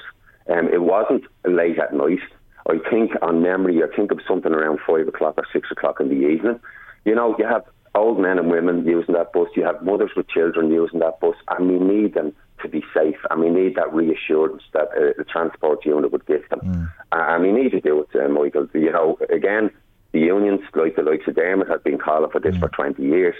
Um, 0.49 0.67
it 0.67 0.81
wasn't 0.81 1.23
late 1.45 1.79
at 1.79 1.93
night. 1.93 2.19
I 2.67 2.77
think 2.89 3.11
on 3.21 3.41
memory, 3.41 3.81
I 3.81 3.95
think 3.95 4.11
of 4.11 4.19
something 4.27 4.53
around 4.53 4.79
five 4.85 5.07
o'clock 5.07 5.35
or 5.37 5.45
six 5.53 5.71
o'clock 5.71 5.99
in 5.99 6.09
the 6.09 6.27
evening. 6.27 6.59
You 7.05 7.15
know, 7.15 7.35
you 7.39 7.45
have 7.45 7.63
old 7.95 8.19
men 8.19 8.37
and 8.37 8.51
women 8.51 8.85
using 8.85 9.15
that 9.15 9.33
bus. 9.33 9.49
You 9.55 9.63
have 9.63 9.83
mothers 9.83 10.11
with 10.15 10.27
children 10.27 10.71
using 10.71 10.99
that 10.99 11.19
bus, 11.19 11.35
and 11.49 11.69
we 11.69 11.79
need 11.79 12.13
them 12.13 12.33
to 12.61 12.67
be 12.67 12.83
safe, 12.93 13.17
and 13.29 13.39
we 13.39 13.49
need 13.49 13.75
that 13.75 13.93
reassurance 13.93 14.63
that 14.73 14.89
uh, 14.89 15.13
the 15.17 15.23
transport 15.23 15.85
unit 15.85 16.11
would 16.11 16.25
give 16.25 16.47
them, 16.49 16.59
mm. 16.59 16.91
and 17.11 17.43
we 17.43 17.51
need 17.51 17.71
to 17.71 17.81
do 17.81 18.01
it, 18.01 18.19
uh, 18.19 18.27
Michael. 18.27 18.67
You 18.73 18.91
know, 18.91 19.17
again, 19.33 19.71
the 20.11 20.19
unions, 20.19 20.61
like 20.75 20.95
the 20.95 21.03
likes 21.03 21.27
of 21.27 21.35
Dermot, 21.35 21.69
have 21.69 21.83
been 21.83 21.97
calling 21.97 22.31
for 22.31 22.39
this 22.39 22.55
mm. 22.55 22.59
for 22.59 22.69
20 22.69 23.01
years. 23.01 23.35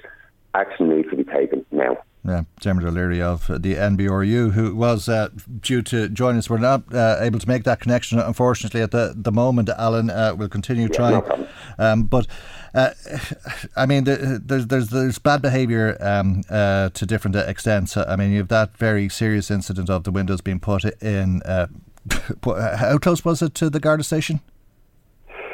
Action 0.54 0.90
needs 0.90 1.10
to 1.10 1.16
be 1.16 1.24
taken 1.24 1.66
now. 1.72 1.98
Yeah, 2.26 2.44
Dermot 2.60 2.84
O'Leary 2.84 3.22
of 3.22 3.48
the 3.48 3.76
NBRU, 3.76 4.52
who 4.52 4.76
was 4.76 5.08
uh, 5.08 5.30
due 5.62 5.82
to 5.84 6.10
join 6.10 6.38
us. 6.38 6.50
We're 6.50 6.58
not 6.58 6.94
uh, 6.94 7.18
able 7.22 7.40
to 7.40 7.48
make 7.48 7.64
that 7.64 7.80
connection, 7.80 8.20
unfortunately, 8.20 8.82
at 8.82 8.92
the, 8.92 9.14
the 9.16 9.32
moment. 9.32 9.70
Alan 9.70 10.10
uh, 10.10 10.36
will 10.36 10.50
continue 10.50 10.90
yeah, 10.92 10.98
trying. 10.98 11.14
No 11.14 11.48
um, 11.78 12.04
but, 12.04 12.28
uh, 12.74 12.92
I 13.76 13.86
mean, 13.86 14.04
there's, 14.04 14.68
there's, 14.68 14.90
there's 14.90 15.20
bad 15.20 15.42
behaviour 15.42 15.98
um, 16.00 16.44
uh, 16.50 16.90
to 16.90 17.06
different 17.06 17.36
extents. 17.36 17.98
I 17.98 18.16
mean, 18.16 18.32
you 18.32 18.38
have 18.40 18.48
that 18.50 18.78
very 18.78 19.10
serious 19.10 19.52
incident 19.52 19.90
of 19.90 20.04
the 20.04 20.12
windows 20.12 20.42
being 20.42 20.60
put 20.60 20.84
in. 21.02 21.42
Uh, 21.44 21.68
how 22.78 22.98
close 22.98 23.24
was 23.26 23.42
it 23.42 23.54
to 23.56 23.70
the 23.70 23.80
Garda 23.80 24.04
station? 24.04 24.42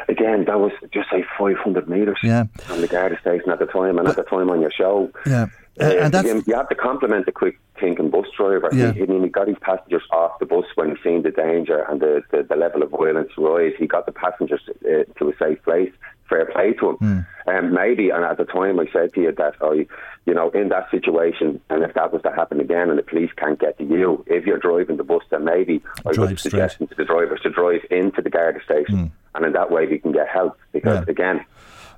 again, 0.08 0.46
that 0.46 0.60
was 0.60 0.72
just 0.94 1.10
say 1.10 1.24
500 1.38 1.90
metres 1.90 2.18
yeah. 2.24 2.46
from 2.64 2.82
the 2.82 2.88
Garda 2.88 3.20
station 3.20 3.50
at 3.50 3.60
the 3.60 3.66
time, 3.66 3.98
and 3.98 4.06
but, 4.06 4.10
at 4.10 4.16
the 4.16 4.24
time 4.24 4.50
on 4.50 4.62
your 4.62 4.72
show. 4.72 5.12
Yeah. 5.26 5.48
Uh, 5.80 5.84
and 5.86 6.14
that's, 6.14 6.48
you 6.48 6.56
have 6.56 6.70
to 6.70 6.76
compliment 6.76 7.26
the 7.26 7.32
quick 7.32 7.60
thinking 7.80 8.10
bus 8.10 8.28
driver. 8.38 8.70
Yeah. 8.72 8.94
He, 8.94 9.04
I 9.04 9.06
mean, 9.06 9.24
he 9.24 9.30
got 9.30 9.48
his 9.48 9.58
passengers 9.60 10.04
off 10.12 10.40
the 10.40 10.46
bus 10.46 10.66
when 10.76 10.96
he 10.96 11.02
seen 11.04 11.24
the 11.24 11.32
danger 11.32 11.86
and 11.90 12.00
the, 12.00 12.24
the, 12.32 12.44
the 12.44 12.56
level 12.56 12.82
of 12.82 12.92
violence 12.92 13.32
rise. 13.38 13.74
He 13.78 13.86
got 13.86 14.06
the 14.06 14.14
passengers 14.14 14.62
uh, 14.70 15.04
to 15.18 15.30
a 15.30 15.38
safe 15.38 15.62
place. 15.64 15.92
Fair 16.30 16.46
play 16.48 16.74
to 16.74 16.90
him. 16.90 16.98
Mm. 16.98 17.28
And 17.46 17.72
maybe, 17.72 18.10
and 18.10 18.24
at 18.24 18.38
the 18.38 18.46
time 18.46 18.80
I 18.80 18.88
said 18.92 19.14
to 19.14 19.22
you 19.22 19.32
that 19.34 19.54
I, 19.62 19.86
you 20.26 20.34
know, 20.34 20.50
in 20.52 20.70
that 20.70 20.90
situation, 20.90 21.62
and 21.70 21.84
if 21.84 21.94
that 21.94 22.12
was 22.12 22.24
to 22.24 22.32
happen 22.32 22.60
again 22.60 22.90
and 22.90 22.98
the 22.98 23.04
police 23.04 23.30
can't 23.38 23.60
get 23.60 23.78
to 23.78 23.84
you, 23.84 24.26
if 24.26 24.44
you're 24.44 24.58
driving 24.58 24.98
the 24.98 25.04
bus, 25.04 25.22
then 25.30 25.44
maybe 25.44 25.84
I 26.04 26.20
would 26.20 26.40
suggest 26.40 26.80
to 26.80 26.88
the 26.98 27.06
drivers 27.06 27.42
to 27.42 27.52
drive 27.52 27.82
into 27.92 28.24
the 28.24 28.32
Garda 28.32 28.64
station. 28.64 28.96
Mm. 28.96 29.12
And 29.36 29.46
in 29.46 29.54
that 29.54 29.70
way, 29.70 29.86
we 29.86 30.00
can 30.00 30.14
get 30.14 30.28
help. 30.28 30.58
Because, 30.72 31.06
yeah. 31.06 31.12
again, 31.12 31.46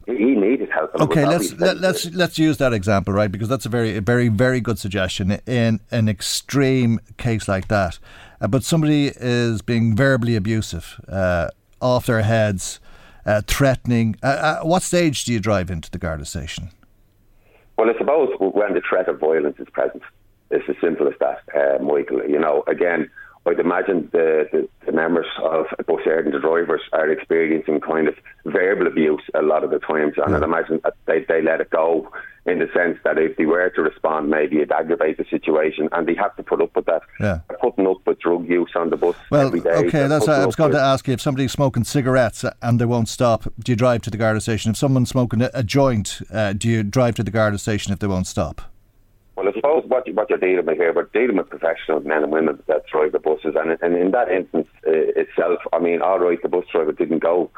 he 0.08 0.36
needed 0.36 0.70
help. 0.70 0.96
Okay, 0.96 1.26
let's 1.26 1.54
let, 1.60 1.78
let's 1.78 2.06
let's 2.14 2.40
use 2.40 2.58
that 2.58 2.74
example, 2.74 3.14
right? 3.14 3.32
Because 3.32 3.50
that's 3.50 3.66
a 3.66 3.70
very 3.70 4.00
very 4.00 4.30
very 4.30 4.62
good 4.62 4.80
suggestion 4.80 5.40
in 5.46 5.82
an 5.92 6.08
extreme 6.08 7.00
case 7.18 7.48
like 7.48 7.68
that. 7.68 8.00
Uh, 8.40 8.48
but 8.48 8.64
somebody 8.64 9.12
is 9.18 9.62
being 9.62 9.96
verbally 9.96 10.36
abusive, 10.36 11.02
uh, 11.10 11.50
off 11.82 12.06
their 12.06 12.22
heads, 12.22 12.80
uh, 13.26 13.42
threatening. 13.48 14.16
Uh, 14.24 14.28
uh, 14.28 14.60
what 14.62 14.84
stage 14.84 15.26
do 15.26 15.34
you 15.34 15.40
drive 15.40 15.70
into 15.70 15.92
the 15.92 15.98
Garda 15.98 16.26
station? 16.26 16.70
Well, 17.78 17.90
I 17.90 17.98
suppose 17.98 18.30
when 18.40 18.74
the 18.74 18.82
threat 18.88 19.08
of 19.10 19.20
violence 19.20 19.58
is 19.60 19.68
present. 19.72 20.04
It's 20.50 20.64
as 20.70 20.76
simple 20.82 21.10
as 21.10 21.14
that, 21.20 21.42
uh, 21.54 21.84
Michael. 21.84 22.24
You 22.26 22.40
know, 22.40 22.64
again, 22.68 23.10
I'd 23.48 23.60
imagine 23.60 24.10
the, 24.12 24.48
the, 24.52 24.68
the 24.86 24.92
members 24.92 25.28
of 25.42 25.66
Bus 25.86 26.02
Éireann 26.06 26.32
the 26.32 26.40
drivers 26.40 26.82
are 26.92 27.10
experiencing 27.10 27.80
kind 27.80 28.08
of 28.08 28.16
verbal 28.46 28.88
abuse 28.88 29.24
a 29.34 29.42
lot 29.42 29.64
of 29.64 29.72
the 29.72 29.80
times, 29.80 30.16
and 30.18 30.36
I'd 30.36 30.44
imagine 30.44 30.82
that 30.84 30.96
they, 31.06 31.26
they 31.28 31.42
let 31.42 31.62
it 31.62 31.70
go 31.70 32.12
in 32.46 32.60
the 32.60 32.70
sense 32.74 32.98
that 33.04 33.18
if 33.18 33.36
they 33.36 33.46
were 33.46 33.70
to 33.70 33.82
respond, 33.82 34.30
maybe 34.30 34.58
it 34.58 34.72
aggravates 34.72 35.18
the 35.18 35.26
situation, 35.30 35.90
and 35.92 36.08
they 36.08 36.16
have 36.16 36.36
to 36.38 36.44
put 36.44 36.62
up 36.62 36.76
with 36.76 36.86
that. 36.86 37.02
Yeah. 37.20 37.40
putting 37.62 37.88
up 37.88 37.98
with 38.06 38.20
drug 38.20 38.48
use 38.48 38.72
on 38.76 38.90
the 38.90 38.98
bus 38.98 39.16
well, 39.30 39.48
every 39.48 39.60
day. 39.60 39.70
Okay, 39.72 40.08
that's 40.08 40.28
I 40.28 40.46
was 40.46 40.56
going 40.56 40.72
to 40.72 40.80
ask 40.80 41.08
you 41.08 41.14
if 41.14 41.22
somebody's 41.22 41.52
smoking 41.52 41.84
cigarettes 41.84 42.46
and 42.62 42.80
they 42.80 42.86
won't 42.86 43.10
stop, 43.10 43.52
do 43.60 43.72
you 43.72 43.76
drive 43.76 44.02
to 44.04 44.10
the 44.10 44.18
Garda 44.18 44.40
station? 44.42 44.72
If 44.72 44.78
someone's 44.78 45.10
smoking 45.10 45.42
a, 45.42 45.50
a 45.54 45.64
joint, 45.64 46.22
uh, 46.32 46.54
do 46.54 46.70
you 46.70 46.84
drive 46.84 47.16
to 47.16 47.24
the 47.24 47.32
Garda 47.32 47.58
station 47.58 47.92
if 47.92 48.00
they 48.00 48.08
won't 48.08 48.28
stop? 48.28 48.62
Well, 49.38 49.48
I 49.48 49.54
suppose 49.54 49.84
what, 49.88 50.12
what 50.16 50.30
you're 50.32 50.40
dealing 50.40 50.66
with 50.66 50.78
here, 50.78 50.92
we're 50.92 51.04
dealing 51.14 51.38
with 51.38 51.50
professional 51.50 52.00
men 52.00 52.24
and 52.24 52.32
women 52.32 52.58
that 52.66 52.88
drive 52.88 53.12
the 53.12 53.20
buses, 53.20 53.56
and, 53.56 53.78
and 53.84 53.96
in 53.96 54.10
that 54.10 54.30
instance 54.30 54.68
uh, 54.88 54.92
itself, 54.92 55.60
I 55.72 55.78
mean, 55.78 56.02
all 56.02 56.18
right, 56.18 56.42
the 56.42 56.50
bus 56.50 56.66
driver 56.72 56.92
didn't 56.92 57.20
go 57.20 57.52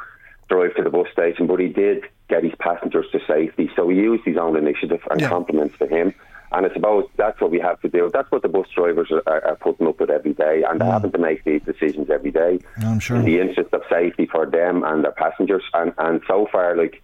drive 0.49 0.75
to 0.75 0.83
the 0.83 0.89
bus 0.89 1.07
station, 1.13 1.47
but 1.47 1.57
he 1.61 1.69
did 1.69 2.03
get 2.27 2.43
his 2.43 2.51
passengers 2.59 3.05
to 3.13 3.19
safety, 3.25 3.71
so 3.77 3.87
he 3.87 3.95
used 3.95 4.25
his 4.25 4.35
own 4.35 4.57
initiative 4.57 4.99
and 5.09 5.21
yeah. 5.21 5.29
compliments 5.29 5.77
to 5.79 5.87
him. 5.87 6.13
And 6.51 6.65
I 6.65 6.73
suppose 6.73 7.05
that's 7.15 7.39
what 7.39 7.51
we 7.51 7.59
have 7.59 7.79
to 7.81 7.87
do. 7.87 8.09
That's 8.11 8.29
what 8.29 8.41
the 8.41 8.49
bus 8.49 8.67
drivers 8.75 9.09
are, 9.11 9.45
are 9.45 9.55
putting 9.55 9.87
up 9.87 10.01
with 10.01 10.09
every 10.09 10.33
day, 10.33 10.63
and 10.67 10.81
they're 10.81 10.91
having 10.91 11.11
to 11.13 11.17
make 11.17 11.45
these 11.45 11.61
decisions 11.61 12.09
every 12.09 12.31
day. 12.31 12.59
I'm 12.77 12.99
sure. 12.99 13.17
In 13.17 13.23
the 13.23 13.39
interest 13.39 13.71
of 13.71 13.83
safety 13.89 14.25
for 14.25 14.47
them 14.47 14.83
and 14.83 15.03
their 15.03 15.11
passengers. 15.11 15.63
And, 15.73 15.93
and 15.97 16.21
so 16.27 16.47
far, 16.51 16.75
like, 16.75 17.01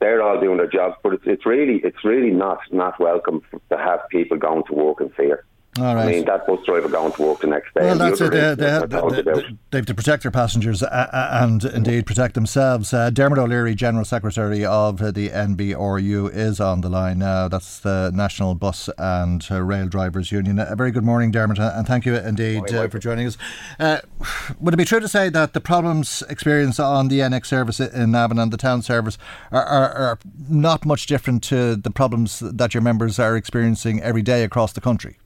they're 0.00 0.22
all 0.22 0.40
doing 0.40 0.58
their 0.58 0.68
jobs, 0.68 0.96
but 1.02 1.14
it's, 1.14 1.24
it's 1.26 1.46
really 1.46 1.80
it's 1.84 2.04
really 2.04 2.30
not 2.30 2.58
not 2.70 2.98
welcome 3.00 3.42
to 3.70 3.76
have 3.76 4.00
people 4.10 4.36
going 4.36 4.64
to 4.64 4.74
work 4.74 5.00
in 5.00 5.10
fear. 5.10 5.44
All 5.78 5.94
right. 5.94 6.08
I 6.08 6.10
mean, 6.10 6.24
that 6.24 6.46
bus 6.46 6.58
driver 6.64 6.88
going 6.88 7.12
to 7.12 7.22
work 7.22 7.40
the 7.40 7.46
next 7.46 7.74
day. 7.74 7.82
Well, 7.82 7.98
that's 7.98 8.20
it. 8.20 8.32
They, 8.32 8.54
they, 8.54 8.70
have, 8.70 8.90
they, 8.90 9.22
they, 9.70 9.78
have 9.78 9.86
to 9.86 9.94
protect 9.94 10.22
their 10.22 10.30
passengers 10.30 10.82
uh, 10.82 10.86
uh, 10.86 11.40
and 11.42 11.64
indeed 11.64 12.06
protect 12.06 12.34
themselves. 12.34 12.92
Uh, 12.92 13.10
Dermot 13.10 13.38
O'Leary, 13.38 13.74
General 13.74 14.04
Secretary 14.04 14.64
of 14.64 14.98
the 14.98 15.28
NBRU, 15.28 16.34
is 16.34 16.60
on 16.60 16.80
the 16.80 16.88
line 16.88 17.18
now. 17.18 17.48
That's 17.48 17.80
the 17.80 18.10
National 18.14 18.54
Bus 18.54 18.88
and 18.98 19.48
Rail 19.50 19.88
Drivers 19.88 20.32
Union. 20.32 20.58
A 20.58 20.74
very 20.74 20.90
good 20.90 21.04
morning, 21.04 21.30
Dermot, 21.30 21.58
and 21.58 21.86
thank 21.86 22.06
you 22.06 22.16
indeed 22.16 22.72
uh, 22.74 22.88
for 22.88 22.98
joining 22.98 23.26
us. 23.26 23.36
Uh, 23.78 23.98
would 24.60 24.74
it 24.74 24.78
be 24.78 24.84
true 24.84 25.00
to 25.00 25.08
say 25.08 25.28
that 25.28 25.52
the 25.52 25.60
problems 25.60 26.22
experienced 26.28 26.80
on 26.80 27.08
the 27.08 27.20
NX 27.20 27.46
service 27.46 27.80
in 27.80 28.10
Navan 28.10 28.38
and 28.38 28.52
the 28.52 28.56
town 28.56 28.82
service 28.82 29.18
are, 29.52 29.64
are, 29.64 29.92
are 29.92 30.18
not 30.48 30.84
much 30.84 31.06
different 31.06 31.42
to 31.44 31.76
the 31.76 31.90
problems 31.90 32.40
that 32.40 32.74
your 32.74 32.82
members 32.82 33.18
are 33.18 33.36
experiencing 33.36 34.02
every 34.02 34.22
day 34.22 34.44
across 34.44 34.72
the 34.72 34.80
country? 34.80 35.18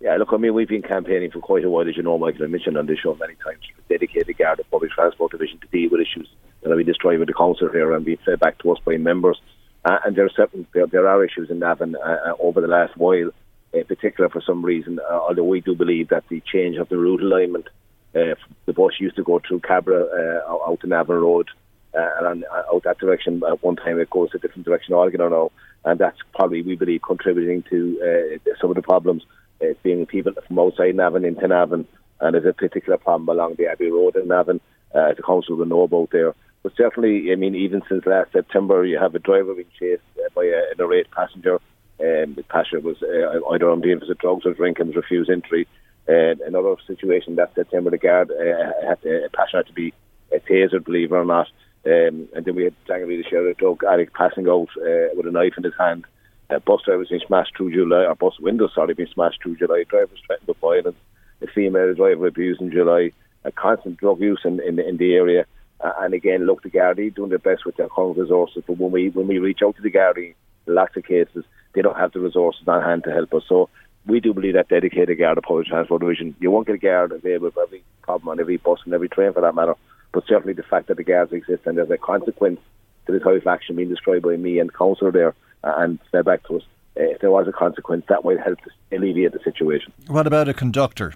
Yeah, 0.00 0.16
look, 0.16 0.28
I 0.32 0.36
mean, 0.36 0.54
we've 0.54 0.68
been 0.68 0.82
campaigning 0.82 1.32
for 1.32 1.40
quite 1.40 1.64
a 1.64 1.70
while, 1.70 1.88
as 1.88 1.96
you 1.96 2.04
know, 2.04 2.18
Michael. 2.18 2.44
I 2.44 2.46
mentioned 2.46 2.78
on 2.78 2.86
this 2.86 3.00
show 3.00 3.16
many 3.16 3.34
times, 3.34 3.64
for 3.74 3.82
dedicated 3.88 4.38
Garda 4.38 4.62
Public 4.70 4.92
Transport 4.92 5.32
Division 5.32 5.58
to 5.58 5.66
deal 5.68 5.90
with 5.90 6.00
issues 6.00 6.28
that 6.62 6.68
have 6.68 6.78
been 6.78 6.86
destroyed 6.86 7.18
with 7.18 7.26
the 7.26 7.34
council 7.34 7.68
here 7.68 7.92
and 7.92 8.04
being 8.04 8.18
fed 8.24 8.38
back 8.38 8.58
to 8.60 8.70
us 8.70 8.78
by 8.84 8.96
members. 8.96 9.40
Uh, 9.84 9.98
and 10.04 10.14
there 10.14 10.24
are 10.24 10.30
certain, 10.30 10.66
there, 10.72 10.86
there 10.86 11.08
are 11.08 11.24
issues 11.24 11.50
in 11.50 11.58
Navan 11.58 11.96
uh, 11.96 12.16
uh, 12.28 12.34
over 12.38 12.60
the 12.60 12.68
last 12.68 12.96
while, 12.96 13.30
in 13.72 13.84
particular 13.86 14.28
for 14.30 14.40
some 14.40 14.64
reason, 14.64 15.00
uh, 15.00 15.14
although 15.14 15.42
we 15.42 15.60
do 15.60 15.74
believe 15.74 16.10
that 16.10 16.24
the 16.28 16.40
change 16.52 16.76
of 16.76 16.88
the 16.88 16.96
route 16.96 17.20
alignment, 17.20 17.66
uh, 18.14 18.34
the 18.66 18.72
bus 18.72 18.92
used 19.00 19.16
to 19.16 19.24
go 19.24 19.40
through 19.40 19.60
Cabra 19.60 20.04
uh, 20.04 20.70
out 20.70 20.78
to 20.80 20.86
Navan 20.86 21.16
Road, 21.16 21.48
and 21.92 22.26
on, 22.26 22.44
out 22.72 22.84
that 22.84 22.98
direction. 22.98 23.42
At 23.48 23.64
one 23.64 23.74
time, 23.74 23.98
it 23.98 24.10
goes 24.10 24.30
a 24.32 24.38
different 24.38 24.64
direction 24.64 24.94
altogether 24.94 25.28
now, 25.28 25.50
and 25.84 25.98
that's 25.98 26.18
probably, 26.34 26.62
we 26.62 26.76
believe, 26.76 27.02
contributing 27.02 27.64
to 27.70 28.38
some 28.60 28.70
of 28.70 28.76
the 28.76 28.82
problems 28.82 29.24
uh, 29.62 29.74
seeing 29.82 30.06
people 30.06 30.32
from 30.46 30.58
outside 30.58 30.94
Navan 30.94 31.24
into 31.24 31.46
Navan, 31.46 31.86
and 32.20 32.34
there's 32.34 32.46
a 32.46 32.52
particular 32.52 32.98
problem 32.98 33.28
along 33.28 33.54
the 33.54 33.66
Abbey 33.66 33.90
Road 33.90 34.16
in 34.16 34.28
Navan. 34.28 34.60
Uh, 34.94 35.12
the 35.14 35.22
council 35.22 35.56
will 35.56 35.66
know 35.66 35.82
about 35.82 36.10
there. 36.10 36.34
But 36.62 36.72
certainly, 36.76 37.30
I 37.32 37.36
mean, 37.36 37.54
even 37.54 37.82
since 37.88 38.04
last 38.06 38.32
September, 38.32 38.84
you 38.84 38.98
have 38.98 39.14
a 39.14 39.20
driver 39.20 39.54
being 39.54 39.68
chased 39.78 40.02
uh, 40.18 40.28
by 40.34 40.44
a, 40.44 40.72
an 40.72 40.80
irate 40.80 41.10
passenger. 41.10 41.56
Um, 42.00 42.34
the 42.34 42.44
passenger 42.48 42.80
was 42.80 42.96
uh, 43.02 43.46
either 43.52 43.70
on 43.70 43.80
the 43.80 43.92
influence 43.92 44.10
of 44.10 44.18
drugs 44.18 44.46
or 44.46 44.54
drinking, 44.54 44.92
refused 44.92 45.30
entry. 45.30 45.66
Uh, 46.08 46.34
another 46.46 46.74
situation 46.86 47.36
that 47.36 47.54
September, 47.54 47.90
the 47.90 47.98
guard 47.98 48.30
uh, 48.30 48.88
had 48.88 49.00
to, 49.02 49.24
a 49.26 49.30
passenger 49.30 49.58
had 49.58 49.66
to 49.66 49.72
be 49.72 49.92
uh, 50.34 50.38
tasered, 50.48 50.84
believe 50.84 51.12
it 51.12 51.16
or 51.16 51.24
not. 51.24 51.48
Um, 51.86 52.28
and 52.34 52.44
then 52.44 52.54
we 52.54 52.64
had 52.64 52.74
Dangary, 52.86 53.22
the 53.22 53.28
sheriff, 53.28 53.56
drug 53.56 53.84
addict 53.84 54.14
passing 54.14 54.48
out 54.48 54.68
uh, 54.76 55.14
with 55.14 55.26
a 55.26 55.30
knife 55.30 55.54
in 55.56 55.64
his 55.64 55.74
hand 55.78 56.06
uh, 56.50 56.58
bus 56.60 56.80
drivers 56.84 57.08
being 57.08 57.20
smashed 57.26 57.56
through 57.56 57.72
July, 57.72 58.04
or 58.04 58.14
bus 58.14 58.38
windows, 58.40 58.72
sorry, 58.74 58.94
being 58.94 59.08
smashed 59.12 59.42
through 59.42 59.56
July, 59.56 59.84
drivers 59.88 60.20
threatened 60.26 60.48
with 60.48 60.58
violence, 60.58 60.96
a 61.42 61.46
female 61.46 61.94
driver 61.94 62.26
abused 62.26 62.60
in 62.60 62.70
July, 62.70 63.12
a 63.44 63.52
constant 63.52 63.98
drug 63.98 64.20
use 64.20 64.40
in, 64.44 64.60
in, 64.60 64.78
in 64.78 64.96
the 64.96 65.14
area. 65.14 65.46
Uh, 65.80 65.92
and 66.00 66.14
again, 66.14 66.46
look, 66.46 66.62
the 66.62 66.70
Gardaí 66.70 67.14
doing 67.14 67.30
their 67.30 67.38
best 67.38 67.64
with 67.64 67.76
their 67.76 67.88
current 67.88 68.18
resources, 68.18 68.64
but 68.66 68.78
when 68.78 68.90
we 68.90 69.10
when 69.10 69.28
we 69.28 69.38
reach 69.38 69.60
out 69.64 69.76
to 69.76 69.82
the 69.82 69.90
Gardaí, 69.90 70.34
lots 70.66 70.96
of 70.96 71.04
cases, 71.04 71.44
they 71.74 71.82
don't 71.82 71.96
have 71.96 72.12
the 72.12 72.20
resources 72.20 72.66
on 72.66 72.82
hand 72.82 73.04
to 73.04 73.12
help 73.12 73.32
us. 73.34 73.44
So 73.48 73.68
we 74.06 74.20
do 74.20 74.34
believe 74.34 74.54
that 74.54 74.68
dedicated 74.68 75.18
Garda 75.18 75.42
Public 75.42 75.66
Transport 75.66 76.00
Division, 76.00 76.34
you 76.40 76.50
won't 76.50 76.66
get 76.66 76.76
a 76.76 76.78
guard 76.78 77.12
available 77.12 77.50
for 77.50 77.62
every 77.62 77.84
problem 78.02 78.30
on 78.30 78.40
every 78.40 78.56
bus 78.56 78.80
and 78.84 78.94
every 78.94 79.08
train 79.08 79.32
for 79.32 79.42
that 79.42 79.54
matter, 79.54 79.74
but 80.12 80.24
certainly 80.26 80.54
the 80.54 80.62
fact 80.62 80.88
that 80.88 80.96
the 80.96 81.04
guards 81.04 81.32
exist 81.32 81.62
and 81.66 81.78
there's 81.78 81.90
a 81.90 81.98
consequence 81.98 82.58
to 83.06 83.12
this 83.12 83.22
of 83.24 83.46
action 83.46 83.76
being 83.76 83.88
described 83.88 84.24
by 84.24 84.36
me 84.36 84.58
and 84.58 84.74
councillor 84.74 85.12
there, 85.12 85.34
and 85.62 85.98
fed 86.12 86.24
back 86.24 86.46
to 86.48 86.56
us. 86.56 86.62
Uh, 86.98 87.04
if 87.04 87.20
there 87.20 87.30
was 87.30 87.46
a 87.46 87.52
consequence, 87.52 88.04
that 88.08 88.24
might 88.24 88.40
help 88.40 88.58
alleviate 88.92 89.32
the 89.32 89.40
situation. 89.44 89.92
What 90.06 90.26
about 90.26 90.48
a 90.48 90.54
conductor? 90.54 91.14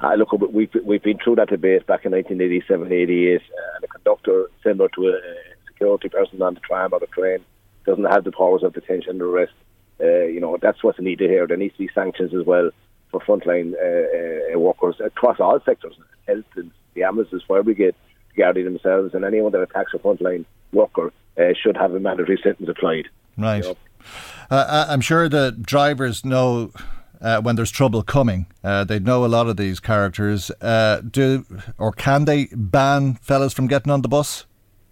Uh, 0.00 0.14
look, 0.14 0.30
we've 0.32 0.70
we've 0.84 1.02
been 1.02 1.18
through 1.18 1.36
that 1.36 1.48
debate 1.48 1.86
back 1.86 2.04
in 2.04 2.12
1987, 2.12 2.92
88, 2.92 3.36
uh, 3.36 3.40
and 3.74 3.84
a 3.84 3.88
conductor, 3.88 4.46
similar 4.62 4.88
to 4.90 5.08
a 5.08 5.20
security 5.66 6.08
person 6.08 6.40
on 6.40 6.54
the 6.54 6.60
tram 6.60 6.92
or 6.92 7.00
the 7.00 7.06
train, 7.06 7.38
doesn't 7.84 8.04
have 8.04 8.24
the 8.24 8.30
powers 8.30 8.62
of 8.62 8.74
detention 8.74 9.10
and 9.10 9.22
arrest. 9.22 9.52
Uh, 10.00 10.26
you 10.26 10.40
know, 10.40 10.56
that's 10.60 10.84
what's 10.84 11.00
needed 11.00 11.30
here. 11.30 11.46
There 11.46 11.56
needs 11.56 11.74
to 11.74 11.80
be 11.86 11.90
sanctions 11.92 12.32
as 12.32 12.46
well 12.46 12.70
for 13.10 13.20
frontline 13.20 13.74
uh, 13.74 14.54
uh, 14.54 14.58
workers 14.58 14.96
across 15.04 15.40
all 15.40 15.58
sectors, 15.64 15.96
health 16.26 16.44
and 16.54 16.70
the 16.94 17.02
ambulances, 17.02 17.42
fire 17.48 17.62
brigade, 17.62 17.94
the 18.34 18.42
Gardaí 18.42 18.62
themselves, 18.64 19.14
and 19.14 19.24
anyone 19.24 19.50
that 19.52 19.62
attacks 19.62 19.92
a 19.94 19.98
frontline 19.98 20.44
worker 20.72 21.12
uh, 21.38 21.52
should 21.60 21.76
have 21.76 21.94
a 21.94 22.00
mandatory 22.00 22.38
sentence 22.42 22.68
applied. 22.68 23.08
Right. 23.38 23.64
You 23.64 23.70
know? 23.70 23.76
uh, 24.50 24.86
I'm 24.88 25.00
sure 25.00 25.28
the 25.28 25.52
drivers 25.52 26.24
know 26.24 26.72
uh, 27.20 27.40
when 27.40 27.56
there's 27.56 27.70
trouble 27.70 28.02
coming. 28.02 28.46
Uh, 28.62 28.84
they 28.84 28.98
know 28.98 29.24
a 29.24 29.26
lot 29.28 29.48
of 29.48 29.56
these 29.56 29.80
characters. 29.80 30.50
Uh, 30.60 31.00
do 31.08 31.44
or 31.78 31.92
can 31.92 32.24
they 32.24 32.48
ban 32.52 33.14
fellas 33.14 33.52
from 33.52 33.66
getting 33.66 33.92
on 33.92 34.02
the 34.02 34.08
bus? 34.08 34.46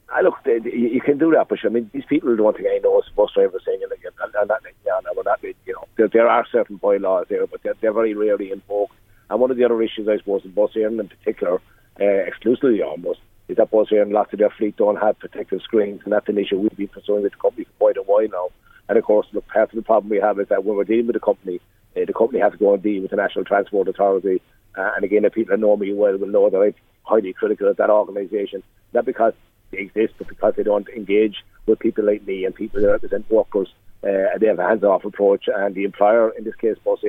I 0.08 0.22
look, 0.22 0.34
they, 0.44 0.58
they, 0.58 0.70
you 0.70 1.00
can 1.00 1.18
do 1.18 1.32
that, 1.32 1.48
but 1.48 1.58
I 1.64 1.68
mean, 1.68 1.90
these 1.92 2.04
people 2.08 2.34
don't 2.34 2.44
want 2.44 2.56
to 2.56 2.62
get 2.62 2.80
know 2.82 3.02
bus 3.16 3.30
drivers 3.34 3.62
saying, 3.66 3.80
and, 3.82 3.92
and, 3.92 4.34
and 4.34 4.50
that, 4.50 4.60
yeah, 4.84 5.00
no, 5.04 5.22
that, 5.22 5.42
you 5.42 5.72
know, 5.74 5.84
there, 5.96 6.08
there 6.08 6.28
are 6.28 6.46
certain 6.50 6.76
bylaws 6.76 7.26
there, 7.28 7.46
but 7.46 7.62
they're, 7.62 7.74
they're 7.80 7.92
very 7.92 8.14
rarely 8.14 8.52
invoked. 8.52 8.94
And 9.28 9.40
one 9.40 9.50
of 9.50 9.56
the 9.56 9.64
other 9.64 9.82
issues, 9.82 10.08
I 10.08 10.18
suppose, 10.18 10.44
in 10.44 10.52
bus 10.52 10.70
in 10.74 11.08
particular, 11.08 11.60
uh, 12.00 12.04
exclusively 12.04 12.82
almost, 12.82 13.18
is 13.48 13.56
that 13.56 13.72
lots 13.72 14.32
of 14.32 14.38
their 14.38 14.50
fleet 14.50 14.76
don't 14.76 14.96
have 14.96 15.18
protective 15.18 15.62
screens, 15.62 16.00
and 16.04 16.12
that's 16.12 16.28
an 16.28 16.38
issue 16.38 16.58
we've 16.58 16.76
been 16.76 16.88
pursuing 16.88 17.22
with 17.22 17.32
the 17.32 17.38
company 17.38 17.64
for 17.64 17.72
quite 17.78 17.96
a 17.96 18.02
while 18.02 18.28
now. 18.28 18.48
And 18.88 18.98
of 18.98 19.04
course, 19.04 19.26
look, 19.32 19.46
part 19.48 19.70
of 19.70 19.76
the 19.76 19.82
problem 19.82 20.10
we 20.10 20.20
have 20.20 20.38
is 20.40 20.48
that 20.48 20.64
when 20.64 20.76
we're 20.76 20.84
dealing 20.84 21.06
with 21.06 21.14
the 21.14 21.20
company, 21.20 21.60
uh, 21.96 22.04
the 22.06 22.12
company 22.12 22.40
has 22.40 22.52
to 22.52 22.58
go 22.58 22.74
and 22.74 22.82
deal 22.82 23.02
with 23.02 23.10
the 23.10 23.16
National 23.16 23.44
Transport 23.44 23.88
Authority. 23.88 24.40
Uh, 24.76 24.90
and 24.94 25.04
again, 25.04 25.22
the 25.22 25.30
people 25.30 25.52
that 25.52 25.60
know 25.60 25.76
me 25.76 25.92
well 25.92 26.16
will 26.16 26.28
know 26.28 26.50
that 26.50 26.58
I'm 26.58 26.74
highly 27.04 27.32
critical 27.32 27.68
of 27.68 27.76
that 27.78 27.90
organisation, 27.90 28.62
not 28.92 29.04
because 29.04 29.32
they 29.70 29.78
exist, 29.78 30.14
but 30.18 30.28
because 30.28 30.54
they 30.56 30.62
don't 30.62 30.88
engage 30.88 31.36
with 31.66 31.78
people 31.78 32.04
like 32.04 32.26
me 32.26 32.44
and 32.44 32.54
people 32.54 32.80
that 32.80 32.88
represent 32.88 33.30
workers. 33.30 33.68
Uh, 34.02 34.38
they 34.38 34.46
have 34.46 34.58
a 34.58 34.68
hands-off 34.68 35.04
approach, 35.04 35.48
and 35.52 35.74
the 35.74 35.84
employer, 35.84 36.30
in 36.30 36.44
this 36.44 36.54
case, 36.56 36.76
Bus 36.84 37.00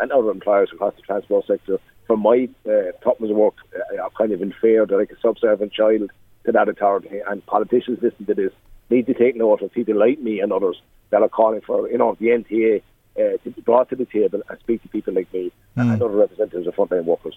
and 0.00 0.10
other 0.12 0.30
employers 0.30 0.70
across 0.72 0.94
the 0.96 1.02
transport 1.02 1.46
sector, 1.46 1.78
from 2.06 2.20
my 2.20 2.48
uh, 2.66 2.92
top 3.02 3.20
of 3.20 3.30
work, 3.30 3.54
uh, 3.74 4.02
are 4.02 4.10
kind 4.10 4.32
of. 4.32 4.40
They're 4.62 4.86
like 4.86 5.10
a 5.10 5.20
subservient 5.20 5.72
child 5.72 6.10
to 6.46 6.52
that 6.52 6.68
authority, 6.68 7.20
and 7.28 7.44
politicians 7.46 7.98
listen 8.02 8.26
to 8.26 8.34
this 8.34 8.52
need 8.90 9.06
to 9.06 9.14
take 9.14 9.36
note 9.36 9.62
of 9.62 9.72
people 9.72 9.96
like 9.96 10.18
me 10.20 10.40
and 10.40 10.52
others 10.52 10.80
that 11.10 11.22
are 11.22 11.28
calling 11.28 11.60
for, 11.60 11.88
you 11.88 11.98
know, 11.98 12.16
the 12.20 12.26
NTA 12.26 12.82
uh, 13.16 13.36
to 13.42 13.50
be 13.50 13.60
brought 13.62 13.88
to 13.90 13.96
the 13.96 14.04
table 14.04 14.42
and 14.48 14.58
speak 14.60 14.82
to 14.82 14.88
people 14.88 15.14
like 15.14 15.32
me 15.32 15.52
mm. 15.76 15.82
and 15.82 16.02
other 16.02 16.08
representatives 16.08 16.66
of 16.66 16.74
frontline 16.74 17.04
workers. 17.04 17.36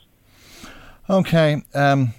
Okay. 1.09 1.64
Um, 1.74 2.14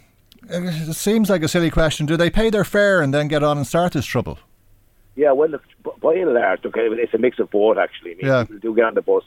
it 0.48 0.94
seems 0.94 1.30
like 1.30 1.42
a 1.42 1.48
silly 1.48 1.70
question. 1.70 2.06
Do 2.06 2.16
they 2.16 2.30
pay 2.30 2.50
their 2.50 2.64
fare 2.64 3.00
and 3.00 3.12
then 3.12 3.28
get 3.28 3.42
on 3.42 3.56
and 3.56 3.66
start 3.66 3.92
this 3.92 4.06
trouble? 4.06 4.38
Yeah, 5.16 5.32
well, 5.32 5.48
look, 5.48 5.62
by 6.00 6.14
and 6.14 6.34
large, 6.34 6.64
okay, 6.66 6.88
it's 6.90 7.14
a 7.14 7.18
mix 7.18 7.38
of 7.38 7.50
both, 7.50 7.78
actually. 7.78 8.12
I 8.12 8.14
mean, 8.14 8.26
yeah. 8.26 8.44
people 8.44 8.58
do 8.58 8.74
get 8.74 8.84
on 8.84 8.94
the 8.94 9.02
bus, 9.02 9.22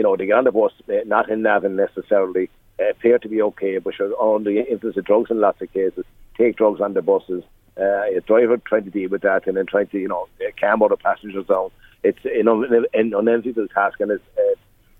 you 0.00 0.04
know, 0.04 0.16
they 0.16 0.24
get 0.24 0.38
on 0.38 0.44
the 0.44 0.50
bus, 0.50 0.72
uh, 0.88 1.04
not 1.04 1.28
in 1.28 1.42
Navan 1.42 1.76
necessarily, 1.76 2.48
uh, 2.80 2.88
appear 2.88 3.18
to 3.18 3.28
be 3.28 3.42
okay, 3.42 3.76
but 3.76 3.92
on 4.00 4.44
the 4.44 4.66
influence 4.66 4.96
of 4.96 5.04
drugs 5.04 5.30
in 5.30 5.38
lots 5.42 5.60
of 5.60 5.70
cases, 5.74 6.06
take 6.38 6.56
drugs 6.56 6.80
on 6.80 6.94
the 6.94 7.02
buses, 7.02 7.44
uh, 7.76 8.04
a 8.16 8.20
driver 8.26 8.56
trying 8.56 8.84
to 8.84 8.90
deal 8.90 9.10
with 9.10 9.20
that 9.20 9.46
and 9.46 9.58
then 9.58 9.66
trying 9.66 9.88
to, 9.88 9.98
you 9.98 10.08
know, 10.08 10.26
calm 10.58 10.82
other 10.82 10.96
passengers 10.96 11.46
down. 11.46 11.68
It's 12.02 12.24
an, 12.24 12.48
an 12.94 13.12
unenviable 13.14 13.68
task, 13.68 14.00
and 14.00 14.10
it's 14.10 14.24
uh, 14.38 14.54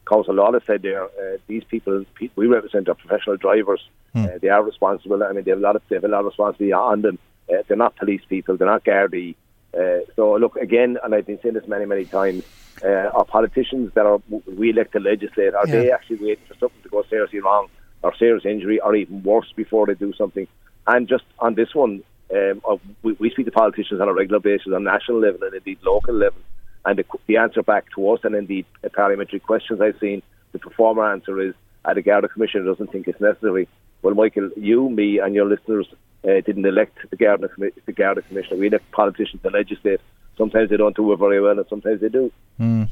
Council 0.06 0.34
Law 0.34 0.52
has 0.52 0.60
said 0.66 0.82
there, 0.82 1.04
uh, 1.04 1.38
these 1.46 1.64
people, 1.64 2.04
we 2.36 2.46
represent 2.46 2.90
are 2.90 2.94
professional 2.94 3.38
drivers. 3.38 3.80
Hmm. 4.12 4.24
Uh, 4.26 4.28
they 4.42 4.50
are 4.50 4.62
responsible. 4.62 5.22
I 5.24 5.32
mean, 5.32 5.44
they 5.44 5.52
have 5.52 5.60
a 5.60 5.62
lot 5.62 5.76
of, 5.76 5.82
they 5.88 5.96
have 5.96 6.04
a 6.04 6.08
lot 6.08 6.20
of 6.20 6.26
responsibility 6.26 6.74
on 6.74 7.00
them. 7.00 7.18
Uh, 7.48 7.62
they're 7.66 7.76
not 7.78 7.96
police 7.96 8.20
people. 8.28 8.58
They're 8.58 8.66
not 8.66 8.84
Gardaí. 8.84 9.34
Uh, 9.76 10.00
so 10.16 10.34
look 10.36 10.56
again, 10.56 10.98
and 11.02 11.14
I've 11.14 11.26
been 11.26 11.40
saying 11.42 11.54
this 11.54 11.68
many, 11.68 11.86
many 11.86 12.04
times. 12.04 12.44
Uh, 12.82 13.10
our 13.12 13.24
politicians 13.24 13.92
that 13.94 14.06
are 14.06 14.20
we 14.56 14.70
elect 14.70 14.92
to 14.92 15.00
legislate, 15.00 15.54
are 15.54 15.66
yeah. 15.66 15.74
they 15.74 15.92
actually 15.92 16.16
waiting 16.16 16.44
for 16.46 16.54
something 16.54 16.82
to 16.82 16.88
go 16.88 17.02
seriously 17.10 17.40
wrong, 17.40 17.68
or 18.02 18.14
serious 18.16 18.46
injury, 18.46 18.80
or 18.80 18.94
even 18.94 19.22
worse 19.22 19.52
before 19.54 19.86
they 19.86 19.94
do 19.94 20.12
something? 20.14 20.46
And 20.86 21.06
just 21.06 21.24
on 21.38 21.54
this 21.54 21.74
one, 21.74 22.02
um, 22.34 22.62
we, 23.02 23.12
we 23.14 23.30
speak 23.30 23.46
to 23.46 23.52
politicians 23.52 24.00
on 24.00 24.08
a 24.08 24.14
regular 24.14 24.40
basis 24.40 24.72
on 24.72 24.84
national 24.84 25.20
level 25.20 25.42
and 25.42 25.54
indeed 25.54 25.78
local 25.82 26.14
level. 26.14 26.40
And 26.84 26.98
the, 26.98 27.04
the 27.26 27.36
answer 27.36 27.62
back 27.62 27.84
to 27.94 28.10
us, 28.10 28.20
and 28.24 28.34
indeed 28.34 28.64
the 28.80 28.88
parliamentary 28.90 29.40
questions 29.40 29.80
I've 29.80 29.98
seen, 30.00 30.22
the 30.52 30.58
performer 30.58 31.04
answer 31.12 31.38
is 31.40 31.54
uh, 31.84 31.92
the 31.92 32.02
Garda 32.02 32.28
Commissioner 32.28 32.64
doesn't 32.64 32.90
think 32.90 33.08
it's 33.08 33.20
necessary. 33.20 33.68
Well, 34.02 34.14
Michael, 34.14 34.50
you, 34.56 34.88
me, 34.88 35.18
and 35.18 35.34
your 35.34 35.46
listeners 35.46 35.86
uh, 36.24 36.40
didn't 36.40 36.66
elect 36.66 36.98
the 37.10 37.16
Garda, 37.16 37.48
the 37.58 37.92
Garda 37.92 38.22
Commissioner. 38.22 38.58
We 38.58 38.68
elect 38.68 38.90
politicians 38.92 39.42
to 39.42 39.50
legislate. 39.50 40.00
Sometimes 40.36 40.70
they 40.70 40.76
don't 40.76 40.96
do 40.96 41.12
it 41.12 41.18
very 41.18 41.40
well, 41.40 41.58
and 41.58 41.66
sometimes 41.68 42.00
they 42.00 42.08
do. 42.08 42.32
Mm. 42.58 42.88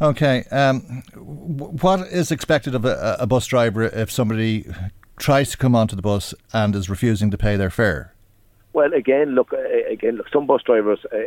Okay. 0.00 0.44
Um, 0.50 1.02
what 1.14 2.00
is 2.08 2.30
expected 2.30 2.74
of 2.74 2.84
a, 2.84 3.16
a 3.20 3.26
bus 3.26 3.46
driver 3.46 3.84
if 3.84 4.10
somebody 4.10 4.66
tries 5.16 5.50
to 5.52 5.56
come 5.56 5.74
onto 5.74 5.94
the 5.94 6.02
bus 6.02 6.34
and 6.52 6.74
is 6.74 6.90
refusing 6.90 7.30
to 7.30 7.38
pay 7.38 7.56
their 7.56 7.70
fare? 7.70 8.12
Well, 8.72 8.92
again, 8.92 9.34
look, 9.34 9.52
uh, 9.52 9.58
again, 9.88 10.16
look. 10.16 10.28
Some 10.30 10.46
bus 10.46 10.62
drivers, 10.62 10.98
uh, 11.12 11.18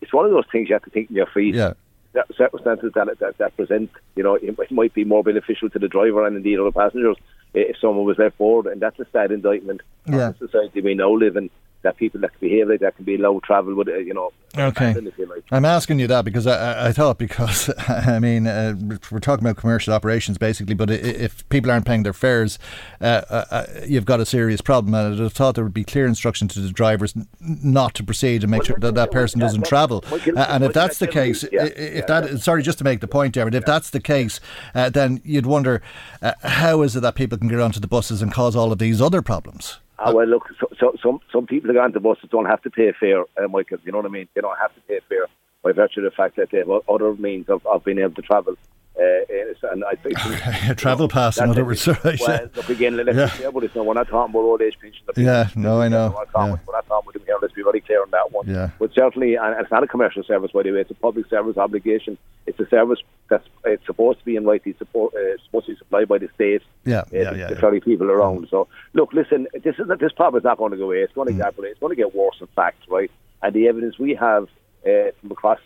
it's 0.00 0.12
one 0.12 0.24
of 0.24 0.32
those 0.32 0.46
things 0.50 0.68
you 0.68 0.74
have 0.74 0.82
to 0.82 0.90
think 0.90 1.08
in 1.10 1.16
your 1.16 1.26
feet. 1.26 1.54
Yeah. 1.54 1.74
Circumstances 2.36 2.92
that, 2.94 3.18
that 3.18 3.36
that 3.36 3.54
present, 3.56 3.90
you 4.16 4.22
know, 4.22 4.36
it 4.36 4.70
might 4.70 4.94
be 4.94 5.04
more 5.04 5.22
beneficial 5.22 5.68
to 5.68 5.78
the 5.78 5.86
driver 5.86 6.26
and 6.26 6.34
indeed 6.34 6.58
other 6.58 6.72
passengers 6.72 7.16
if 7.54 7.76
someone 7.80 8.04
was 8.04 8.18
left 8.18 8.38
board, 8.38 8.66
and 8.66 8.80
that's 8.80 8.98
a 8.98 9.06
sad 9.12 9.32
indictment 9.32 9.82
yeah. 10.06 10.28
of 10.28 10.38
the 10.38 10.46
society 10.46 10.80
we 10.80 10.94
now 10.94 11.10
live 11.10 11.36
in 11.36 11.50
that 11.86 11.96
people 11.96 12.20
that 12.20 12.32
can 12.32 12.48
behave 12.48 12.68
like 12.68 12.80
that 12.80 12.96
can 12.96 13.04
be 13.04 13.16
low 13.16 13.38
travel 13.40 13.74
with, 13.74 13.88
uh, 13.88 13.96
you 13.98 14.12
know. 14.12 14.32
Okay. 14.58 14.92
Like. 14.94 15.44
I'm 15.52 15.64
asking 15.64 16.00
you 16.00 16.06
that 16.08 16.24
because 16.24 16.46
I, 16.46 16.88
I 16.88 16.92
thought 16.92 17.18
because 17.18 17.70
I 17.88 18.18
mean 18.18 18.46
uh, 18.46 18.74
we're 19.10 19.20
talking 19.20 19.44
about 19.44 19.56
commercial 19.56 19.94
operations 19.94 20.36
basically, 20.36 20.74
but 20.74 20.90
if 20.90 21.48
people 21.48 21.70
aren't 21.70 21.86
paying 21.86 22.02
their 22.02 22.12
fares, 22.12 22.58
uh, 23.00 23.22
uh, 23.30 23.44
uh 23.50 23.66
you've 23.86 24.04
got 24.04 24.18
a 24.18 24.26
serious 24.26 24.60
problem. 24.60 24.94
And 24.94 25.22
I 25.22 25.28
thought 25.28 25.54
there 25.54 25.64
would 25.64 25.74
be 25.74 25.84
clear 25.84 26.06
instruction 26.06 26.48
to 26.48 26.60
the 26.60 26.70
drivers 26.70 27.14
not 27.40 27.94
to 27.94 28.04
proceed 28.04 28.42
and 28.42 28.50
make 28.50 28.62
well, 28.62 28.66
sure 28.66 28.78
that 28.80 28.94
that 28.96 29.12
person 29.12 29.40
doesn't 29.40 29.66
travel. 29.66 30.04
and 30.36 30.64
if 30.64 30.72
that's 30.72 30.98
the 30.98 31.06
case, 31.06 31.44
yeah, 31.52 31.64
if 31.64 31.94
yeah, 32.08 32.20
that 32.20 32.40
sorry, 32.40 32.62
just 32.62 32.78
to 32.78 32.84
make 32.84 33.00
the 33.00 33.08
point, 33.08 33.34
Dermot, 33.34 33.54
if 33.54 33.64
that's 33.64 33.90
the 33.90 34.00
case, 34.00 34.40
uh, 34.74 34.90
then 34.90 35.20
you'd 35.24 35.46
wonder 35.46 35.82
how 36.42 36.82
is 36.82 36.96
it 36.96 37.00
that 37.00 37.14
people 37.14 37.38
can 37.38 37.48
get 37.48 37.60
onto 37.60 37.78
the 37.78 37.86
buses 37.86 38.22
and 38.22 38.32
cause 38.32 38.56
all 38.56 38.72
of 38.72 38.78
these 38.78 39.00
other 39.00 39.22
problems. 39.22 39.78
Uh, 39.98 40.12
well, 40.14 40.26
look, 40.26 40.48
so, 40.60 40.68
so, 40.78 40.94
some 41.02 41.20
some 41.32 41.46
people 41.46 41.68
that 41.68 41.74
go 41.74 41.80
on 41.80 41.92
the 41.92 42.00
buses 42.00 42.28
don't 42.30 42.46
have 42.46 42.62
to 42.62 42.70
pay 42.70 42.92
fare, 42.98 43.22
uh, 43.42 43.48
Michael. 43.48 43.78
You 43.84 43.92
know 43.92 43.98
what 43.98 44.06
I 44.06 44.10
mean? 44.10 44.28
They 44.34 44.42
don't 44.42 44.58
have 44.58 44.74
to 44.74 44.80
pay 44.82 45.00
fare 45.08 45.26
by 45.62 45.72
virtue 45.72 46.00
of 46.00 46.04
the 46.04 46.10
fact 46.10 46.36
that 46.36 46.50
they 46.50 46.58
have 46.58 46.70
other 46.88 47.14
means 47.14 47.48
of, 47.48 47.64
of 47.66 47.84
being 47.84 47.98
able 47.98 48.14
to 48.14 48.22
travel. 48.22 48.56
Uh, 48.98 49.72
and 49.72 49.84
I 49.84 49.94
think 49.94 50.16
a 50.70 50.74
travel 50.74 51.08
pass, 51.08 51.38
in 51.38 51.50
other 51.50 51.64
words. 51.64 51.86
Right, 52.04 52.20
well, 52.20 52.48
look 52.54 52.68
again. 52.70 52.96
Let's 52.96 53.16
yeah. 53.16 53.36
be 53.36 53.44
about 53.44 53.60
this. 53.60 53.74
Now, 53.74 53.82
we're 53.82 53.94
not 53.94 54.08
talking 54.08 54.30
about 54.32 54.40
old 54.40 54.62
age 54.62 54.78
pension. 54.80 55.04
Yeah, 55.16 55.48
no, 55.54 55.80
I 55.80 55.88
know. 55.88 56.08
We're 56.08 56.24
not 56.24 56.32
talking, 56.32 56.52
yeah. 56.52 56.58
we're 56.66 56.72
not 56.74 56.86
talking 56.86 57.10
about 57.10 57.26
here. 57.26 57.36
Let's 57.40 57.54
be 57.54 57.62
very 57.62 57.80
clear 57.80 58.02
on 58.02 58.10
that 58.10 58.32
one. 58.32 58.48
Yeah. 58.48 58.70
But 58.78 58.94
certainly, 58.94 59.34
and 59.34 59.60
it's 59.60 59.70
not 59.70 59.82
a 59.82 59.86
commercial 59.86 60.22
service, 60.22 60.50
by 60.52 60.62
the 60.62 60.72
way. 60.72 60.80
It's 60.80 60.90
a 60.90 60.94
public 60.94 61.28
service 61.28 61.56
obligation. 61.56 62.16
It's 62.46 62.58
a 62.58 62.68
service 62.68 63.00
that's 63.28 63.46
it's 63.64 63.84
supposed 63.84 64.20
to 64.20 64.24
be 64.24 64.36
in 64.36 64.44
rightly 64.44 64.74
support, 64.78 65.14
uh, 65.14 65.36
supposed 65.44 65.66
to 65.66 65.72
be 65.72 65.78
supplied 65.78 66.08
by 66.08 66.18
the 66.18 66.28
state. 66.34 66.62
Yeah, 66.84 67.00
uh, 67.00 67.04
yeah, 67.12 67.34
yeah, 67.34 67.48
to 67.48 67.70
yeah. 67.72 67.80
people 67.80 68.10
around. 68.10 68.48
So, 68.50 68.68
look, 68.94 69.12
listen. 69.12 69.46
This 69.52 69.78
is 69.78 69.88
this 70.00 70.12
problem 70.12 70.40
is 70.40 70.44
not 70.44 70.58
going 70.58 70.72
to 70.72 70.78
go 70.78 70.84
away. 70.84 70.98
It's 70.98 71.12
going 71.12 71.28
to 71.28 71.34
mm. 71.34 71.38
get 71.38 71.54
it's 71.64 71.80
going 71.80 71.94
to 71.94 72.02
get 72.02 72.14
worse. 72.14 72.36
In 72.40 72.46
fact, 72.48 72.78
right? 72.88 73.10
And 73.42 73.54
the 73.54 73.68
evidence 73.68 73.98
we 73.98 74.14
have 74.14 74.44
uh, 74.86 75.10
from 75.20 75.32
across 75.32 75.60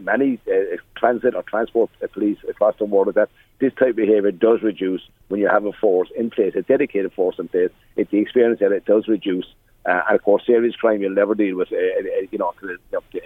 many 0.00 0.38
uh, 0.48 0.76
transit 0.96 1.34
or 1.34 1.42
transport 1.42 1.90
police 2.12 2.38
across 2.48 2.74
the 2.78 2.84
world 2.84 3.14
that 3.14 3.28
this 3.58 3.72
type 3.74 3.90
of 3.90 3.96
behaviour 3.96 4.30
does 4.30 4.62
reduce 4.62 5.02
when 5.28 5.40
you 5.40 5.48
have 5.48 5.64
a 5.64 5.72
force 5.72 6.08
in 6.16 6.30
place, 6.30 6.54
a 6.54 6.62
dedicated 6.62 7.12
force 7.12 7.36
in 7.38 7.48
place. 7.48 7.70
It's 7.96 8.10
the 8.10 8.18
experience 8.18 8.60
that 8.60 8.72
it 8.72 8.84
does 8.84 9.08
reduce. 9.08 9.46
Uh, 9.86 10.02
and 10.08 10.16
of 10.16 10.22
course, 10.24 10.44
serious 10.44 10.74
crime 10.74 11.00
you'll 11.00 11.14
never 11.14 11.34
deal 11.34 11.56
with, 11.56 11.72
uh, 11.72 11.76
uh 11.76 12.26
you 12.30 12.38
know, 12.38 12.52
to, 12.60 12.76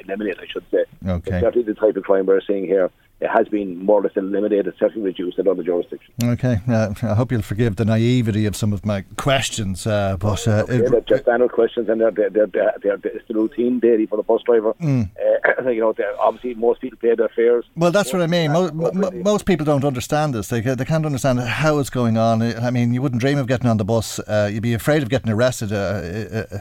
eliminate, 0.04 0.38
I 0.38 0.46
should 0.46 0.64
say. 0.70 0.84
Okay. 1.06 1.30
It's 1.32 1.42
certainly 1.42 1.66
the 1.66 1.74
type 1.74 1.96
of 1.96 2.04
crime 2.04 2.26
we're 2.26 2.42
seeing 2.42 2.66
here 2.66 2.90
has 3.28 3.48
been 3.48 3.84
more 3.84 4.00
or 4.00 4.02
less 4.02 4.16
eliminated, 4.16 4.72
certainly 4.78 5.08
reduced 5.08 5.38
in 5.38 5.46
other 5.46 5.62
jurisdictions. 5.62 6.16
Okay, 6.22 6.60
uh, 6.68 6.94
I 7.02 7.14
hope 7.14 7.32
you'll 7.32 7.42
forgive 7.42 7.76
the 7.76 7.84
naivety 7.84 8.46
of 8.46 8.56
some 8.56 8.72
of 8.72 8.84
my 8.86 9.02
questions, 9.16 9.86
uh, 9.86 10.16
but 10.18 10.46
uh, 10.48 10.62
okay, 10.62 10.78
they're 10.78 11.00
just 11.02 11.22
standard 11.24 11.52
questions, 11.52 11.88
and 11.88 12.00
they're 12.00 12.10
they're, 12.10 12.30
they're, 12.30 12.74
they're, 12.82 12.98
it's 13.04 13.28
the 13.28 13.34
routine 13.34 13.78
daily 13.78 14.06
for 14.06 14.16
the 14.16 14.22
bus 14.22 14.42
driver. 14.42 14.74
Mm. 14.74 15.10
You 15.60 15.80
know, 15.80 15.94
obviously 16.18 16.54
most 16.54 16.80
people 16.80 16.98
pay 16.98 17.14
their 17.14 17.28
fares. 17.28 17.64
Well, 17.76 17.90
that's 17.90 18.12
what 18.12 18.22
I 18.22 18.26
mean. 18.26 18.52
Most, 18.52 18.72
most 19.14 19.44
people 19.44 19.66
don't 19.66 19.84
understand 19.84 20.34
this. 20.34 20.48
They 20.48 20.60
they 20.60 20.84
can't 20.84 21.04
understand 21.04 21.38
how 21.40 21.78
it's 21.78 21.90
going 21.90 22.16
on. 22.16 22.42
I 22.42 22.70
mean, 22.70 22.94
you 22.94 23.02
wouldn't 23.02 23.20
dream 23.20 23.36
of 23.38 23.46
getting 23.46 23.68
on 23.68 23.76
the 23.76 23.84
bus. 23.84 24.18
Uh, 24.20 24.48
you'd 24.50 24.62
be 24.62 24.72
afraid 24.72 25.02
of 25.02 25.10
getting 25.10 25.30
arrested. 25.30 25.72
Uh, 25.72 26.60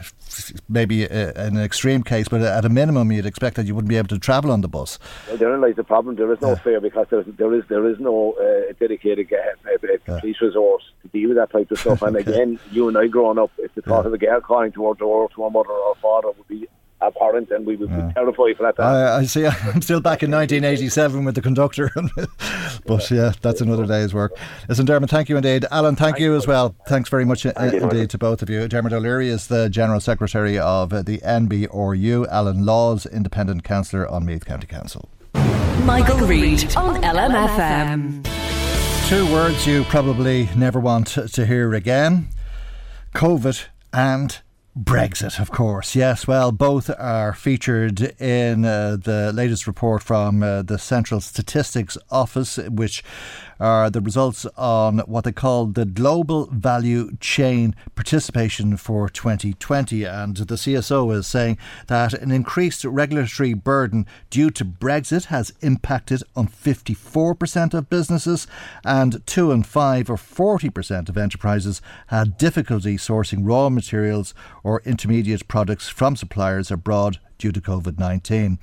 maybe 0.68 1.04
an 1.06 1.58
extreme 1.58 2.02
case, 2.02 2.28
but 2.28 2.42
at 2.42 2.64
a 2.64 2.68
minimum, 2.68 3.10
you'd 3.10 3.26
expect 3.26 3.56
that 3.56 3.66
you 3.66 3.74
wouldn't 3.74 3.88
be 3.88 3.96
able 3.96 4.08
to 4.08 4.18
travel 4.18 4.50
on 4.50 4.60
the 4.60 4.68
bus. 4.68 4.98
Well, 5.28 5.38
therein 5.38 5.60
lies 5.60 5.76
the 5.76 5.84
problem. 5.84 6.16
There 6.16 6.32
is 6.32 6.40
no 6.40 6.49
yeah. 6.50 6.62
fear 6.62 6.80
because 6.80 7.06
there, 7.10 7.22
there 7.22 7.54
is 7.54 7.64
there 7.68 7.88
is 7.88 7.98
no 7.98 8.32
uh, 8.32 8.72
dedicated 8.78 9.32
uh, 9.32 9.70
uh, 10.14 10.18
police 10.20 10.40
resource 10.40 10.82
to 11.02 11.08
deal 11.08 11.28
with 11.28 11.38
that 11.38 11.50
type 11.50 11.70
of 11.70 11.78
stuff. 11.78 12.02
And 12.02 12.16
okay. 12.18 12.32
again, 12.32 12.58
you 12.70 12.88
and 12.88 12.96
I 12.96 13.06
growing 13.06 13.38
up, 13.38 13.50
if 13.58 13.74
the 13.74 13.82
thought 13.82 14.02
yeah. 14.02 14.08
of 14.08 14.14
a 14.14 14.18
girl 14.18 14.40
calling 14.40 14.72
towards 14.72 15.00
our, 15.00 15.28
to 15.34 15.42
our 15.42 15.50
mother 15.50 15.70
or 15.70 15.94
father 15.96 16.28
would 16.28 16.48
be 16.48 16.68
abhorrent 17.02 17.50
and 17.50 17.66
we 17.66 17.76
would 17.76 17.90
yeah. 17.90 18.06
be 18.06 18.14
terrified 18.14 18.56
for 18.56 18.62
that. 18.62 18.80
I, 18.80 19.18
I, 19.18 19.24
see. 19.24 19.46
I'm 19.46 19.82
still 19.82 20.00
back 20.00 20.22
in 20.22 20.30
1987 20.30 21.24
with 21.24 21.34
the 21.34 21.42
conductor, 21.42 21.90
but 22.86 23.10
yeah, 23.10 23.32
that's 23.40 23.60
another 23.60 23.86
day's 23.86 24.12
work. 24.12 24.36
Listen, 24.68 24.84
Dermot, 24.84 25.10
thank 25.10 25.28
you 25.28 25.36
indeed. 25.36 25.64
Alan, 25.70 25.96
thank, 25.96 26.16
thank 26.16 26.22
you 26.22 26.36
as 26.36 26.46
well. 26.46 26.74
Thanks 26.86 27.08
very 27.08 27.24
much 27.24 27.46
uh, 27.46 27.52
indeed 27.56 28.10
to 28.10 28.18
both 28.18 28.42
of 28.42 28.50
you. 28.50 28.68
Dermot 28.68 28.92
O'Leary 28.92 29.28
is 29.28 29.46
the 29.48 29.68
General 29.68 30.00
Secretary 30.00 30.58
of 30.58 30.90
the 30.90 31.18
NBRU, 31.18 32.28
Alan 32.28 32.66
Laws, 32.66 33.06
Independent 33.06 33.64
Councillor 33.64 34.08
on 34.08 34.26
Meath 34.26 34.44
County 34.44 34.66
Council. 34.66 35.08
Michael, 35.84 36.18
Reade 36.26 36.76
on 36.76 37.02
LMFM. 37.02 38.26
Two 39.08 39.32
words 39.32 39.66
you 39.66 39.84
probably 39.84 40.48
never 40.56 40.78
want 40.78 41.08
to 41.08 41.46
hear 41.46 41.74
again 41.74 42.28
COVID 43.14 43.66
and 43.92 44.38
Brexit, 44.78 45.40
of 45.40 45.50
course. 45.50 45.96
Yes, 45.96 46.26
well, 46.26 46.52
both 46.52 46.90
are 46.98 47.32
featured 47.32 48.00
in 48.20 48.64
uh, 48.64 48.96
the 49.02 49.32
latest 49.34 49.66
report 49.66 50.02
from 50.02 50.42
uh, 50.42 50.62
the 50.62 50.78
Central 50.78 51.20
Statistics 51.20 51.98
Office, 52.10 52.56
which 52.56 53.02
are 53.60 53.90
the 53.90 54.00
results 54.00 54.46
on 54.56 55.00
what 55.00 55.24
they 55.24 55.32
call 55.32 55.66
the 55.66 55.84
Global 55.84 56.46
Value 56.46 57.16
Chain 57.20 57.74
Participation 57.94 58.76
for 58.76 59.08
2020. 59.08 60.04
And 60.04 60.36
the 60.36 60.54
CSO 60.54 61.14
is 61.14 61.26
saying 61.26 61.58
that 61.88 62.14
an 62.14 62.30
increased 62.30 62.84
regulatory 62.84 63.54
burden 63.54 64.06
due 64.30 64.50
to 64.50 64.64
Brexit 64.64 65.26
has 65.26 65.52
impacted 65.60 66.22
on 66.34 66.48
54% 66.48 67.74
of 67.74 67.90
businesses, 67.90 68.46
and 68.84 69.24
2 69.26 69.52
in 69.52 69.62
5 69.62 70.10
or 70.10 70.16
40% 70.16 71.08
of 71.08 71.18
enterprises 71.18 71.82
had 72.06 72.38
difficulty 72.38 72.96
sourcing 72.96 73.40
raw 73.42 73.68
materials 73.68 74.34
or 74.64 74.82
intermediate 74.84 75.46
products 75.48 75.88
from 75.88 76.16
suppliers 76.16 76.70
abroad 76.70 77.18
due 77.40 77.50
to 77.50 77.60
COVID 77.60 77.98
19. 77.98 78.58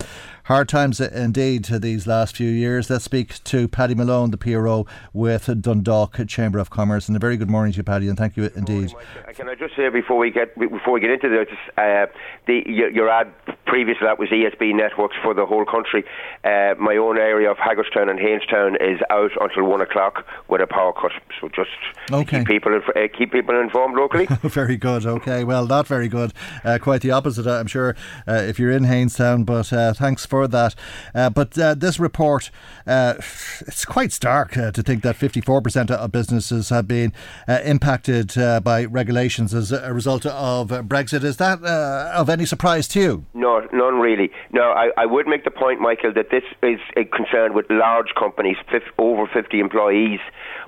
Hard 0.45 0.69
times 0.69 1.01
indeed 1.01 1.65
these 1.65 2.07
last 2.07 2.37
few 2.37 2.49
years. 2.49 2.89
Let's 2.89 3.03
speak 3.03 3.43
to 3.43 3.67
Paddy 3.67 3.95
Malone, 3.95 4.31
the 4.31 4.37
PRO 4.37 4.85
with 5.11 5.49
Dundalk 5.61 6.25
Chamber 6.27 6.59
of 6.59 6.69
Commerce. 6.69 7.09
And 7.09 7.17
a 7.17 7.19
very 7.19 7.35
good 7.35 7.49
morning 7.49 7.73
to 7.73 7.77
you, 7.77 7.83
Paddy, 7.83 8.07
and 8.07 8.17
thank 8.17 8.37
you 8.37 8.49
indeed. 8.55 8.93
Morning, 8.93 9.33
Can 9.35 9.49
I 9.49 9.55
just 9.55 9.75
say 9.75 9.89
before 9.89 10.17
we 10.17 10.31
get 10.31 10.57
before 10.57 10.93
we 10.93 11.01
get 11.01 11.09
into 11.09 11.27
this, 11.27 11.49
uh, 11.77 12.05
the 12.45 12.63
your, 12.65 12.89
your, 12.89 13.09
ad 13.09 13.27
previous 13.65 13.97
to 13.97 14.05
that 14.05 14.17
was 14.19 14.29
ESB 14.29 14.73
networks 14.73 15.17
for 15.21 15.33
the 15.33 15.45
whole 15.45 15.65
country. 15.65 16.05
Uh, 16.45 16.75
my 16.79 16.95
own 16.95 17.17
area 17.17 17.51
of 17.51 17.57
Haggardstown 17.57 18.07
and 18.07 18.17
Hainstown 18.17 18.75
is 18.75 19.01
out 19.09 19.31
until 19.41 19.65
one 19.65 19.81
o'clock 19.81 20.25
with 20.47 20.61
a 20.61 20.67
power 20.67 20.93
cut. 20.93 21.11
So 21.41 21.49
just 21.49 21.69
okay. 22.09 22.39
keep 22.39 22.47
people 22.47 22.79
uh, 22.95 22.99
keep 23.17 23.33
people 23.33 23.59
informed 23.59 23.97
locally. 23.97 24.27
very 24.43 24.77
good. 24.77 25.05
Okay, 25.05 25.43
well, 25.43 25.67
not 25.67 25.87
very 25.87 26.07
good. 26.07 26.31
Uh, 26.63 26.77
quite 26.81 27.01
the 27.01 27.11
opposite, 27.11 27.47
I'm 27.47 27.67
sure. 27.67 27.97
Uh, 28.25 28.35
if 28.47 28.59
you're 28.59 28.66
in 28.71 28.83
Hainstown, 28.83 29.45
but 29.45 29.71
uh, 29.73 29.93
thanks 29.93 30.25
for 30.25 30.47
that. 30.47 30.75
Uh, 31.13 31.29
but 31.29 31.57
uh, 31.57 31.73
this 31.73 31.99
report, 31.99 32.51
uh, 32.85 33.15
it's 33.61 33.85
quite 33.85 34.11
stark 34.11 34.57
uh, 34.57 34.71
to 34.71 34.81
think 34.81 35.03
that 35.03 35.15
54% 35.15 35.91
of 35.91 36.11
businesses 36.11 36.69
have 36.69 36.87
been 36.87 37.13
uh, 37.47 37.59
impacted 37.63 38.33
by 38.63 38.85
regulations 38.85 39.53
as 39.53 39.71
a 39.71 39.93
result 39.93 40.25
of 40.25 40.69
Brexit. 40.69 41.23
Is 41.23 41.37
that 41.37 41.63
of 41.63 42.29
any 42.29 42.45
surprise 42.45 42.87
to 42.89 42.99
you? 42.99 43.25
No, 43.33 43.67
none 43.73 43.99
really. 43.99 44.31
No, 44.51 44.71
I, 44.71 44.89
I 44.97 45.05
would 45.05 45.27
make 45.27 45.43
the 45.43 45.51
point, 45.51 45.79
Michael, 45.81 46.13
that 46.13 46.29
this 46.31 46.43
is 46.63 46.79
a 46.95 47.05
concern 47.05 47.53
with 47.53 47.65
large 47.69 48.13
companies, 48.17 48.57
over 48.97 49.27
50 49.27 49.59
employees. 49.59 50.19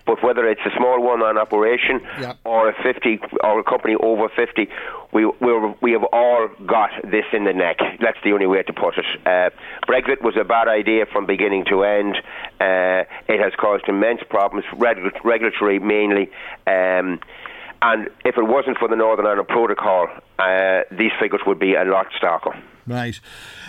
But 0.05 0.23
whether 0.23 0.47
it's 0.47 0.61
a 0.65 0.75
small 0.77 1.01
one-man 1.01 1.37
operation 1.37 2.01
yeah. 2.19 2.33
or 2.43 2.69
a 2.69 2.83
50 2.83 3.19
or 3.43 3.59
a 3.59 3.63
company 3.63 3.95
over 3.95 4.29
50, 4.29 4.67
we 5.11 5.25
we 5.25 5.73
we 5.81 5.91
have 5.91 6.03
all 6.11 6.47
got 6.65 6.91
this 7.03 7.25
in 7.33 7.45
the 7.45 7.53
neck. 7.53 7.77
That's 7.99 8.17
the 8.23 8.33
only 8.33 8.47
way 8.47 8.63
to 8.63 8.73
put 8.73 8.97
it. 8.97 9.05
Uh, 9.25 9.49
Brexit 9.87 10.21
was 10.21 10.35
a 10.39 10.43
bad 10.43 10.67
idea 10.67 11.05
from 11.05 11.25
beginning 11.25 11.65
to 11.65 11.83
end. 11.83 12.17
Uh, 12.59 13.03
it 13.27 13.39
has 13.39 13.53
caused 13.57 13.87
immense 13.87 14.21
problems, 14.29 14.65
regulatory 14.73 15.79
mainly. 15.79 16.29
Um, 16.67 17.19
and 17.81 18.09
if 18.25 18.37
it 18.37 18.43
wasn't 18.43 18.77
for 18.77 18.87
the 18.87 18.95
Northern 18.95 19.25
Ireland 19.25 19.47
Protocol, 19.47 20.07
uh, 20.37 20.81
these 20.91 21.11
figures 21.19 21.41
would 21.47 21.59
be 21.59 21.75
a 21.75 21.85
lot 21.85 22.07
starker. 22.21 22.59
Right. 22.89 23.19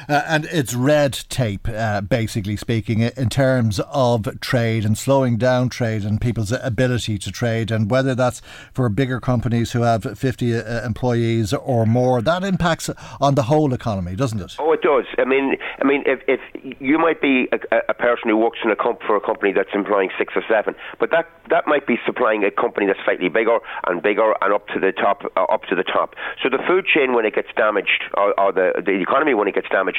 Uh, 0.08 0.22
and 0.26 0.46
it's 0.46 0.74
red 0.74 1.12
tape, 1.28 1.68
uh, 1.68 2.00
basically 2.00 2.56
speaking, 2.56 3.00
in 3.00 3.28
terms 3.28 3.78
of 3.92 4.40
trade 4.40 4.86
and 4.86 4.96
slowing 4.96 5.36
down 5.36 5.68
trade 5.68 6.04
and 6.04 6.18
people's 6.18 6.52
ability 6.52 7.18
to 7.18 7.30
trade. 7.30 7.70
And 7.70 7.90
whether 7.90 8.14
that's 8.14 8.40
for 8.72 8.88
bigger 8.88 9.20
companies 9.20 9.72
who 9.72 9.82
have 9.82 10.18
50 10.18 10.54
uh, 10.56 10.86
employees 10.86 11.52
or 11.52 11.84
more, 11.84 12.22
that 12.22 12.42
impacts 12.42 12.88
on 13.20 13.34
the 13.34 13.42
whole 13.42 13.74
economy, 13.74 14.16
doesn't 14.16 14.40
it? 14.40 14.56
Oh, 14.58 14.72
it 14.72 14.80
does. 14.80 15.04
I 15.18 15.26
mean, 15.26 15.56
I 15.80 15.84
mean, 15.84 16.02
if, 16.06 16.20
if 16.26 16.40
you 16.80 16.98
might 16.98 17.20
be 17.20 17.46
a, 17.52 17.80
a 17.90 17.94
person 17.94 18.30
who 18.30 18.38
works 18.38 18.60
in 18.64 18.70
a 18.70 18.76
comp- 18.76 19.02
for 19.02 19.16
a 19.16 19.20
company 19.20 19.52
that's 19.52 19.74
employing 19.74 20.08
six 20.16 20.32
or 20.34 20.42
seven, 20.48 20.74
but 20.98 21.10
that, 21.10 21.28
that 21.50 21.66
might 21.66 21.86
be 21.86 21.98
supplying 22.06 22.42
a 22.42 22.50
company 22.50 22.86
that's 22.86 23.00
slightly 23.04 23.28
bigger 23.28 23.58
and 23.86 24.02
bigger 24.02 24.32
and 24.40 24.54
up 24.54 24.66
to 24.68 24.80
the 24.80 24.92
top, 24.92 25.24
uh, 25.36 25.42
up 25.44 25.64
to 25.64 25.76
the 25.76 25.84
top. 25.84 26.14
So 26.42 26.48
the 26.48 26.62
food 26.66 26.86
chain, 26.86 27.12
when 27.12 27.26
it 27.26 27.34
gets 27.34 27.48
damaged, 27.54 28.04
or, 28.14 28.38
or 28.40 28.52
the, 28.52 28.72
the 28.80 29.04
economy 29.10 29.34
when 29.34 29.48
it 29.48 29.54
gets 29.54 29.68
damaged, 29.68 29.98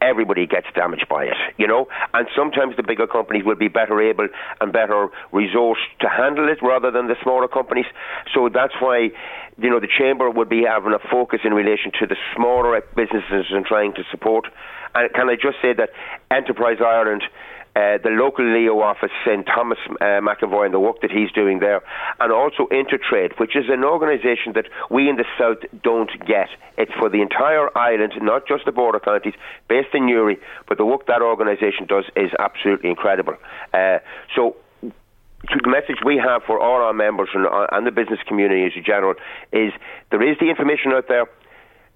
everybody 0.00 0.46
gets 0.46 0.66
damaged 0.74 1.06
by 1.08 1.24
it, 1.24 1.36
you 1.56 1.66
know. 1.66 1.86
And 2.14 2.26
sometimes 2.36 2.76
the 2.76 2.82
bigger 2.82 3.06
companies 3.06 3.44
will 3.44 3.56
be 3.56 3.68
better 3.68 4.00
able 4.00 4.28
and 4.60 4.72
better 4.72 5.08
resourced 5.32 5.86
to 6.00 6.08
handle 6.08 6.48
it 6.48 6.58
rather 6.62 6.90
than 6.90 7.06
the 7.06 7.16
smaller 7.22 7.48
companies. 7.48 7.86
So 8.34 8.48
that's 8.52 8.74
why, 8.80 9.10
you 9.58 9.70
know, 9.70 9.80
the 9.80 9.88
chamber 9.88 10.30
would 10.30 10.48
be 10.48 10.64
having 10.64 10.92
a 10.92 10.98
focus 11.10 11.40
in 11.44 11.54
relation 11.54 11.92
to 12.00 12.06
the 12.06 12.16
smaller 12.34 12.80
businesses 12.96 13.46
and 13.50 13.64
trying 13.64 13.94
to 13.94 14.02
support. 14.10 14.46
And 14.94 15.12
can 15.12 15.28
I 15.28 15.34
just 15.34 15.58
say 15.62 15.72
that 15.74 15.90
Enterprise 16.30 16.78
Ireland 16.84 17.22
uh, 17.76 17.98
the 18.02 18.10
local 18.10 18.44
Leo 18.44 18.80
office, 18.80 19.10
St 19.24 19.46
Thomas 19.46 19.78
uh, 20.00 20.20
McAvoy, 20.20 20.66
and 20.66 20.74
the 20.74 20.80
work 20.80 21.00
that 21.02 21.10
he's 21.10 21.30
doing 21.32 21.60
there, 21.60 21.82
and 22.20 22.32
also 22.32 22.66
Intertrade, 22.72 23.38
which 23.38 23.56
is 23.56 23.64
an 23.68 23.84
organisation 23.84 24.52
that 24.54 24.66
we 24.90 25.08
in 25.08 25.16
the 25.16 25.24
south 25.38 25.58
don't 25.82 26.10
get. 26.26 26.48
It's 26.76 26.92
for 26.98 27.08
the 27.08 27.22
entire 27.22 27.76
island, 27.76 28.14
not 28.20 28.46
just 28.46 28.64
the 28.64 28.72
border 28.72 29.00
counties, 29.00 29.34
based 29.68 29.94
in 29.94 30.06
Newry, 30.06 30.38
but 30.66 30.78
the 30.78 30.84
work 30.84 31.06
that 31.06 31.22
organisation 31.22 31.86
does 31.86 32.04
is 32.16 32.30
absolutely 32.38 32.90
incredible. 32.90 33.34
Uh, 33.72 33.98
so 34.34 34.56
the 35.42 35.70
message 35.70 36.02
we 36.04 36.16
have 36.16 36.42
for 36.44 36.58
all 36.58 36.82
our 36.82 36.92
members 36.92 37.28
and, 37.32 37.46
uh, 37.46 37.66
and 37.72 37.86
the 37.86 37.92
business 37.92 38.18
community 38.26 38.64
as 38.66 38.72
a 38.76 38.82
general 38.82 39.14
is 39.52 39.72
there 40.10 40.22
is 40.22 40.36
the 40.40 40.50
information 40.50 40.92
out 40.92 41.06
there 41.08 41.26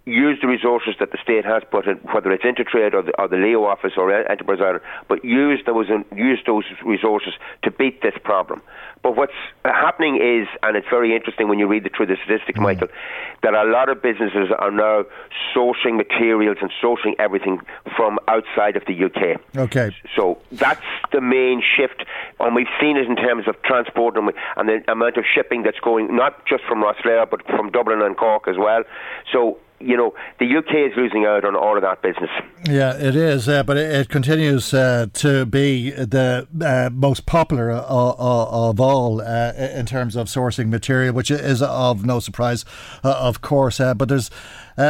use 0.04 0.38
the 0.40 0.48
resources 0.48 0.94
that 0.98 1.12
the 1.12 1.18
state 1.22 1.44
has 1.44 1.62
put 1.70 1.86
in, 1.86 1.96
whether 2.12 2.32
it's 2.32 2.44
Intertrade 2.44 2.92
or 2.92 3.02
the, 3.02 3.12
or 3.18 3.28
the 3.28 3.36
Leo 3.36 3.64
office 3.64 3.92
or 3.96 4.12
Enterprise 4.12 4.58
Ireland, 4.60 4.82
but 5.08 5.24
use 5.24 5.60
those 5.64 5.86
use 6.14 6.40
those 6.44 6.64
resources 6.84 7.34
to 7.62 7.70
beat 7.70 8.02
this 8.02 8.14
problem. 8.24 8.62
But 9.02 9.16
what's 9.16 9.32
happening 9.64 10.16
is, 10.16 10.46
and 10.62 10.76
it's 10.76 10.86
very 10.88 11.14
interesting 11.14 11.48
when 11.48 11.58
you 11.58 11.66
read 11.66 11.84
the, 11.84 11.90
through 11.90 12.06
the 12.06 12.16
statistics, 12.24 12.58
mm. 12.58 12.62
Michael, 12.62 12.88
that 13.42 13.54
a 13.54 13.64
lot 13.64 13.88
of 13.88 14.00
businesses 14.00 14.50
are 14.56 14.70
now 14.70 15.04
sourcing 15.54 15.96
materials 15.96 16.58
and 16.60 16.70
sourcing 16.82 17.14
everything 17.18 17.58
from 17.96 18.18
outside 18.28 18.76
of 18.76 18.84
the 18.86 19.04
UK. 19.04 19.40
Okay. 19.56 19.94
So 20.16 20.38
that's 20.52 20.82
the 21.12 21.20
main 21.20 21.62
shift, 21.62 22.04
and 22.38 22.54
we've 22.54 22.70
seen 22.80 22.96
it 22.96 23.06
in 23.08 23.16
terms 23.16 23.48
of 23.48 23.60
transport 23.62 24.16
and, 24.16 24.30
and 24.56 24.68
the 24.68 24.90
amount 24.90 25.16
of 25.16 25.24
shipping 25.32 25.62
that's 25.62 25.80
going 25.80 26.14
not 26.14 26.46
just 26.46 26.62
from 26.64 26.82
Rosslare 26.82 27.28
but 27.28 27.44
from 27.46 27.70
Dublin 27.70 28.02
and 28.02 28.16
Cork 28.16 28.46
as 28.48 28.56
well. 28.56 28.82
So 29.32 29.58
you 29.82 29.96
know, 29.96 30.14
the 30.38 30.56
UK 30.56 30.90
is 30.90 30.96
losing 30.96 31.24
out 31.24 31.44
on 31.44 31.56
all 31.56 31.76
of 31.76 31.82
that 31.82 32.02
business. 32.02 32.30
Yeah, 32.68 32.96
it 32.96 33.16
is, 33.16 33.48
uh, 33.48 33.62
but 33.62 33.76
it, 33.76 33.90
it 33.90 34.08
continues 34.08 34.72
uh, 34.72 35.06
to 35.14 35.44
be 35.44 35.90
the 35.90 36.46
uh, 36.64 36.90
most 36.92 37.26
popular 37.26 37.70
of, 37.70 38.16
of 38.18 38.80
all 38.80 39.20
uh, 39.20 39.52
in 39.54 39.86
terms 39.86 40.16
of 40.16 40.28
sourcing 40.28 40.68
material, 40.68 41.14
which 41.14 41.30
is 41.30 41.62
of 41.62 42.04
no 42.04 42.20
surprise, 42.20 42.64
uh, 43.04 43.12
of 43.12 43.40
course. 43.40 43.80
Uh, 43.80 43.94
but 43.94 44.08
there's 44.08 44.30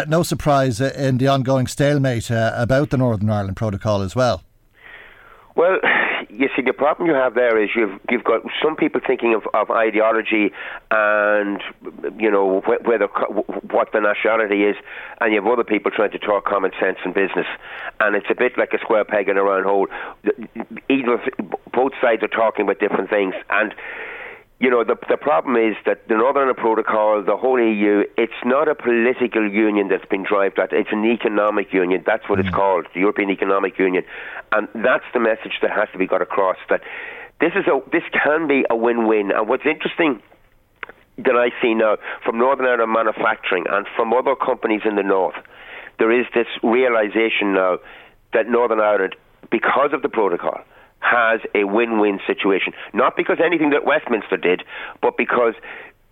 no 0.06 0.22
surprise 0.22 0.80
in 0.80 1.18
the 1.18 1.28
ongoing 1.28 1.66
stalemate 1.66 2.30
about 2.30 2.90
the 2.90 2.96
Northern 2.96 3.30
Ireland 3.30 3.56
Protocol 3.56 4.02
as 4.02 4.14
well. 4.14 4.42
Well, 5.56 5.78
you 6.34 6.48
see, 6.56 6.62
the 6.62 6.72
problem 6.72 7.08
you 7.08 7.14
have 7.14 7.34
there 7.34 7.62
is 7.62 7.70
you've 7.76 8.00
you've 8.10 8.24
got 8.24 8.42
some 8.62 8.74
people 8.74 9.00
thinking 9.06 9.34
of, 9.34 9.42
of 9.52 9.70
ideology 9.70 10.50
and 10.90 11.62
you 12.18 12.30
know 12.30 12.62
whether 12.66 13.06
what 13.70 13.92
the 13.92 14.00
nationality 14.00 14.64
is, 14.64 14.76
and 15.20 15.34
you 15.34 15.42
have 15.42 15.50
other 15.50 15.64
people 15.64 15.90
trying 15.90 16.10
to 16.10 16.18
talk 16.18 16.46
common 16.46 16.70
sense 16.80 16.98
and 17.04 17.12
business, 17.12 17.46
and 18.00 18.16
it's 18.16 18.26
a 18.30 18.34
bit 18.34 18.56
like 18.56 18.72
a 18.72 18.78
square 18.78 19.04
peg 19.04 19.28
in 19.28 19.36
a 19.36 19.42
round 19.42 19.66
hole. 19.66 19.88
Either 20.88 21.20
both 21.72 21.92
sides 22.00 22.22
are 22.22 22.28
talking 22.28 22.64
about 22.64 22.78
different 22.78 23.10
things, 23.10 23.34
and 23.50 23.74
you 24.62 24.70
know, 24.70 24.84
the, 24.84 24.94
the 25.08 25.16
problem 25.16 25.56
is 25.56 25.74
that 25.86 26.06
the 26.06 26.14
Northern 26.14 26.42
Ireland 26.46 26.58
Protocol, 26.58 27.20
the 27.26 27.36
whole 27.36 27.58
EU, 27.58 28.04
it's 28.16 28.40
not 28.44 28.68
a 28.68 28.76
political 28.76 29.42
union 29.42 29.88
that's 29.88 30.06
been 30.06 30.22
driven 30.22 30.62
at. 30.62 30.72
It's 30.72 30.92
an 30.92 31.04
economic 31.04 31.72
union. 31.72 32.04
That's 32.06 32.22
what 32.28 32.38
mm. 32.38 32.46
it's 32.46 32.54
called, 32.54 32.86
the 32.94 33.00
European 33.00 33.28
Economic 33.30 33.76
Union. 33.76 34.04
And 34.52 34.68
that's 34.72 35.04
the 35.12 35.18
message 35.18 35.58
that 35.62 35.72
has 35.72 35.88
to 35.90 35.98
be 35.98 36.06
got 36.06 36.22
across 36.22 36.58
that 36.70 36.80
this 37.40 37.50
is 37.56 37.66
a 37.66 37.80
this 37.90 38.04
can 38.14 38.46
be 38.46 38.64
a 38.70 38.76
win-win. 38.76 39.32
And 39.32 39.48
what's 39.48 39.66
interesting 39.66 40.22
that 41.18 41.34
I 41.34 41.50
see 41.60 41.74
now 41.74 41.96
from 42.24 42.38
Northern 42.38 42.66
Ireland 42.66 42.92
manufacturing 42.92 43.64
and 43.68 43.84
from 43.96 44.12
other 44.14 44.36
companies 44.36 44.82
in 44.84 44.94
the 44.94 45.02
north, 45.02 45.34
there 45.98 46.12
is 46.12 46.26
this 46.36 46.46
realization 46.62 47.54
now 47.54 47.78
that 48.32 48.48
Northern 48.48 48.78
Ireland, 48.78 49.16
because 49.50 49.90
of 49.92 50.02
the 50.02 50.08
protocol, 50.08 50.62
has 51.02 51.40
a 51.54 51.64
win-win 51.64 52.20
situation. 52.26 52.72
Not 52.94 53.16
because 53.16 53.38
anything 53.44 53.70
that 53.70 53.84
Westminster 53.84 54.36
did, 54.36 54.62
but 55.02 55.16
because 55.16 55.54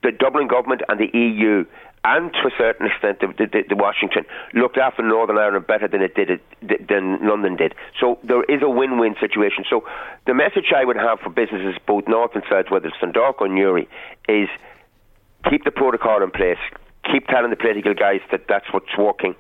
the 0.03 0.13
Dublin 0.13 0.49
government 0.49 0.83
and 0.89 0.99
the 0.99 1.11
EU 1.17 1.65
and 2.03 2.33
to 2.33 2.49
a 2.49 2.51
certain 2.57 2.87
extent, 2.87 3.21
the, 3.21 3.27
the, 3.37 3.63
the, 3.69 3.77
Washington 3.77 4.25
looked 4.55 4.79
after 4.79 5.03
Northern 5.03 5.37
Ireland 5.37 5.67
better 5.67 5.87
than 5.87 6.01
it 6.01 6.15
did 6.15 6.31
it, 6.31 6.89
than 6.89 7.29
London 7.29 7.57
did. 7.57 7.75
So 8.01 8.19
there 8.25 8.43
is 8.45 8.63
a 8.63 8.71
win-win 8.71 9.17
situation. 9.21 9.65
So 9.69 9.85
the 10.27 10.33
message 10.33 10.73
I 10.75 10.85
would 10.85 10.97
have 10.97 11.21
for 11.21 11.29
businesses, 11.29 11.75
both 11.87 12.09
north 12.09 12.31
and 12.35 12.43
south, 12.49 12.71
whether 12.71 12.89
it's 12.89 12.97
Dundalk 13.01 13.43
or 13.43 13.49
Newry, 13.49 13.87
is 14.29 14.49
keep 15.51 15.65
the 15.65 15.71
protocol 15.71 16.23
in 16.23 16.31
place. 16.31 16.59
Keep 17.13 17.27
telling 17.27 17.51
the 17.51 17.57
political 17.57 17.93
guys 17.93 18.21
that 18.31 18.47
that's 18.49 18.67
what's 18.73 18.97
working, 18.97 19.35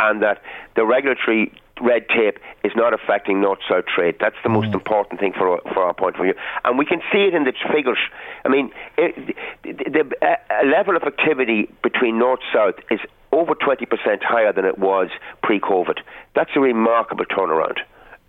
and 0.00 0.22
that 0.22 0.42
the 0.76 0.86
regulatory 0.86 1.52
red 1.80 2.08
tape 2.08 2.38
is 2.64 2.72
not 2.74 2.92
affecting 2.94 3.40
north-south 3.40 3.86
trade. 3.86 4.16
That's 4.20 4.36
the 4.42 4.48
most 4.48 4.70
mm. 4.70 4.74
important 4.74 5.20
thing 5.20 5.32
for 5.32 5.60
for 5.72 5.82
our 5.82 5.94
point 5.94 6.16
of 6.16 6.22
view, 6.22 6.34
and 6.64 6.78
we 6.78 6.84
can 6.84 7.00
see 7.12 7.22
it 7.28 7.34
in 7.34 7.44
the 7.44 7.52
figures. 7.72 7.98
I 8.44 8.48
mean, 8.48 8.70
it, 8.96 9.36
the, 9.62 9.72
the 9.72 10.26
uh, 10.26 10.66
level 10.66 10.96
of 10.96 11.02
activity 11.02 11.70
between 11.82 12.18
north-south 12.18 12.76
is 12.90 13.00
over 13.32 13.54
20% 13.54 13.86
higher 14.22 14.52
than 14.52 14.64
it 14.64 14.78
was 14.78 15.08
pre-COVID. 15.42 15.98
That's 16.34 16.50
a 16.56 16.60
remarkable 16.60 17.26
turnaround 17.26 17.78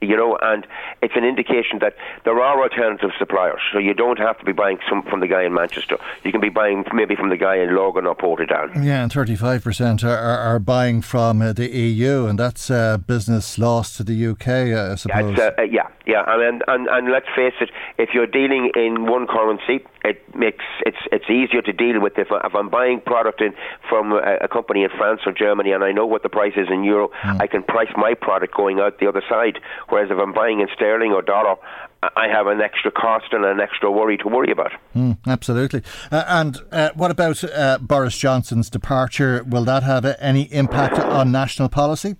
you 0.01 0.15
know, 0.15 0.37
and 0.41 0.65
it's 1.01 1.15
an 1.15 1.23
indication 1.23 1.79
that 1.79 1.95
there 2.23 2.39
are 2.39 2.61
alternative 2.61 3.11
suppliers. 3.17 3.59
So 3.71 3.79
you 3.79 3.93
don't 3.93 4.19
have 4.19 4.37
to 4.39 4.45
be 4.45 4.51
buying 4.51 4.77
some 4.89 5.03
from 5.03 5.19
the 5.19 5.27
guy 5.27 5.43
in 5.43 5.53
Manchester. 5.53 5.97
You 6.23 6.31
can 6.31 6.41
be 6.41 6.49
buying 6.49 6.85
maybe 6.93 7.15
from 7.15 7.29
the 7.29 7.37
guy 7.37 7.57
in 7.57 7.75
Lurgan 7.75 8.05
or 8.05 8.15
Portadown. 8.15 8.83
Yeah, 8.83 9.03
and 9.03 9.11
35% 9.11 10.03
are, 10.03 10.09
are, 10.09 10.37
are 10.37 10.59
buying 10.59 11.01
from 11.01 11.41
uh, 11.41 11.53
the 11.53 11.69
EU, 11.69 12.25
and 12.27 12.39
that's 12.39 12.71
uh, 12.71 12.97
business 12.97 13.57
lost 13.57 13.97
to 13.97 14.03
the 14.03 14.27
UK, 14.27 14.47
uh, 14.47 14.93
I 14.93 14.95
suppose. 14.95 15.37
Yeah, 15.37 15.51
uh, 15.57 15.61
yeah, 15.63 15.87
yeah. 16.05 16.23
And, 16.27 16.63
and, 16.67 16.87
and 16.87 17.11
let's 17.11 17.27
face 17.35 17.55
it, 17.59 17.69
if 17.97 18.09
you're 18.13 18.27
dealing 18.27 18.71
in 18.75 19.05
one 19.05 19.27
currency, 19.27 19.85
it 20.03 20.35
makes 20.35 20.63
it's 20.85 20.97
it's 21.11 21.29
easier 21.29 21.61
to 21.61 21.73
deal 21.73 22.01
with 22.01 22.13
if, 22.17 22.31
I, 22.31 22.45
if 22.45 22.55
I'm 22.55 22.69
buying 22.69 23.01
product 23.01 23.41
in 23.41 23.53
from 23.89 24.13
a, 24.13 24.37
a, 24.41 24.47
company 24.47 24.83
in 24.83 24.89
France 24.97 25.21
or 25.25 25.33
Germany 25.33 25.71
and 25.71 25.83
I 25.83 25.91
know 25.91 26.05
what 26.05 26.23
the 26.23 26.29
price 26.29 26.53
is 26.55 26.67
in 26.71 26.83
euro, 26.83 27.09
mm. 27.09 27.41
I 27.41 27.47
can 27.47 27.63
price 27.63 27.89
my 27.95 28.13
product 28.13 28.55
going 28.55 28.79
out 28.79 28.99
the 28.99 29.07
other 29.07 29.23
side. 29.27 29.59
Whereas 29.89 30.09
if 30.11 30.17
I'm 30.17 30.33
buying 30.33 30.61
in 30.61 30.67
sterling 30.73 31.11
or 31.11 31.21
dollar, 31.21 31.55
I 32.01 32.27
have 32.31 32.47
an 32.47 32.61
extra 32.61 32.91
cost 32.91 33.25
and 33.31 33.43
an 33.43 33.59
extra 33.59 33.91
worry 33.91 34.17
to 34.17 34.27
worry 34.27 34.51
about. 34.51 34.71
Mm, 34.95 35.17
absolutely. 35.27 35.83
Uh, 36.11 36.23
and 36.27 36.57
uh, 36.71 36.91
what 36.95 37.11
about 37.11 37.43
uh, 37.43 37.77
Boris 37.79 38.17
Johnson's 38.17 38.69
departure? 38.69 39.43
Will 39.45 39.65
that 39.65 39.83
have 39.83 40.05
any 40.19 40.43
impact 40.43 40.97
on 40.97 41.31
national 41.31 41.67
policy? 41.67 42.15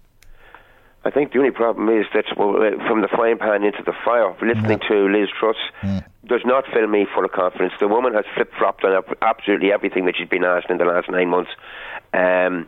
I 1.06 1.12
think 1.12 1.32
the 1.32 1.40
only 1.40 1.52
problem 1.52 1.88
is 1.88 2.06
that 2.14 2.26
well, 2.38 2.58
uh, 2.58 2.72
from 2.88 3.02
the 3.02 3.08
frying 3.08 3.38
pan 3.38 3.64
into 3.64 3.82
the 3.86 3.94
fire, 4.04 4.36
listening 4.42 4.80
to 4.90 5.08
Liz 5.08 5.30
Truss 5.40 5.56
does 6.30 6.42
not 6.46 6.66
fill 6.72 6.88
me 6.88 7.06
full 7.14 7.26
of 7.26 7.32
confidence. 7.32 7.74
The 7.80 7.88
woman 7.88 8.14
has 8.14 8.26
flip 8.36 8.54
flopped 8.58 8.86
on 8.86 9.04
absolutely 9.22 9.74
everything 9.74 10.06
that 10.06 10.16
she's 10.18 10.30
been 10.30 10.46
asked 10.46 10.70
in 10.70 10.78
the 10.78 10.86
last 10.86 11.10
nine 11.10 11.30
months. 11.30 11.52
Um, 12.14 12.68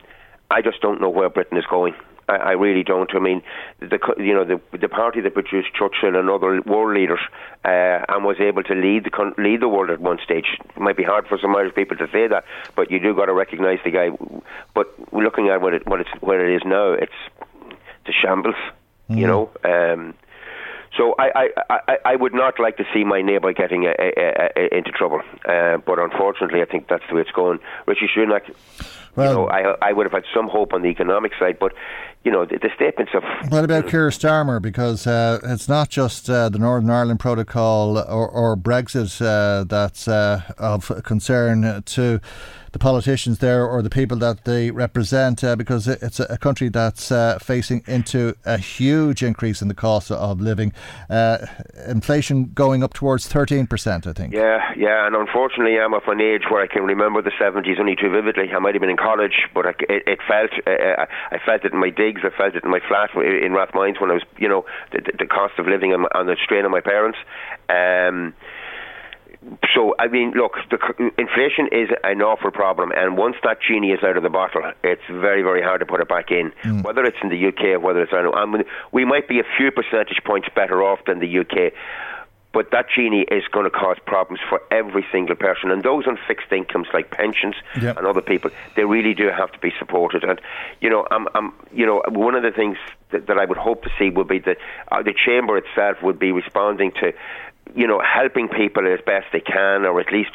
I 0.50 0.62
just 0.62 0.82
don't 0.82 1.00
know 1.00 1.10
where 1.10 1.30
Britain 1.30 1.58
is 1.58 1.66
going. 1.70 1.94
I, 2.28 2.36
I 2.36 2.52
really 2.52 2.84
don't. 2.84 3.14
I 3.16 3.20
mean, 3.20 3.42
the 3.80 4.00
you 4.18 4.34
know 4.34 4.44
the 4.44 4.60
the 4.78 4.90
party 4.90 5.22
that 5.22 5.34
produced 5.34 5.74
Churchill 5.74 6.16
and 6.16 6.30
other 6.30 6.62
world 6.62 6.96
leaders 6.96 7.20
uh, 7.64 8.04
and 8.10 8.26
was 8.26 8.38
able 8.40 8.64
to 8.64 8.74
lead 8.74 9.06
the 9.06 9.34
lead 9.38 9.62
the 9.62 9.68
world 9.68 9.90
at 9.90 10.02
one 10.02 10.20
stage. 10.24 10.58
It 10.76 10.82
might 10.82 10.98
be 10.98 11.04
hard 11.04 11.28
for 11.28 11.38
some 11.38 11.56
Irish 11.56 11.76
people 11.76 11.98
to 11.98 12.08
say 12.12 12.28
that, 12.28 12.44
but 12.76 12.92
you 12.92 13.00
do 13.00 13.16
got 13.16 13.26
to 13.26 13.34
recognise 13.34 13.80
the 13.84 13.92
guy. 13.92 14.10
But 14.74 14.88
looking 15.14 15.50
at 15.50 15.62
what 15.62 15.74
it 15.74 15.88
what 15.88 16.02
it's 16.02 16.10
where 16.20 16.48
it 16.48 16.56
is 16.56 16.64
now, 16.66 16.94
it's 16.94 17.20
the 18.06 18.14
shambles. 18.14 18.56
Mm. 19.10 19.18
You 19.18 19.28
know. 19.28 19.50
Um, 19.64 20.14
so 20.98 21.16
I, 21.18 21.50
I, 21.70 21.80
I, 21.88 21.98
I 22.06 22.16
would 22.16 22.34
not 22.34 22.60
like 22.60 22.78
to 22.78 22.84
see 22.94 23.04
my 23.04 23.22
neighbour 23.22 23.54
getting 23.54 23.86
a, 23.86 23.94
a, 23.98 24.50
a, 24.58 24.78
into 24.78 24.92
trouble, 24.92 25.22
uh, 25.48 25.78
but 25.78 26.00
unfortunately, 26.00 26.62
I 26.62 26.66
think 26.66 26.88
that's 26.90 27.04
the 27.10 27.16
way 27.16 27.22
it's 27.22 27.32
going. 27.32 27.60
Rishi 27.88 28.10
Sunak, 28.16 28.54
well, 29.16 29.30
you 29.30 29.38
know, 29.38 29.48
I, 29.48 29.90
I 29.90 29.94
would 29.94 30.06
have 30.06 30.12
had 30.12 30.24
some 30.34 30.48
hope 30.48 30.74
on 30.74 30.82
the 30.82 30.90
economic 30.90 31.32
side, 31.40 31.58
but 31.60 31.74
you 32.24 32.32
know, 32.32 32.46
the, 32.46 32.58
the 32.58 32.70
statements 32.76 33.14
of. 33.16 33.24
What 33.50 33.64
about 33.64 33.88
Keir 33.88 34.10
Starmer? 34.10 34.62
Because 34.62 35.08
uh, 35.08 35.40
it's 35.44 35.68
not 35.68 35.90
just 35.90 36.30
uh, 36.30 36.50
the 36.50 36.60
Northern 36.60 36.90
Ireland 36.90 37.20
Protocol 37.20 37.98
or, 37.98 38.30
or 38.30 38.56
Brexit 38.56 39.22
uh, 39.22 39.64
that's 39.64 40.08
uh, 40.08 40.42
of 40.58 41.04
concern 41.04 41.84
to 41.84 42.22
the 42.72 42.80
politicians 42.80 43.40
there 43.40 43.68
or 43.68 43.82
the 43.82 43.90
people 43.90 44.18
that 44.18 44.46
they 44.46 44.72
represent, 44.72 45.44
uh, 45.44 45.56
because 45.56 45.88
it's 45.88 46.20
a, 46.20 46.38
country 46.38 46.70
that's 46.70 47.12
uh, 47.12 47.38
facing 47.40 47.84
into 47.86 48.34
a 48.46 48.58
huge 48.58 49.22
increase 49.22 49.62
in 49.62 49.68
the 49.68 49.74
cost 49.74 50.10
of 50.10 50.42
living. 50.42 50.74
Uh, 51.10 51.46
inflation 51.88 52.52
going 52.54 52.84
up 52.84 52.94
towards 52.94 53.30
13%, 53.30 54.08
I 54.08 54.14
think. 54.14 54.34
Yeah, 54.34 54.74
yeah, 54.76 55.06
and 55.06 55.16
unfortunately, 55.16 55.78
I'm 55.78 55.94
of 55.94 56.04
an 56.08 56.22
age 56.22 56.44
where 56.50 56.64
I 56.64 56.68
can 56.68 56.84
remember 56.84 57.22
the 57.22 57.32
70s 57.40 57.80
only 57.80 57.96
too 57.96 58.10
vividly. 58.10 58.52
I 58.52 58.60
might 58.60 58.74
have 58.74 58.82
been 58.82 58.90
in 58.90 58.98
college, 58.98 59.48
but 59.54 59.66
I, 59.68 59.74
it, 59.90 60.04
it, 60.08 60.20
felt 60.28 60.52
uh, 60.66 61.06
I 61.32 61.38
felt 61.46 61.66
it 61.66 61.74
in 61.74 61.80
my 61.80 61.90
digs, 61.90 62.22
I 62.24 62.36
felt 62.36 62.56
it 62.56 62.64
in 62.64 62.72
my 62.72 62.80
flat 62.88 63.12
in 63.16 63.52
Rathmines 63.52 64.00
when 64.00 64.10
I 64.10 64.14
was, 64.14 64.24
you 64.38 64.48
know, 64.48 64.66
the, 64.92 65.02
the 65.20 65.26
cost 65.26 65.60
of 65.60 65.68
living 65.68 65.94
and, 65.94 66.08
and 66.14 66.28
the 66.28 66.38
strain 66.44 66.66
on 66.66 66.72
my 66.72 66.82
parents. 66.82 67.20
Um, 67.70 68.34
so 69.74 69.96
I 69.98 70.08
mean, 70.08 70.32
look, 70.36 70.54
the 70.70 70.78
inflation 71.18 71.68
is 71.72 71.90
an 72.04 72.22
awful 72.22 72.52
problem, 72.52 72.92
and 72.96 73.18
once 73.18 73.36
that 73.44 73.58
genie 73.68 73.92
is 73.92 74.04
out 74.04 74.16
of 74.16 74.24
the 74.24 74.30
bottle, 74.30 74.62
it's 74.84 75.02
very, 75.10 75.42
very 75.42 75.64
hard 75.64 75.80
to 75.80 75.86
put 75.86 76.00
it 76.00 76.08
back 76.08 76.30
in. 76.30 76.52
Mm. 76.64 76.84
Whether 76.84 77.04
it's 77.06 77.18
in 77.24 77.30
the 77.30 77.48
UK 77.48 77.76
or 77.76 77.80
whether 77.80 78.04
it's 78.04 78.14
I 78.14 78.46
mean, 78.46 78.64
we 78.92 79.04
might 79.04 79.28
be 79.28 79.40
a 79.40 79.46
few 79.58 79.72
percentage 79.72 80.22
points 80.24 80.48
better 80.56 80.84
off 80.84 81.00
than 81.06 81.20
the 81.20 81.40
UK. 81.40 81.74
But 82.54 82.72
that 82.72 82.88
genie 82.94 83.26
is 83.32 83.44
going 83.50 83.64
to 83.64 83.70
cause 83.70 83.96
problems 84.06 84.42
for 84.50 84.62
every 84.72 85.06
single 85.10 85.38
person, 85.38 85.72
and 85.72 85.84
those 85.84 86.06
on 86.06 86.20
fixed 86.28 86.52
incomes 86.52 86.88
like 86.94 87.10
pensions 87.10 87.56
yep. 87.82 87.98
and 87.98 88.06
other 88.06 88.22
people, 88.22 88.52
they 88.76 88.84
really 88.84 89.14
do 89.14 89.30
have 89.30 89.54
to 89.54 89.60
be 89.60 89.72
supported. 89.80 90.26
And 90.26 90.40
you 90.82 90.90
know, 90.90 91.08
I'm, 91.12 91.28
I'm 91.34 91.54
you 91.74 91.86
know, 91.86 92.04
one 92.10 92.36
of 92.36 92.44
the 92.44 92.52
things 92.52 92.78
that, 93.12 93.28
that 93.28 93.38
I 93.38 93.46
would 93.46 93.58
hope 93.58 93.84
to 93.84 93.90
see 93.98 94.10
would 94.10 94.28
be 94.28 94.40
that 94.40 94.58
uh, 94.92 95.02
the 95.02 95.14
chamber 95.14 95.58
itself 95.58 96.04
would 96.04 96.20
be 96.20 96.34
responding 96.34 96.92
to 97.00 97.14
you 97.76 97.88
know, 97.88 98.02
helping 98.02 98.48
people 98.48 98.88
as 98.88 99.00
best 99.06 99.28
they 99.32 99.40
can, 99.40 99.86
or 99.86 100.00
at 100.00 100.12
least 100.12 100.32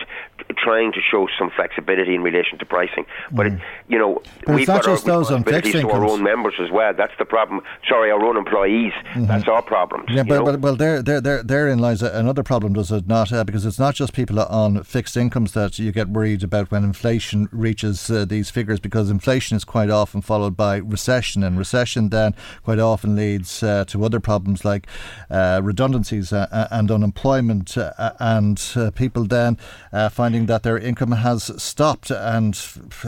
trying 0.57 0.93
to 0.93 1.01
show 1.11 1.29
some 1.39 1.51
flexibility 1.51 2.15
in 2.15 2.23
relation 2.23 2.59
to 2.59 2.67
pricing. 2.67 3.07
But 3.31 3.47
mm. 3.47 3.55
it, 3.55 3.61
you 3.89 3.99
know, 3.99 4.23
but 4.45 4.55
we've 4.55 4.67
got 4.67 4.87
our 4.87 4.95
responsibilities 4.95 5.73
to 5.73 5.91
our 5.91 6.05
own 6.05 6.23
members 6.23 6.55
as 6.61 6.71
well. 6.71 6.93
That's 6.95 7.13
the 7.19 7.25
problem. 7.25 7.61
Sorry, 7.89 8.11
our 8.11 8.25
own 8.25 8.37
employees. 8.37 8.93
Mm-hmm. 8.93 9.27
That's 9.27 9.49
our 9.49 9.63
problem. 9.63 10.05
Yeah, 10.09 10.23
but, 10.23 10.45
but, 10.45 10.61
well, 10.61 10.77
there, 10.77 11.03
there, 11.03 11.21
there, 11.21 11.43
therein 11.43 11.79
lies 11.79 12.03
another 12.03 12.43
problem, 12.43 12.73
does 12.73 12.91
it 12.91 13.07
not? 13.07 13.33
Uh, 13.33 13.45
because 13.45 13.65
it's 13.65 13.79
not 13.79 13.95
just 13.95 14.13
people 14.13 14.41
on 14.41 14.83
fixed 14.83 15.17
incomes 15.17 15.53
that 15.53 15.79
you 15.79 15.93
get 15.93 16.09
worried 16.09 16.43
about 16.43 16.71
when 16.71 16.85
inflation 16.85 17.49
reaches 17.53 18.11
uh, 18.11 18.25
these 18.25 18.51
figures, 18.51 18.81
because 18.81 19.11
inflation 19.11 19.57
is 19.57 19.65
quite 19.65 19.91
often 19.91 20.21
followed 20.21 20.57
by 20.57 20.77
recession, 20.77 21.43
and 21.43 21.59
recession 21.59 22.11
then 22.11 22.35
quite 22.63 22.79
often 22.79 23.17
leads 23.17 23.63
uh, 23.63 23.85
to 23.87 24.05
other 24.05 24.21
problems 24.21 24.65
like 24.65 24.87
uh, 25.31 25.61
redundancies 25.63 26.33
uh, 26.33 26.69
and 26.71 26.91
unemployment 26.91 27.77
uh, 27.77 28.13
and 28.19 28.73
uh, 28.77 28.91
people 28.91 29.25
then 29.25 29.59
uh, 29.93 30.09
finding 30.27 30.47
that 30.47 30.65
their 30.65 30.77
income 30.77 31.13
has 31.13 31.41
stopped. 31.63 32.11
And 32.11 32.59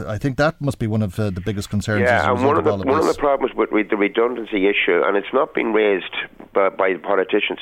I 0.07 0.17
think 0.17 0.37
that 0.37 0.61
must 0.61 0.79
be 0.79 0.87
one 0.87 1.01
of 1.01 1.19
uh, 1.19 1.29
the 1.31 1.41
biggest 1.41 1.69
concerns. 1.69 2.03
Yeah, 2.03 2.31
and 2.31 2.45
one 2.45 2.57
of, 2.57 2.63
the, 2.63 2.73
of 2.73 2.85
one 2.85 2.99
of 2.99 3.07
the 3.07 3.19
problems 3.19 3.53
with 3.55 3.89
the 3.89 3.97
redundancy 3.97 4.67
issue, 4.67 5.01
and 5.03 5.17
it's 5.17 5.33
not 5.33 5.53
been 5.53 5.73
raised 5.73 6.15
by, 6.53 6.69
by 6.69 6.93
the 6.93 6.99
politicians. 6.99 7.59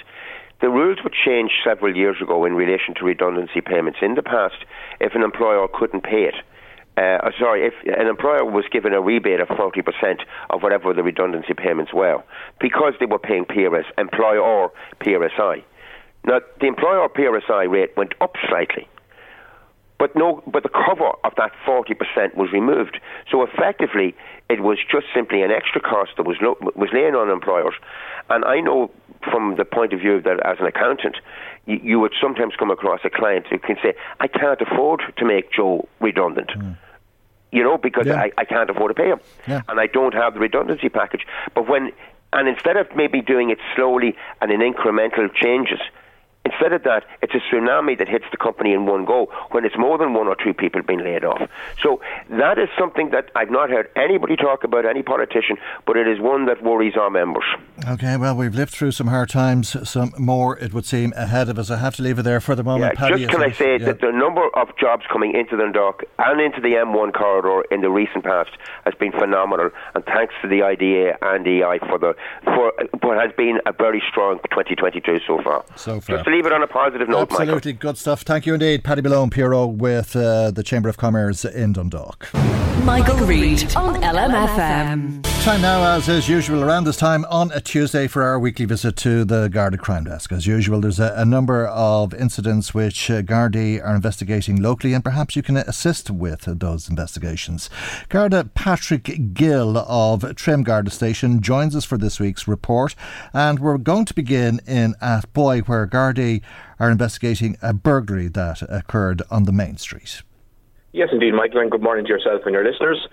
The 0.62 0.70
rules 0.70 1.00
were 1.04 1.12
changed 1.26 1.54
several 1.64 1.96
years 1.96 2.18
ago 2.22 2.46
in 2.46 2.54
relation 2.54 2.94
to 3.00 3.06
redundancy 3.06 3.62
payments. 3.62 4.00
In 4.04 4.14
the 4.14 4.22
past, 4.22 4.58
if 5.00 5.16
an 5.16 5.24
employer 5.24 5.68
couldn't 5.74 6.04
pay 6.04 6.30
it, 6.30 6.36
uh, 6.98 7.30
sorry, 7.40 7.66
if 7.66 7.74
an 7.86 8.08
employer 8.08 8.46
was 8.46 8.66
given 8.72 8.94
a 8.94 9.02
rebate 9.02 9.40
of 9.40 9.48
40% 9.50 10.22
of 10.52 10.62
whatever 10.62 10.94
the 10.94 11.04
redundancy 11.04 11.54
payments 11.56 11.94
were, 11.94 12.24
because 12.60 12.94
they 13.00 13.06
were 13.08 13.20
paying 13.20 13.46
PRS, 13.46 13.86
employer 13.98 14.70
PRSI, 15.02 15.64
now, 16.28 16.40
the 16.60 16.68
employer 16.68 17.08
PRSI 17.08 17.72
rate 17.72 17.96
went 17.96 18.14
up 18.20 18.36
slightly, 18.50 18.86
but 20.00 20.16
no, 20.16 20.44
but 20.46 20.64
the 20.64 20.70
cover 20.70 21.12
of 21.24 21.34
that 21.38 21.52
40% 21.66 22.36
was 22.36 22.52
removed. 22.52 23.00
So 23.32 23.42
effectively, 23.44 24.16
it 24.50 24.62
was 24.62 24.78
just 24.90 25.08
simply 25.14 25.42
an 25.42 25.52
extra 25.52 25.82
cost 25.82 26.12
that 26.18 26.24
was 26.24 26.38
lo- 26.42 26.58
was 26.76 26.90
laying 26.94 27.16
on 27.16 27.30
employers. 27.30 27.74
And 28.30 28.46
I 28.46 28.60
know 28.60 28.92
from 29.24 29.56
the 29.56 29.66
point 29.66 29.94
of 29.94 30.00
view 30.00 30.22
that 30.22 30.40
as 30.46 30.60
an 30.60 30.68
accountant, 30.68 31.18
you, 31.66 31.80
you 31.84 32.00
would 32.00 32.14
sometimes 32.22 32.54
come 32.58 32.70
across 32.70 33.00
a 33.04 33.10
client 33.10 33.48
who 33.48 33.58
can 33.58 33.78
say, 33.82 33.96
"I 34.20 34.28
can't 34.28 34.62
afford 34.62 35.02
to 35.18 35.26
make 35.26 35.52
Joe 35.52 35.88
redundant." 36.00 36.50
Mm 36.50 36.78
you 37.52 37.64
know, 37.64 37.78
because 37.78 38.08
yeah. 38.08 38.22
I, 38.22 38.32
I 38.38 38.46
can't 38.46 38.70
afford 38.70 38.96
to 38.96 39.02
pay 39.02 39.10
him. 39.10 39.20
Yeah. 39.48 39.62
And 39.68 39.80
I 39.80 39.88
don't 39.88 40.14
have 40.14 40.34
the 40.34 40.40
redundancy 40.40 40.90
package. 40.90 41.26
But 41.56 41.68
when, 41.70 41.92
and 42.34 42.48
instead 42.48 42.78
of 42.78 42.88
maybe 42.96 43.22
doing 43.22 43.50
it 43.50 43.58
slowly 43.76 44.16
and 44.42 44.52
in 44.52 44.60
incremental 44.60 45.34
changes, 45.34 45.80
Instead 46.48 46.72
of 46.72 46.84
that, 46.84 47.04
it's 47.22 47.34
a 47.34 47.40
tsunami 47.40 47.98
that 47.98 48.08
hits 48.08 48.26
the 48.32 48.38
company 48.38 48.72
in 48.72 48.86
one 48.86 49.04
go 49.04 49.28
when 49.52 49.66
it's 49.66 49.78
more 49.78 49.98
than 49.98 50.14
one 50.14 50.28
or 50.28 50.36
two 50.36 50.54
people 50.54 50.82
being 50.82 51.04
laid 51.04 51.26
off. 51.26 51.42
So 51.84 52.00
that 52.30 52.58
is 52.58 52.70
something 52.80 53.10
that 53.10 53.30
I've 53.36 53.52
not 53.52 53.70
heard 53.70 53.90
anybody 53.98 54.38
talk 54.38 54.64
about, 54.64 54.86
any 54.86 55.04
politician, 55.04 55.58
but 55.86 55.98
it 55.98 56.08
is 56.08 56.22
one 56.22 56.46
that 56.46 56.64
worries 56.64 56.96
our 56.96 57.10
members. 57.10 57.44
Okay, 57.88 58.16
well, 58.16 58.36
we've 58.36 58.56
lived 58.56 58.72
through 58.72 58.92
some 58.92 59.08
hard 59.08 59.30
times, 59.30 59.76
some 59.90 60.14
more, 60.18 60.58
it 60.60 60.74
would 60.74 60.86
seem, 60.86 61.12
ahead 61.18 61.50
of 61.50 61.60
us. 61.60 61.70
I 61.70 61.78
have 61.78 61.96
to 61.98 62.02
leave 62.02 62.20
it 62.20 62.24
there 62.24 62.40
for 62.40 62.56
the 62.56 62.64
moment. 62.64 62.94
Yeah, 62.94 63.00
Paddy, 63.00 63.26
just 63.26 63.32
can 63.32 63.44
I 63.44 63.52
say 63.52 63.78
yeah. 63.78 63.86
that 63.88 64.00
the 64.00 64.12
number 64.12 64.48
of 64.56 64.70
jobs 64.78 65.04
coming 65.12 65.36
into 65.36 65.58
Dundalk 65.58 66.04
and 66.18 66.40
into 66.40 66.62
the 66.62 66.76
M1 66.76 67.14
corridor 67.14 67.66
in 67.72 67.82
the 67.82 67.90
recent 67.90 68.24
past 68.24 68.52
has 68.86 68.94
been 68.96 69.12
phenomenal, 69.12 69.70
and 69.96 70.06
thanks 70.06 70.34
to 70.42 70.48
the 70.48 70.64
IDA 70.64 71.18
and 71.22 71.46
EI 71.46 71.80
for 71.90 71.98
the 72.00 72.16
for 72.46 72.72
what 73.02 73.18
has 73.18 73.36
been 73.36 73.60
a 73.66 73.74
very 73.74 74.02
strong 74.10 74.40
2022 74.50 75.20
so 75.28 75.42
far. 75.42 75.66
So 75.76 76.00
far. 76.00 76.18
Just 76.18 76.28
leave 76.38 76.46
it 76.46 76.54
on 76.54 76.62
a 76.62 76.68
positive 76.68 77.10
note, 77.10 77.32
Absolutely, 77.32 77.74
Michael. 77.74 77.90
good 77.90 77.98
stuff. 77.98 78.22
Thank 78.22 78.46
you 78.46 78.54
indeed, 78.54 78.84
Paddy 78.84 79.02
Malone, 79.02 79.32
PRO, 79.32 79.66
with 79.66 80.16
uh, 80.16 80.52
the 80.52 80.62
Chamber 80.62 80.88
of 80.88 80.96
Commerce 80.96 81.44
in 81.44 81.74
Dundalk. 81.74 82.30
Michael 82.84 83.18
Reade 83.26 83.76
on 83.76 84.02
LMFM. 84.02 85.24
Time 85.44 85.62
now, 85.62 85.96
as 85.96 86.08
is 86.10 86.30
usual, 86.30 86.64
around 86.64 86.84
this 86.84 86.98
time 86.98 87.26
on 87.30 87.52
a 87.54 87.62
Tuesday 87.62 88.06
for 88.06 88.22
our 88.22 88.38
weekly 88.38 88.66
visit 88.66 88.96
to 88.98 89.26
the 89.26 89.48
Garda 89.48 89.78
Crime 89.78 90.04
Desk. 90.04 90.32
As 90.32 90.46
usual, 90.46 90.82
there's 90.82 91.00
a, 91.00 91.14
a 91.16 91.26
number 91.26 91.66
of 91.68 92.14
incidents 92.14 92.74
which 92.74 93.10
uh, 93.10 93.22
Gardaí 93.22 93.84
are 93.84 93.96
investigating 93.96 94.62
locally, 94.62 94.94
and 94.94 95.04
perhaps 95.04 95.36
you 95.36 95.42
can 95.42 95.58
assist 95.58 96.12
with 96.12 96.42
those 96.60 96.90
investigations. 96.90 97.70
Garda 98.10 98.46
Patrick 98.56 99.34
Gill 99.34 99.78
of 99.78 100.36
Trim 100.36 100.64
Garda 100.64 100.92
Station 100.92 101.42
joins 101.42 101.76
us 101.76 101.86
for 101.86 101.98
this 101.98 102.20
week's 102.20 102.48
report, 102.48 102.94
and 103.34 103.60
we're 103.60 103.78
going 103.78 104.06
to 104.06 104.14
begin 104.14 104.60
in 104.68 104.96
Athboy, 105.02 105.68
where 105.68 105.88
Gardaí 105.88 106.27
are 106.80 106.92
investigating 106.92 107.58
a 107.62 107.74
burglary 107.74 108.28
that 108.30 108.62
occurred 108.64 109.22
on 109.30 109.44
the 109.44 109.52
main 109.52 109.78
street. 109.78 110.22
Yes, 110.94 111.10
indeed, 111.12 111.34
Michael, 111.34 111.60
and 111.60 111.70
good 111.70 111.84
morning 111.84 112.06
to 112.06 112.10
yourself 112.10 112.42
and 112.46 112.54
your 112.54 112.64
listeners. 112.64 113.08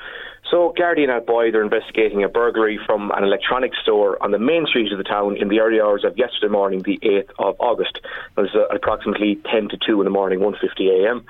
So, 0.51 0.73
Gardaí 0.79 1.05
in 1.05 1.11
Athboy, 1.11 1.53
they're 1.53 1.63
investigating 1.63 2.23
a 2.23 2.29
burglary 2.29 2.79
from 2.87 3.11
an 3.11 3.25
electronics 3.25 3.77
store 3.83 4.23
on 4.23 4.31
the 4.31 4.39
main 4.39 4.67
street 4.67 4.93
of 4.93 4.99
the 4.99 5.05
town 5.05 5.37
in 5.37 5.49
the 5.49 5.61
early 5.61 5.81
hours 5.81 6.05
of 6.05 6.17
yesterday 6.17 6.51
morning, 6.51 6.83
the 6.83 6.99
8th 7.03 7.31
of 7.39 7.57
August. 7.59 8.01
It 8.37 8.41
was 8.41 8.55
uh, 8.55 8.67
approximately 8.75 9.39
10 9.51 9.69
to 9.71 9.79
2 9.87 10.01
in 10.01 10.05
the 10.05 10.11
morning, 10.11 10.39
1.50am. 10.39 11.25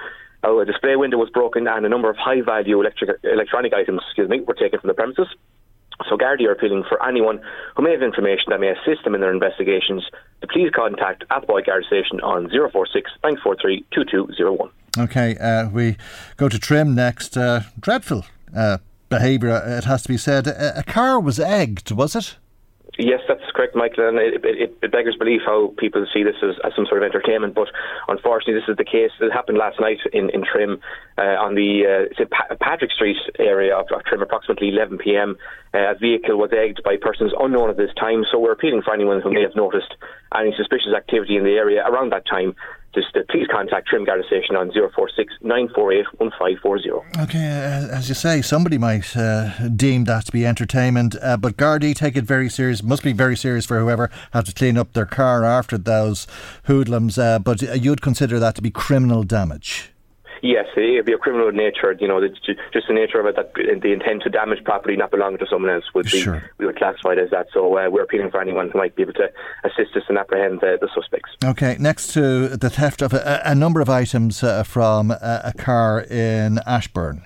Uh, 0.44 0.58
a 0.58 0.64
display 0.64 0.94
window 0.96 1.16
was 1.16 1.30
broken 1.30 1.66
and 1.66 1.86
a 1.86 1.88
number 1.88 2.10
of 2.10 2.16
high-value 2.16 2.78
electric, 2.78 3.18
electronic 3.24 3.72
items 3.72 4.02
excuse 4.06 4.28
me, 4.28 4.40
were 4.40 4.54
taken 4.54 4.78
from 4.78 4.88
the 4.88 4.94
premises. 4.94 5.28
So 6.08 6.16
Gardaí 6.16 6.46
are 6.46 6.52
appealing 6.52 6.84
for 6.88 7.04
anyone 7.06 7.40
who 7.76 7.82
may 7.82 7.92
have 7.92 8.02
information 8.02 8.46
that 8.48 8.60
may 8.60 8.68
assist 8.70 9.04
them 9.04 9.14
in 9.14 9.20
their 9.20 9.32
investigations 9.32 10.04
to 10.40 10.46
please 10.46 10.70
contact 10.74 11.24
Athboy 11.30 11.64
Garda 11.66 11.86
Station 11.86 12.20
on 12.20 12.50
046 12.50 13.10
943 13.22 13.84
2201. 13.92 14.70
Okay, 14.96 15.36
uh, 15.38 15.68
we 15.70 15.96
go 16.36 16.48
to 16.48 16.58
Trim 16.58 16.94
next. 16.94 17.36
Uh, 17.36 17.62
dreadful 17.80 18.24
uh, 18.56 18.78
behaviour, 19.08 19.62
it 19.66 19.84
has 19.84 20.02
to 20.02 20.08
be 20.08 20.16
said. 20.16 20.46
A, 20.46 20.80
a 20.80 20.82
car 20.82 21.18
was 21.20 21.40
egged, 21.40 21.90
was 21.90 22.14
it? 22.14 22.36
Yes, 22.96 23.20
that's 23.26 23.42
correct, 23.54 23.74
Michael, 23.74 24.08
and 24.08 24.18
it, 24.18 24.44
it, 24.44 24.78
it, 24.80 24.92
beggars 24.92 25.16
belief 25.18 25.42
how 25.44 25.74
people 25.78 26.06
see 26.14 26.22
this 26.22 26.36
as, 26.42 26.54
as, 26.64 26.72
some 26.76 26.86
sort 26.86 27.02
of 27.02 27.10
entertainment. 27.10 27.54
But 27.54 27.66
unfortunately, 28.06 28.54
this 28.54 28.68
is 28.68 28.76
the 28.76 28.84
case. 28.84 29.10
It 29.20 29.32
happened 29.32 29.58
last 29.58 29.80
night 29.80 29.98
in, 30.12 30.30
in 30.30 30.44
Trim 30.44 30.78
uh, 31.18 31.42
on 31.42 31.56
the 31.56 32.06
uh, 32.14 32.24
pa- 32.30 32.54
Patrick 32.60 32.92
Street 32.92 33.16
area 33.38 33.76
of, 33.76 33.86
of, 33.90 34.04
Trim, 34.04 34.22
approximately 34.22 34.68
11 34.68 34.98
p.m. 34.98 35.36
Uh, 35.74 35.90
a 35.90 35.98
vehicle 35.98 36.38
was 36.38 36.50
egged 36.52 36.82
by 36.84 36.96
persons 36.96 37.32
unknown 37.40 37.68
at 37.68 37.76
this 37.76 37.90
time. 37.98 38.24
So 38.30 38.38
we're 38.38 38.52
appealing 38.52 38.82
for 38.82 38.94
anyone 38.94 39.20
who 39.20 39.32
may 39.32 39.42
have 39.42 39.56
noticed 39.56 39.94
any 40.32 40.54
suspicious 40.56 40.94
activity 40.96 41.36
in 41.36 41.42
the 41.42 41.58
area 41.58 41.82
around 41.84 42.12
that 42.12 42.26
time 42.26 42.54
just 42.94 43.16
uh, 43.16 43.20
please 43.28 43.46
contact 43.50 43.88
Trim 43.88 44.04
Garda 44.04 44.24
Station 44.26 44.56
on 44.56 44.72
046 44.72 45.34
948 45.42 46.06
1540. 46.18 46.90
Okay, 47.22 47.38
uh, 47.38 47.96
as 47.96 48.08
you 48.08 48.14
say, 48.14 48.42
somebody 48.42 48.78
might 48.78 49.16
uh, 49.16 49.68
deem 49.68 50.04
that 50.04 50.26
to 50.26 50.32
be 50.32 50.46
entertainment, 50.46 51.16
uh, 51.22 51.36
but 51.36 51.56
Gardaí 51.56 51.94
take 51.94 52.16
it 52.16 52.24
very 52.24 52.48
serious. 52.48 52.82
Must 52.82 53.02
be 53.02 53.12
very 53.12 53.36
serious 53.36 53.66
for 53.66 53.78
whoever 53.78 54.10
had 54.32 54.46
to 54.46 54.52
clean 54.52 54.78
up 54.78 54.92
their 54.92 55.06
car 55.06 55.44
after 55.44 55.78
those 55.78 56.26
hoodlums. 56.64 57.18
Uh, 57.18 57.38
but 57.38 57.62
you'd 57.62 58.02
consider 58.02 58.38
that 58.38 58.54
to 58.56 58.62
be 58.62 58.70
criminal 58.70 59.22
damage. 59.22 59.93
Yes, 60.44 60.66
it'd 60.76 61.06
be 61.06 61.14
a 61.14 61.16
criminal 61.16 61.50
nature. 61.52 61.96
You 61.98 62.06
know, 62.06 62.20
just 62.20 62.86
the 62.86 62.92
nature 62.92 63.18
of 63.18 63.24
it 63.24 63.34
that 63.36 63.54
the 63.54 63.92
intent 63.94 64.24
to 64.24 64.28
damage 64.28 64.62
property 64.62 64.94
not 64.94 65.10
belonging 65.10 65.38
to 65.38 65.46
someone 65.48 65.70
else 65.70 65.84
would 65.94 66.04
be 66.04 66.20
sure. 66.20 66.50
we 66.58 66.66
would 66.66 66.76
classify 66.76 67.12
it 67.12 67.18
as 67.18 67.30
that. 67.30 67.46
So 67.54 67.78
uh, 67.78 67.88
we're 67.88 68.02
appealing 68.02 68.30
for 68.30 68.42
anyone 68.42 68.68
who 68.68 68.76
might 68.76 68.94
be 68.94 69.04
able 69.04 69.14
to 69.14 69.30
assist 69.64 69.96
us 69.96 70.02
and 70.06 70.18
apprehend 70.18 70.60
the, 70.60 70.76
the 70.78 70.90
suspects. 70.94 71.30
Okay, 71.42 71.78
next 71.80 72.12
to 72.12 72.58
the 72.58 72.68
theft 72.68 73.00
of 73.00 73.14
a, 73.14 73.40
a 73.42 73.54
number 73.54 73.80
of 73.80 73.88
items 73.88 74.42
uh, 74.42 74.64
from 74.64 75.12
a, 75.12 75.40
a 75.44 75.54
car 75.54 76.02
in 76.02 76.58
Ashbourne. 76.66 77.24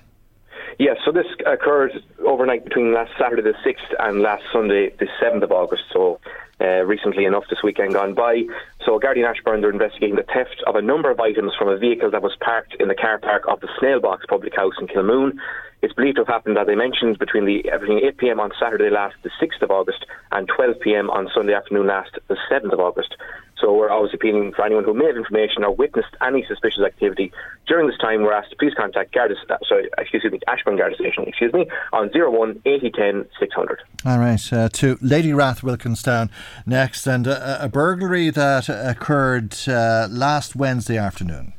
Yes, 0.79 0.95
so 1.03 1.11
this 1.11 1.25
occurred 1.45 1.91
overnight 2.25 2.63
between 2.63 2.93
last 2.93 3.11
Saturday 3.19 3.41
the 3.41 3.53
6th 3.69 3.95
and 3.99 4.21
last 4.21 4.43
Sunday 4.53 4.93
the 4.97 5.07
7th 5.21 5.43
of 5.43 5.51
August. 5.51 5.83
So 5.91 6.21
uh, 6.61 6.83
recently 6.85 7.25
enough 7.25 7.43
this 7.49 7.59
weekend 7.63 7.93
gone 7.93 8.13
by. 8.13 8.43
So 8.85 8.99
Gardaí 8.99 9.17
in 9.17 9.25
Ashbourne 9.25 9.63
are 9.63 9.71
investigating 9.71 10.15
the 10.15 10.23
theft 10.23 10.63
of 10.67 10.75
a 10.75 10.81
number 10.81 11.09
of 11.09 11.19
items 11.19 11.53
from 11.57 11.69
a 11.69 11.77
vehicle 11.77 12.11
that 12.11 12.21
was 12.21 12.35
parked 12.39 12.75
in 12.79 12.87
the 12.87 12.95
car 12.95 13.17
park 13.17 13.43
of 13.47 13.59
the 13.61 13.69
Snailbox 13.81 14.27
Public 14.27 14.55
House 14.55 14.73
in 14.79 14.87
Kilmoon. 14.87 15.37
It's 15.81 15.93
believed 15.93 16.17
to 16.17 16.21
have 16.21 16.27
happened, 16.27 16.57
as 16.57 16.67
I 16.69 16.75
mentioned, 16.75 17.19
between 17.19 17.45
the 17.45 17.63
between 17.79 18.05
8 18.05 18.17
p.m. 18.17 18.39
on 18.39 18.51
Saturday 18.59 18.89
last, 18.89 19.15
the 19.23 19.31
6th 19.41 19.61
of 19.61 19.71
August, 19.71 20.05
and 20.31 20.47
12 20.47 20.79
p.m. 20.81 21.09
on 21.09 21.29
Sunday 21.33 21.53
afternoon 21.53 21.87
last, 21.87 22.11
the 22.27 22.37
7th 22.51 22.73
of 22.73 22.79
August. 22.79 23.15
So 23.61 23.73
we're 23.73 23.89
always 23.89 24.13
appealing 24.13 24.53
for 24.53 24.65
anyone 24.65 24.83
who 24.83 24.93
may 24.93 25.07
have 25.07 25.17
information 25.17 25.63
or 25.63 25.75
witnessed 25.75 26.15
any 26.25 26.45
suspicious 26.47 26.81
activity 26.85 27.31
during 27.67 27.87
this 27.87 27.97
time. 27.97 28.23
We're 28.23 28.33
asked 28.33 28.51
to 28.51 28.55
please 28.55 28.73
contact 28.73 29.13
Garda, 29.13 29.35
uh, 29.49 29.57
sorry, 29.67 29.89
excuse 29.97 30.23
me, 30.23 30.39
Ashbourne 30.47 30.77
Garda 30.77 30.95
Station, 30.95 31.25
excuse 31.27 31.53
me, 31.53 31.67
on 31.91 32.09
01 32.13 32.61
8010 32.65 33.29
600. 33.39 33.79
All 34.05 34.19
right, 34.19 34.53
uh, 34.53 34.69
to 34.69 34.95
Ladyrath 34.97 35.63
Wilkinstown 35.63 36.29
next, 36.65 37.05
and 37.05 37.27
uh, 37.27 37.57
a 37.59 37.69
burglary 37.69 38.29
that 38.29 38.69
occurred 38.69 39.55
uh, 39.67 40.07
last 40.09 40.55
Wednesday 40.55 40.97
afternoon. 40.97 41.53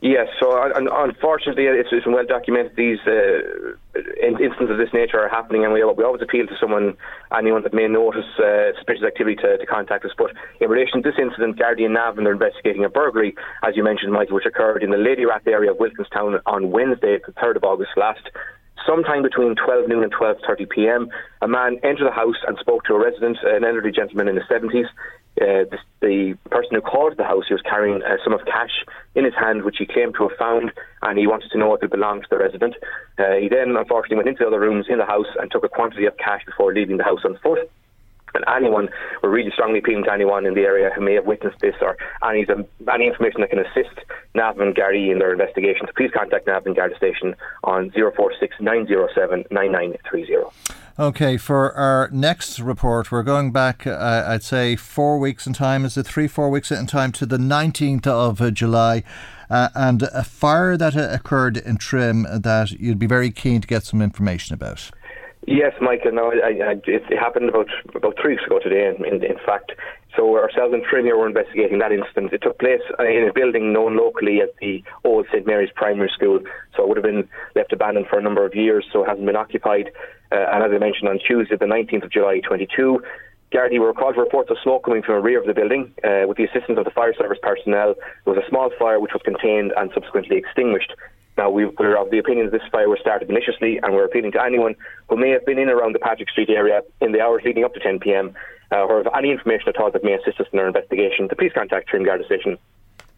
Yes, 0.00 0.28
so 0.38 0.54
unfortunately, 0.76 1.64
it's, 1.64 1.88
it's 1.90 2.06
well 2.06 2.24
documented. 2.24 2.76
These 2.76 3.00
uh, 3.04 3.74
instances 4.22 4.70
of 4.70 4.78
this 4.78 4.94
nature 4.94 5.18
are 5.18 5.28
happening, 5.28 5.64
and 5.64 5.72
we, 5.72 5.82
we 5.82 6.04
always 6.04 6.22
appeal 6.22 6.46
to 6.46 6.54
someone, 6.60 6.96
anyone 7.36 7.64
that 7.64 7.74
may 7.74 7.88
notice 7.88 8.24
uh, 8.38 8.70
suspicious 8.76 9.02
activity, 9.02 9.34
to, 9.42 9.58
to, 9.58 9.66
contact 9.66 10.04
us. 10.04 10.12
But 10.16 10.30
in 10.60 10.70
relation 10.70 11.02
to 11.02 11.10
this 11.10 11.18
incident, 11.18 11.58
Gardaí 11.58 11.84
in 11.84 11.94
Navan 11.94 12.28
are 12.28 12.32
investigating 12.32 12.84
a 12.84 12.88
burglary, 12.88 13.34
as 13.66 13.74
you 13.74 13.82
mentioned, 13.82 14.12
Michael, 14.12 14.36
which 14.36 14.46
occurred 14.46 14.84
in 14.84 14.90
the 14.90 14.96
Ladyrath 14.96 15.48
area 15.48 15.72
of 15.72 15.78
Wilkinstown 15.80 16.38
on 16.46 16.70
Wednesday, 16.70 17.18
the 17.18 17.32
3rd 17.32 17.56
of 17.56 17.64
August 17.64 17.90
last. 17.96 18.22
Sometime 18.86 19.22
between 19.22 19.56
12 19.56 19.88
noon 19.88 20.04
and 20.04 20.14
12:30 20.14 20.70
p.m., 20.70 21.08
a 21.42 21.48
man 21.48 21.78
entered 21.82 22.06
the 22.06 22.14
house 22.14 22.36
and 22.46 22.56
spoke 22.58 22.84
to 22.84 22.94
a 22.94 22.98
resident, 22.98 23.36
an 23.42 23.64
elderly 23.64 23.90
gentleman 23.90 24.28
in 24.28 24.36
his 24.36 24.44
70s. 24.46 24.86
Uh, 25.40 25.62
the, 25.70 25.78
the, 26.00 26.34
person 26.50 26.70
who 26.74 26.80
called 26.80 27.16
the 27.16 27.24
house, 27.24 27.44
he 27.46 27.54
was 27.54 27.62
carrying 27.62 28.02
a 28.02 28.16
sum 28.24 28.32
of 28.32 28.44
cash 28.44 28.84
in 29.14 29.24
his 29.24 29.34
hand, 29.34 29.62
which 29.62 29.76
he 29.78 29.86
claimed 29.86 30.14
to 30.16 30.26
have 30.26 30.36
found, 30.36 30.72
and 31.02 31.18
he 31.18 31.28
wanted 31.28 31.50
to 31.50 31.58
know 31.58 31.72
if 31.74 31.82
it 31.82 31.90
belonged 31.90 32.22
to 32.22 32.28
the 32.30 32.38
resident. 32.38 32.74
Uh, 33.18 33.34
he 33.34 33.48
then, 33.48 33.76
unfortunately, 33.76 34.16
went 34.16 34.28
into 34.28 34.42
the 34.42 34.48
other 34.48 34.58
rooms 34.58 34.86
in 34.88 34.98
the 34.98 35.06
house 35.06 35.28
and 35.38 35.50
took 35.50 35.62
a 35.62 35.68
quantity 35.68 36.06
of 36.06 36.16
cash 36.16 36.44
before 36.44 36.72
leaving 36.74 36.96
the 36.96 37.04
house 37.04 37.20
on 37.24 37.38
foot. 37.38 37.70
And 38.34 38.44
anyone, 38.48 38.88
we're 39.22 39.30
really 39.30 39.50
strongly 39.52 39.78
appealing 39.78 40.04
to 40.04 40.12
anyone 40.12 40.44
in 40.44 40.54
the 40.54 40.62
area 40.62 40.90
who 40.94 41.00
may 41.00 41.14
have 41.14 41.26
witnessed 41.26 41.60
this 41.60 41.74
or 41.80 41.96
any, 42.22 42.46
any 42.92 43.06
information 43.06 43.40
that 43.40 43.50
can 43.50 43.60
assist 43.60 43.96
Navan 44.34 44.68
and 44.68 44.76
Gardaí 44.76 45.10
in 45.10 45.18
their 45.18 45.32
investigations, 45.32 45.90
please 45.96 46.10
contact 46.12 46.46
Navan 46.46 46.74
Garda 46.74 46.96
Station 46.96 47.34
on 47.64 47.90
046 47.90 48.56
907 48.60 49.44
9930. 49.50 50.78
Okay, 51.00 51.36
for 51.36 51.72
our 51.74 52.10
next 52.10 52.58
report, 52.58 53.12
we're 53.12 53.22
going 53.22 53.52
back, 53.52 53.86
uh, 53.86 54.24
I'd 54.26 54.42
say, 54.42 54.74
four 54.74 55.20
weeks 55.20 55.46
in 55.46 55.52
time. 55.52 55.84
Is 55.84 55.96
it 55.96 56.04
three, 56.04 56.26
four 56.26 56.50
weeks 56.50 56.72
in 56.72 56.88
time 56.88 57.12
to 57.12 57.24
the 57.24 57.36
19th 57.36 58.08
of 58.08 58.40
uh, 58.40 58.50
July? 58.50 59.04
Uh, 59.48 59.68
and 59.76 60.02
a 60.02 60.24
fire 60.24 60.76
that 60.76 60.96
uh, 60.96 61.08
occurred 61.12 61.56
in 61.56 61.76
Trim 61.76 62.26
that 62.28 62.72
you'd 62.72 62.98
be 62.98 63.06
very 63.06 63.30
keen 63.30 63.60
to 63.60 63.68
get 63.68 63.84
some 63.84 64.02
information 64.02 64.54
about. 64.54 64.90
Yes, 65.46 65.72
Michael. 65.80 66.10
No, 66.10 66.32
I, 66.32 66.48
I, 66.48 66.80
it, 66.84 67.16
happened 67.16 67.50
about 67.50 67.68
about 67.94 68.16
three 68.20 68.32
weeks 68.34 68.44
ago 68.44 68.58
today. 68.58 68.88
In, 68.88 69.04
in, 69.04 69.24
in 69.24 69.38
fact, 69.46 69.70
so 70.16 70.36
ourselves 70.36 70.74
and 70.74 70.82
Trim 70.82 71.04
here 71.04 71.16
were 71.16 71.26
investigating 71.26 71.78
that 71.78 71.92
incident. 71.92 72.32
It 72.32 72.42
took 72.42 72.58
place 72.58 72.80
uh, 72.98 73.04
in 73.04 73.28
a 73.28 73.32
building 73.32 73.72
known 73.72 73.96
locally 73.96 74.40
as 74.40 74.48
the 74.60 74.82
old 75.04 75.26
St 75.32 75.46
Mary's 75.46 75.70
Primary 75.74 76.10
School. 76.14 76.40
So 76.76 76.82
it 76.82 76.88
would 76.88 76.96
have 76.96 77.04
been 77.04 77.28
left 77.54 77.72
abandoned 77.72 78.06
for 78.08 78.18
a 78.18 78.22
number 78.22 78.44
of 78.44 78.54
years, 78.54 78.84
so 78.92 79.04
it 79.04 79.08
hasn't 79.08 79.26
been 79.26 79.36
occupied. 79.36 79.90
Uh, 80.32 80.36
and 80.52 80.64
as 80.64 80.70
I 80.74 80.78
mentioned 80.78 81.08
on 81.08 81.18
Tuesday, 81.18 81.56
the 81.56 81.66
19th 81.66 82.04
of 82.04 82.10
July 82.10 82.40
22, 82.40 83.02
Gardaí 83.52 83.78
were 83.78 83.94
called 83.94 84.14
to 84.14 84.20
reports 84.20 84.50
of 84.50 84.58
smoke 84.62 84.84
coming 84.84 85.02
from 85.02 85.16
the 85.16 85.22
rear 85.22 85.40
of 85.40 85.46
the 85.46 85.54
building. 85.54 85.94
Uh, 86.04 86.26
with 86.26 86.36
the 86.36 86.44
assistance 86.44 86.78
of 86.78 86.84
the 86.84 86.90
fire 86.90 87.14
service 87.14 87.38
personnel, 87.40 87.94
there 88.24 88.34
was 88.34 88.42
a 88.44 88.48
small 88.48 88.70
fire 88.78 89.00
which 89.00 89.12
was 89.12 89.22
contained 89.24 89.72
and 89.76 89.90
subsequently 89.94 90.36
extinguished. 90.36 90.92
Now, 91.38 91.50
we 91.50 91.66
we're 91.66 91.96
of 91.96 92.10
the 92.10 92.18
opinion 92.18 92.50
this 92.50 92.66
fire 92.72 92.88
was 92.88 92.98
started 93.00 93.28
maliciously, 93.28 93.78
and 93.80 93.94
we're 93.94 94.04
appealing 94.04 94.32
to 94.32 94.42
anyone 94.42 94.74
who 95.08 95.16
may 95.16 95.30
have 95.30 95.46
been 95.46 95.56
in 95.56 95.68
around 95.68 95.94
the 95.94 96.00
Patrick 96.00 96.28
Street 96.28 96.50
area 96.50 96.82
in 97.00 97.12
the 97.12 97.20
hours 97.20 97.42
leading 97.44 97.62
up 97.64 97.72
to 97.74 97.80
10 97.80 98.00
p.m. 98.00 98.34
Uh, 98.72 98.82
or 98.82 99.16
any 99.16 99.30
information 99.30 99.68
at 99.68 99.76
all 99.76 99.90
that 99.92 100.02
may 100.02 100.14
assist 100.14 100.40
us 100.40 100.48
in 100.52 100.58
our 100.58 100.66
investigation 100.66 101.28
to 101.28 101.36
please 101.36 101.52
contact 101.54 101.88
Trim 101.88 102.04
Garda 102.04 102.24
Station 102.24 102.52
on 102.52 102.58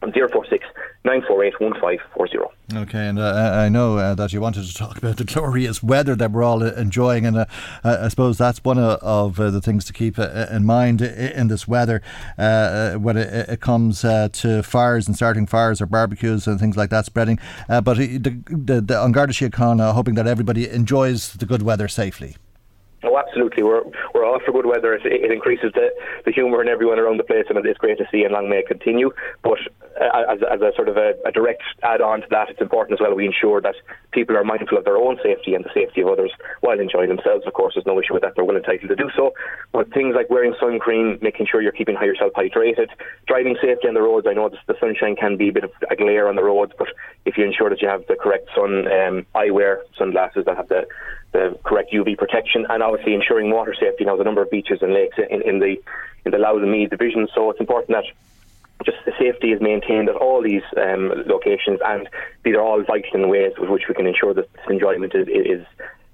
046 0.01 0.65
948 1.05 1.61
1540. 1.61 2.79
Okay, 2.83 3.07
and 3.07 3.19
uh, 3.19 3.53
I 3.55 3.69
know 3.69 3.99
uh, 3.99 4.15
that 4.15 4.33
you 4.33 4.41
wanted 4.41 4.67
to 4.67 4.75
talk 4.75 4.97
about 4.97 5.17
the 5.17 5.25
glorious 5.33 5.83
weather 5.83 6.15
that 6.17 6.31
we're 6.31 6.43
all 6.43 6.63
enjoying, 6.63 7.27
and 7.27 7.37
uh, 7.39 7.47
I 7.85 8.09
suppose 8.09 8.39
that's 8.39 8.63
one 8.65 8.79
of, 8.79 9.39
uh, 9.41 9.51
the 9.51 9.61
things 9.61 9.85
to 9.87 9.93
keep 9.93 10.19
uh, 10.19 10.47
in 10.51 10.65
mind 10.65 11.03
in 11.03 11.49
this 11.49 11.69
weather 11.69 12.03
uh, 12.39 12.95
when 12.95 13.17
it, 13.17 13.49
it 13.49 13.61
comes 13.61 14.01
to 14.01 14.63
fires 14.63 15.07
and 15.07 15.17
starting 15.17 15.47
fires 15.47 15.81
or 15.81 15.87
barbecues 15.87 16.47
and 16.47 16.59
things 16.59 16.77
like 16.77 16.91
that 16.91 17.05
spreading. 17.05 17.39
but 17.69 17.97
the, 17.97 18.19
the, 18.19 18.81
the 18.81 19.09
Garda 19.13 19.33
Síochána 19.33 19.93
hoping 19.93 20.15
that 20.15 20.27
everybody 20.27 20.69
enjoys 20.69 21.35
the 21.35 21.47
good 21.47 21.63
weather 21.63 21.89
safely. 21.89 22.37
Oh, 23.03 23.17
absolutely. 23.17 23.63
We're 23.63 23.83
we're 24.15 24.27
all 24.27 24.41
for 24.45 24.53
good 24.53 24.67
weather. 24.67 24.95
It, 24.95 25.07
it 25.07 25.31
increases 25.31 25.73
the, 25.75 25.89
the 26.27 26.33
humour 26.33 26.61
in 26.61 26.69
everyone 26.69 26.99
around 26.99 27.17
the 27.17 27.25
place, 27.25 27.47
and 27.49 27.59
it's 27.65 27.79
great 27.79 27.97
to 27.99 28.05
see, 28.13 28.25
and 28.25 28.33
long 28.33 28.51
may 28.51 28.59
it 28.59 28.69
continue. 28.69 29.11
But 29.43 29.59
uh, 30.01 30.33
as, 30.33 30.39
as 30.51 30.61
a 30.63 30.73
sort 30.75 30.89
of 30.89 30.97
a, 30.97 31.15
a 31.27 31.33
direct 31.33 31.63
add-on 31.83 32.23
to 32.23 32.27
that, 32.31 32.49
it's 32.49 32.61
important 32.61 32.99
as 32.99 33.03
well 33.03 33.15
we 33.15 33.27
ensure 33.27 33.61
that 33.61 33.75
people 34.13 34.37
are 34.37 34.45
mindful 34.45 34.79
of 34.79 34.85
their 34.85 34.97
own 34.97 35.19
safety 35.23 35.55
and 35.55 35.65
the 35.65 35.71
safety 35.75 36.01
of 36.01 36.09
others 36.09 36.33
while 36.61 36.81
enjoying 36.81 37.09
themselves. 37.09 37.47
Of 37.47 37.53
course, 37.53 37.75
there's 37.75 37.87
no 37.87 38.01
issue 38.01 38.15
with 38.15 38.23
that; 38.23 38.35
they're 38.35 38.45
well 38.45 38.57
entitled 38.57 38.89
to 38.89 38.97
do 38.97 39.11
so. 39.15 39.35
But 39.73 39.93
things 39.93 40.15
like 40.15 40.31
wearing 40.31 40.55
sun 40.59 40.79
cream, 40.79 41.19
making 41.21 41.47
sure 41.51 41.61
you're 41.61 41.73
keeping 41.73 41.97
yourself 41.97 42.33
hydrated, 42.33 42.89
driving 43.27 43.57
safely 43.61 43.89
on 43.89 43.95
the 43.95 44.03
roads. 44.03 44.27
I 44.27 44.33
know 44.33 44.49
the 44.49 44.77
sunshine 44.81 45.17
can 45.17 45.37
be 45.37 45.51
a 45.51 45.53
bit 45.53 45.65
of 45.65 45.73
a 45.91 45.97
glare 45.97 46.29
on 46.29 46.37
the 46.37 46.45
roads, 46.45 46.73
but 46.79 46.89
if 47.27 47.37
you 47.37 47.45
ensure 47.45 47.69
that 47.69 47.83
you 47.83 47.89
have 47.89 48.07
the 48.07 48.17
correct 48.17 48.49
sun 48.55 48.87
um, 48.91 49.27
eyewear, 49.35 49.83
sunglasses 49.99 50.45
that 50.47 50.57
have 50.57 50.69
the 50.69 50.87
the 51.33 51.57
correct 51.65 51.93
UV 51.93 52.19
protection, 52.19 52.67
and 52.69 52.83
obviously 52.83 53.15
ensuring 53.15 53.51
water 53.51 53.75
safety. 53.79 54.05
Now, 54.05 54.17
the 54.17 54.25
number 54.25 54.43
of 54.43 54.51
beaches 54.51 54.81
and 54.83 54.93
lakes 54.93 55.17
in, 55.19 55.43
in 55.43 55.59
the 55.61 55.77
in 56.25 56.33
the 56.33 56.39
Louth 56.39 56.63
and 56.63 56.71
Meath 56.71 56.91
division, 56.91 57.29
so 57.35 57.51
it's 57.51 57.61
important 57.61 57.97
that 57.97 58.05
just 58.85 58.99
the 59.05 59.13
safety 59.19 59.53
is 59.53 59.61
maintained 59.61 60.09
at 60.09 60.17
all 60.17 60.43
these 60.43 60.63
um, 60.77 61.13
locations, 61.27 61.81
and 61.85 62.09
these 62.45 62.55
are 62.55 62.63
all 62.63 62.83
vital 62.83 63.11
in 63.15 63.29
ways 63.29 63.53
with 63.59 63.71
which 63.71 63.85
we 63.89 63.95
can 63.95 64.07
ensure 64.07 64.35
that 64.35 64.53
this 64.53 64.65
enjoyment 64.69 65.15
is. 65.15 65.29
is 65.29 65.67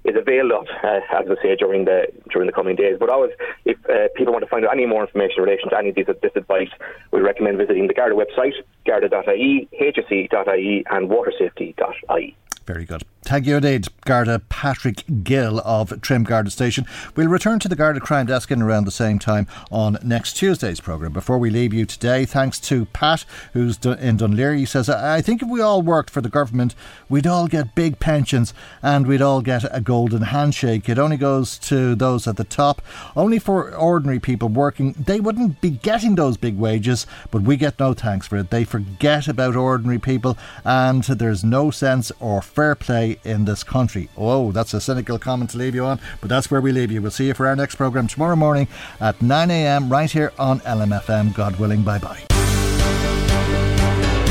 is 0.07 0.15
availed 0.15 0.53
of, 0.53 0.67
uh, 0.83 0.99
as 1.11 1.25
I 1.29 1.35
say, 1.43 1.55
during 1.57 1.83
the 1.83 2.07
during 2.31 2.47
the 2.47 2.53
coming 2.53 2.77
days. 2.77 2.95
But 2.97 3.09
always, 3.09 3.31
if 3.65 3.77
uh, 3.89 4.07
people 4.15 4.31
want 4.31 4.43
to 4.45 4.49
find 4.49 4.65
out 4.65 4.71
any 4.71 4.85
more 4.85 5.01
information 5.01 5.39
in 5.39 5.43
relation 5.43 5.69
to 5.69 5.77
any 5.77 5.89
of 5.89 5.95
these, 5.95 6.05
this 6.05 6.31
advice, 6.35 6.69
we 7.11 7.19
recommend 7.19 7.57
visiting 7.57 7.87
the 7.87 7.93
Garda 7.93 8.15
website, 8.15 8.53
garda.ie, 8.85 9.67
hse.ie, 9.79 10.85
and 10.89 11.09
watersafety.ie. 11.09 12.37
Very 12.65 12.85
good. 12.85 13.03
Indeed, 13.29 13.87
Garda 14.05 14.39
Patrick 14.47 15.03
Gill 15.23 15.59
of 15.65 16.01
Trim 16.01 16.23
Garda 16.23 16.49
Station. 16.49 16.85
We'll 17.15 17.27
return 17.27 17.59
to 17.59 17.67
the 17.67 17.75
Garda 17.75 17.99
Crime 17.99 18.25
Desk 18.25 18.49
in 18.51 18.61
around 18.61 18.85
the 18.85 18.91
same 18.91 19.19
time 19.19 19.47
on 19.69 19.97
next 20.01 20.33
Tuesday's 20.33 20.79
programme. 20.79 21.11
Before 21.11 21.37
we 21.37 21.49
leave 21.49 21.73
you 21.73 21.85
today, 21.85 22.23
thanks 22.23 22.59
to 22.61 22.85
Pat, 22.85 23.25
who's 23.51 23.77
in 23.85 24.17
Laoghaire. 24.17 24.57
He 24.57 24.65
says, 24.65 24.89
I 24.89 25.21
think 25.21 25.41
if 25.41 25.49
we 25.49 25.59
all 25.59 25.81
worked 25.81 26.09
for 26.09 26.21
the 26.21 26.29
government, 26.29 26.73
we'd 27.09 27.27
all 27.27 27.47
get 27.47 27.75
big 27.75 27.99
pensions 27.99 28.53
and 28.81 29.05
we'd 29.05 29.21
all 29.21 29.41
get 29.41 29.65
a 29.75 29.81
golden 29.81 30.21
handshake. 30.21 30.87
It 30.87 30.97
only 30.97 31.17
goes 31.17 31.57
to 31.59 31.95
those 31.95 32.27
at 32.27 32.37
the 32.37 32.45
top. 32.45 32.81
Only 33.15 33.39
for 33.39 33.75
ordinary 33.75 34.19
people 34.19 34.47
working, 34.47 34.93
they 34.93 35.19
wouldn't 35.19 35.59
be 35.59 35.71
getting 35.71 36.15
those 36.15 36.37
big 36.37 36.57
wages, 36.57 37.05
but 37.29 37.41
we 37.41 37.57
get 37.57 37.77
no 37.77 37.93
thanks 37.93 38.25
for 38.25 38.37
it. 38.37 38.51
They 38.51 38.63
forget 38.63 39.27
about 39.27 39.55
ordinary 39.55 39.99
people 39.99 40.37
and 40.63 41.03
there's 41.03 41.43
no 41.43 41.71
sense 41.71 42.11
or 42.19 42.41
fair 42.41 42.73
play 42.73 43.16
in 43.23 43.45
this 43.45 43.63
country. 43.63 44.09
Oh, 44.17 44.51
that's 44.51 44.73
a 44.73 44.81
cynical 44.81 45.19
comment 45.19 45.51
to 45.51 45.57
leave 45.57 45.75
you 45.75 45.85
on, 45.85 45.99
but 46.21 46.29
that's 46.29 46.49
where 46.51 46.61
we 46.61 46.71
leave 46.71 46.91
you. 46.91 47.01
We'll 47.01 47.11
see 47.11 47.27
you 47.27 47.33
for 47.33 47.47
our 47.47 47.55
next 47.55 47.75
programme 47.75 48.07
tomorrow 48.07 48.35
morning 48.35 48.67
at 48.99 49.19
9am 49.19 49.91
right 49.91 50.11
here 50.11 50.33
on 50.37 50.59
LMFM. 50.61 51.33
God 51.33 51.59
willing, 51.59 51.83
bye 51.83 51.99
bye. 51.99 52.23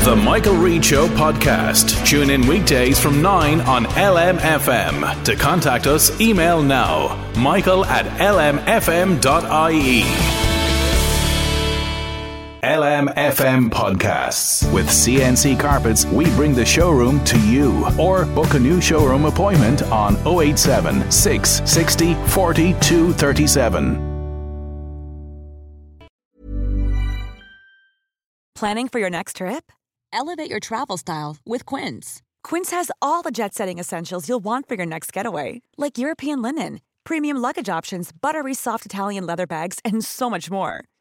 The 0.05 0.15
Michael 0.15 0.55
Reade 0.55 0.85
Show 0.85 1.07
podcast. 1.09 2.05
Tune 2.07 2.29
in 2.29 2.47
weekdays 2.47 2.97
from 2.97 3.21
9 3.21 3.59
on 3.61 3.83
LMFM. 3.85 5.23
To 5.25 5.35
contact 5.35 5.85
us, 5.85 6.21
email 6.21 6.63
now 6.63 7.27
michael 7.37 7.85
at 7.85 8.05
lmfm.ie. 8.19 10.03
LMFM 12.67 13.69
podcasts. 13.69 14.69
With 14.73 14.87
CNC 14.87 15.57
Carpets, 15.57 16.05
we 16.07 16.25
bring 16.31 16.53
the 16.53 16.65
showroom 16.65 17.23
to 17.23 17.39
you. 17.39 17.85
Or 17.97 18.25
book 18.25 18.55
a 18.55 18.59
new 18.59 18.81
showroom 18.81 19.23
appointment 19.23 19.83
on 19.83 20.17
087 20.27 21.09
660 21.09 22.13
4237. 22.29 23.95
Planning 28.53 28.89
for 28.89 28.99
your 28.99 29.09
next 29.09 29.37
trip? 29.37 29.71
Elevate 30.11 30.49
your 30.49 30.59
travel 30.59 30.97
style 30.97 31.37
with 31.45 31.65
Quince. 31.65 32.21
Quince 32.43 32.71
has 32.71 32.91
all 33.01 33.21
the 33.21 33.31
jet 33.31 33.53
setting 33.53 33.79
essentials 33.79 34.27
you'll 34.27 34.43
want 34.43 34.67
for 34.67 34.75
your 34.75 34.85
next 34.85 35.13
getaway, 35.13 35.61
like 35.77 35.97
European 35.97 36.41
linen, 36.41 36.81
premium 37.05 37.37
luggage 37.37 37.69
options, 37.69 38.11
buttery 38.11 38.53
soft 38.53 38.85
Italian 38.85 39.25
leather 39.25 39.47
bags, 39.47 39.79
and 39.85 40.03
so 40.03 40.29
much 40.29 40.51
more 40.51 40.83